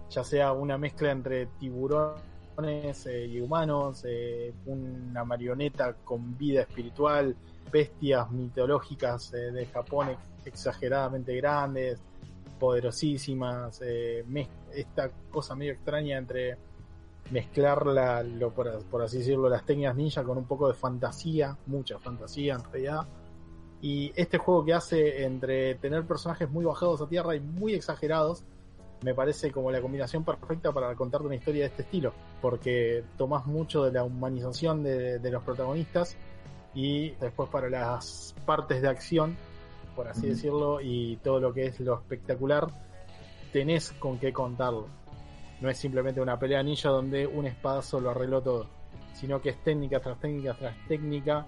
ya 0.10 0.24
sea 0.24 0.52
una 0.52 0.78
mezcla 0.78 1.12
entre 1.12 1.48
tiburones 1.60 3.06
eh, 3.08 3.26
y 3.28 3.40
humanos, 3.42 4.04
eh, 4.08 4.54
una 4.66 5.24
marioneta 5.24 5.94
con 6.04 6.38
vida 6.38 6.62
espiritual, 6.62 7.36
bestias 7.72 8.30
mitológicas 8.32 9.32
de 9.32 9.66
Japón 9.68 10.10
ex- 10.10 10.20
exageradamente 10.48 11.36
grandes, 11.36 12.00
poderosísimas, 12.60 13.82
esta 13.82 15.10
cosa 15.32 15.56
medio 15.56 15.74
extraña 15.74 16.18
entre 16.18 16.58
mezclar 17.34 17.88
la, 17.88 18.22
lo, 18.22 18.54
por, 18.54 18.84
por 18.86 19.02
así 19.02 19.18
decirlo, 19.18 19.50
las 19.50 19.66
técnicas 19.66 19.96
ninja 19.96 20.24
con 20.24 20.38
un 20.38 20.46
poco 20.46 20.68
de 20.68 20.76
fantasía, 20.76 21.58
mucha 21.66 21.98
fantasía 21.98 22.54
en 22.54 22.64
realidad. 22.72 23.08
Y 23.82 24.14
este 24.16 24.38
juego 24.38 24.64
que 24.64 24.74
hace 24.74 25.26
entre 25.26 25.76
tener 25.76 26.06
personajes 26.06 26.50
muy 26.50 26.64
bajados 26.64 27.02
a 27.02 27.08
tierra 27.08 27.36
y 27.36 27.40
muy 27.40 27.74
exagerados, 27.74 28.44
me 29.04 29.14
parece 29.14 29.52
como 29.52 29.72
la 29.72 29.82
combinación 29.82 30.24
perfecta 30.24 30.72
para 30.72 30.96
contarte 30.96 31.26
una 31.26 31.36
historia 31.36 31.64
de 31.64 31.70
este 31.70 31.82
estilo, 31.82 32.14
porque 32.40 33.04
tomás 33.18 33.46
mucho 33.46 33.84
de 33.84 33.92
la 33.92 34.04
humanización 34.04 34.84
de, 34.84 35.20
de 35.20 35.32
los 35.32 35.44
protagonistas 35.44 36.16
y 36.74 37.10
después 37.16 37.50
para 37.50 37.68
las 37.70 38.34
partes 38.46 38.82
de 38.82 38.88
acción, 38.88 39.36
por 39.96 40.08
así 40.08 40.28
decirlo, 40.28 40.80
y 40.82 41.18
todo 41.18 41.40
lo 41.40 41.52
que 41.52 41.66
es 41.66 41.80
lo 41.80 41.96
espectacular, 41.96 42.68
tenés 43.52 43.92
con 43.94 44.20
qué 44.20 44.32
contarlo. 44.32 44.88
No 45.64 45.70
es 45.70 45.78
simplemente 45.78 46.20
una 46.20 46.38
pelea 46.38 46.62
ninja 46.62 46.90
donde 46.90 47.26
un 47.26 47.46
espadazo 47.46 48.02
lo 48.02 48.10
arregló 48.10 48.42
todo. 48.42 48.68
sino 49.14 49.42
que 49.42 49.52
es 49.52 49.64
técnica 49.64 50.02
tras 50.02 50.20
técnica 50.20 50.54
tras 50.56 50.76
técnica, 50.90 51.46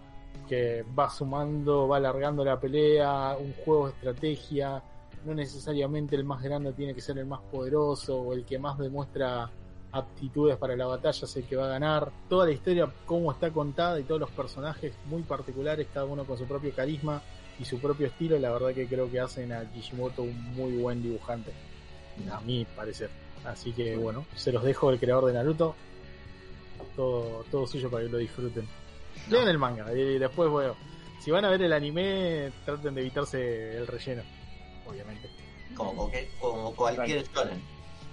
que 0.47 0.85
va 0.97 1.09
sumando, 1.09 1.89
va 1.89 1.97
alargando 1.97 2.45
la 2.45 2.57
pelea, 2.57 3.35
un 3.37 3.53
juego 3.65 3.87
de 3.87 3.93
estrategia, 3.93 4.81
no 5.25 5.33
necesariamente 5.33 6.15
el 6.15 6.23
más 6.23 6.41
grande 6.41 6.71
tiene 6.71 6.95
que 6.95 7.01
ser 7.01 7.17
el 7.17 7.25
más 7.25 7.41
poderoso 7.51 8.21
o 8.21 8.31
el 8.31 8.45
que 8.45 8.57
más 8.57 8.77
demuestra 8.77 9.49
aptitudes 9.91 10.55
para 10.57 10.77
la 10.77 10.85
batalla 10.85 11.25
es 11.25 11.35
el 11.35 11.43
que 11.43 11.57
va 11.57 11.65
a 11.65 11.69
ganar. 11.69 12.09
Toda 12.29 12.45
la 12.45 12.53
historia, 12.53 12.89
cómo 13.05 13.33
está 13.33 13.51
contada 13.51 13.99
y 13.99 14.03
todos 14.03 14.21
los 14.21 14.31
personajes 14.31 14.93
muy 15.07 15.23
particulares, 15.23 15.87
cada 15.93 16.05
uno 16.05 16.23
con 16.23 16.37
su 16.37 16.45
propio 16.45 16.73
carisma 16.73 17.21
y 17.59 17.65
su 17.65 17.81
propio 17.81 18.07
estilo, 18.07 18.39
la 18.39 18.53
verdad 18.53 18.73
que 18.73 18.87
creo 18.87 19.11
que 19.11 19.19
hacen 19.19 19.51
a 19.51 19.69
Kishimoto 19.73 20.21
un 20.21 20.55
muy 20.55 20.77
buen 20.77 21.03
dibujante, 21.03 21.51
a 22.31 22.39
mi 22.39 22.63
parecer. 22.63 23.24
Así 23.45 23.71
que 23.73 23.95
bueno, 23.95 24.25
se 24.35 24.51
los 24.51 24.63
dejo 24.63 24.89
el 24.91 24.99
creador 24.99 25.25
de 25.25 25.33
Naruto, 25.33 25.75
todo, 26.95 27.45
todo 27.51 27.67
suyo 27.67 27.89
para 27.89 28.03
que 28.03 28.09
lo 28.09 28.17
disfruten. 28.17 28.67
Lean 29.29 29.47
el 29.47 29.57
manga 29.57 29.91
y 29.93 30.17
después, 30.19 30.49
bueno, 30.49 30.75
si 31.21 31.31
van 31.31 31.45
a 31.45 31.49
ver 31.49 31.61
el 31.61 31.73
anime, 31.73 32.51
traten 32.65 32.95
de 32.95 33.01
evitarse 33.01 33.77
el 33.77 33.87
relleno, 33.87 34.23
obviamente. 34.87 35.29
Como, 35.75 35.93
cualquier- 35.95 36.29
como 36.39 36.73
cualquier 36.75 37.23
shonen. 37.33 37.61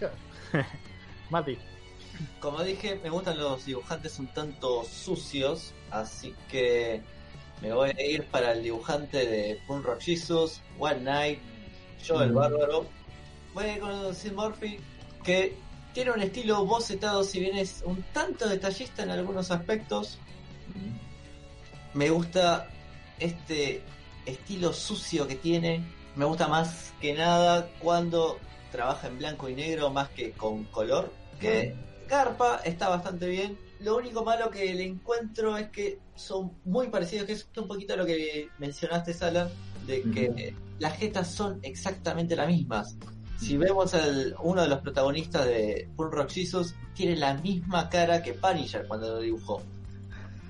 Mati, 1.30 1.56
Como 2.40 2.62
dije, 2.62 3.00
me 3.02 3.10
gustan 3.10 3.38
los 3.38 3.64
dibujantes 3.64 4.18
un 4.18 4.26
tanto 4.28 4.84
sucios, 4.84 5.72
así 5.90 6.34
que 6.50 7.00
me 7.62 7.72
voy 7.72 7.90
a 7.90 8.02
ir 8.02 8.24
para 8.26 8.52
el 8.52 8.62
dibujante 8.62 9.26
de 9.26 9.58
Punk 9.66 9.84
Rock 9.84 10.00
Jesus, 10.00 10.60
One 10.78 11.00
Night, 11.00 11.38
Joe 12.06 12.24
el 12.24 12.32
Mm. 12.32 12.34
Bárbaro. 12.34 12.86
Voy 13.54 13.64
a 13.64 13.74
ir 13.76 13.80
con 13.80 14.14
Sid 14.14 14.32
Murphy, 14.32 14.78
que 15.22 15.56
tiene 15.92 16.10
un 16.10 16.22
estilo 16.22 16.64
bocetado, 16.64 17.22
si 17.24 17.40
bien 17.40 17.56
es 17.56 17.82
un 17.84 18.02
tanto 18.12 18.48
detallista 18.48 19.02
en 19.02 19.10
algunos 19.10 19.50
aspectos. 19.50 20.18
Me 21.94 22.08
gusta 22.10 22.68
este 23.18 23.82
estilo 24.26 24.72
sucio 24.72 25.26
que 25.26 25.36
tiene. 25.36 25.84
Me 26.16 26.24
gusta 26.24 26.48
más 26.48 26.92
que 27.00 27.14
nada 27.14 27.68
cuando 27.78 28.38
trabaja 28.70 29.08
en 29.08 29.18
blanco 29.18 29.48
y 29.48 29.54
negro 29.54 29.90
más 29.90 30.08
que 30.10 30.32
con 30.32 30.64
color. 30.64 31.12
Que 31.38 31.74
Garpa 32.08 32.60
está 32.64 32.88
bastante 32.88 33.26
bien. 33.26 33.58
Lo 33.80 33.96
único 33.96 34.24
malo 34.24 34.50
que 34.50 34.72
le 34.74 34.84
encuentro 34.84 35.56
es 35.56 35.68
que 35.70 35.98
son 36.14 36.52
muy 36.64 36.88
parecidos, 36.88 37.26
que 37.26 37.32
es 37.32 37.46
un 37.56 37.66
poquito 37.66 37.96
lo 37.96 38.06
que 38.06 38.48
mencionaste, 38.58 39.12
Sala, 39.12 39.50
de 39.86 40.02
que 40.02 40.54
las 40.78 40.96
jetas 40.96 41.28
son 41.28 41.58
exactamente 41.62 42.36
las 42.36 42.46
mismas. 42.46 42.96
Si 43.42 43.56
vemos 43.56 43.92
al 43.94 44.36
uno 44.40 44.62
de 44.62 44.68
los 44.68 44.78
protagonistas 44.78 45.46
de 45.46 45.90
Full 45.96 46.12
Rock 46.12 46.30
Jesus, 46.30 46.76
tiene 46.94 47.16
la 47.16 47.34
misma 47.34 47.88
cara 47.88 48.22
que 48.22 48.34
Punisher 48.34 48.86
cuando 48.86 49.14
lo 49.14 49.18
dibujó. 49.18 49.60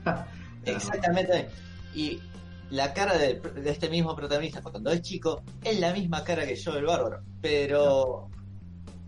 Exactamente. 0.66 1.48
Y 1.94 2.20
la 2.68 2.92
cara 2.92 3.16
de, 3.16 3.40
de 3.40 3.70
este 3.70 3.88
mismo 3.88 4.14
protagonista 4.14 4.60
cuando 4.60 4.90
es 4.90 5.00
chico 5.00 5.42
es 5.64 5.80
la 5.80 5.94
misma 5.94 6.22
cara 6.22 6.46
que 6.46 6.54
yo, 6.54 6.76
el 6.76 6.84
bárbaro. 6.84 7.22
Pero 7.40 8.28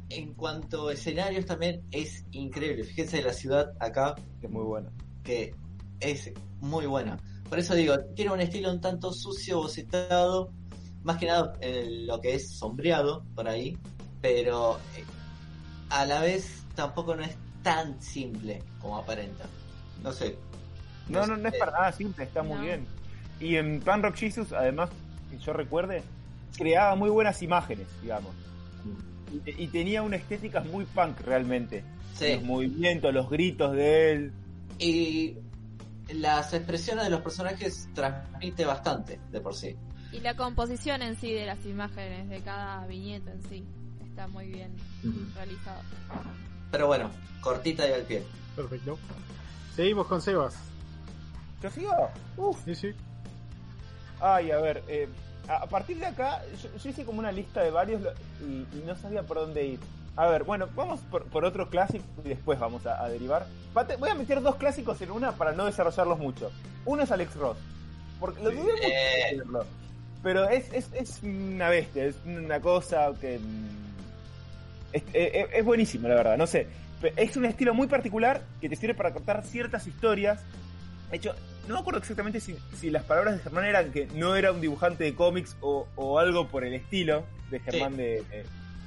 en 0.09 0.33
cuanto 0.33 0.89
a 0.89 0.95
escenarios 0.95 1.45
también 1.45 1.83
es 1.91 2.25
increíble. 2.31 2.85
Fíjense 2.85 3.23
la 3.23 3.35
ciudad 3.35 3.73
acá 3.81 4.15
que 4.41 4.47
es 4.47 4.53
muy 4.53 4.65
bueno. 4.65 4.91
que 5.23 5.55
es 6.01 6.33
muy 6.61 6.87
buena. 6.87 7.19
Por 7.51 7.59
eso 7.59 7.75
digo, 7.75 7.97
tiene 8.15 8.33
un 8.33 8.41
estilo 8.41 8.71
un 8.71 8.81
tanto 8.81 9.13
sucio, 9.13 9.59
bocetado, 9.59 10.51
más 11.05 11.19
que 11.19 11.27
nada 11.27 11.53
en 11.61 12.07
lo 12.07 12.21
que 12.21 12.35
es 12.35 12.51
sombreado 12.51 13.25
por 13.35 13.47
ahí, 13.49 13.79
pero 14.21 14.79
eh, 14.97 15.05
a 15.91 16.05
la 16.07 16.21
vez 16.21 16.65
tampoco 16.75 17.15
no 17.15 17.23
es 17.23 17.37
tan 17.63 18.01
simple 18.03 18.63
como 18.81 18.99
aparenta. 18.99 19.45
No 20.03 20.13
sé. 20.13 20.37
No, 21.09 21.27
no, 21.27 21.37
no 21.37 21.49
es 21.49 21.57
para 21.59 21.73
nada 21.73 21.93
simple, 21.93 22.25
está 22.25 22.43
muy 22.43 22.57
No. 22.57 22.63
bien. 22.63 22.87
Y 23.41 23.57
en 23.57 23.81
Pan 23.81 24.03
Rock 24.03 24.17
Jesus, 24.17 24.53
además, 24.53 24.91
que 25.31 25.39
yo 25.39 25.53
recuerde, 25.53 26.03
creaba 26.57 26.95
muy 26.95 27.11
buenas 27.11 27.43
imágenes, 27.43 27.87
digamos. 28.03 28.33
Y, 29.47 29.65
y 29.65 29.67
tenía 29.69 30.03
una 30.03 30.17
estética 30.17 30.61
muy 30.61 30.85
punk 30.87 31.21
realmente. 31.21 31.85
Sí. 32.15 32.35
Los 32.35 32.45
movimientos, 32.45 33.13
los 33.13 33.29
gritos 33.29 33.73
de 33.75 34.13
él. 34.13 34.33
Y 34.79 35.37
las 36.15 36.55
expresiones 36.55 37.05
de 37.05 37.11
los 37.11 37.21
personajes 37.23 37.89
transmite 37.95 38.65
bastante 38.65 39.21
de 39.31 39.41
por 39.41 39.55
sí. 39.55 39.77
Y 40.15 40.21
la 40.21 40.35
composición 40.37 41.03
en 41.03 41.17
sí 41.17 41.33
de 41.33 41.45
las 41.47 41.65
imágenes 41.67 42.29
de 42.29 42.41
cada 42.41 42.87
viñeta 42.87 43.33
en 43.33 43.43
sí 43.49 43.65
está 44.07 44.29
muy 44.29 44.47
bien 44.47 44.73
Ujú. 45.03 45.19
realizado. 45.35 45.81
Pero 46.71 46.87
bueno, 46.87 47.11
cortita 47.41 47.89
y 47.89 47.93
al 47.93 48.03
pie. 48.03 48.23
perfecto. 48.55 48.97
Seguimos 49.75 50.07
con 50.07 50.23
Sebas. 50.23 50.57
¿Yo 51.63 51.71
sigo? 51.71 51.93
Uf. 52.37 52.65
Sí, 52.65 52.75
sí. 52.75 52.91
Ay, 54.21 54.51
a 54.53 54.59
ver, 54.59 54.85
eh, 54.87 55.09
a 55.49 55.67
partir 55.67 55.99
de 55.99 56.07
acá, 56.07 56.43
yo, 56.63 56.69
yo 56.77 56.91
hice 56.91 57.05
como 57.05 57.19
una 57.19 57.33
lista 57.33 57.63
de 57.63 57.71
varios 57.71 58.01
y, 58.41 58.67
y 58.77 58.83
no 58.87 58.95
sabía 58.97 59.23
por 59.25 59.39
dónde 59.39 59.67
ir. 59.67 59.81
A 60.17 60.29
ver, 60.29 60.45
bueno, 60.45 60.69
vamos 60.77 61.01
por, 61.11 61.25
por 61.25 61.45
otro 61.45 61.69
clásico 61.69 62.05
y 62.25 62.29
después 62.29 62.59
vamos 62.61 62.87
a, 62.87 63.03
a 63.03 63.09
derivar. 63.09 63.47
Voy 63.99 64.11
a 64.11 64.15
meter 64.15 64.41
dos 64.41 64.55
clásicos 64.57 65.01
en 65.03 65.11
una 65.11 65.33
para 65.33 65.51
no 65.53 65.65
desarrollarlos 65.65 66.21
mucho. 66.21 66.53
Uno 66.85 67.03
es 67.03 67.11
Alex 67.11 67.35
Ross, 67.35 67.57
porque 68.21 68.41
lo 68.45 68.51
dudé 68.53 68.63
mucho 68.63 68.79
Eh. 68.87 69.25
decirlo, 69.33 69.65
pero 70.25 70.49
es, 70.49 70.73
es, 70.73 70.91
es 70.95 71.21
una 71.23 71.69
bestia, 71.69 72.07
es 72.07 72.17
una 72.27 72.59
cosa 72.61 73.13
que... 73.21 73.39
mm, 73.39 74.95
Es, 74.95 75.03
es- 75.13 75.47
es 75.53 75.65
buenísimo, 75.65 76.09
la 76.09 76.17
verdad, 76.17 76.37
no 76.37 76.47
sé. 76.49 76.67
Es 77.17 77.37
un 77.37 77.45
estilo 77.45 77.75
muy 77.75 77.87
particular 77.87 78.41
que 78.61 78.69
te 78.69 78.75
sirve 78.77 78.95
para 78.95 79.13
contar 79.13 79.45
ciertas 79.45 79.87
historias 79.87 80.41
de 81.11 81.19
hecho, 81.19 81.35
no 81.69 81.75
me 81.75 81.81
acuerdo 81.81 82.01
exactamente 82.01 82.41
si, 82.41 82.57
si 82.77 82.91
las 82.91 83.05
palabras 83.05 83.37
de 83.37 83.43
Germán 83.43 83.67
eran 83.67 83.93
que 83.93 84.07
no 84.17 84.35
era 84.35 84.51
un 84.51 84.61
dibujante 84.61 85.05
de 85.05 85.15
cómics 85.15 85.57
o, 85.61 85.87
o 85.95 86.19
algo 86.19 86.49
por 86.49 86.65
el 86.65 86.75
estilo 86.75 87.25
de 87.51 87.61
Germán 87.61 87.97
de, 87.97 88.25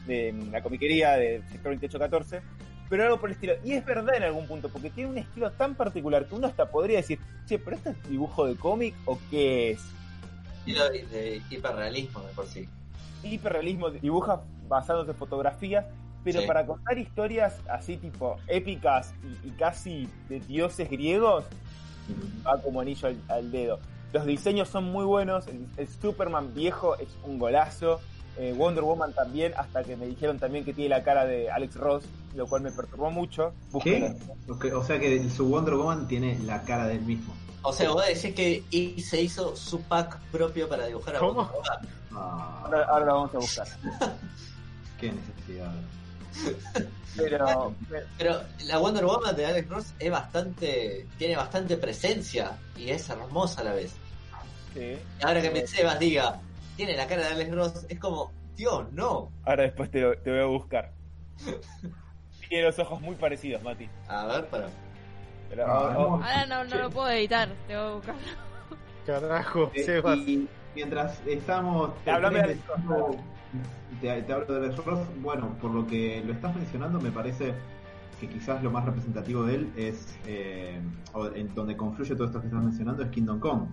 de- 0.05 0.33
de 0.33 0.33
la 0.51 0.61
comiquería 0.61 1.11
de 1.15 1.41
Sector 1.51 1.71
2814, 1.73 2.41
pero 2.89 3.03
algo 3.03 3.19
por 3.19 3.29
el 3.29 3.35
estilo. 3.35 3.53
Y 3.63 3.73
es 3.73 3.85
verdad 3.85 4.15
en 4.15 4.23
algún 4.23 4.45
punto, 4.47 4.67
porque 4.67 4.89
tiene 4.89 5.09
un 5.09 5.17
estilo 5.17 5.51
tan 5.51 5.75
particular 5.75 6.25
que 6.27 6.35
uno 6.35 6.47
hasta 6.47 6.69
podría 6.69 6.97
decir, 6.97 7.19
che, 7.47 7.59
pero 7.59 7.77
esto 7.77 7.91
es 7.91 8.09
dibujo 8.09 8.45
de 8.45 8.55
cómic 8.55 8.95
o 9.05 9.17
qué 9.29 9.71
es? 9.71 9.79
Estilo 10.67 10.89
de, 10.89 11.41
hiperrealismo 11.49 12.21
de 12.21 12.33
por 12.33 12.45
sí. 12.45 12.67
hiperrealismo, 13.23 13.89
dibuja 13.89 14.41
basados 14.67 15.07
en 15.07 15.15
fotografías, 15.15 15.85
pero 16.23 16.41
Sí. 16.41 16.47
para 16.47 16.65
contar 16.65 16.97
historias 16.97 17.55
así 17.69 17.97
tipo 17.97 18.37
épicas 18.47 19.13
y, 19.43 19.47
y 19.47 19.51
casi 19.51 20.09
de 20.29 20.39
dioses 20.41 20.89
griegos, 20.89 21.45
va 22.45 22.61
como 22.61 22.81
anillo 22.81 23.07
al, 23.07 23.17
al 23.29 23.51
dedo. 23.51 23.79
Los 24.13 24.25
diseños 24.25 24.69
son 24.69 24.85
muy 24.85 25.05
buenos, 25.05 25.47
el, 25.47 25.65
el 25.77 25.87
Superman 25.87 26.53
viejo 26.53 26.95
es 26.97 27.09
un 27.23 27.39
golazo, 27.39 27.99
eh, 28.37 28.53
Wonder 28.55 28.83
Woman 28.83 29.13
también, 29.13 29.53
hasta 29.57 29.83
que 29.83 29.95
me 29.95 30.05
dijeron 30.05 30.37
también 30.39 30.63
que 30.65 30.73
tiene 30.73 30.89
la 30.89 31.03
cara 31.03 31.25
de 31.25 31.49
Alex 31.49 31.75
Ross, 31.75 32.03
lo 32.35 32.45
cual 32.47 32.61
me 32.61 32.71
perturbó 32.71 33.09
mucho. 33.11 33.53
¿Qué? 33.83 34.15
O 34.73 34.83
sea 34.83 34.99
que 34.99 35.29
su 35.29 35.47
Wonder 35.47 35.75
Woman 35.75 36.07
tiene 36.07 36.37
la 36.45 36.61
cara 36.63 36.87
del 36.87 37.01
mismo. 37.01 37.33
O 37.63 37.73
sea, 37.73 37.89
vos 37.91 38.05
decís 38.05 38.33
que 38.35 38.63
y 38.69 39.01
se 39.01 39.21
hizo 39.21 39.55
su 39.55 39.81
pack 39.81 40.19
propio 40.31 40.69
para 40.69 40.85
dibujar 40.87 41.15
a 41.15 41.19
¿Cómo? 41.19 41.43
Wonder 41.43 41.55
Woman. 41.55 41.87
Ah, 42.13 42.61
Ahora, 42.65 42.83
ahora 42.85 43.05
lo 43.05 43.13
vamos 43.13 43.35
a 43.35 43.37
buscar. 43.39 43.67
qué 44.99 45.11
necesidad. 45.11 45.71
Pero, 47.15 47.73
Pero 48.17 48.41
la 48.65 48.77
Wonder 48.77 49.05
Woman 49.05 49.35
de 49.35 49.45
Alex 49.45 49.69
Ross 49.69 49.93
es 49.99 50.11
bastante. 50.11 51.07
tiene 51.17 51.35
bastante 51.35 51.77
presencia 51.77 52.57
y 52.77 52.89
es 52.89 53.09
hermosa 53.09 53.61
a 53.61 53.63
la 53.65 53.73
vez. 53.73 53.91
sí. 54.73 54.79
Y 55.19 55.25
ahora 55.25 55.41
que 55.41 55.49
me 55.49 55.65
Sebas 55.65 55.99
diga, 55.99 56.39
tiene 56.77 56.95
la 56.95 57.05
cara 57.07 57.23
de 57.23 57.33
Alex 57.33 57.51
Ross, 57.53 57.85
es 57.89 57.99
como, 57.99 58.31
Dios, 58.55 58.91
no. 58.93 59.31
ahora 59.43 59.63
después 59.63 59.91
te, 59.91 60.15
te 60.17 60.31
voy 60.31 60.39
a 60.39 60.45
buscar. 60.45 60.93
Tiene 62.47 62.63
los 62.65 62.79
ojos 62.79 63.01
muy 63.01 63.15
parecidos, 63.15 63.61
Mati. 63.61 63.89
A 64.07 64.25
ver, 64.27 64.45
para. 64.47 64.69
Pero, 65.49 65.65
Ah, 65.67 65.95
oh, 65.97 66.01
oh, 66.01 66.13
Ahora 66.15 66.45
no, 66.45 66.63
no 66.65 66.75
lo 66.77 66.89
puedo 66.89 67.09
editar, 67.09 67.49
tengo 67.67 67.89
que 68.01 68.11
buscarlo. 68.11 68.21
Carajo, 69.05 69.71
Eh, 69.73 69.83
Sebas. 69.83 70.17
y 70.19 70.47
mientras 70.75 71.21
estamos. 71.27 71.91
Tres 72.05 72.21
de 72.21 72.57
te, 74.01 74.21
te 74.21 74.33
hablo 74.33 74.45
de 74.59 74.65
Alex 74.65 74.85
Ross. 74.85 74.99
Bueno, 75.21 75.57
por 75.61 75.71
lo 75.71 75.85
que 75.87 76.21
lo 76.25 76.33
estás 76.33 76.55
mencionando, 76.55 76.99
me 76.99 77.11
parece 77.11 77.53
que 78.19 78.27
quizás 78.27 78.61
lo 78.63 78.71
más 78.71 78.83
representativo 78.85 79.43
de 79.43 79.55
él 79.55 79.73
es. 79.77 80.17
eh, 80.25 80.79
o 81.13 81.27
en 81.27 81.53
donde 81.53 81.75
confluye 81.77 82.15
todo 82.15 82.25
esto 82.27 82.39
que 82.41 82.47
estás 82.47 82.63
mencionando 82.63 83.03
es 83.03 83.09
Kingdom 83.09 83.39
Come. 83.39 83.67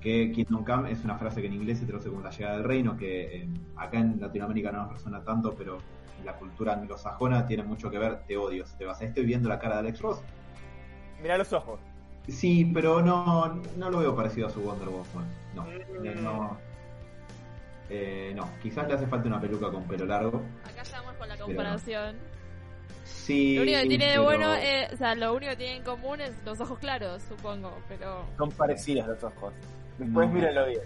Que 0.00 0.30
Kingdom 0.32 0.64
Come 0.64 0.92
es 0.92 1.02
una 1.04 1.16
frase 1.18 1.40
que 1.40 1.48
en 1.48 1.54
inglés 1.54 1.78
se 1.80 1.86
traduce 1.86 2.08
como 2.08 2.20
la 2.22 2.30
llegada 2.30 2.56
del 2.56 2.64
reino, 2.64 2.96
que 2.96 3.36
eh, 3.42 3.48
acá 3.76 3.98
en 3.98 4.20
Latinoamérica 4.20 4.70
no 4.70 4.82
nos 4.84 4.92
resuena 4.92 5.22
tanto, 5.24 5.54
pero 5.56 5.78
en 6.18 6.24
la 6.26 6.34
cultura 6.36 6.74
anglosajona 6.74 7.46
tiene 7.46 7.62
mucho 7.64 7.90
que 7.90 7.98
ver. 7.98 8.20
Te 8.26 8.36
odio, 8.36 8.64
te 8.78 8.84
vas. 8.84 9.00
Estoy 9.02 9.24
viendo 9.24 9.48
la 9.48 9.58
cara 9.58 9.74
de 9.74 9.80
Alex 9.80 10.00
Ross. 10.00 10.20
mirá 11.20 11.36
los 11.36 11.52
ojos. 11.52 11.80
Sí, 12.28 12.70
pero 12.74 13.00
no, 13.02 13.60
no 13.76 13.90
lo 13.90 13.98
veo 14.00 14.14
parecido 14.14 14.46
a 14.48 14.50
su 14.50 14.60
Wonder 14.60 14.88
Woman. 14.88 15.26
No, 15.54 15.64
Mm. 15.64 16.22
no. 16.22 16.58
Eh, 17.90 18.32
no, 18.36 18.48
quizás 18.62 18.86
le 18.86 18.94
hace 18.94 19.06
falta 19.06 19.28
una 19.28 19.40
peluca 19.40 19.70
con 19.70 19.82
pelo 19.84 20.04
largo. 20.04 20.42
Acá 20.64 20.82
estamos 20.82 21.14
con 21.14 21.26
la 21.28 21.36
comparación. 21.38 22.16
Sí. 23.04 23.56
Lo 23.56 23.62
único 23.62 23.78
que 23.80 23.86
tiene 23.88 24.10
de 24.12 24.18
bueno 24.18 24.52
es, 24.54 24.92
o 24.92 24.96
sea, 24.98 25.14
lo 25.14 25.32
único 25.34 25.50
que 25.52 25.56
tiene 25.56 25.76
en 25.76 25.84
común 25.84 26.20
es 26.20 26.32
los 26.44 26.60
ojos 26.60 26.78
claros, 26.78 27.22
supongo, 27.22 27.78
pero 27.88 28.26
Son 28.36 28.50
parecidos 28.50 29.08
los 29.08 29.24
ojos. 29.24 29.54
Después 29.98 30.28
No. 30.28 30.34
mírenlo 30.34 30.66
bien. 30.66 30.80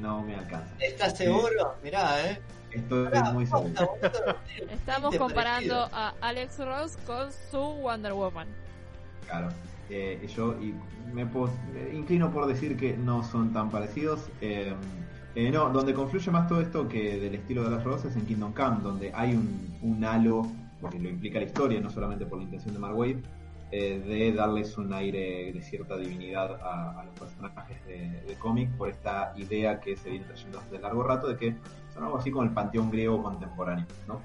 No 0.00 0.22
me 0.22 0.34
alcanza. 0.34 0.74
¿Estás 0.80 1.16
seguro? 1.16 1.74
Mirá, 1.82 2.30
eh. 2.30 2.38
Estoy 2.70 3.08
muy 3.32 3.46
seguro. 3.46 3.96
estamos 4.70 5.16
comparando 5.16 5.88
a 5.92 6.14
Alex 6.20 6.58
Ross 6.58 6.98
con 7.06 7.30
su 7.50 7.58
Wonder 7.58 8.12
Woman. 8.12 8.48
Claro. 9.26 9.48
Eh, 9.88 10.26
yo 10.34 10.56
y 10.60 10.74
me, 11.14 11.26
inclino 11.92 12.30
por 12.32 12.46
decir 12.46 12.76
que 12.76 12.96
no 12.96 13.22
son 13.22 13.52
tan 13.52 13.70
parecidos. 13.70 14.28
Eh, 14.40 14.74
eh, 15.34 15.50
no, 15.50 15.68
donde 15.70 15.94
confluye 15.94 16.30
más 16.30 16.48
todo 16.48 16.60
esto 16.60 16.88
que 16.88 17.18
del 17.18 17.34
estilo 17.34 17.64
de 17.64 17.70
las 17.70 17.84
rosas 17.84 18.10
es 18.12 18.16
en 18.16 18.26
Kingdom 18.26 18.52
Come, 18.52 18.78
donde 18.82 19.12
hay 19.14 19.34
un, 19.34 19.78
un 19.82 20.04
halo, 20.04 20.46
porque 20.80 20.98
lo 20.98 21.08
implica 21.08 21.38
la 21.38 21.44
historia, 21.44 21.80
no 21.80 21.90
solamente 21.90 22.26
por 22.26 22.38
la 22.38 22.44
intención 22.44 22.74
de 22.74 22.80
Mark 22.80 22.96
Waid, 22.96 23.18
eh, 23.72 23.98
de 23.98 24.32
darles 24.32 24.78
un 24.78 24.92
aire 24.92 25.52
de 25.52 25.60
cierta 25.62 25.96
divinidad 25.96 26.60
a, 26.62 27.00
a 27.00 27.04
los 27.04 27.18
personajes 27.18 27.84
de, 27.86 28.20
de 28.22 28.34
cómic 28.34 28.70
por 28.76 28.88
esta 28.88 29.32
idea 29.36 29.80
que 29.80 29.96
se 29.96 30.10
viene 30.10 30.24
trayendo 30.24 30.60
desde 30.70 30.78
largo 30.82 31.02
rato 31.02 31.26
de 31.28 31.36
que 31.36 31.54
son 31.92 32.04
algo 32.04 32.18
así 32.18 32.30
como 32.30 32.44
el 32.44 32.50
panteón 32.50 32.90
griego 32.90 33.22
contemporáneo, 33.22 33.86
¿no? 34.06 34.20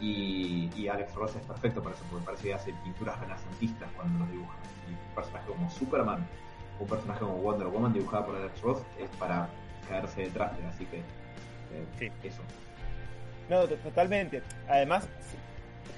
Y, 0.00 0.70
y 0.76 0.88
Alex 0.88 1.14
Ross 1.14 1.36
es 1.36 1.42
perfecto 1.42 1.82
para 1.82 1.94
eso, 1.94 2.04
porque 2.10 2.24
parece 2.24 2.44
que 2.48 2.54
hace 2.54 2.72
pinturas 2.84 3.20
renacentistas 3.20 3.88
cuando 3.96 4.20
los 4.20 4.30
dibuja. 4.30 4.54
Y 4.88 4.92
un 4.92 5.14
personaje 5.14 5.46
como 5.46 5.70
Superman, 5.70 6.26
un 6.78 6.86
personaje 6.88 7.20
como 7.20 7.34
Wonder 7.36 7.66
Woman 7.66 7.92
dibujada 7.92 8.24
por 8.24 8.36
Alex 8.36 8.62
Ross 8.62 8.78
es 8.98 9.10
para 9.18 9.48
caerse 9.88 10.22
detrás 10.22 10.56
de, 10.56 10.64
así 10.66 10.86
que 10.86 10.98
eh, 10.98 11.84
Sí. 11.98 12.10
eso. 12.22 12.40
No, 13.50 13.66
to- 13.66 13.76
totalmente. 13.76 14.42
Además, 14.68 15.06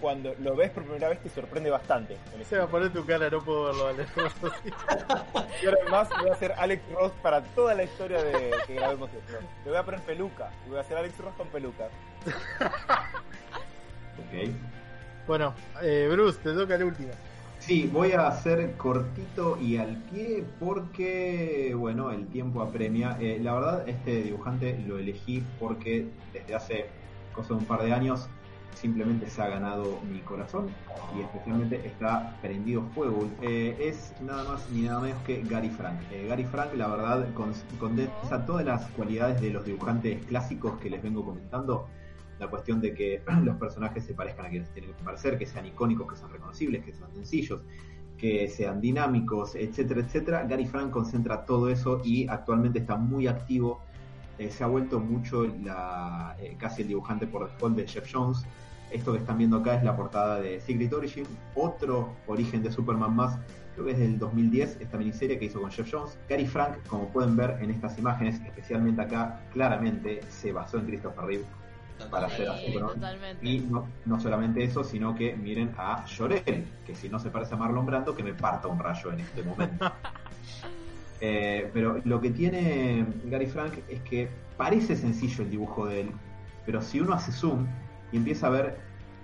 cuando 0.03 0.35
lo 0.41 0.57
ves 0.57 0.71
por 0.71 0.83
primera 0.83 1.09
vez 1.09 1.23
te 1.23 1.31
sorprende 1.31 1.71
bastante. 1.71 2.19
Se 2.49 2.59
va 2.59 2.65
a 2.65 2.67
poner 2.67 2.93
tu 2.93 3.07
cara, 3.07 3.31
no 3.31 3.41
puedo 3.41 3.67
verlo, 3.67 3.87
Alex. 3.87 4.11
Y 5.63 5.67
ahora 5.67 5.79
además 5.81 6.09
voy 6.21 6.29
a 6.29 6.33
hacer 6.33 6.53
Alex 6.59 6.83
Ross 6.93 7.13
para 7.23 7.41
toda 7.55 7.75
la 7.75 7.85
historia 7.85 8.21
de 8.23 8.51
que 8.67 8.75
grabemos 8.75 9.09
esto. 9.11 9.39
Le 9.65 9.71
voy 9.71 9.79
a 9.79 9.85
poner 9.85 10.01
peluca. 10.01 10.51
y 10.67 10.71
Voy 10.71 10.79
a 10.79 10.81
hacer 10.81 10.97
Alex 10.97 11.17
Ross 11.19 11.35
con 11.37 11.47
peluca. 11.49 11.85
Ok. 14.19 14.51
bueno, 15.27 15.55
eh, 15.81 16.09
Bruce, 16.11 16.39
te 16.43 16.53
toca 16.53 16.75
el 16.75 16.85
último. 16.85 17.13
Sí, 17.61 17.89
voy 17.93 18.11
a 18.11 18.27
hacer 18.27 18.73
cortito 18.73 19.57
y 19.61 19.77
al 19.77 19.97
pie 20.11 20.45
porque, 20.59 21.75
bueno, 21.79 22.11
el 22.11 22.27
tiempo 22.27 22.61
apremia. 22.61 23.17
Eh, 23.21 23.39
la 23.41 23.55
verdad, 23.55 23.89
este 23.89 24.25
dibujante 24.25 24.77
lo 24.85 24.99
elegí 24.99 25.45
porque 25.61 26.09
desde 26.33 26.57
hace 26.57 26.87
cosa 27.33 27.51
de 27.51 27.55
un 27.55 27.65
par 27.67 27.83
de 27.85 27.93
años 27.93 28.29
simplemente 28.75 29.29
se 29.29 29.43
ha 29.43 29.49
ganado 29.49 30.01
mi 30.11 30.21
corazón 30.21 30.69
y 31.17 31.21
especialmente 31.21 31.87
está 31.87 32.37
prendido 32.41 32.83
fuego. 32.95 33.29
Eh, 33.43 33.77
es 33.81 34.15
nada 34.23 34.45
más 34.45 34.69
ni 34.71 34.83
nada 34.83 35.01
menos 35.01 35.23
que 35.23 35.43
Gary 35.43 35.69
Frank. 35.71 36.01
Eh, 36.11 36.27
Gary 36.29 36.45
Frank, 36.45 36.75
la 36.75 36.89
verdad, 36.89 37.33
con- 37.35 37.53
condensa 37.79 38.45
todas 38.47 38.65
las 38.65 38.87
cualidades 38.93 39.41
de 39.41 39.51
los 39.51 39.65
dibujantes 39.65 40.25
clásicos 40.27 40.79
que 40.81 40.89
les 40.91 41.03
vengo 41.03 41.25
comentando. 41.25 41.87
La 42.39 42.49
cuestión 42.49 42.81
de 42.81 42.95
que 42.95 43.23
los 43.45 43.57
personajes 43.57 44.05
se 44.05 44.15
parezcan 44.15 44.47
a 44.47 44.49
quienes 44.49 44.71
tienen 44.71 44.93
que 44.95 45.05
parecer, 45.05 45.39
que 45.39 45.47
sean 45.47 45.67
icónicos, 45.67 46.11
que 46.11 46.17
sean 46.19 46.31
reconocibles, 46.33 46.85
que 46.85 46.93
sean 46.93 47.13
sencillos, 47.13 47.61
que 48.17 48.49
sean 48.49 48.81
dinámicos, 48.81 49.55
etcétera, 49.55 50.01
etcétera. 50.01 50.45
Gary 50.45 50.67
Frank 50.67 50.91
concentra 50.91 51.45
todo 51.45 51.69
eso 51.69 52.01
y 52.05 52.27
actualmente 52.29 52.79
está 52.79 52.97
muy 52.97 53.27
activo. 53.27 53.83
Eh, 54.39 54.51
se 54.51 54.65
ha 54.65 54.67
vuelto 54.67 54.99
mucho 54.99 55.45
la, 55.63 56.37
eh, 56.41 56.57
casi 56.59 56.83
el 56.83 56.89
dibujante 56.89 57.27
por 57.27 57.51
default 57.51 57.77
de 57.77 57.87
Jeff 57.87 58.09
Jones. 58.13 58.45
Esto 58.91 59.13
que 59.13 59.19
están 59.19 59.39
viendo 59.39 59.59
acá 59.59 59.77
es 59.77 59.85
la 59.85 59.97
portada 59.97 60.41
de 60.41 60.61
Secret 60.61 60.93
Origin, 60.93 61.25
otro 61.55 62.15
origen 62.27 62.63
de 62.63 62.71
Superman 62.71 63.17
más, 63.17 63.39
creo 63.75 63.87
que 63.87 63.93
es 63.93 63.99
del 63.99 64.19
2010, 64.19 64.79
esta 64.81 64.99
miniserie 64.99 65.39
que 65.39 65.47
hizo 65.47 65.61
con 65.61 65.71
Jeff 65.71 65.89
Jones. 65.91 66.19
Gary 66.29 66.47
Frank, 66.47 66.77
como 66.89 67.09
pueden 67.09 67.37
ver 67.37 67.59
en 67.63 67.71
estas 67.71 67.99
imágenes, 67.99 68.41
especialmente 68.45 69.01
acá, 69.01 69.41
claramente 69.53 70.21
se 70.29 70.53
basó 70.53 70.79
en 70.79 70.87
Christopher 70.87 71.25
Reeve 71.25 71.45
para 72.11 72.27
hacer 72.27 72.49
a 72.49 72.59
Superman. 72.59 72.95
totalmente. 72.95 73.49
Y 73.49 73.61
no, 73.61 73.89
no 74.05 74.21
solamente 74.21 74.65
eso, 74.65 74.85
sino 74.85 75.15
que 75.15 75.37
miren 75.37 75.73
a 75.79 76.05
Llorel, 76.05 76.67
que 76.85 76.95
si 76.95 77.09
no 77.09 77.19
se 77.19 77.31
parece 77.31 77.55
a 77.55 77.57
Marlon 77.57 77.87
Brando, 77.87 78.15
que 78.15 78.23
me 78.23 78.35
parta 78.35 78.69
un 78.69 78.79
rayo 78.79 79.13
en 79.13 79.21
este 79.21 79.43
momento. 79.43 79.91
Eh, 81.25 81.71
pero 81.73 82.01
lo 82.05 82.21
que 82.21 82.31
tiene 82.31 83.07
Gary 83.27 83.47
Frank 83.47 83.75
es 83.89 84.01
que 84.01 84.29
parece 84.57 84.97
sencillo 84.97 85.45
el 85.45 85.51
dibujo 85.51 85.87
de 85.87 86.01
él, 86.01 86.11
pero 86.67 86.83
si 86.83 86.99
uno 86.99 87.15
hace 87.15 87.31
zoom 87.31 87.65
y 88.11 88.17
empieza 88.17 88.49
a 88.49 88.51
ver 88.51 88.81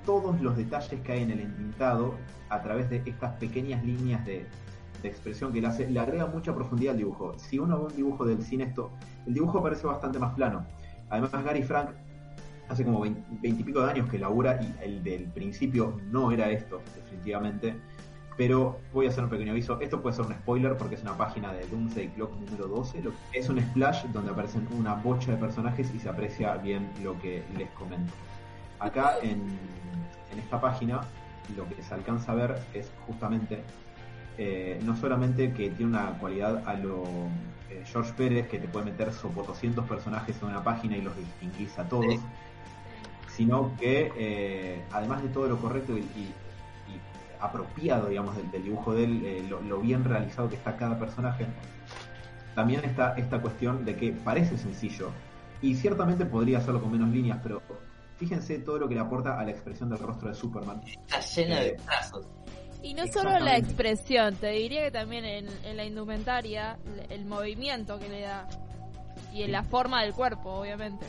todos 0.07 0.41
los 0.41 0.57
detalles 0.57 1.01
que 1.01 1.13
hay 1.13 1.25
en 1.25 1.33
el 1.33 1.41
entintado 1.41 2.15
a 2.51 2.63
través 2.63 2.89
de 2.89 3.03
estas 3.05 3.33
pequeñas 3.39 3.85
líneas 3.85 4.25
de, 4.25 4.47
expresión 5.03 5.53
que 5.53 5.61
le 5.61 5.67
hace, 5.67 5.91
le 5.91 5.99
agrega 5.99 6.27
mucha 6.27 6.55
profundidad 6.55 6.93
al 6.93 6.99
dibujo. 6.99 7.35
Si 7.37 7.59
uno 7.59 7.79
ve 7.79 7.87
un 7.87 7.97
dibujo 7.97 8.25
del 8.25 8.43
cine, 8.43 8.65
esto, 8.65 8.91
el 9.27 9.35
dibujo 9.35 9.63
parece 9.63 9.87
bastante 9.87 10.19
más 10.19 10.35
plano. 10.35 10.67
Además, 11.11 11.33
Gary 11.45 11.63
Frank 11.63 11.91
hace 12.69 12.85
como 12.85 13.01
veintipico 13.01 13.81
de 13.81 13.91
años 13.91 14.09
que 14.09 14.19
labura 14.19 14.61
y 14.61 14.85
el 14.85 15.03
del 15.03 15.25
principio 15.27 16.01
no 16.11 16.31
era 16.33 16.51
esto, 16.51 16.81
definitivamente. 16.97 17.75
Pero 18.39 18.79
voy 18.95 19.05
a 19.07 19.09
hacer 19.11 19.25
un 19.25 19.31
pequeño 19.31 19.51
aviso. 19.53 19.79
Esto 19.81 20.01
puede 20.01 20.15
ser 20.17 20.25
un 20.25 20.33
spoiler 20.33 20.77
porque 20.79 20.95
es 20.95 21.03
una 21.03 21.17
página 21.19 21.53
de 21.53 21.67
Doomsday 21.67 22.09
Clock 22.11 22.33
número 22.41 22.69
12. 22.69 23.03
Lo- 23.03 23.13
Es 23.35 23.49
un 23.51 23.61
splash 23.61 24.05
donde 24.07 24.31
aparecen 24.31 24.67
una 24.79 24.95
bocha 24.95 25.33
de 25.33 25.37
personajes 25.39 25.93
y 25.95 25.99
se 25.99 26.09
aprecia 26.09 26.55
bien 26.57 26.89
lo 27.03 27.19
que 27.21 27.43
les 27.59 27.69
comento. 27.73 28.13
Acá 28.79 29.17
en, 29.23 29.41
en 30.33 30.39
esta 30.39 30.61
página 30.61 31.01
lo 31.57 31.69
que 31.69 31.83
se 31.83 31.93
alcanza 31.93 32.33
a 32.33 32.35
ver 32.37 32.63
es 32.75 32.91
justamente 33.07 33.63
eh, 34.39 34.79
no 34.85 34.95
solamente 34.97 35.53
que 35.53 35.71
tiene 35.71 35.91
una 35.97 36.11
cualidad 36.21 36.63
a 36.69 36.75
lo 36.75 37.03
eh, 37.71 37.83
George 37.87 38.13
Pérez 38.17 38.47
que 38.47 38.59
te 38.61 38.69
puede 38.69 38.85
meter 38.85 39.11
200 39.11 39.85
personajes 39.89 40.41
en 40.41 40.49
una 40.49 40.63
página 40.63 40.97
y 40.97 41.03
los 41.03 41.17
distinguís 41.17 41.77
a 41.77 41.89
todos, 41.89 42.05
Sí. 42.15 42.21
sino 43.37 43.73
que 43.81 44.13
eh, 44.17 44.81
además 44.93 45.23
de 45.25 45.29
todo 45.31 45.49
lo 45.49 45.57
correcto 45.59 45.99
y 45.99 46.33
apropiado, 47.41 48.09
digamos, 48.09 48.37
del, 48.37 48.51
del 48.51 48.65
dibujo 48.65 48.95
de 48.95 49.05
él, 49.05 49.23
eh, 49.25 49.47
lo, 49.49 49.61
lo 49.63 49.79
bien 49.81 50.05
realizado 50.05 50.49
que 50.49 50.57
está 50.57 50.77
cada 50.77 50.99
personaje, 50.99 51.47
también 52.55 52.85
está 52.85 53.15
esta 53.17 53.41
cuestión 53.41 53.85
de 53.85 53.97
que 53.97 54.13
parece 54.13 54.57
sencillo 54.59 55.11
y 55.63 55.75
ciertamente 55.75 56.25
podría 56.27 56.59
hacerlo 56.59 56.81
con 56.81 56.91
menos 56.93 57.09
líneas, 57.11 57.39
pero 57.43 57.63
fíjense 58.17 58.59
todo 58.59 58.79
lo 58.79 58.89
que 58.89 58.95
le 58.95 59.01
aporta 59.01 59.39
a 59.39 59.45
la 59.45 59.51
expresión 59.51 59.89
del 59.91 59.99
rostro 60.01 60.29
de 60.29 60.35
Superman. 60.35 60.81
Está 60.87 61.21
llena 61.21 61.61
de 61.61 61.73
trazos. 61.85 62.27
Y 62.83 62.95
no 62.95 63.07
solo 63.09 63.39
la 63.41 63.57
expresión, 63.57 64.37
te 64.37 64.51
diría 64.51 64.85
que 64.85 64.91
también 64.93 65.25
en, 65.25 65.49
en 65.65 65.77
la 65.77 65.85
indumentaria, 65.85 66.79
el- 66.87 67.13
el 67.13 67.25
movimiento 67.27 67.99
que 67.99 68.09
le 68.09 68.21
da. 68.23 68.47
Y 69.33 69.41
en 69.43 69.47
Sí. 69.47 69.53
la 69.53 69.65
forma 69.65 70.03
del 70.03 70.13
cuerpo, 70.15 70.51
obviamente. 70.61 71.05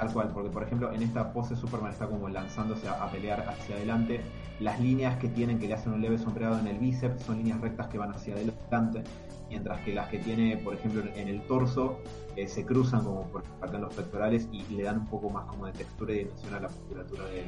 Tal 0.00 0.10
cual, 0.14 0.30
porque 0.32 0.48
por 0.48 0.62
ejemplo 0.62 0.90
en 0.94 1.02
esta 1.02 1.30
pose 1.30 1.54
Superman 1.54 1.92
está 1.92 2.06
como 2.06 2.26
lanzándose 2.30 2.88
a, 2.88 2.92
a 3.04 3.10
pelear 3.10 3.46
hacia 3.46 3.76
adelante. 3.76 4.22
Las 4.58 4.80
líneas 4.80 5.18
que 5.18 5.28
tienen 5.28 5.58
que 5.58 5.68
le 5.68 5.74
hacen 5.74 5.92
un 5.92 6.00
leve 6.00 6.16
sombreado 6.16 6.58
en 6.58 6.66
el 6.68 6.78
bíceps 6.78 7.22
son 7.22 7.36
líneas 7.36 7.60
rectas 7.60 7.86
que 7.88 7.98
van 7.98 8.10
hacia 8.10 8.32
adelante, 8.34 9.02
mientras 9.50 9.78
que 9.82 9.92
las 9.94 10.08
que 10.08 10.18
tiene, 10.18 10.56
por 10.56 10.72
ejemplo, 10.74 11.02
en 11.14 11.28
el 11.28 11.42
torso 11.42 11.98
eh, 12.34 12.48
se 12.48 12.64
cruzan 12.64 13.04
como 13.04 13.24
por 13.28 13.42
acá 13.60 13.76
en 13.76 13.82
los 13.82 13.92
pectorales 13.94 14.48
y 14.52 14.62
le 14.74 14.84
dan 14.84 15.00
un 15.00 15.06
poco 15.06 15.28
más 15.28 15.44
como 15.44 15.66
de 15.66 15.72
textura 15.72 16.14
y 16.14 16.18
dimensión 16.20 16.54
a 16.54 16.60
la 16.60 16.68
musculatura 16.68 17.24
de 17.26 17.44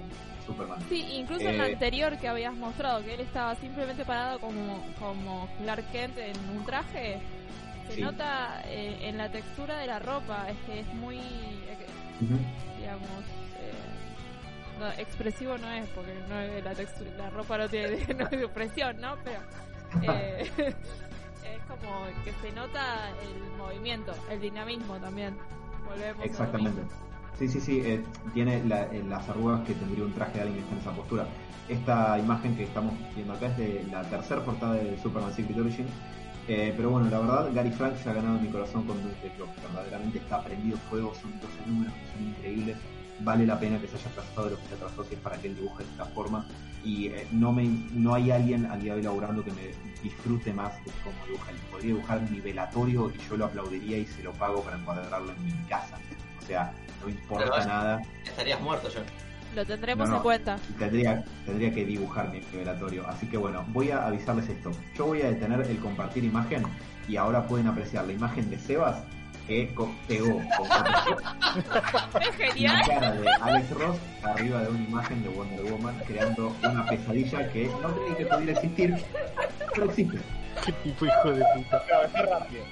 Superman. 0.46 0.78
Sí, 0.90 1.06
incluso 1.14 1.48
en 1.48 1.56
la 1.56 1.68
Eh, 1.68 1.72
anterior 1.72 2.18
que 2.18 2.28
habías 2.28 2.54
mostrado, 2.54 3.02
que 3.02 3.14
él 3.14 3.20
estaba 3.20 3.54
simplemente 3.54 4.04
parado 4.04 4.38
como, 4.40 4.78
como 4.98 5.48
Clark 5.62 5.90
Kent 5.90 6.18
en 6.18 6.36
un 6.58 6.66
traje, 6.66 7.18
se 7.88 7.94
Sí. 7.96 8.00
nota 8.02 8.62
eh, 8.66 9.08
en 9.08 9.16
la 9.18 9.30
textura 9.30 9.78
de 9.78 9.86
la 9.86 9.98
ropa, 9.98 10.48
es 10.50 10.56
que 10.66 10.80
es 10.80 10.94
muy, 10.94 11.16
digamos, 12.78 13.08
eh, 13.58 14.78
no, 14.80 14.88
expresivo 15.00 15.58
no 15.58 15.70
es, 15.70 15.88
porque 15.90 16.12
no 16.28 16.38
es 16.40 16.64
la 16.64 16.74
textura, 16.74 17.10
la 17.18 17.30
ropa 17.30 17.58
no 17.58 17.68
tiene 17.68 17.96
no 18.18 18.26
es 18.26 18.32
expresión, 18.32 19.00
¿no? 19.00 19.16
Pero 19.24 19.38
eh, 20.12 20.50
es 20.58 21.62
como 21.68 22.06
que 22.24 22.32
se 22.42 22.52
nota 22.54 23.10
el 23.10 23.56
movimiento, 23.58 24.12
el 24.30 24.40
dinamismo 24.40 24.96
también. 24.96 25.34
Volvemos 25.88 26.24
Exactamente. 26.24 26.82
Sí, 27.38 27.48
sí, 27.48 27.60
sí, 27.60 27.80
eh, 27.84 28.02
tiene 28.34 28.62
la- 28.64 28.84
eh, 28.86 29.02
las 29.08 29.28
arrugas 29.28 29.62
que 29.66 29.74
tendría 29.74 30.04
un 30.04 30.12
traje 30.12 30.34
de 30.34 30.40
alguien 30.42 30.58
que 30.58 30.62
está 30.64 30.74
en 30.74 30.80
esa 30.80 30.92
postura. 30.92 31.26
Esta 31.68 32.18
imagen 32.18 32.56
que 32.56 32.64
estamos 32.64 32.94
viendo 33.14 33.32
acá 33.32 33.46
es 33.46 33.56
de 33.56 33.86
la 33.90 34.02
tercera 34.02 34.44
portada 34.44 34.74
de 34.74 34.98
Superman 34.98 35.32
Secret 35.32 35.58
Origin. 35.58 35.86
Eh, 36.48 36.74
pero 36.76 36.90
bueno, 36.90 37.08
la 37.08 37.20
verdad, 37.20 37.50
Gary 37.54 37.70
Frank 37.70 37.96
se 37.96 38.10
ha 38.10 38.14
ganado 38.14 38.38
mi 38.38 38.48
corazón 38.48 38.84
con 38.84 39.00
Doomsday 39.02 39.30
Clock. 39.36 39.50
Verdaderamente 39.62 40.18
está 40.18 40.42
prendido 40.42 40.76
fuego, 40.90 41.14
son 41.14 41.32
12 41.40 41.52
números 41.66 41.94
que 41.94 42.18
son 42.18 42.28
increíbles. 42.28 42.76
Vale 43.20 43.46
la 43.46 43.58
pena 43.60 43.80
que 43.80 43.86
se 43.86 43.96
haya 43.96 44.10
trazado 44.10 44.50
lo 44.50 44.56
que 44.58 44.68
se 44.68 44.76
trazó 44.76 45.04
si 45.04 45.14
es 45.14 45.20
para 45.20 45.36
que 45.36 45.48
él 45.48 45.56
dibuje 45.56 45.84
de 45.84 45.90
esta 45.90 46.04
forma. 46.06 46.44
Y 46.84 47.06
eh, 47.08 47.28
no 47.30 47.52
me 47.52 47.64
no 47.92 48.14
hay 48.14 48.32
alguien 48.32 48.66
al 48.66 48.80
día 48.80 48.94
de 48.94 48.98
hoy 48.98 49.04
laburando 49.04 49.44
que 49.44 49.52
me 49.52 49.70
disfrute 50.02 50.52
más 50.52 50.74
de 50.84 50.90
cómo 51.04 51.16
dibuja. 51.26 51.50
Él 51.52 51.56
podría 51.70 51.94
dibujar 51.94 52.30
mi 52.30 52.40
velatorio 52.40 53.12
y 53.14 53.28
yo 53.28 53.36
lo 53.36 53.44
aplaudiría 53.44 53.98
y 53.98 54.06
se 54.06 54.24
lo 54.24 54.32
pago 54.32 54.62
para 54.62 54.78
encuadrarlo 54.78 55.32
en 55.32 55.44
mi 55.44 55.52
casa. 55.68 55.96
O 56.42 56.44
sea, 56.44 56.72
no 57.00 57.06
me 57.06 57.12
importa 57.12 57.64
nada. 57.64 58.02
Estarías 58.24 58.60
muerto 58.60 58.88
yo. 58.88 59.00
Lo 59.54 59.64
tendremos 59.66 60.06
No, 60.08 60.12
no. 60.12 60.16
en 60.18 60.22
cuenta. 60.22 60.58
Tendría, 60.78 61.24
tendría 61.44 61.72
que 61.72 61.84
dibujar 61.84 62.30
mi 62.30 62.40
revelatorio. 62.40 63.06
Así 63.08 63.26
que 63.26 63.36
bueno, 63.36 63.64
voy 63.68 63.90
a 63.90 64.06
avisarles 64.06 64.48
esto. 64.48 64.70
Yo 64.96 65.06
voy 65.06 65.22
a 65.22 65.26
detener 65.30 65.60
el 65.62 65.78
compartir 65.78 66.24
imagen 66.24 66.62
y 67.08 67.16
ahora 67.16 67.46
pueden 67.46 67.66
apreciar 67.66 68.06
la 68.06 68.12
imagen 68.12 68.48
de 68.50 68.58
Sebas 68.58 69.02
que 69.46 69.74
pegó 70.06 70.40
Es 72.20 72.38
la 72.38 72.46
genial. 72.46 72.80
cara 72.86 73.12
de 73.12 73.28
Alex 73.40 73.70
Ross 73.72 73.96
arriba 74.22 74.62
de 74.62 74.68
una 74.68 74.84
imagen 74.84 75.22
de 75.24 75.28
Wonder 75.30 75.64
Woman 75.72 75.94
creando 76.06 76.54
una 76.62 76.86
pesadilla 76.86 77.48
que 77.52 77.66
no 77.82 77.94
creí 77.94 78.14
que 78.18 78.26
pudiera 78.26 78.52
existir, 78.52 78.94
pero 79.74 79.86
existe. 79.90 80.18
Qué 80.64 80.72
tipo 80.84 81.06
hijo 81.06 81.32
de 81.32 81.44
puta. 81.56 81.82
Rápido. 82.14 82.62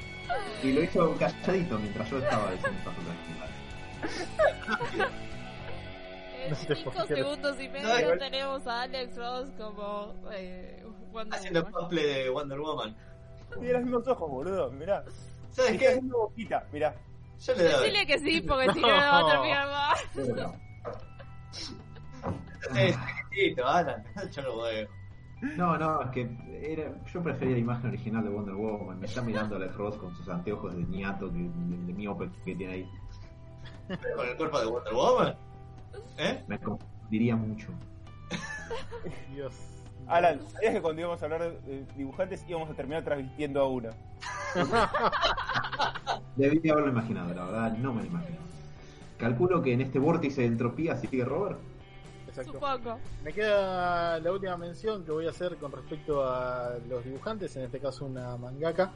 Y 0.63 0.73
lo 0.73 0.83
hizo 0.85 1.17
calladito 1.17 1.79
mientras 1.81 2.09
yo 2.09 2.19
estaba 2.19 2.53
diciendo 2.53 2.79
estas 2.79 2.95
otras 2.99 3.17
cosas. 5.01 5.11
En 6.45 6.51
No 6.51 6.57
te 6.57 6.75
cinco 6.77 6.91
puedo 6.91 7.07
creer. 7.07 7.25
segundos 7.25 7.61
y 7.61 7.69
medio 7.69 7.89
No, 7.89 8.01
igual- 8.01 8.19
tenemos 8.19 8.67
a 8.67 8.83
Alex 8.83 9.17
Ross 9.17 9.51
como 9.59 10.15
eh, 10.33 10.85
Wonder 11.13 11.35
Haciendo 11.39 11.61
Woman. 11.63 11.73
cosplay 11.73 12.05
de 12.07 12.31
Wonder 12.31 12.61
Woman. 12.61 12.97
Tiene 13.55 13.73
los 13.73 13.83
mismos 13.83 14.09
ojos, 14.09 14.31
boludo. 14.31 14.71
Mirá. 14.73 15.05
¿Sabes 15.51 15.79
qué? 15.79 15.89
haciendo 15.89 16.19
boquita, 16.19 16.67
mirá. 16.73 16.95
Yo 17.41 17.55
le 17.55 17.63
doy. 17.65 17.73
Decirle 17.73 18.07
que 18.07 18.19
sí, 18.19 18.41
porque 18.43 18.73
si 18.73 18.81
no, 18.81 18.89
no 18.89 18.95
va 18.97 19.19
a 19.19 19.31
terminar 19.31 19.67
más. 19.69 20.17
No. 20.37 20.55
Sí, 22.73 22.95
chiquitito, 23.31 23.67
Alan. 23.67 24.05
Yo 24.31 24.43
lo 24.43 24.63
veo. 24.63 24.89
No, 25.57 25.79
no, 25.79 26.03
es 26.03 26.11
que 26.11 26.29
era, 26.63 26.93
yo 27.07 27.23
prefería 27.23 27.55
la 27.55 27.61
imagen 27.61 27.89
original 27.89 28.23
de 28.23 28.29
Wonder 28.29 28.55
Woman. 28.55 29.01
Me 29.01 29.07
está 29.07 29.23
mirando 29.23 29.57
Alex 29.57 29.75
Ross 29.75 29.97
con 29.97 30.15
sus 30.15 30.29
anteojos 30.29 30.77
de 30.77 30.83
niato, 30.85 31.33
que, 31.33 31.39
de, 31.39 31.49
de 31.87 31.93
miope 31.95 32.29
que 32.45 32.55
tiene 32.55 32.75
ahí. 32.75 32.91
Pero 33.89 34.17
con 34.17 34.29
el 34.29 34.37
cuerpo 34.37 34.61
de 34.61 34.67
Wonder 34.67 34.93
Woman. 34.95 35.37
¿Eh? 36.19 36.43
Me 36.47 36.59
confundiría 36.59 37.37
mucho. 37.37 37.69
Dios. 39.33 39.55
Alan, 40.07 40.41
¿sabías 40.51 40.75
que 40.75 40.83
cuando 40.83 41.01
íbamos 41.01 41.23
a 41.23 41.25
hablar 41.25 41.53
de 41.63 41.85
dibujantes 41.97 42.45
íbamos 42.49 42.69
a 42.69 42.75
terminar 42.75 43.05
transmitiendo 43.05 43.61
a 43.61 43.69
uno? 43.69 43.91
Debí 46.37 46.69
haberlo 46.69 46.91
imaginado, 46.91 47.35
la 47.35 47.45
verdad, 47.45 47.73
no 47.79 47.95
me 47.95 48.03
lo 48.03 48.09
imagino. 48.09 48.39
Calculo 49.19 49.63
que 49.63 49.73
en 49.73 49.83
este 49.83 49.99
vórtice 49.99 50.41
de 50.41 50.49
entropía 50.49 50.97
sigue 50.97 51.25
Robert. 51.25 51.59
Exacto. 52.27 52.55
Supongo. 52.55 52.99
Me 53.23 53.33
queda 53.33 54.19
la 54.19 54.33
última 54.33 54.57
mención 54.57 55.05
que 55.05 55.13
voy 55.13 55.27
a 55.27 55.31
hacer 55.31 55.57
con 55.57 55.71
respecto 55.73 56.25
a 56.25 56.77
los 56.89 57.05
dibujantes, 57.05 57.55
en 57.57 57.65
este 57.65 57.79
caso 57.79 58.07
una 58.07 58.37
mangaka, 58.37 58.93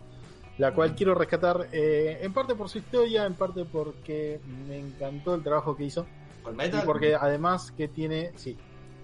la 0.58 0.72
cual 0.72 0.94
quiero 0.94 1.14
rescatar 1.14 1.68
eh, 1.72 2.18
en 2.22 2.32
parte 2.32 2.54
por 2.54 2.68
su 2.68 2.78
historia, 2.78 3.26
en 3.26 3.34
parte 3.34 3.64
porque 3.64 4.40
me 4.66 4.78
encantó 4.78 5.34
el 5.34 5.42
trabajo 5.42 5.76
que 5.76 5.84
hizo 5.84 6.06
¿Con 6.44 6.54
y 6.54 6.56
Metal? 6.56 6.82
porque 6.84 7.14
además 7.14 7.72
que 7.72 7.88
tiene, 7.88 8.32
sí, 8.36 8.56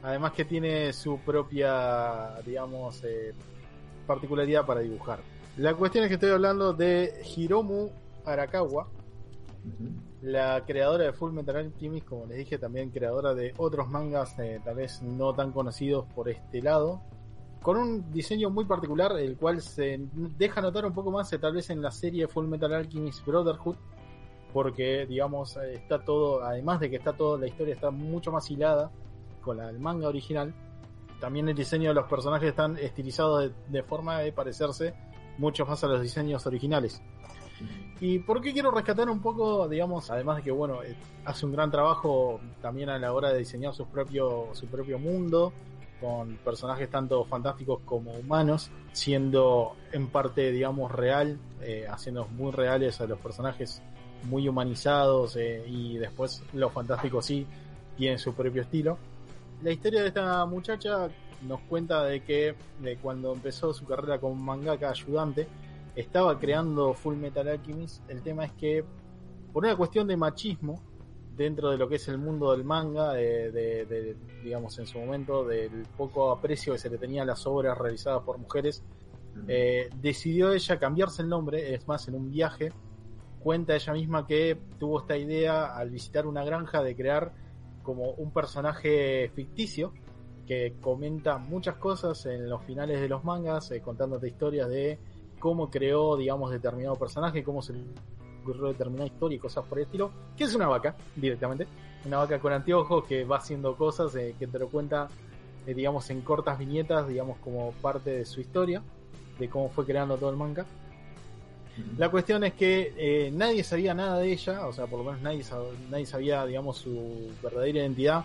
además 0.02 0.32
que 0.32 0.44
tiene 0.44 0.92
su 0.92 1.18
propia, 1.18 2.36
digamos, 2.46 3.02
eh, 3.04 3.34
particularidad 4.06 4.64
para 4.64 4.80
dibujar. 4.80 5.20
La 5.56 5.74
cuestión 5.74 6.04
es 6.04 6.08
que 6.08 6.14
estoy 6.14 6.30
hablando 6.30 6.72
de 6.72 7.22
Hiromu 7.36 7.90
Arakawa, 8.24 8.88
la 10.22 10.64
creadora 10.66 11.04
de 11.04 11.12
Full 11.12 11.32
Metal 11.32 11.56
Alchemist, 11.56 12.06
como 12.06 12.26
les 12.26 12.38
dije, 12.38 12.58
también 12.58 12.90
creadora 12.90 13.34
de 13.34 13.54
otros 13.56 13.88
mangas 13.88 14.38
eh, 14.38 14.60
tal 14.64 14.76
vez 14.76 15.02
no 15.02 15.34
tan 15.34 15.52
conocidos 15.52 16.06
por 16.14 16.28
este 16.28 16.62
lado, 16.62 17.02
con 17.62 17.76
un 17.76 18.10
diseño 18.10 18.50
muy 18.50 18.64
particular, 18.64 19.18
el 19.18 19.36
cual 19.36 19.60
se 19.60 20.00
deja 20.12 20.60
notar 20.60 20.86
un 20.86 20.94
poco 20.94 21.10
más 21.10 21.32
eh, 21.32 21.38
tal 21.38 21.54
vez 21.54 21.70
en 21.70 21.82
la 21.82 21.90
serie 21.90 22.26
Full 22.26 22.46
Metal 22.46 22.72
Alchemist 22.72 23.24
Brotherhood, 23.24 23.76
porque 24.52 25.06
digamos 25.06 25.56
está 25.56 26.04
todo, 26.04 26.42
además 26.42 26.80
de 26.80 26.90
que 26.90 26.96
está 26.96 27.12
todo, 27.12 27.38
la 27.38 27.46
historia 27.46 27.74
está 27.74 27.90
mucho 27.90 28.32
más 28.32 28.50
hilada 28.50 28.90
con 29.40 29.56
la 29.56 29.66
del 29.66 29.78
manga 29.78 30.08
original, 30.08 30.54
también 31.20 31.48
el 31.48 31.54
diseño 31.54 31.88
de 31.88 31.94
los 31.94 32.06
personajes 32.06 32.50
están 32.50 32.76
estilizados 32.78 33.44
de, 33.44 33.52
de 33.68 33.82
forma 33.82 34.18
de 34.20 34.32
parecerse 34.32 34.94
mucho 35.38 35.64
más 35.66 35.82
a 35.84 35.88
los 35.88 36.02
diseños 36.02 36.46
originales. 36.46 37.02
¿Y 38.00 38.18
por 38.20 38.40
qué 38.40 38.52
quiero 38.52 38.70
rescatar 38.70 39.10
un 39.10 39.20
poco, 39.20 39.68
digamos, 39.68 40.10
además 40.10 40.38
de 40.38 40.42
que, 40.42 40.50
bueno, 40.50 40.82
eh, 40.82 40.96
hace 41.24 41.44
un 41.44 41.52
gran 41.52 41.70
trabajo 41.70 42.40
también 42.62 42.88
a 42.88 42.98
la 42.98 43.12
hora 43.12 43.30
de 43.30 43.38
diseñar 43.38 43.74
su 43.74 43.86
propio, 43.86 44.48
su 44.54 44.66
propio 44.66 44.98
mundo, 44.98 45.52
con 46.00 46.36
personajes 46.38 46.90
tanto 46.90 47.24
fantásticos 47.26 47.80
como 47.84 48.12
humanos, 48.12 48.70
siendo 48.92 49.76
en 49.92 50.08
parte, 50.08 50.50
digamos, 50.50 50.90
real, 50.90 51.38
eh, 51.60 51.86
haciendo 51.90 52.26
muy 52.28 52.52
reales 52.52 53.02
a 53.02 53.06
los 53.06 53.18
personajes, 53.18 53.82
muy 54.24 54.48
humanizados, 54.48 55.36
eh, 55.36 55.64
y 55.66 55.96
después 55.98 56.42
los 56.52 56.72
fantásticos 56.72 57.26
sí 57.26 57.46
tienen 57.96 58.18
su 58.18 58.32
propio 58.34 58.62
estilo. 58.62 58.98
La 59.62 59.70
historia 59.70 60.02
de 60.02 60.08
esta 60.08 60.44
muchacha 60.46 61.08
nos 61.46 61.60
cuenta 61.62 62.04
de 62.04 62.22
que 62.22 62.54
de 62.80 62.96
cuando 62.98 63.32
empezó 63.32 63.72
su 63.72 63.84
carrera 63.86 64.18
como 64.18 64.34
mangaka 64.34 64.90
ayudante, 64.90 65.46
estaba 65.96 66.38
creando 66.38 66.94
Full 66.94 67.16
Metal 67.16 67.46
Alchemist. 67.48 68.08
El 68.08 68.22
tema 68.22 68.44
es 68.44 68.52
que, 68.52 68.84
por 69.52 69.64
una 69.64 69.76
cuestión 69.76 70.06
de 70.06 70.16
machismo, 70.16 70.80
dentro 71.36 71.70
de 71.70 71.78
lo 71.78 71.88
que 71.88 71.96
es 71.96 72.06
el 72.08 72.18
mundo 72.18 72.52
del 72.52 72.64
manga, 72.64 73.12
de, 73.14 73.50
de- 73.50 73.84
de, 73.86 74.16
digamos 74.44 74.78
en 74.78 74.86
su 74.86 74.98
momento, 74.98 75.44
del 75.46 75.86
poco 75.96 76.30
aprecio 76.30 76.74
que 76.74 76.78
se 76.78 76.90
le 76.90 76.98
tenía 76.98 77.22
a 77.22 77.26
las 77.26 77.46
obras 77.46 77.76
realizadas 77.78 78.22
por 78.22 78.36
mujeres, 78.38 78.82
eh, 79.48 79.88
decidió 80.00 80.52
ella 80.52 80.78
cambiarse 80.78 81.22
el 81.22 81.28
nombre. 81.28 81.74
Es 81.74 81.86
más, 81.88 82.06
en 82.08 82.14
un 82.14 82.30
viaje, 82.30 82.72
cuenta 83.40 83.74
ella 83.74 83.92
misma 83.92 84.26
que 84.26 84.56
tuvo 84.78 85.00
esta 85.00 85.16
idea 85.16 85.74
al 85.76 85.90
visitar 85.90 86.26
una 86.26 86.44
granja 86.44 86.82
de 86.82 86.94
crear 86.94 87.32
como 87.82 88.10
un 88.12 88.32
personaje 88.32 89.30
ficticio 89.34 89.92
que 90.46 90.74
comenta 90.80 91.38
muchas 91.38 91.76
cosas 91.76 92.26
en 92.26 92.48
los 92.48 92.62
finales 92.64 93.00
de 93.00 93.08
los 93.08 93.24
mangas, 93.24 93.70
eh, 93.70 93.80
contándote 93.80 94.28
historias 94.28 94.68
de 94.68 94.98
cómo 95.38 95.70
creó, 95.70 96.16
digamos, 96.16 96.50
determinado 96.50 96.96
personaje, 96.96 97.42
cómo 97.42 97.62
se 97.62 97.72
ocurrió 98.42 98.68
determinada 98.68 99.06
historia 99.06 99.36
y 99.36 99.38
cosas 99.38 99.64
por 99.64 99.78
el 99.78 99.84
estilo, 99.84 100.10
que 100.36 100.44
es 100.44 100.54
una 100.54 100.66
vaca, 100.66 100.96
directamente. 101.14 101.66
Una 102.04 102.18
vaca 102.18 102.40
con 102.40 102.52
anteojos 102.52 103.04
que 103.04 103.24
va 103.24 103.36
haciendo 103.36 103.76
cosas, 103.76 104.14
eh, 104.16 104.34
que 104.38 104.46
te 104.46 104.58
lo 104.58 104.68
cuenta, 104.68 105.08
eh, 105.66 105.74
digamos, 105.74 106.10
en 106.10 106.20
cortas 106.22 106.58
viñetas, 106.58 107.06
digamos, 107.06 107.38
como 107.38 107.72
parte 107.80 108.10
de 108.10 108.24
su 108.24 108.40
historia, 108.40 108.82
de 109.38 109.48
cómo 109.48 109.68
fue 109.68 109.84
creando 109.86 110.16
todo 110.16 110.30
el 110.30 110.36
manga. 110.36 110.66
La 111.96 112.08
cuestión 112.08 112.44
es 112.44 112.54
que 112.54 112.94
eh, 112.96 113.30
nadie 113.32 113.62
sabía 113.62 113.94
nada 113.94 114.18
de 114.18 114.32
ella, 114.32 114.66
o 114.66 114.72
sea, 114.72 114.86
por 114.86 115.00
lo 115.00 115.04
menos 115.04 115.20
nadie, 115.22 115.44
nadie 115.90 116.06
sabía, 116.06 116.46
digamos, 116.46 116.78
su 116.78 117.30
verdadera 117.42 117.80
identidad, 117.80 118.24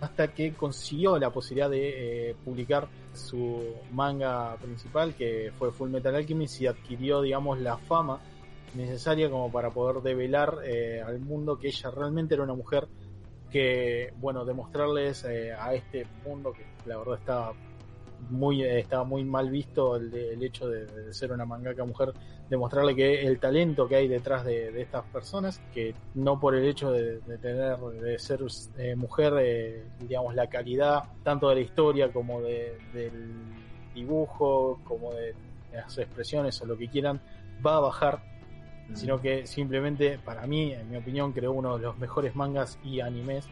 hasta 0.00 0.28
que 0.28 0.52
consiguió 0.52 1.18
la 1.18 1.30
posibilidad 1.30 1.70
de 1.70 2.30
eh, 2.30 2.36
publicar 2.44 2.88
su 3.14 3.62
manga 3.92 4.56
principal, 4.56 5.14
que 5.14 5.52
fue 5.58 5.72
Full 5.72 5.90
Metal 5.90 6.14
Alchemist, 6.14 6.60
y 6.60 6.66
adquirió, 6.66 7.22
digamos, 7.22 7.60
la 7.60 7.78
fama 7.78 8.20
necesaria 8.74 9.30
como 9.30 9.50
para 9.50 9.70
poder 9.70 10.02
develar 10.02 10.58
eh, 10.64 11.00
al 11.00 11.20
mundo 11.20 11.58
que 11.58 11.68
ella 11.68 11.90
realmente 11.90 12.34
era 12.34 12.42
una 12.42 12.54
mujer 12.54 12.88
que, 13.50 14.12
bueno, 14.16 14.44
demostrarles 14.44 15.24
eh, 15.24 15.52
a 15.52 15.74
este 15.74 16.06
mundo 16.26 16.52
que 16.52 16.66
la 16.86 16.98
verdad 16.98 17.18
estaba 17.18 17.52
muy 18.30 18.62
eh, 18.62 18.78
estaba 18.80 19.04
muy 19.04 19.24
mal 19.24 19.50
visto 19.50 19.96
el, 19.96 20.10
de- 20.10 20.32
el 20.34 20.42
hecho 20.42 20.68
de, 20.68 20.86
de 20.86 21.12
ser 21.12 21.32
una 21.32 21.44
mangaka 21.44 21.84
mujer 21.84 22.12
demostrarle 22.48 22.94
que 22.94 23.26
el 23.26 23.38
talento 23.38 23.88
que 23.88 23.96
hay 23.96 24.08
detrás 24.08 24.44
de, 24.44 24.70
de 24.72 24.82
estas 24.82 25.04
personas 25.06 25.60
que 25.72 25.94
no 26.14 26.38
por 26.38 26.54
el 26.54 26.64
hecho 26.64 26.90
de, 26.92 27.20
de 27.20 27.38
tener 27.38 27.78
de 27.78 28.18
ser 28.18 28.40
eh, 28.78 28.94
mujer 28.96 29.34
eh, 29.40 29.84
digamos 30.00 30.34
la 30.34 30.46
calidad 30.48 31.04
tanto 31.22 31.48
de 31.48 31.54
la 31.56 31.60
historia 31.62 32.12
como 32.12 32.40
de, 32.42 32.76
del 32.92 33.32
dibujo 33.94 34.80
como 34.84 35.12
de 35.12 35.34
las 35.72 35.96
expresiones 35.98 36.60
o 36.62 36.66
lo 36.66 36.76
que 36.76 36.88
quieran 36.88 37.20
va 37.64 37.76
a 37.76 37.80
bajar 37.80 38.20
sino 38.94 39.20
que 39.20 39.46
simplemente 39.46 40.18
para 40.18 40.46
mí 40.46 40.72
en 40.72 40.90
mi 40.90 40.96
opinión 40.98 41.32
creó 41.32 41.52
uno 41.52 41.76
de 41.78 41.82
los 41.84 41.96
mejores 41.98 42.36
mangas 42.36 42.78
y 42.84 43.00
animes 43.00 43.46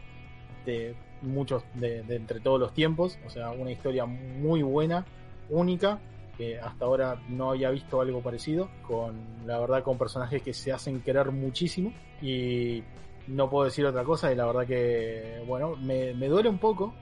de 0.65 0.95
muchos 1.23 1.63
de, 1.73 2.03
de 2.03 2.15
entre 2.15 2.39
todos 2.39 2.59
los 2.59 2.73
tiempos. 2.73 3.17
O 3.25 3.29
sea 3.29 3.51
una 3.51 3.71
historia 3.71 4.05
muy 4.05 4.61
buena 4.61 5.05
única 5.49 5.99
que 6.37 6.59
hasta 6.59 6.85
ahora 6.85 7.21
no 7.29 7.51
había 7.51 7.69
visto 7.69 8.01
algo 8.01 8.21
parecido 8.21 8.69
con 8.87 9.15
la 9.45 9.59
verdad 9.59 9.83
con 9.83 9.97
personajes 9.97 10.41
que 10.41 10.53
se 10.53 10.71
hacen 10.71 11.01
querer 11.01 11.31
muchísimo. 11.31 11.93
Y 12.21 12.83
no 13.27 13.49
puedo 13.49 13.65
decir 13.65 13.85
otra 13.85 14.03
cosa 14.03 14.31
y 14.31 14.35
la 14.35 14.45
verdad 14.45 14.67
que 14.67 15.43
bueno 15.47 15.75
me, 15.77 16.13
me 16.13 16.27
duele 16.27 16.49
un 16.49 16.57
poco 16.57 16.93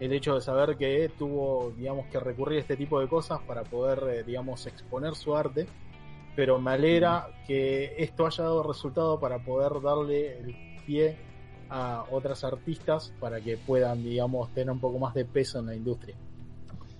el 0.00 0.12
hecho 0.12 0.34
de 0.34 0.40
saber 0.40 0.76
que 0.76 1.10
tuvo 1.18 1.72
digamos 1.76 2.06
que 2.06 2.20
recurrir 2.20 2.58
a 2.58 2.60
este 2.62 2.76
tipo 2.76 3.00
de 3.00 3.08
cosas 3.08 3.40
para 3.42 3.62
poder 3.64 4.02
eh, 4.08 4.22
digamos 4.24 4.66
exponer 4.66 5.14
su 5.14 5.36
arte. 5.36 5.66
Pero 6.36 6.60
me 6.60 6.70
alegra 6.70 7.30
que 7.48 7.96
esto 7.98 8.24
haya 8.24 8.44
dado 8.44 8.62
resultado 8.62 9.18
para 9.18 9.40
poder 9.40 9.82
darle 9.82 10.38
el 10.38 10.54
pie 10.86 11.16
a 11.70 12.04
otras 12.10 12.44
artistas 12.44 13.12
para 13.20 13.40
que 13.40 13.56
puedan, 13.56 14.02
digamos, 14.02 14.52
tener 14.54 14.70
un 14.70 14.80
poco 14.80 14.98
más 14.98 15.14
de 15.14 15.24
peso 15.24 15.58
en 15.58 15.66
la 15.66 15.74
industria. 15.74 16.16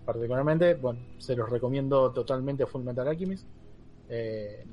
Particularmente, 0.04 0.74
bueno, 0.74 1.00
se 1.18 1.36
los 1.36 1.48
recomiendo 1.50 2.10
totalmente 2.12 2.66
Full 2.66 2.82
Metal 2.82 3.06
Alchemist. 3.06 3.46
Eh, 4.08 4.64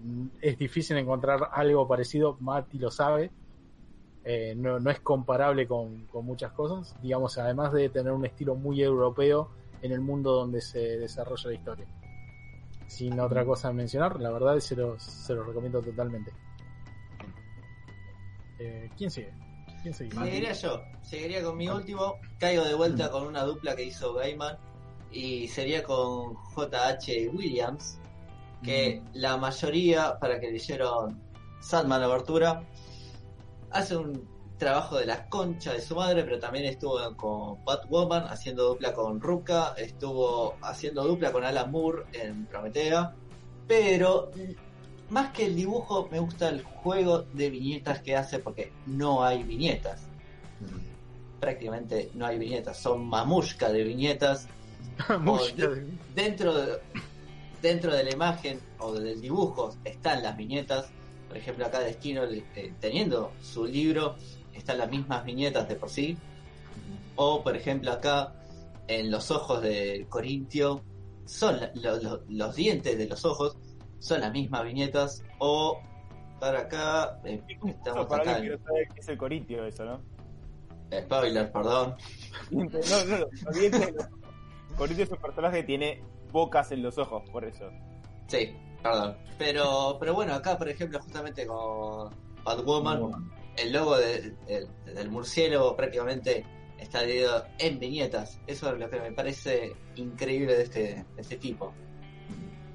es 0.42 0.58
difícil 0.58 0.98
encontrar 0.98 1.50
algo 1.52 1.88
parecido, 1.88 2.38
Mati 2.40 2.78
lo 2.80 2.90
sabe. 2.90 3.32
eh, 4.26 4.56
no, 4.58 4.80
no 4.80 4.90
es 4.90 5.00
comparable 5.02 5.68
con, 5.68 6.08
con 6.08 6.26
muchas 6.26 6.52
cosas, 6.52 7.00
digamos, 7.02 7.38
además 7.38 7.72
de 7.72 7.90
tener 7.90 8.12
un 8.12 8.26
estilo 8.26 8.56
muy 8.56 8.82
europeo 8.82 9.52
en 9.84 9.92
el 9.92 10.02
mundo 10.02 10.32
donde 10.34 10.62
se 10.62 10.80
desarrolla 10.98 11.50
la 11.50 11.54
historia. 11.54 11.86
Sin 12.88 13.20
otra 13.20 13.46
cosa 13.46 13.68
a 13.68 13.74
mencionar, 13.74 14.20
la 14.20 14.32
verdad 14.32 14.58
se 14.60 14.76
los, 14.76 15.04
se 15.04 15.36
los 15.36 15.46
recomiendo 15.46 15.80
totalmente. 15.82 16.32
Eh, 18.58 18.90
¿Quién 18.98 19.12
sigue? 19.12 19.32
Seguiría 19.94 20.54
yo, 20.54 20.82
seguiría 21.02 21.44
con 21.44 21.58
mi 21.58 21.68
último. 21.68 22.16
Caigo 22.40 22.64
de 22.64 22.74
vuelta 22.74 23.10
con 23.12 23.28
una 23.28 23.44
dupla 23.44 23.76
que 23.76 23.84
hizo 23.84 24.14
Gaiman 24.14 24.58
y 25.12 25.48
sería 25.48 25.84
con 25.84 26.34
J.H. 26.34 27.30
Williams, 27.30 28.00
que 28.64 29.02
la 29.14 29.38
mayoría, 29.38 30.18
para 30.20 30.40
que 30.40 30.52
leyeron 30.52 31.22
Sandman 31.62 32.04
Abertura, 32.04 32.64
hace 33.72 33.96
un 33.96 34.28
trabajo 34.58 34.98
de 34.98 35.06
la 35.06 35.28
concha 35.30 35.74
de 35.74 35.82
su 35.82 35.96
madre, 35.96 36.24
pero 36.24 36.40
también 36.40 36.66
estuvo 36.66 36.98
con 37.16 37.64
Batwoman 37.66 38.26
haciendo 38.28 38.70
dupla 38.70 38.94
con 38.94 39.20
Ruka, 39.20 39.74
estuvo 39.78 40.56
haciendo 40.62 41.04
dupla 41.04 41.32
con 41.32 41.44
Alan 41.44 41.72
Moore 41.72 42.04
en 42.14 42.46
Prometea, 42.46 43.14
pero 43.68 44.32
más 45.10 45.32
que 45.32 45.46
el 45.46 45.56
dibujo 45.56 46.08
me 46.12 46.20
gusta 46.20 46.50
el 46.50 46.64
juego 46.64 47.24
de 47.34 47.50
viñetas 47.50 48.02
que 48.02 48.16
hace 48.16 48.40
porque 48.40 48.72
no 48.86 49.24
hay 49.24 49.44
viñetas. 49.44 50.02
Prácticamente 51.40 52.10
no 52.16 52.26
hay 52.26 52.40
viñetas, 52.40 52.78
son 52.78 53.06
mamushka 53.08 53.70
de 53.72 53.84
viñetas. 53.84 54.48
De- 55.08 55.68
de- 55.68 55.88
dentro 56.16 56.54
de, 56.54 56.80
dentro 57.62 57.94
de 57.94 58.04
la 58.04 58.12
imagen 58.12 58.60
o 58.80 58.94
del 58.94 59.20
dibujo 59.22 59.76
están 59.84 60.24
las 60.24 60.38
viñetas. 60.38 60.88
Por 61.28 61.38
ejemplo, 61.38 61.66
acá 61.66 61.80
Destino 61.82 62.24
eh, 62.24 62.74
teniendo 62.80 63.32
su 63.42 63.66
libro 63.66 64.16
están 64.54 64.78
las 64.78 64.90
mismas 64.90 65.24
viñetas 65.26 65.68
de 65.68 65.76
por 65.76 65.90
sí. 65.90 66.18
O 67.18 67.44
por 67.44 67.56
ejemplo 67.56 67.92
acá 67.92 68.34
en 68.88 69.12
los 69.12 69.32
ojos 69.32 69.62
de 69.62 70.06
Corintio 70.10 70.82
son 71.26 71.60
la- 71.60 71.72
lo- 71.76 71.98
lo- 72.02 72.22
los 72.30 72.56
dientes 72.56 72.98
de 72.98 73.08
los 73.08 73.26
ojos 73.26 73.58
son 74.00 74.22
las 74.22 74.32
mismas 74.32 74.64
viñetas. 74.64 75.24
O 75.40 75.80
para 76.40 76.60
acá 76.62 77.20
eh, 77.24 77.42
estamos 77.66 78.06
para 78.08 78.24
acá 78.24 78.40
quiero 78.42 78.58
saber 78.60 78.88
qué 78.94 79.00
es 79.00 79.08
el 79.08 79.18
corintio 79.18 79.66
eso, 79.66 79.86
¿no? 79.86 80.02
en- 80.92 81.04
spoiler, 81.06 81.52
perdón. 81.52 81.96
No, 82.52 82.64
no, 82.64 83.18
no, 83.20 83.28
Corintio 84.78 85.06
es 85.06 85.12
un 85.12 85.18
personaje 85.18 85.58
que 85.60 85.64
tiene 85.64 86.04
bocas 86.32 86.72
en 86.72 86.84
los 86.84 86.98
ojos, 86.98 87.24
por 87.32 87.46
eso. 87.46 87.70
Sí, 88.28 88.54
perdón. 88.84 89.16
Pero, 89.38 89.98
pero 90.00 90.14
bueno, 90.14 90.34
acá 90.34 90.58
por 90.58 90.68
ejemplo 90.70 91.00
justamente 91.00 91.46
con 91.48 92.14
Batwoman, 92.44 93.32
el 93.58 93.72
logo 93.72 93.98
de- 93.98 94.32
de- 94.48 94.68
del 94.94 95.10
murciélago 95.10 95.76
prácticamente 95.76 96.46
está 96.78 97.02
dividido 97.02 97.46
en 97.58 97.80
viñetas. 97.80 98.40
Eso 98.48 98.72
es 98.74 98.80
lo 98.80 98.90
que 98.90 99.00
me 99.00 99.12
parece 99.14 99.74
increíble 99.96 100.56
de 100.58 100.64
este, 100.64 100.80
de 101.16 101.22
este 101.22 101.38
tipo. 101.38 101.74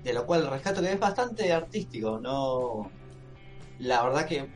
De 0.05 0.13
lo 0.13 0.27
cual 0.27 0.49
rescato 0.49 0.81
que 0.81 0.93
es 0.93 0.99
bastante 0.99 1.53
artístico, 1.53 2.19
no 2.19 2.91
la 3.81 4.03
verdad 4.03 4.27
que 4.27 4.47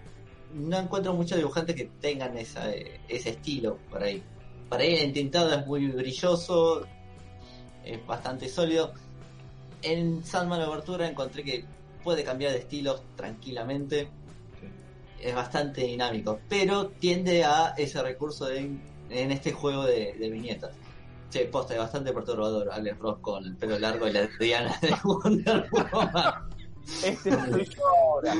no 0.55 0.79
encuentro 0.79 1.15
muchos 1.15 1.39
dibujantes 1.39 1.75
que 1.75 1.91
tengan 2.01 2.37
esa, 2.37 2.73
ese 2.73 3.31
estilo 3.31 3.79
por 3.91 4.03
ahí. 4.03 4.23
Por 4.69 4.81
ahí 4.81 4.95
el 4.95 5.09
intentado 5.09 5.53
es 5.53 5.67
muy 5.67 5.89
brilloso, 5.89 6.87
es 7.85 8.07
bastante 8.07 8.49
sólido. 8.49 8.93
En 9.83 10.25
Sandman 10.25 10.61
Abertura 10.61 11.09
encontré 11.09 11.43
que 11.43 11.65
puede 12.03 12.25
cambiar 12.25 12.53
de 12.53 12.59
estilos 12.59 13.03
tranquilamente 13.17 14.09
es 15.25 15.35
bastante 15.35 15.83
dinámico, 15.83 16.39
pero 16.51 16.89
tiende 16.89 17.45
a 17.45 17.75
ese 17.79 18.03
recurso 18.03 18.45
de, 18.45 18.59
en 19.09 19.31
este 19.31 19.53
juego 19.53 19.85
de, 19.85 20.13
de 20.13 20.31
viñetas. 20.31 20.73
Che, 21.35 21.47
posta, 21.47 21.75
es 21.75 21.81
bastante 21.81 22.13
perturbador 22.13 22.71
Alex 22.71 22.97
Ross 23.01 23.19
con 23.19 23.45
el 23.45 23.57
pelo 23.57 23.77
largo 23.81 24.07
y 24.07 24.13
la 24.13 24.29
Diana 24.39 24.73
de 24.81 24.95
Wonder 25.03 25.67
Woman. 25.73 26.35
Este 27.05 27.33
soy 27.33 27.65
yo 27.65 27.83
ahora. 27.89 28.35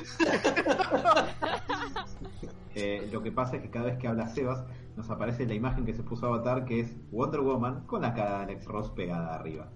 Eh, 2.77 3.09
lo 3.11 3.21
que 3.21 3.33
pasa 3.33 3.57
es 3.57 3.63
que 3.63 3.71
cada 3.71 3.87
vez 3.87 3.99
que 3.99 4.07
habla 4.07 4.29
Sebas, 4.29 4.63
nos 4.95 5.11
aparece 5.11 5.45
la 5.45 5.55
imagen 5.55 5.85
que 5.85 5.93
se 5.93 6.05
puso 6.05 6.27
Avatar, 6.27 6.65
que 6.67 6.79
es 6.81 6.95
Wonder 7.11 7.41
Woman 7.41 7.85
con 7.87 8.03
la 8.03 8.15
cara 8.15 8.39
de 8.39 8.45
Alex 8.45 8.65
Ross 8.67 8.91
pegada 8.91 9.35
arriba. 9.35 9.69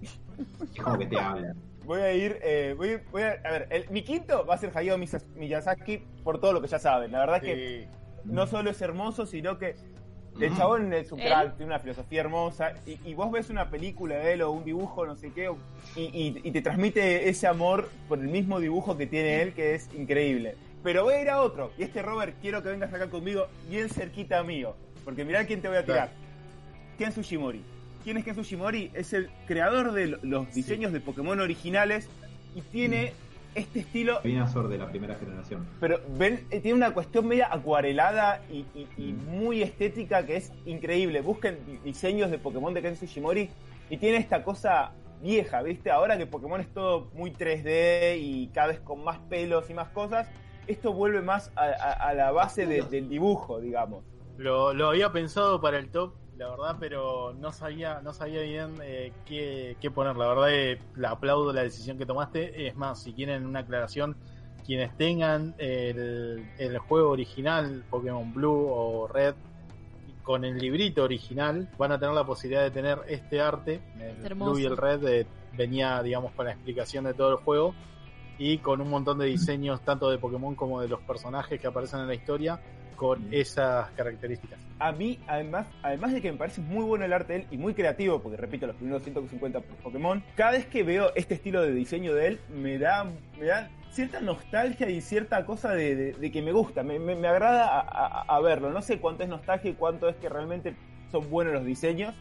Es 0.73 0.81
como 0.81 0.97
que 0.97 1.07
te 1.07 1.19
habla. 1.19 1.53
Voy 1.85 1.99
a 1.99 2.13
ir, 2.13 2.39
eh, 2.41 2.73
voy, 2.77 3.01
voy 3.11 3.23
a, 3.23 3.31
a 3.43 3.51
ver, 3.51 3.67
el- 3.69 3.89
mi 3.89 4.01
quinto 4.01 4.45
va 4.45 4.53
a 4.55 4.57
ser 4.57 4.71
Hayao 4.73 4.97
Miyazaki 5.35 5.97
por 6.23 6.39
todo 6.39 6.53
lo 6.53 6.61
que 6.61 6.67
ya 6.69 6.79
saben. 6.79 7.11
La 7.11 7.19
verdad 7.19 7.35
es 7.37 7.43
que 7.43 7.89
Sí. 7.89 7.97
no 8.23 8.47
solo 8.47 8.69
es 8.69 8.81
hermoso, 8.81 9.25
sino 9.25 9.57
que 9.57 9.75
el 10.45 10.55
chabón 10.57 10.93
es 10.93 11.11
un 11.11 11.19
crack, 11.19 11.55
tiene 11.57 11.71
una 11.71 11.79
filosofía 11.79 12.21
hermosa, 12.21 12.73
y, 12.85 12.99
y 13.05 13.13
vos 13.13 13.31
ves 13.31 13.49
una 13.49 13.69
película 13.69 14.15
de 14.15 14.33
él 14.33 14.41
o 14.41 14.51
un 14.51 14.63
dibujo, 14.63 15.05
no 15.05 15.15
sé 15.15 15.31
qué, 15.31 15.49
y, 15.95 16.01
y- 16.01 16.41
y 16.43 16.51
te 16.51 16.61
transmite 16.61 17.27
ese 17.29 17.47
amor 17.47 17.89
por 18.07 18.19
el 18.19 18.27
mismo 18.27 18.59
dibujo 18.59 18.97
que 18.97 19.05
tiene 19.07 19.41
él, 19.41 19.53
que 19.53 19.75
es 19.75 19.89
increíble. 19.93 20.55
Pero 20.83 21.03
voy 21.03 21.15
a 21.15 21.21
ir 21.21 21.29
a 21.29 21.41
otro, 21.41 21.71
y 21.77 21.83
este 21.83 22.01
Robert, 22.01 22.35
quiero 22.41 22.63
que 22.63 22.69
vengas 22.69 22.93
acá 22.93 23.09
conmigo, 23.09 23.47
bien 23.69 23.89
cerquita 23.89 24.41
mío, 24.43 24.75
porque 25.03 25.25
mirá 25.25 25.45
quién 25.45 25.61
te 25.61 25.67
voy 25.67 25.77
a 25.77 25.85
tirar. 25.85 26.09
Ken 26.97 27.11
Tsushimori. 27.11 27.61
¿Quién 28.03 28.17
es 28.17 28.23
Ken 28.23 28.33
Tsushimori? 28.33 28.91
Es 28.93 29.11
el 29.13 29.29
creador 29.45 29.91
de 29.91 30.07
lo- 30.07 30.19
los 30.21 30.53
diseños 30.53 30.91
de 30.93 30.99
Pokémon 31.01 31.39
originales 31.39 32.07
y 32.55 32.61
tiene 32.61 33.13
este 33.55 33.79
estilo 33.79 34.19
Venusaur 34.23 34.67
de 34.69 34.77
la 34.77 34.87
primera 34.89 35.15
generación. 35.15 35.67
pero 35.79 35.99
ven, 36.17 36.45
eh, 36.51 36.59
tiene 36.59 36.77
una 36.77 36.93
cuestión 36.93 37.27
media 37.27 37.47
acuarelada 37.51 38.41
y, 38.51 38.65
y- 38.75 38.87
y 38.97 39.13
muy 39.13 39.61
estética 39.63 40.25
que 40.25 40.37
es 40.37 40.51
increíble. 40.65 41.21
Busquen 41.21 41.57
di- 41.65 41.77
diseños 41.83 42.29
de 42.31 42.37
Pokémon 42.37 42.73
de 42.73 42.81
Ken 42.81 42.93
Tsushimori 42.93 43.49
y 43.89 43.97
tiene 43.97 44.17
esta 44.17 44.43
cosa 44.43 44.91
vieja, 45.21 45.61
¿viste? 45.61 45.91
Ahora 45.91 46.17
que 46.17 46.25
Pokémon 46.27 46.61
es 46.61 46.71
todo 46.73 47.09
muy 47.13 47.31
3D 47.31 48.17
y 48.19 48.47
cada 48.53 48.67
vez 48.67 48.79
con 48.79 49.03
más 49.03 49.17
pelos 49.29 49.69
y 49.69 49.73
más 49.73 49.89
cosas, 49.89 50.29
esto 50.67 50.93
vuelve 50.93 51.21
más 51.21 51.51
a, 51.55 51.63
a- 51.65 51.93
a 52.09 52.13
la 52.13 52.31
base 52.31 52.65
de- 52.65 52.83
del 52.83 53.09
dibujo, 53.09 53.59
digamos. 53.59 54.03
Lo, 54.37 54.73
lo 54.73 54.87
había 54.89 55.11
pensado 55.11 55.59
para 55.59 55.77
el 55.79 55.89
top, 55.89 56.13
la 56.39 56.49
verdad, 56.49 56.77
pero 56.79 57.33
no 57.33 57.51
sabía, 57.51 57.99
no 58.01 58.13
sabía 58.13 58.41
bien 58.41 58.75
eh, 58.81 59.11
qué, 59.25 59.75
qué 59.81 59.91
poner. 59.91 60.15
La 60.15 60.29
verdad, 60.29 60.49
eh, 60.49 60.79
la 60.95 61.11
aplaudo 61.11 61.51
la 61.51 61.63
decisión 61.63 61.97
que 61.97 62.05
tomaste. 62.05 62.67
Es 62.67 62.77
más, 62.77 63.03
si 63.03 63.11
quieren 63.11 63.45
una 63.45 63.59
aclaración, 63.59 64.15
quienes 64.65 64.95
tengan 64.95 65.53
el, 65.57 66.49
el 66.57 66.77
juego 66.77 67.09
original, 67.09 67.83
Pokémon 67.89 68.33
Blue 68.33 68.67
o 68.71 69.07
Red, 69.07 69.35
con 70.23 70.45
el 70.45 70.57
librito 70.57 71.03
original, 71.03 71.69
van 71.77 71.91
a 71.91 71.99
tener 71.99 72.15
la 72.15 72.25
posibilidad 72.25 72.63
de 72.63 72.71
tener 72.71 72.99
este 73.09 73.41
arte. 73.41 73.81
El 73.99 74.25
hermoso. 74.25 74.51
Blue 74.51 74.61
y 74.61 74.65
el 74.65 74.77
Red 74.77 75.07
eh, 75.07 75.27
venía, 75.57 76.01
digamos, 76.01 76.31
con 76.31 76.45
la 76.45 76.53
explicación 76.53 77.03
de 77.03 77.13
todo 77.13 77.31
el 77.31 77.37
juego 77.37 77.75
y 78.37 78.59
con 78.59 78.79
un 78.79 78.89
montón 78.89 79.17
de 79.19 79.25
diseños 79.25 79.81
tanto 79.81 80.09
de 80.09 80.17
Pokémon 80.17 80.55
como 80.55 80.79
de 80.79 80.87
los 80.87 81.01
personajes 81.01 81.59
que 81.59 81.67
aparecen 81.67 81.99
en 81.99 82.07
la 82.07 82.15
historia 82.15 82.61
con 82.99 83.25
esas 83.33 83.89
características. 83.91 84.59
A 84.77 84.91
mí, 84.91 85.19
además, 85.25 85.67
además 85.83 86.11
de 86.13 86.21
que 86.21 86.29
me 86.33 86.37
parece 86.37 86.59
muy 86.59 86.83
bueno 86.83 87.05
el 87.05 87.13
arte 87.13 87.31
de 87.33 87.39
él 87.39 87.45
y 87.49 87.57
muy 87.57 87.73
creativo, 87.73 88.19
porque 88.19 88.35
repito, 88.35 88.67
los 88.67 88.75
primeros 88.75 89.03
150 89.03 89.61
Pokémon, 89.81 90.21
cada 90.35 90.51
vez 90.51 90.65
que 90.65 90.83
veo 90.83 91.13
este 91.15 91.35
estilo 91.35 91.61
de 91.61 91.71
diseño 91.71 92.13
de 92.13 92.27
él, 92.27 92.39
me 92.53 92.77
da, 92.77 93.05
me 93.39 93.45
da 93.45 93.69
cierta 93.91 94.19
nostalgia 94.19 94.89
y 94.89 94.99
cierta 94.99 95.45
cosa 95.45 95.71
de, 95.73 95.95
de- 95.95 96.11
de 96.11 96.31
que 96.31 96.41
me 96.41 96.51
gusta, 96.51 96.83
me, 96.83 96.99
me- 96.99 97.15
me 97.15 97.29
agrada 97.29 97.67
a, 97.67 97.79
a- 97.79 98.21
a 98.35 98.41
verlo. 98.41 98.69
No 98.69 98.81
sé 98.81 98.99
cuánto 98.99 99.23
es 99.23 99.29
nostalgia 99.29 99.71
y 99.71 99.75
cuánto 99.75 100.09
es 100.09 100.17
que 100.17 100.27
realmente 100.27 100.75
son 101.09 101.29
buenos 101.29 101.53
los 101.53 101.63
diseños, 101.65 102.13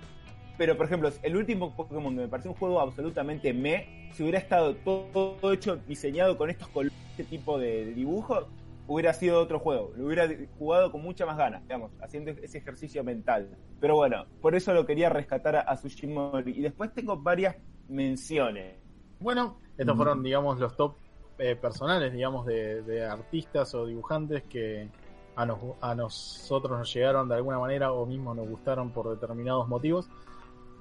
pero 0.56 0.76
por 0.76 0.86
ejemplo, 0.86 1.10
el 1.24 1.36
último 1.36 1.74
Pokémon 1.74 2.14
que 2.14 2.20
me 2.22 2.28
parece 2.28 2.48
un 2.50 2.54
juego 2.54 2.80
absolutamente 2.80 3.52
me, 3.52 4.08
si 4.12 4.22
hubiera 4.22 4.38
estado 4.38 4.76
todo, 4.76 5.32
todo 5.40 5.52
hecho, 5.52 5.76
diseñado 5.88 6.36
con 6.38 6.50
estos 6.50 6.68
colores, 6.68 6.96
este 7.10 7.24
tipo 7.24 7.58
de, 7.58 7.84
de 7.86 7.94
dibujo, 7.94 8.46
hubiera 8.88 9.12
sido 9.12 9.40
otro 9.40 9.60
juego. 9.60 9.92
Lo 9.96 10.06
hubiera 10.06 10.26
jugado 10.58 10.90
con 10.90 11.02
mucha 11.02 11.24
más 11.26 11.36
ganas, 11.36 11.62
digamos, 11.62 11.92
haciendo 12.02 12.32
ese 12.32 12.58
ejercicio 12.58 13.04
mental. 13.04 13.56
Pero 13.80 13.94
bueno, 13.94 14.24
por 14.40 14.56
eso 14.56 14.72
lo 14.72 14.84
quería 14.84 15.08
rescatar 15.10 15.54
a, 15.56 15.70
a 15.70 15.76
Tsushimori. 15.76 16.58
Y 16.58 16.62
después 16.62 16.92
tengo 16.92 17.16
varias 17.16 17.54
menciones. 17.88 18.76
Bueno, 19.20 19.58
estos 19.76 19.94
Mm. 19.94 19.98
fueron, 19.98 20.22
digamos, 20.22 20.58
los 20.58 20.76
top 20.76 20.94
eh, 21.38 21.54
personales, 21.54 22.12
digamos, 22.12 22.46
de, 22.46 22.82
de 22.82 23.04
artistas 23.04 23.72
o 23.74 23.86
dibujantes 23.86 24.42
que 24.44 24.88
a, 25.36 25.46
nos- 25.46 25.76
a 25.80 25.94
nosotros 25.94 26.76
nos 26.78 26.92
llegaron 26.92 27.28
de 27.28 27.36
alguna 27.36 27.58
manera 27.60 27.92
o 27.92 28.04
mismo 28.06 28.34
nos 28.34 28.48
gustaron 28.48 28.90
por 28.90 29.08
determinados 29.10 29.68
motivos. 29.68 30.08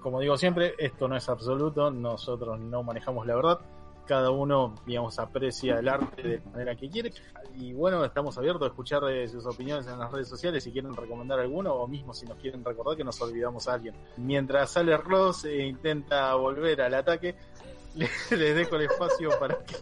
Como 0.01 0.19
digo 0.19 0.35
siempre, 0.37 0.73
esto 0.79 1.07
no 1.07 1.15
es 1.15 1.27
absoluto, 1.29 1.91
nosotros 1.91 2.59
no 2.59 2.81
manejamos 2.81 3.27
la 3.27 3.35
verdad. 3.35 3.59
Cada 4.07 4.31
uno, 4.31 4.73
digamos, 4.85 5.19
aprecia 5.19 5.79
el 5.79 5.87
arte 5.89 6.21
de 6.23 6.37
la 6.43 6.51
manera 6.51 6.75
que 6.75 6.89
quiere. 6.89 7.11
Y 7.55 7.73
bueno, 7.73 8.03
estamos 8.05 8.37
abiertos 8.37 8.63
a 8.63 8.67
escuchar 8.67 9.03
eh, 9.09 9.27
sus 9.27 9.45
opiniones 9.45 9.85
en 9.87 9.99
las 9.99 10.11
redes 10.11 10.27
sociales 10.29 10.63
si 10.63 10.71
quieren 10.71 10.93
recomendar 10.95 11.39
alguno 11.39 11.73
o 11.73 11.87
mismo 11.87 12.13
si 12.13 12.25
nos 12.25 12.37
quieren 12.37 12.63
recordar 12.63 12.95
que 12.97 13.03
nos 13.03 13.21
olvidamos 13.21 13.67
a 13.67 13.73
alguien. 13.73 13.93
Mientras 14.17 14.77
Alex 14.77 15.03
Ross 15.03 15.45
eh, 15.45 15.65
intenta 15.65 16.33
volver 16.35 16.81
al 16.81 16.93
ataque, 16.93 17.35
le- 17.95 18.09
les 18.37 18.55
dejo 18.55 18.75
el 18.77 18.83
espacio 18.83 19.29
para 19.39 19.57
que, 19.65 19.75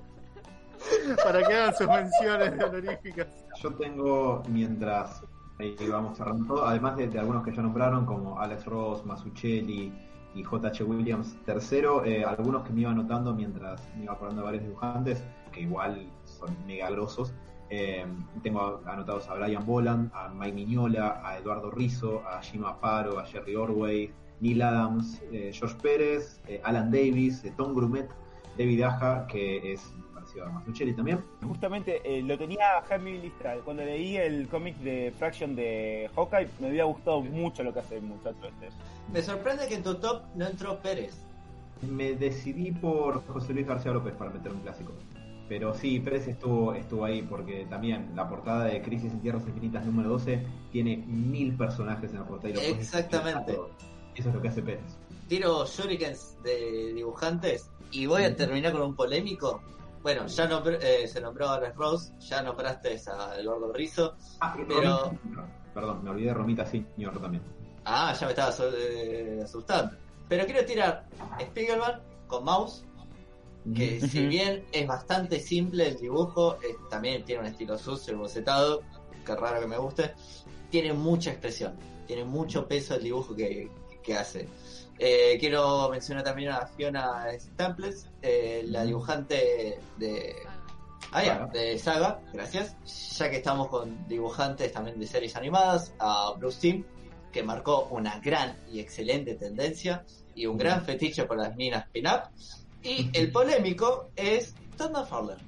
para 1.24 1.44
que 1.44 1.54
hagan 1.54 1.76
sus 1.76 1.88
menciones 1.88 2.64
honoríficas. 2.64 3.28
Yo 3.62 3.74
tengo, 3.76 4.44
mientras 4.50 5.22
Ahí 5.58 5.74
vamos 5.90 6.18
cerrando 6.18 6.66
además 6.66 6.98
de, 6.98 7.08
de 7.08 7.18
algunos 7.18 7.42
que 7.46 7.56
ya 7.56 7.62
nombraron, 7.62 8.06
como 8.06 8.38
Alex 8.38 8.66
Ross, 8.66 9.06
Masuccelli 9.06 9.90
y 10.36 10.44
J.H. 10.44 10.84
Williams 10.84 11.38
tercero, 11.45 12.06
eh, 12.06 12.24
algunos 12.24 12.64
que 12.64 12.74
me 12.74 12.82
iba 12.82 12.91
anotando 12.91 13.34
mientras 13.34 13.82
me 13.98 14.03
iba 14.03 14.14
acordando 14.14 14.41
de 14.41 14.45
varios 14.45 14.64
dibujantes, 14.64 15.24
que 15.52 15.62
igual 15.62 16.07
son 16.26 16.56
mega 16.68 16.90
grosos. 16.91 17.34
Eh, 17.70 18.06
tengo 18.44 18.82
anotados 18.86 19.28
a 19.30 19.34
Brian 19.34 19.66
Boland, 19.66 20.12
a 20.14 20.30
Mike 20.30 20.53
Miñola, 20.53 21.22
a 21.24 21.40
Eduardo 21.40 21.72
Rizzo, 21.72 22.22
a 22.28 22.41
Jim 22.41 22.64
Aparo, 22.66 23.18
a 23.18 23.26
Jerry 23.26 23.56
Orway, 23.56 24.14
Neil 24.41 24.62
Adams, 24.62 25.22
eh, 25.32 25.52
George 25.53 25.76
Pérez, 25.82 26.41
eh, 26.48 26.62
Alan 26.64 26.91
Davis, 26.91 27.44
Tom 27.57 27.74
Grumet, 27.74 28.10
David 28.57 28.82
Aja, 28.84 29.27
que 29.27 29.73
es 29.73 29.94
parecido 30.14 30.45
a 30.45 30.49
Masuccelli 30.49 30.94
también. 30.94 31.23
Justamente 31.44 32.02
eh, 32.03 32.22
lo 32.22 32.38
tenía 32.38 32.84
en 32.90 33.03
mi 33.03 33.18
lista. 33.18 33.56
Cuando 33.64 33.84
leí 33.84 34.18
el 34.18 34.48
cómic 34.48 34.77
de 34.77 35.14
Fraction 35.18 35.56
de 35.56 36.10
Hawkeye, 36.15 36.49
me 36.60 36.68
había 36.68 36.86
gustado 36.86 37.22
mucho 37.22 37.64
lo 37.64 37.73
que 37.73 37.80
hace 37.80 37.98
el 37.98 38.03
muchacho 38.03 38.48
este. 38.48 38.69
Me 39.11 39.22
sorprende 39.22 39.68
que 39.68 39.76
en 39.76 39.84
tu 39.84 39.95
top 39.95 40.23
no 40.36 40.48
entró 40.48 40.80
Pérez. 40.80 41.15
Me 41.82 42.15
decidí 42.15 42.72
por 42.72 43.26
José 43.27 43.53
Luis 43.53 43.68
García 43.68 43.91
López 43.91 44.14
para 44.14 44.32
meter 44.32 44.52
un 44.52 44.60
clásico. 44.61 44.94
Pero 45.48 45.73
sí, 45.76 45.99
Pérez 45.99 46.27
estuvo, 46.27 46.73
estuvo 46.73 47.06
ahí 47.06 47.22
porque 47.22 47.68
también 47.69 48.11
la 48.15 48.27
portada 48.27 48.65
de 48.65 48.82
Crisis 48.82 49.11
en 49.11 49.22
Tierras 49.22 49.44
Infinitas 49.48 49.86
número 49.86 50.10
12 50.10 50.44
tiene 50.72 50.98
mil 50.98 51.56
personajes 51.56 52.11
en 52.11 52.19
la 52.19 52.26
portada. 52.26 52.53
Y 52.53 52.72
Exactamente. 52.72 53.53
Eso 54.15 54.30
es 54.30 54.36
lo 54.36 54.41
que 54.41 54.48
hace 54.48 54.64
Pérez. 54.64 54.98
Tiro 55.27 55.65
shurikens 55.65 56.38
de 56.44 56.94
dibujantes 56.94 57.69
y 57.91 58.06
voy 58.06 58.24
a 58.24 58.36
terminar 58.36 58.72
con 58.74 58.82
un 58.82 58.95
polémico. 58.95 59.62
Bueno, 60.02 60.28
ya 60.28 60.48
no, 60.48 60.62
eh, 60.70 61.07
se 61.07 61.20
nombró 61.20 61.48
a 61.49 61.56
Alex 61.56 61.76
Rose, 61.76 62.14
ya 62.20 62.41
nombraste 62.44 62.99
a 63.10 63.40
Eduardo 63.40 63.74
Rizzo. 63.74 64.16
Ah, 64.40 64.56
y 64.60 64.64
Pero- 64.66 65.12
Romita- 65.12 65.48
perdón, 65.74 66.03
me 66.03 66.10
olvidé 66.12 66.28
de 66.28 66.34
Romita 66.36 66.66
Senior 66.66 67.20
también. 67.20 67.44
Ah, 67.86 68.14
ya 68.20 68.26
me 68.28 68.32
estaba 68.34 68.53
eh, 68.78 69.41
asustando. 69.44 69.95
Pero 70.30 70.45
quiero 70.45 70.66
tirar 70.66 71.06
Spiegelman 71.41 72.02
con 72.28 72.44
Mouse, 72.44 72.84
que 73.76 73.99
si 74.02 74.26
bien 74.28 74.66
es 74.72 74.88
bastante 74.88 75.40
simple 75.40 75.88
el 75.90 75.98
dibujo, 75.98 76.56
eh, 76.64 76.76
también 76.90 77.24
tiene 77.26 77.41
un 77.41 77.48
estilo 77.48 77.78
sucio 77.78 78.14
y 78.14 78.18
bocetado, 78.18 78.82
que 79.26 79.36
raro 79.36 79.60
que 79.60 79.68
me 79.68 79.78
guste, 79.78 80.14
tiene 80.70 80.94
mucha 80.94 81.32
expresión, 81.32 81.76
tiene 82.06 82.24
mucho 82.26 82.68
peso 82.68 82.95
el 82.95 83.03
dibujo 83.03 83.36
que, 83.36 83.70
que 84.03 84.16
hace. 84.16 84.48
Eh, 84.98 85.38
quiero 85.40 85.90
mencionar 85.90 86.24
también 86.24 86.52
a 86.52 86.68
Fiona 86.68 87.26
Staples, 87.38 88.08
eh, 88.22 88.64
la 88.68 88.84
dibujante 88.84 89.78
de, 89.98 90.36
ah, 91.12 91.50
de 91.52 91.78
Saga, 91.78 92.22
gracias. 92.34 92.76
Ya 93.18 93.30
que 93.30 93.38
estamos 93.38 93.68
con 93.68 94.08
dibujantes 94.08 94.72
también 94.72 94.98
de 95.00 95.06
series 95.06 95.36
animadas, 95.36 95.94
a 96.00 96.34
Bruce 96.38 96.60
Timm, 96.62 96.84
que 97.32 97.44
marcó 97.44 97.88
una 97.92 98.20
gran 98.20 98.56
y 98.72 98.80
excelente 98.80 99.36
tendencia 99.36 100.06
y 100.34 100.46
un 100.46 100.58
gran 100.58 100.86
fetiche 100.86 101.26
por 101.26 101.38
las 101.38 101.54
minas 101.58 101.86
pin-up. 101.92 102.30
Y 102.82 103.10
el 103.14 103.32
polémico 103.32 104.12
es 104.16 104.56
Todd 104.78 104.92
McFarlane. 104.92 105.42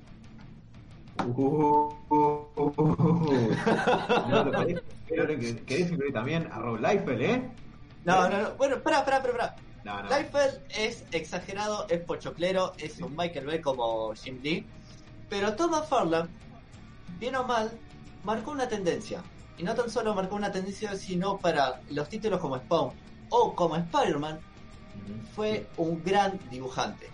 Uh, 1.25 1.31
uh, 1.31 1.93
uh, 2.09 2.73
uh. 2.77 3.55
¿No 4.29 4.43
te 4.43 4.51
parece? 4.51 4.81
Pero 5.07 5.27
que- 5.27 5.63
¿Querés 5.65 5.91
incluir 5.91 6.13
también 6.13 6.47
a 6.51 6.59
Rob 6.59 6.79
Liefeld, 6.79 7.21
eh? 7.21 7.49
No, 8.07 8.29
no, 8.29 8.41
no. 8.41 8.51
Bueno, 8.55 8.77
espera, 8.77 8.99
espera, 8.99 9.17
espera. 9.17 9.55
No, 9.83 10.01
no. 10.01 10.09
Liefeld 10.09 10.61
es 10.69 11.03
exagerado, 11.11 11.85
es 11.89 11.99
pochoclero, 11.99 12.71
es 12.77 12.99
un 13.01 13.15
Michael 13.17 13.45
Bay 13.45 13.59
como 13.59 14.13
Jim 14.15 14.39
Lee. 14.41 14.65
Pero 15.29 15.55
Todd 15.55 15.71
McFarlane, 15.71 16.29
bien 17.19 17.35
o 17.35 17.43
mal, 17.43 17.69
marcó 18.23 18.51
una 18.51 18.69
tendencia. 18.69 19.21
Y 19.57 19.63
no 19.63 19.75
tan 19.75 19.89
solo 19.89 20.15
marcó 20.15 20.35
una 20.35 20.51
tendencia, 20.51 20.95
sino 20.95 21.37
para 21.37 21.81
los 21.89 22.07
títulos 22.07 22.39
como 22.39 22.57
Spawn 22.57 22.91
o 23.29 23.53
como 23.53 23.75
Spider-Man, 23.75 24.39
fue 25.35 25.67
un 25.75 26.01
gran 26.01 26.39
dibujante. 26.49 27.09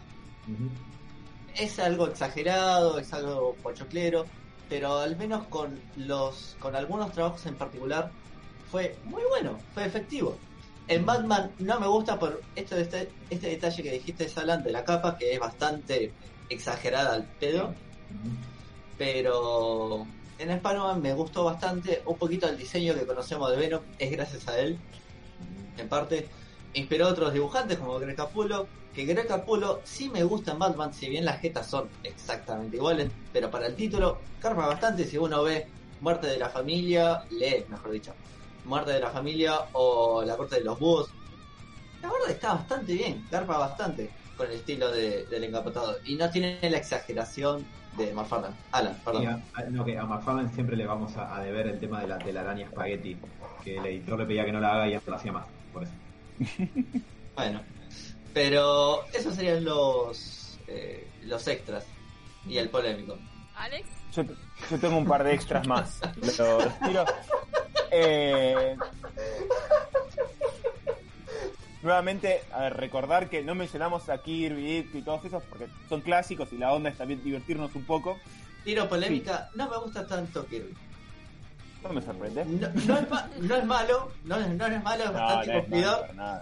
Es 1.56 1.80
algo 1.80 2.08
exagerado, 2.08 3.00
es 3.00 3.12
algo 3.14 3.56
pochoclero, 3.64 4.26
pero 4.70 5.00
al 5.00 5.18
menos 5.18 5.48
con 5.48 5.80
los 5.96 6.56
con 6.60 6.76
algunos 6.76 7.12
trabajos 7.14 7.46
en 7.48 7.56
particular 7.56 8.12
fue 8.70 8.96
muy 9.06 9.24
bueno, 9.30 9.58
fue 9.74 9.86
efectivo. 9.86 10.38
En 10.88 11.06
Batman 11.06 11.52
no 11.60 11.80
me 11.80 11.88
gusta 11.88 12.20
por 12.20 12.42
este, 12.56 13.10
este 13.30 13.50
detalle 13.50 13.84
que 13.84 13.92
dijiste 13.92 14.28
Salan 14.28 14.64
de 14.64 14.72
la 14.72 14.84
capa 14.84 15.18
que 15.18 15.34
es 15.34 15.40
bastante 15.40 16.12
exagerada 16.50 17.14
al 17.14 17.24
pedo, 17.24 17.74
pero 18.98 20.06
en 20.40 20.52
Spider-Man 20.52 21.02
me 21.02 21.14
gustó 21.14 21.46
bastante, 21.46 22.02
un 22.06 22.18
poquito 22.18 22.48
el 22.50 22.58
diseño 22.58 22.94
que 22.94 23.06
conocemos 23.06 23.50
de 23.52 23.58
Venom 23.58 23.82
es 23.98 24.12
gracias 24.12 24.48
a 24.48 24.60
él, 24.60 24.78
en 25.78 25.88
parte. 25.88 26.28
Inspiró 26.76 27.06
a 27.06 27.10
otros 27.10 27.34
dibujantes 27.34 27.78
como 27.78 28.00
Greg 28.00 28.16
Capullo, 28.16 28.68
que 28.96 29.06
Greg 29.06 29.28
Capullo 29.28 29.82
sí 29.84 30.10
me 30.10 30.24
gusta 30.24 30.54
en 30.54 30.60
Batman, 30.60 30.92
si 30.92 31.08
bien 31.08 31.24
las 31.24 31.40
jetas 31.40 31.68
son 31.68 31.88
exactamente 32.04 32.78
iguales, 32.78 33.12
pero 33.32 33.52
para 33.52 33.68
el 33.68 33.76
título 33.76 34.18
carga 34.40 34.66
bastante 34.66 35.06
si 35.06 35.18
uno 35.18 35.44
ve 35.44 35.68
Muerte 36.02 36.28
de 36.28 36.38
la 36.38 36.50
Familia, 36.50 37.24
lee, 37.30 37.64
mejor 37.70 37.92
dicho, 37.92 38.14
Muerte 38.66 38.92
de 38.92 39.00
la 39.00 39.10
Familia 39.10 39.60
o 39.74 40.24
La 40.26 40.36
Corte 40.38 40.56
de 40.58 40.64
los 40.64 40.80
Búhos. 40.80 41.10
La 42.02 42.12
verdad 42.12 42.30
está 42.30 42.54
bastante 42.56 42.94
bien, 42.94 43.26
carpa 43.32 43.58
bastante 43.58 44.10
con 44.38 44.48
el 44.48 44.54
estilo 44.54 44.92
de- 44.92 45.26
del 45.28 45.44
encapotado 45.46 45.98
y 46.06 46.16
no 46.16 46.30
tiene 46.30 46.60
la 46.70 46.78
exageración 46.78 47.66
de 47.98 48.12
McFarlane. 48.14 48.56
Alan, 48.72 48.98
perdón. 49.06 49.28
a, 49.28 49.60
a- 49.60 49.64
no, 49.70 49.86
que 49.86 49.98
a 49.98 50.04
McFarlane 50.06 50.50
siempre 50.54 50.76
le 50.76 50.86
vamos 50.86 51.16
a, 51.18 51.36
a 51.36 51.42
deber 51.44 51.68
el 51.68 51.80
tema 51.80 52.02
de 52.02 52.08
la 52.08 52.18
telaraña 52.18 52.66
espagueti, 52.66 53.18
que 53.64 53.78
el 53.78 53.86
editor 53.86 54.20
le 54.20 54.26
pedía 54.26 54.46
que 54.46 54.52
no 54.52 54.60
la 54.60 54.74
haga 54.74 54.88
y 54.88 54.96
hasta 54.96 55.12
lo 55.12 55.18
hacía 55.18 55.32
más, 55.32 55.46
por 55.72 55.84
eso. 55.84 55.94
Bueno, 57.36 57.62
pero 58.34 59.06
esos 59.12 59.34
serían 59.36 59.64
los 59.64 60.60
eh, 60.68 61.08
los 61.24 61.48
extras 61.48 61.84
y 62.48 62.58
el 62.58 62.70
polémico. 62.70 63.18
Alex, 63.56 63.88
Yo, 64.16 64.24
yo 64.70 64.78
tengo 64.80 64.98
un 64.98 65.06
par 65.06 65.24
de 65.24 65.34
extras 65.34 65.68
más. 65.68 66.00
Los 66.22 66.80
tiro. 66.80 67.06
Eh, 67.96 68.76
nuevamente, 71.82 72.44
a 72.52 72.62
ver, 72.62 72.74
recordar 72.78 73.30
que 73.30 73.44
no 73.44 73.56
mencionamos 73.56 74.10
a 74.10 74.18
Kirby 74.18 74.90
y 74.94 75.02
todos 75.02 75.24
esos 75.26 75.44
porque 75.44 75.68
son 75.90 76.02
clásicos 76.02 76.52
y 76.54 76.58
la 76.58 76.74
onda 76.74 76.90
es 76.90 76.98
también 76.98 77.24
divertirnos 77.24 77.76
un 77.76 77.86
poco. 77.86 78.20
Tiro 78.64 78.88
polémica, 78.88 79.50
no 79.56 79.70
me 79.70 79.78
gusta 79.78 80.08
tanto 80.08 80.48
Kirby. 80.48 80.74
No 81.84 81.90
me 81.94 82.02
sorprende. 82.02 82.46
No, 82.46 82.70
no 82.86 82.98
es, 82.98 83.10
ma- 83.10 83.30
no 83.42 83.56
es 83.58 83.66
malo, 83.66 84.12
no 84.24 84.38
es, 84.38 84.50
no 84.50 84.66
es 84.68 84.84
malo, 84.84 85.04
es 85.04 85.14
bastante 85.14 85.54
cumplidor. 85.60 86.06
Es 86.06 86.12
una 86.14 86.42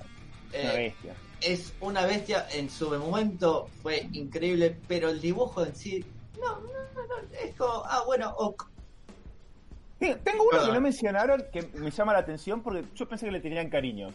Eh, 0.53 0.73
bestia. 0.77 1.15
es 1.41 1.73
una 1.79 2.05
bestia, 2.05 2.45
en 2.51 2.69
su 2.69 2.91
momento 2.91 3.69
fue 3.81 4.07
increíble, 4.13 4.77
pero 4.87 5.09
el 5.09 5.19
dibujo 5.19 5.65
en 5.65 5.75
sí, 5.75 6.05
no, 6.39 6.59
no, 6.59 6.67
no, 6.67 7.07
no, 7.07 7.35
es 7.43 7.55
como, 7.55 7.83
ah, 7.87 8.03
bueno, 8.05 8.33
ok. 8.37 8.67
Tengo 10.23 10.43
uno 10.51 10.65
que 10.65 10.71
no 10.73 10.81
mencionaron 10.81 11.43
que 11.53 11.61
me 11.77 11.91
llama 11.91 12.13
la 12.13 12.19
atención 12.19 12.61
porque 12.61 12.83
yo 12.95 13.07
pensé 13.07 13.25
que 13.27 13.31
le 13.31 13.39
tenían 13.39 13.69
cariño. 13.69 14.09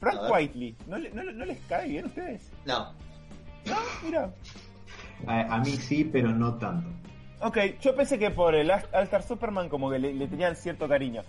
Frank. 0.00 0.20
Whiteley, 0.30 0.74
¿no, 0.86 0.98
le- 0.98 1.10
no, 1.10 1.22
le- 1.22 1.32
no 1.32 1.44
les 1.44 1.58
cae 1.68 1.88
bien 1.88 2.04
a 2.04 2.08
ustedes? 2.08 2.50
No, 2.64 2.92
No, 3.66 3.76
mira. 4.04 4.32
A, 5.26 5.54
a 5.54 5.58
mí 5.60 5.70
sí, 5.70 6.04
pero 6.04 6.30
no 6.30 6.54
tanto. 6.54 6.88
Ok, 7.40 7.58
yo 7.80 7.94
pensé 7.94 8.18
que 8.18 8.30
por 8.30 8.54
el 8.54 8.70
All 8.70 8.82
Star 9.04 9.22
Superman 9.22 9.68
como 9.68 9.90
que 9.90 9.98
le, 9.98 10.12
le 10.14 10.26
tenían 10.26 10.56
cierto 10.56 10.88
cariño. 10.88 11.22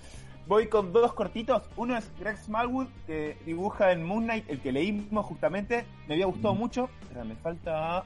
Voy 0.47 0.67
con 0.67 0.91
dos 0.91 1.13
cortitos. 1.13 1.63
Uno 1.77 1.95
es 1.97 2.11
Greg 2.19 2.37
Smallwood, 2.37 2.87
que 3.07 3.37
dibuja 3.45 3.91
en 3.91 4.03
Moon 4.03 4.23
Knight, 4.25 4.49
el 4.49 4.59
que 4.59 4.71
leímos 4.71 5.25
justamente. 5.25 5.85
Me 6.07 6.15
había 6.15 6.25
gustado 6.25 6.53
Mm. 6.55 6.57
mucho. 6.57 6.89
Pero 7.09 7.23
me 7.25 7.35
falta... 7.35 8.03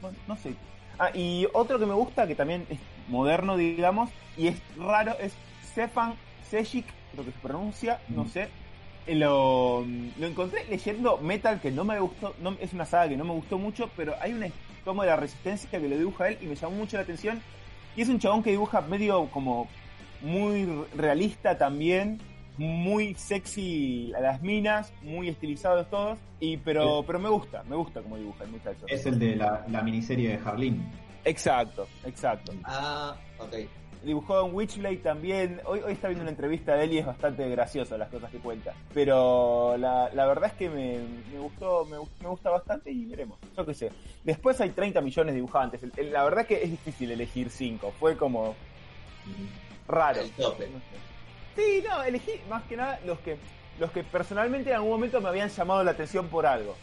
bueno, 0.00 0.16
no 0.26 0.36
sé. 0.36 0.54
Ah, 0.98 1.10
y 1.14 1.46
otro 1.52 1.78
que 1.78 1.86
me 1.86 1.94
gusta, 1.94 2.26
que 2.26 2.34
también 2.34 2.66
es 2.70 2.78
moderno, 3.08 3.56
digamos, 3.56 4.10
y 4.36 4.48
es 4.48 4.56
raro, 4.76 5.16
es 5.20 5.32
Stefan 5.72 6.14
Sejic, 6.50 6.86
creo 7.12 7.24
que 7.24 7.32
se 7.32 7.38
pronuncia, 7.38 8.00
no 8.08 8.24
Mm. 8.24 8.28
sé. 8.28 8.48
Eh, 9.06 9.14
Lo, 9.14 9.84
lo 10.18 10.26
encontré 10.26 10.64
leyendo 10.68 11.18
Metal, 11.18 11.60
que 11.60 11.70
no 11.70 11.84
me 11.84 11.98
gustó, 12.00 12.34
no, 12.40 12.56
es 12.60 12.72
una 12.72 12.84
saga 12.86 13.08
que 13.08 13.16
no 13.16 13.24
me 13.24 13.32
gustó 13.32 13.56
mucho, 13.58 13.88
pero 13.96 14.14
hay 14.20 14.32
una 14.32 14.48
tomo 14.84 15.02
de 15.02 15.08
la 15.08 15.16
resistencia 15.16 15.68
que 15.70 15.78
lo 15.88 15.96
dibuja 15.96 16.28
él 16.28 16.38
y 16.40 16.46
me 16.46 16.54
llamó 16.56 16.76
mucho 16.76 16.96
la 16.96 17.02
atención. 17.04 17.40
Y 17.96 18.02
es 18.02 18.08
un 18.08 18.18
chabón 18.18 18.42
que 18.42 18.50
dibuja 18.50 18.80
medio 18.82 19.26
como 19.30 19.68
muy 20.22 20.66
realista 20.96 21.56
también, 21.56 22.20
muy 22.58 23.14
sexy 23.14 24.12
a 24.16 24.20
las 24.20 24.42
minas, 24.42 24.92
muy 25.02 25.28
estilizados 25.28 25.88
todos, 25.90 26.18
y 26.40 26.56
pero, 26.58 27.02
pero 27.06 27.18
me 27.18 27.28
gusta, 27.28 27.62
me 27.68 27.76
gusta 27.76 28.00
como 28.02 28.16
dibuja 28.16 28.44
el 28.44 28.50
muchacho. 28.50 28.86
Es 28.88 29.06
el 29.06 29.18
de 29.18 29.36
la, 29.36 29.64
la 29.68 29.82
miniserie 29.82 30.30
de 30.30 30.38
Harleen. 30.44 30.84
Exacto, 31.24 31.86
exacto. 32.04 32.52
ah, 32.64 33.14
ok. 33.38 33.54
Dibujó 34.06 34.46
en 34.46 34.54
Witchblade 34.54 34.98
también. 34.98 35.60
Hoy, 35.64 35.80
hoy 35.80 35.92
está 35.92 36.06
viendo 36.06 36.22
una 36.22 36.30
entrevista 36.30 36.76
de 36.76 36.84
él 36.84 36.92
y 36.92 36.98
es 36.98 37.06
bastante 37.06 37.48
gracioso 37.48 37.98
las 37.98 38.08
cosas 38.08 38.30
que 38.30 38.38
cuenta. 38.38 38.72
Pero 38.94 39.76
la, 39.76 40.08
la 40.14 40.26
verdad 40.26 40.50
es 40.52 40.56
que 40.56 40.70
me, 40.70 41.00
me 41.32 41.40
gustó, 41.40 41.84
me, 41.86 41.96
me 42.20 42.28
gusta 42.28 42.50
bastante 42.50 42.92
y 42.92 43.04
veremos. 43.04 43.36
Yo 43.56 43.66
qué 43.66 43.74
sé. 43.74 43.90
Después 44.22 44.60
hay 44.60 44.70
30 44.70 45.00
millones 45.00 45.34
de 45.34 45.40
dibujantes. 45.40 45.80
La 46.12 46.22
verdad 46.22 46.46
que 46.46 46.62
es 46.62 46.70
difícil 46.70 47.10
elegir 47.10 47.50
5. 47.50 47.94
Fue 47.98 48.16
como. 48.16 48.54
raro. 49.88 50.20
El 50.20 50.30
tope. 50.30 50.68
Sí, 51.56 51.82
no, 51.88 52.04
elegí 52.04 52.30
más 52.48 52.62
que 52.64 52.76
nada 52.76 53.00
los 53.04 53.18
que 53.18 53.38
los 53.80 53.90
que 53.90 54.04
personalmente 54.04 54.70
en 54.70 54.76
algún 54.76 54.90
momento 54.90 55.20
me 55.20 55.28
habían 55.28 55.48
llamado 55.48 55.82
la 55.82 55.90
atención 55.90 56.28
por 56.28 56.46
algo. 56.46 56.76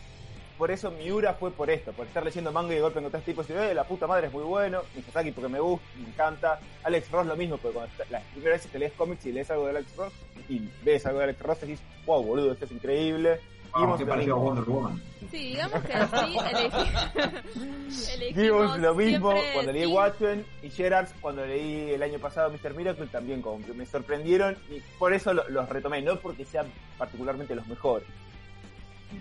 Por 0.64 0.72
eso 0.72 0.92
Miura 0.92 1.34
fue 1.34 1.52
por 1.52 1.70
esto, 1.70 1.92
por 1.92 2.08
estar 2.08 2.24
leyendo 2.24 2.50
manga 2.50 2.72
y 2.72 2.76
de 2.76 2.82
golpe 2.82 3.00
encontrás 3.00 3.26
tipos 3.26 3.50
y 3.50 3.52
eh, 3.52 3.74
la 3.74 3.84
puta 3.84 4.08
madre 4.08 4.28
es 4.28 4.34
muy 4.34 4.46
bueno, 4.46 4.80
Miyazaki 4.96 5.34
porque 5.34 5.50
me 5.50 5.60
gusta, 5.60 5.86
me 6.02 6.08
encanta, 6.08 6.58
Alex 6.84 7.12
Ross 7.12 7.28
lo 7.28 7.36
mismo, 7.36 7.58
porque 7.58 7.76
cuando 7.76 7.92
las 8.10 8.24
primeras 8.32 8.60
veces 8.60 8.72
que 8.72 8.80
lees 8.80 8.94
cómics 8.94 9.26
y 9.26 9.34
lees 9.34 9.52
algo 9.52 9.66
de 9.66 9.72
Alex 9.72 9.94
Ross 9.98 10.14
y 10.48 10.62
ves 10.86 11.06
algo 11.06 11.18
de 11.20 11.26
Alex 11.26 11.42
Ross 11.42 11.60
decís, 11.60 11.82
wow 12.06 12.24
boludo, 12.24 12.54
esto 12.54 12.64
es 12.64 12.72
increíble. 12.72 13.42
Vamos, 13.74 14.02
pareció 14.04 14.36
mismo. 14.38 14.50
Wonder 14.54 14.64
Woman. 14.64 15.02
Sí, 15.32 15.38
digamos 15.50 15.84
que 15.84 15.94
así 15.96 16.38
elegí. 16.38 16.92
elegimos 18.14 18.34
Gibbons 18.34 18.80
lo 18.80 18.96
mismo, 18.96 19.32
siempre 19.32 19.54
cuando 19.54 19.72
leí 19.74 19.82
sí. 19.86 19.88
Watchmen 19.92 20.46
y 20.62 20.70
Gerards 20.70 21.14
cuando 21.20 21.46
leí 21.46 21.90
el 21.92 22.04
año 22.04 22.20
pasado 22.20 22.50
Mr. 22.52 22.74
Miracle 22.74 23.08
también 23.08 23.42
como 23.42 23.66
que 23.66 23.74
me 23.74 23.86
sorprendieron 23.86 24.56
y 24.70 24.80
por 24.98 25.12
eso 25.14 25.34
lo- 25.34 25.50
los 25.50 25.68
retomé, 25.68 26.02
no 26.02 26.16
porque 26.20 26.46
sean 26.46 26.68
particularmente 26.98 27.54
los 27.54 27.68
mejores. 27.68 28.08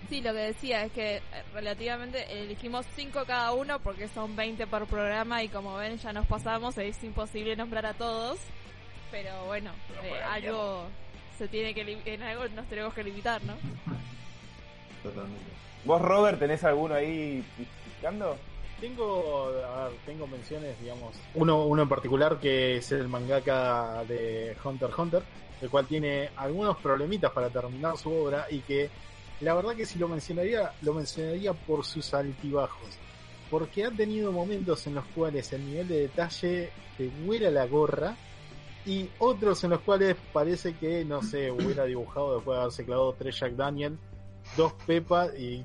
Sí, 0.08 0.20
lo 0.20 0.32
que 0.32 0.38
decía 0.38 0.84
es 0.84 0.92
que 0.92 1.16
eh, 1.16 1.22
relativamente 1.54 2.42
elegimos 2.42 2.86
5 2.96 3.24
cada 3.26 3.52
uno 3.52 3.78
porque 3.80 4.08
son 4.08 4.36
20 4.36 4.66
por 4.66 4.86
programa 4.86 5.42
y 5.42 5.48
como 5.48 5.76
ven 5.76 5.98
ya 5.98 6.12
nos 6.12 6.26
pasamos, 6.26 6.76
es 6.78 7.02
imposible 7.02 7.56
nombrar 7.56 7.86
a 7.86 7.94
todos. 7.94 8.38
Pero 9.10 9.44
bueno, 9.46 9.70
eh, 10.02 10.20
algo 10.22 10.86
se 11.38 11.48
tiene 11.48 11.74
que 11.74 12.00
en 12.04 12.22
algo 12.22 12.48
nos 12.48 12.66
tenemos 12.66 12.94
que 12.94 13.04
limitar, 13.04 13.42
¿no? 13.44 13.54
Totalmente. 15.02 15.52
¿Vos 15.84 16.00
Robert 16.00 16.38
tenés 16.38 16.62
alguno 16.64 16.94
ahí 16.94 17.44
buscando? 17.90 18.36
Tengo, 18.80 19.48
a 19.64 19.88
ver, 19.88 19.92
tengo 20.06 20.26
menciones, 20.26 20.80
digamos, 20.80 21.14
uno, 21.34 21.66
uno 21.66 21.82
en 21.82 21.88
particular 21.88 22.38
que 22.38 22.78
es 22.78 22.90
el 22.92 23.08
mangaka 23.08 24.04
de 24.08 24.56
Hunter 24.62 24.88
x 24.88 24.98
Hunter, 24.98 25.22
el 25.60 25.70
cual 25.70 25.86
tiene 25.86 26.30
algunos 26.36 26.76
problemitas 26.78 27.30
para 27.30 27.48
terminar 27.48 27.96
su 27.96 28.12
obra 28.12 28.46
y 28.50 28.60
que 28.60 28.90
la 29.42 29.54
verdad 29.54 29.74
que 29.74 29.86
si 29.86 29.98
lo 29.98 30.08
mencionaría, 30.08 30.72
lo 30.82 30.94
mencionaría 30.94 31.52
por 31.52 31.84
sus 31.84 32.14
altibajos, 32.14 32.88
porque 33.50 33.84
ha 33.84 33.90
tenido 33.90 34.30
momentos 34.30 34.86
en 34.86 34.94
los 34.94 35.04
cuales 35.06 35.52
el 35.52 35.66
nivel 35.66 35.88
de 35.88 36.00
detalle 36.02 36.70
te 36.96 37.08
vuela 37.24 37.50
la 37.50 37.66
gorra 37.66 38.16
y 38.86 39.08
otros 39.18 39.62
en 39.64 39.70
los 39.70 39.80
cuales 39.80 40.16
parece 40.32 40.74
que, 40.74 41.04
no 41.04 41.22
sé, 41.22 41.50
hubiera 41.50 41.84
dibujado 41.84 42.36
después 42.36 42.56
de 42.56 42.60
haberse 42.60 42.84
clavado 42.84 43.14
tres 43.18 43.38
Jack 43.38 43.54
Daniel, 43.54 43.98
dos 44.56 44.72
Pepa 44.86 45.26
y 45.36 45.64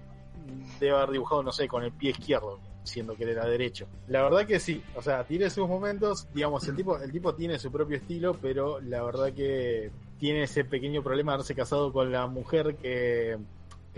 debe 0.79 0.95
haber 0.95 1.11
dibujado, 1.11 1.43
no 1.43 1.51
sé, 1.51 1.67
con 1.67 1.83
el 1.83 1.91
pie 1.91 2.11
izquierdo, 2.11 2.59
siendo 2.83 3.15
que 3.15 3.25
él 3.25 3.29
era 3.29 3.45
derecho. 3.45 3.87
La 4.07 4.23
verdad 4.23 4.47
que 4.47 4.59
sí, 4.59 4.81
o 4.95 5.03
sea, 5.03 5.23
tiene 5.23 5.51
sus 5.51 5.67
momentos, 5.67 6.27
digamos, 6.33 6.67
el 6.67 6.75
tipo, 6.75 6.97
el 6.97 7.11
tipo 7.11 7.35
tiene 7.35 7.59
su 7.59 7.71
propio 7.71 7.97
estilo, 7.97 8.33
pero 8.41 8.79
la 8.79 9.03
verdad 9.03 9.33
que 9.33 9.91
tiene 10.17 10.43
ese 10.43 10.63
pequeño 10.63 11.03
problema 11.03 11.33
de 11.33 11.35
haberse 11.35 11.53
casado 11.53 11.93
con 11.93 12.11
la 12.11 12.25
mujer 12.25 12.75
que 12.77 13.37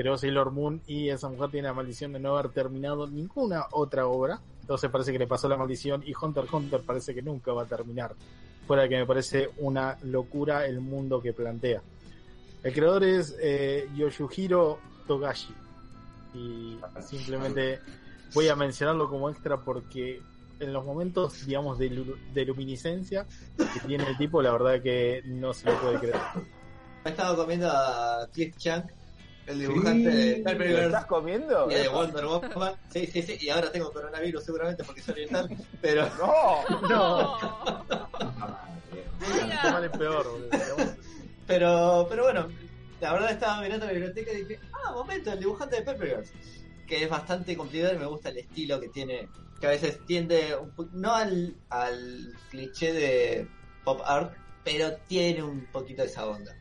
creó 0.01 0.17
Sailor 0.17 0.51
Moon 0.51 0.81
y 0.87 1.09
esa 1.09 1.27
mujer 1.27 1.51
tiene 1.51 1.67
la 1.67 1.73
maldición 1.73 2.13
de 2.13 2.21
no 2.21 2.37
haber 2.37 2.53
terminado 2.53 3.05
ninguna 3.05 3.65
otra 3.71 4.07
obra. 4.07 4.39
Entonces 4.61 4.89
parece 4.89 5.11
que 5.11 5.19
le 5.19 5.27
pasó 5.27 5.49
la 5.49 5.57
maldición 5.57 6.03
y 6.05 6.13
Hunter 6.15 6.45
x 6.45 6.53
Hunter 6.53 6.81
parece 6.83 7.13
que 7.13 7.21
nunca 7.21 7.51
va 7.51 7.63
a 7.63 7.65
terminar. 7.65 8.15
Fuera 8.65 8.87
que 8.87 8.95
me 8.95 9.05
parece 9.05 9.49
una 9.57 9.97
locura 10.03 10.65
el 10.65 10.79
mundo 10.79 11.21
que 11.21 11.33
plantea. 11.33 11.81
El 12.63 12.71
creador 12.73 13.03
es 13.03 13.35
eh, 13.41 13.89
Yoshihiro 13.97 14.79
Togashi. 15.05 15.53
Y 16.33 16.77
simplemente 17.01 17.81
voy 18.33 18.47
a 18.47 18.55
mencionarlo 18.55 19.09
como 19.09 19.29
extra 19.29 19.57
porque 19.57 20.21
en 20.61 20.71
los 20.71 20.85
momentos, 20.85 21.45
digamos, 21.45 21.77
de, 21.77 21.89
lu- 21.89 22.15
de 22.33 22.45
luminiscencia 22.45 23.25
que 23.57 23.79
tiene 23.85 24.05
el 24.07 24.17
tipo, 24.17 24.41
la 24.41 24.53
verdad 24.53 24.81
que 24.81 25.23
no 25.25 25.51
se 25.53 25.69
lo 25.69 25.77
puede 25.81 25.99
creer. 25.99 26.15
He 27.03 27.09
estado 27.09 27.35
comiendo 27.35 27.67
a 27.69 28.27
Cliff 28.31 28.55
Chang, 28.57 28.83
el 29.49 29.59
dibujante 29.59 30.09
de 30.09 30.55
¿Lo 30.71 30.79
estás 30.79 31.05
comiendo? 31.05 31.71
y 31.71 31.73
de 31.75 31.87
Wonder 31.89 32.25
Woman. 32.25 32.75
Sí, 32.91 33.07
sí, 33.07 33.21
sí, 33.23 33.37
y 33.41 33.49
ahora 33.49 33.71
tengo 33.71 33.91
coronavirus 33.91 34.43
seguramente 34.43 34.83
porque 34.83 35.01
soy 35.01 35.13
oriental, 35.13 35.49
pero 35.81 36.07
No, 36.19 36.63
No, 36.87 37.37
en 39.83 39.91
peor. 39.91 40.25
boludo. 40.29 40.95
Pero, 41.47 42.05
pero 42.09 42.23
bueno, 42.23 42.47
la 42.99 43.13
verdad 43.13 43.31
estaba 43.31 43.61
mirando 43.61 43.85
la 43.87 43.91
biblioteca 43.91 44.31
y 44.33 44.43
dije, 44.45 44.59
ah, 44.87 44.93
momento, 44.93 45.31
el 45.33 45.39
dibujante 45.39 45.77
de 45.77 45.81
Pepper 45.81 46.07
Girls, 46.07 46.31
que 46.85 47.03
es 47.03 47.09
bastante 47.09 47.57
cumplidor 47.57 47.95
y 47.95 47.97
me 47.97 48.05
gusta 48.05 48.29
el 48.29 48.37
estilo 48.37 48.79
que 48.79 48.89
tiene, 48.89 49.29
que 49.59 49.65
a 49.67 49.71
veces 49.71 50.05
tiende, 50.05 50.55
un 50.55 50.69
po- 50.71 50.87
no 50.93 51.13
al, 51.15 51.55
al 51.69 52.27
cliché 52.49 52.93
de 52.93 53.47
pop 53.83 54.01
art, 54.05 54.33
pero 54.63 54.95
tiene 55.07 55.41
un 55.41 55.65
poquito 55.65 56.03
de 56.03 56.07
esa 56.09 56.27
onda. 56.27 56.55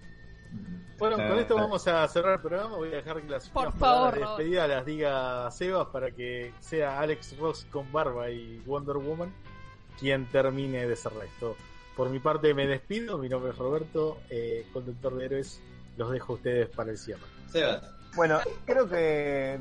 Bueno, 0.99 1.17
con 1.17 1.39
esto 1.39 1.55
vamos 1.55 1.87
a 1.87 2.07
cerrar 2.09 2.35
el 2.35 2.41
programa. 2.41 2.77
Voy 2.77 2.89
a 2.89 2.97
dejar 2.97 3.23
que 3.23 3.29
las 3.29 3.49
Por 3.49 3.67
últimas 3.67 3.81
favor, 3.81 4.11
palabras 4.11 4.21
de 4.21 4.27
despedida 4.45 4.67
las 4.69 4.85
diga 4.87 5.51
Sebas 5.51 5.87
para 5.89 6.11
que 6.11 6.53
sea 6.61 6.99
Alex 7.01 7.37
Ross 7.39 7.67
con 7.71 7.91
barba 7.93 8.31
y 8.31 8.59
Wonder 8.67 8.97
Woman 8.97 9.33
quien 9.99 10.27
termine 10.27 10.87
de 10.87 10.97
cerrar 10.97 11.25
esto. 11.25 11.57
Por 11.97 12.09
mi 12.11 12.19
parte 12.21 12.53
me 12.55 12.67
despido, 12.67 13.19
mi 13.19 13.29
nombre 13.29 13.51
es 13.51 13.59
Roberto, 13.59 14.19
eh, 14.31 14.65
conductor 14.73 15.17
de 15.17 15.25
héroes, 15.27 15.61
los 15.97 16.11
dejo 16.11 16.33
a 16.33 16.37
ustedes 16.37 16.69
para 16.69 16.91
el 16.91 16.99
cierre. 16.99 17.23
Sebas, 17.51 17.83
Bueno, 18.15 18.39
creo 18.65 18.89
que 18.89 19.59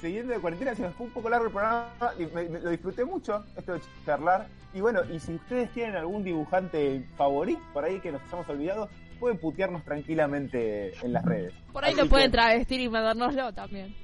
siguiendo 0.00 0.32
de 0.34 0.40
cuarentena 0.40 0.74
se 0.74 0.82
nos 0.82 0.94
fue 0.94 1.06
un 1.06 1.12
poco 1.12 1.28
largo 1.30 1.46
el 1.46 1.52
programa 1.52 1.88
y 2.18 2.26
me- 2.26 2.48
me- 2.48 2.60
lo 2.60 2.70
disfruté 2.70 3.04
mucho, 3.04 3.44
esto 3.56 3.74
de 3.74 3.80
charlar. 4.04 4.46
Y 4.74 4.80
bueno, 4.80 5.00
y 5.10 5.18
si 5.20 5.34
ustedes 5.34 5.70
tienen 5.72 5.96
algún 5.96 6.22
dibujante 6.24 7.06
favorito 7.16 7.60
por 7.72 7.84
ahí 7.84 8.00
que 8.00 8.10
nos 8.12 8.22
hayamos 8.22 8.48
olvidado, 8.48 8.88
pueden 9.22 9.38
putearnos 9.38 9.84
tranquilamente 9.84 10.92
en 11.00 11.12
las 11.12 11.24
redes. 11.24 11.54
Por 11.72 11.84
ahí 11.84 11.92
Así 11.92 12.00
lo 12.02 12.08
pueden 12.08 12.32
travestir 12.32 12.80
y 12.80 12.88
mandárnoslo 12.88 13.54
también. 13.54 13.94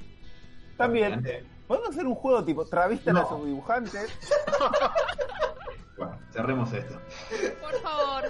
También, 0.76 1.24
podemos 1.66 1.88
hacer 1.88 2.06
un 2.06 2.14
juego 2.14 2.44
tipo 2.44 2.64
travistan 2.64 3.14
No. 3.14 3.22
a 3.22 3.28
sus 3.28 3.44
dibujantes. 3.44 4.16
Bueno, 5.96 6.16
cerremos 6.30 6.72
esto. 6.72 7.00
Por 7.60 7.80
favor. 7.80 8.24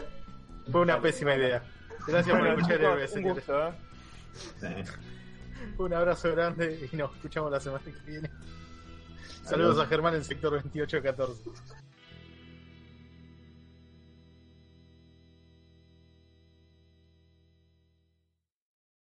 Fue 0.72 0.80
una 0.80 0.98
pésima 1.02 1.34
idea. 1.34 1.62
Gracias 2.06 2.34
Bueno, 2.34 2.54
por 2.54 2.60
escuchar 2.62 2.80
héroes, 2.80 3.12
un 3.12 3.22
gusto, 3.24 3.68
¿eh? 3.68 3.72
Sí. 4.32 5.72
Un 5.76 5.92
abrazo 5.92 6.32
grande 6.32 6.88
y 6.90 6.96
nos 6.96 7.14
escuchamos 7.16 7.52
la 7.52 7.60
semana 7.60 7.84
que 7.84 8.10
viene. 8.10 8.30
Saludos 9.42 9.78
a 9.78 9.86
Germán 9.86 10.14
en 10.14 10.24
sector 10.24 10.52
2814. 10.52 11.50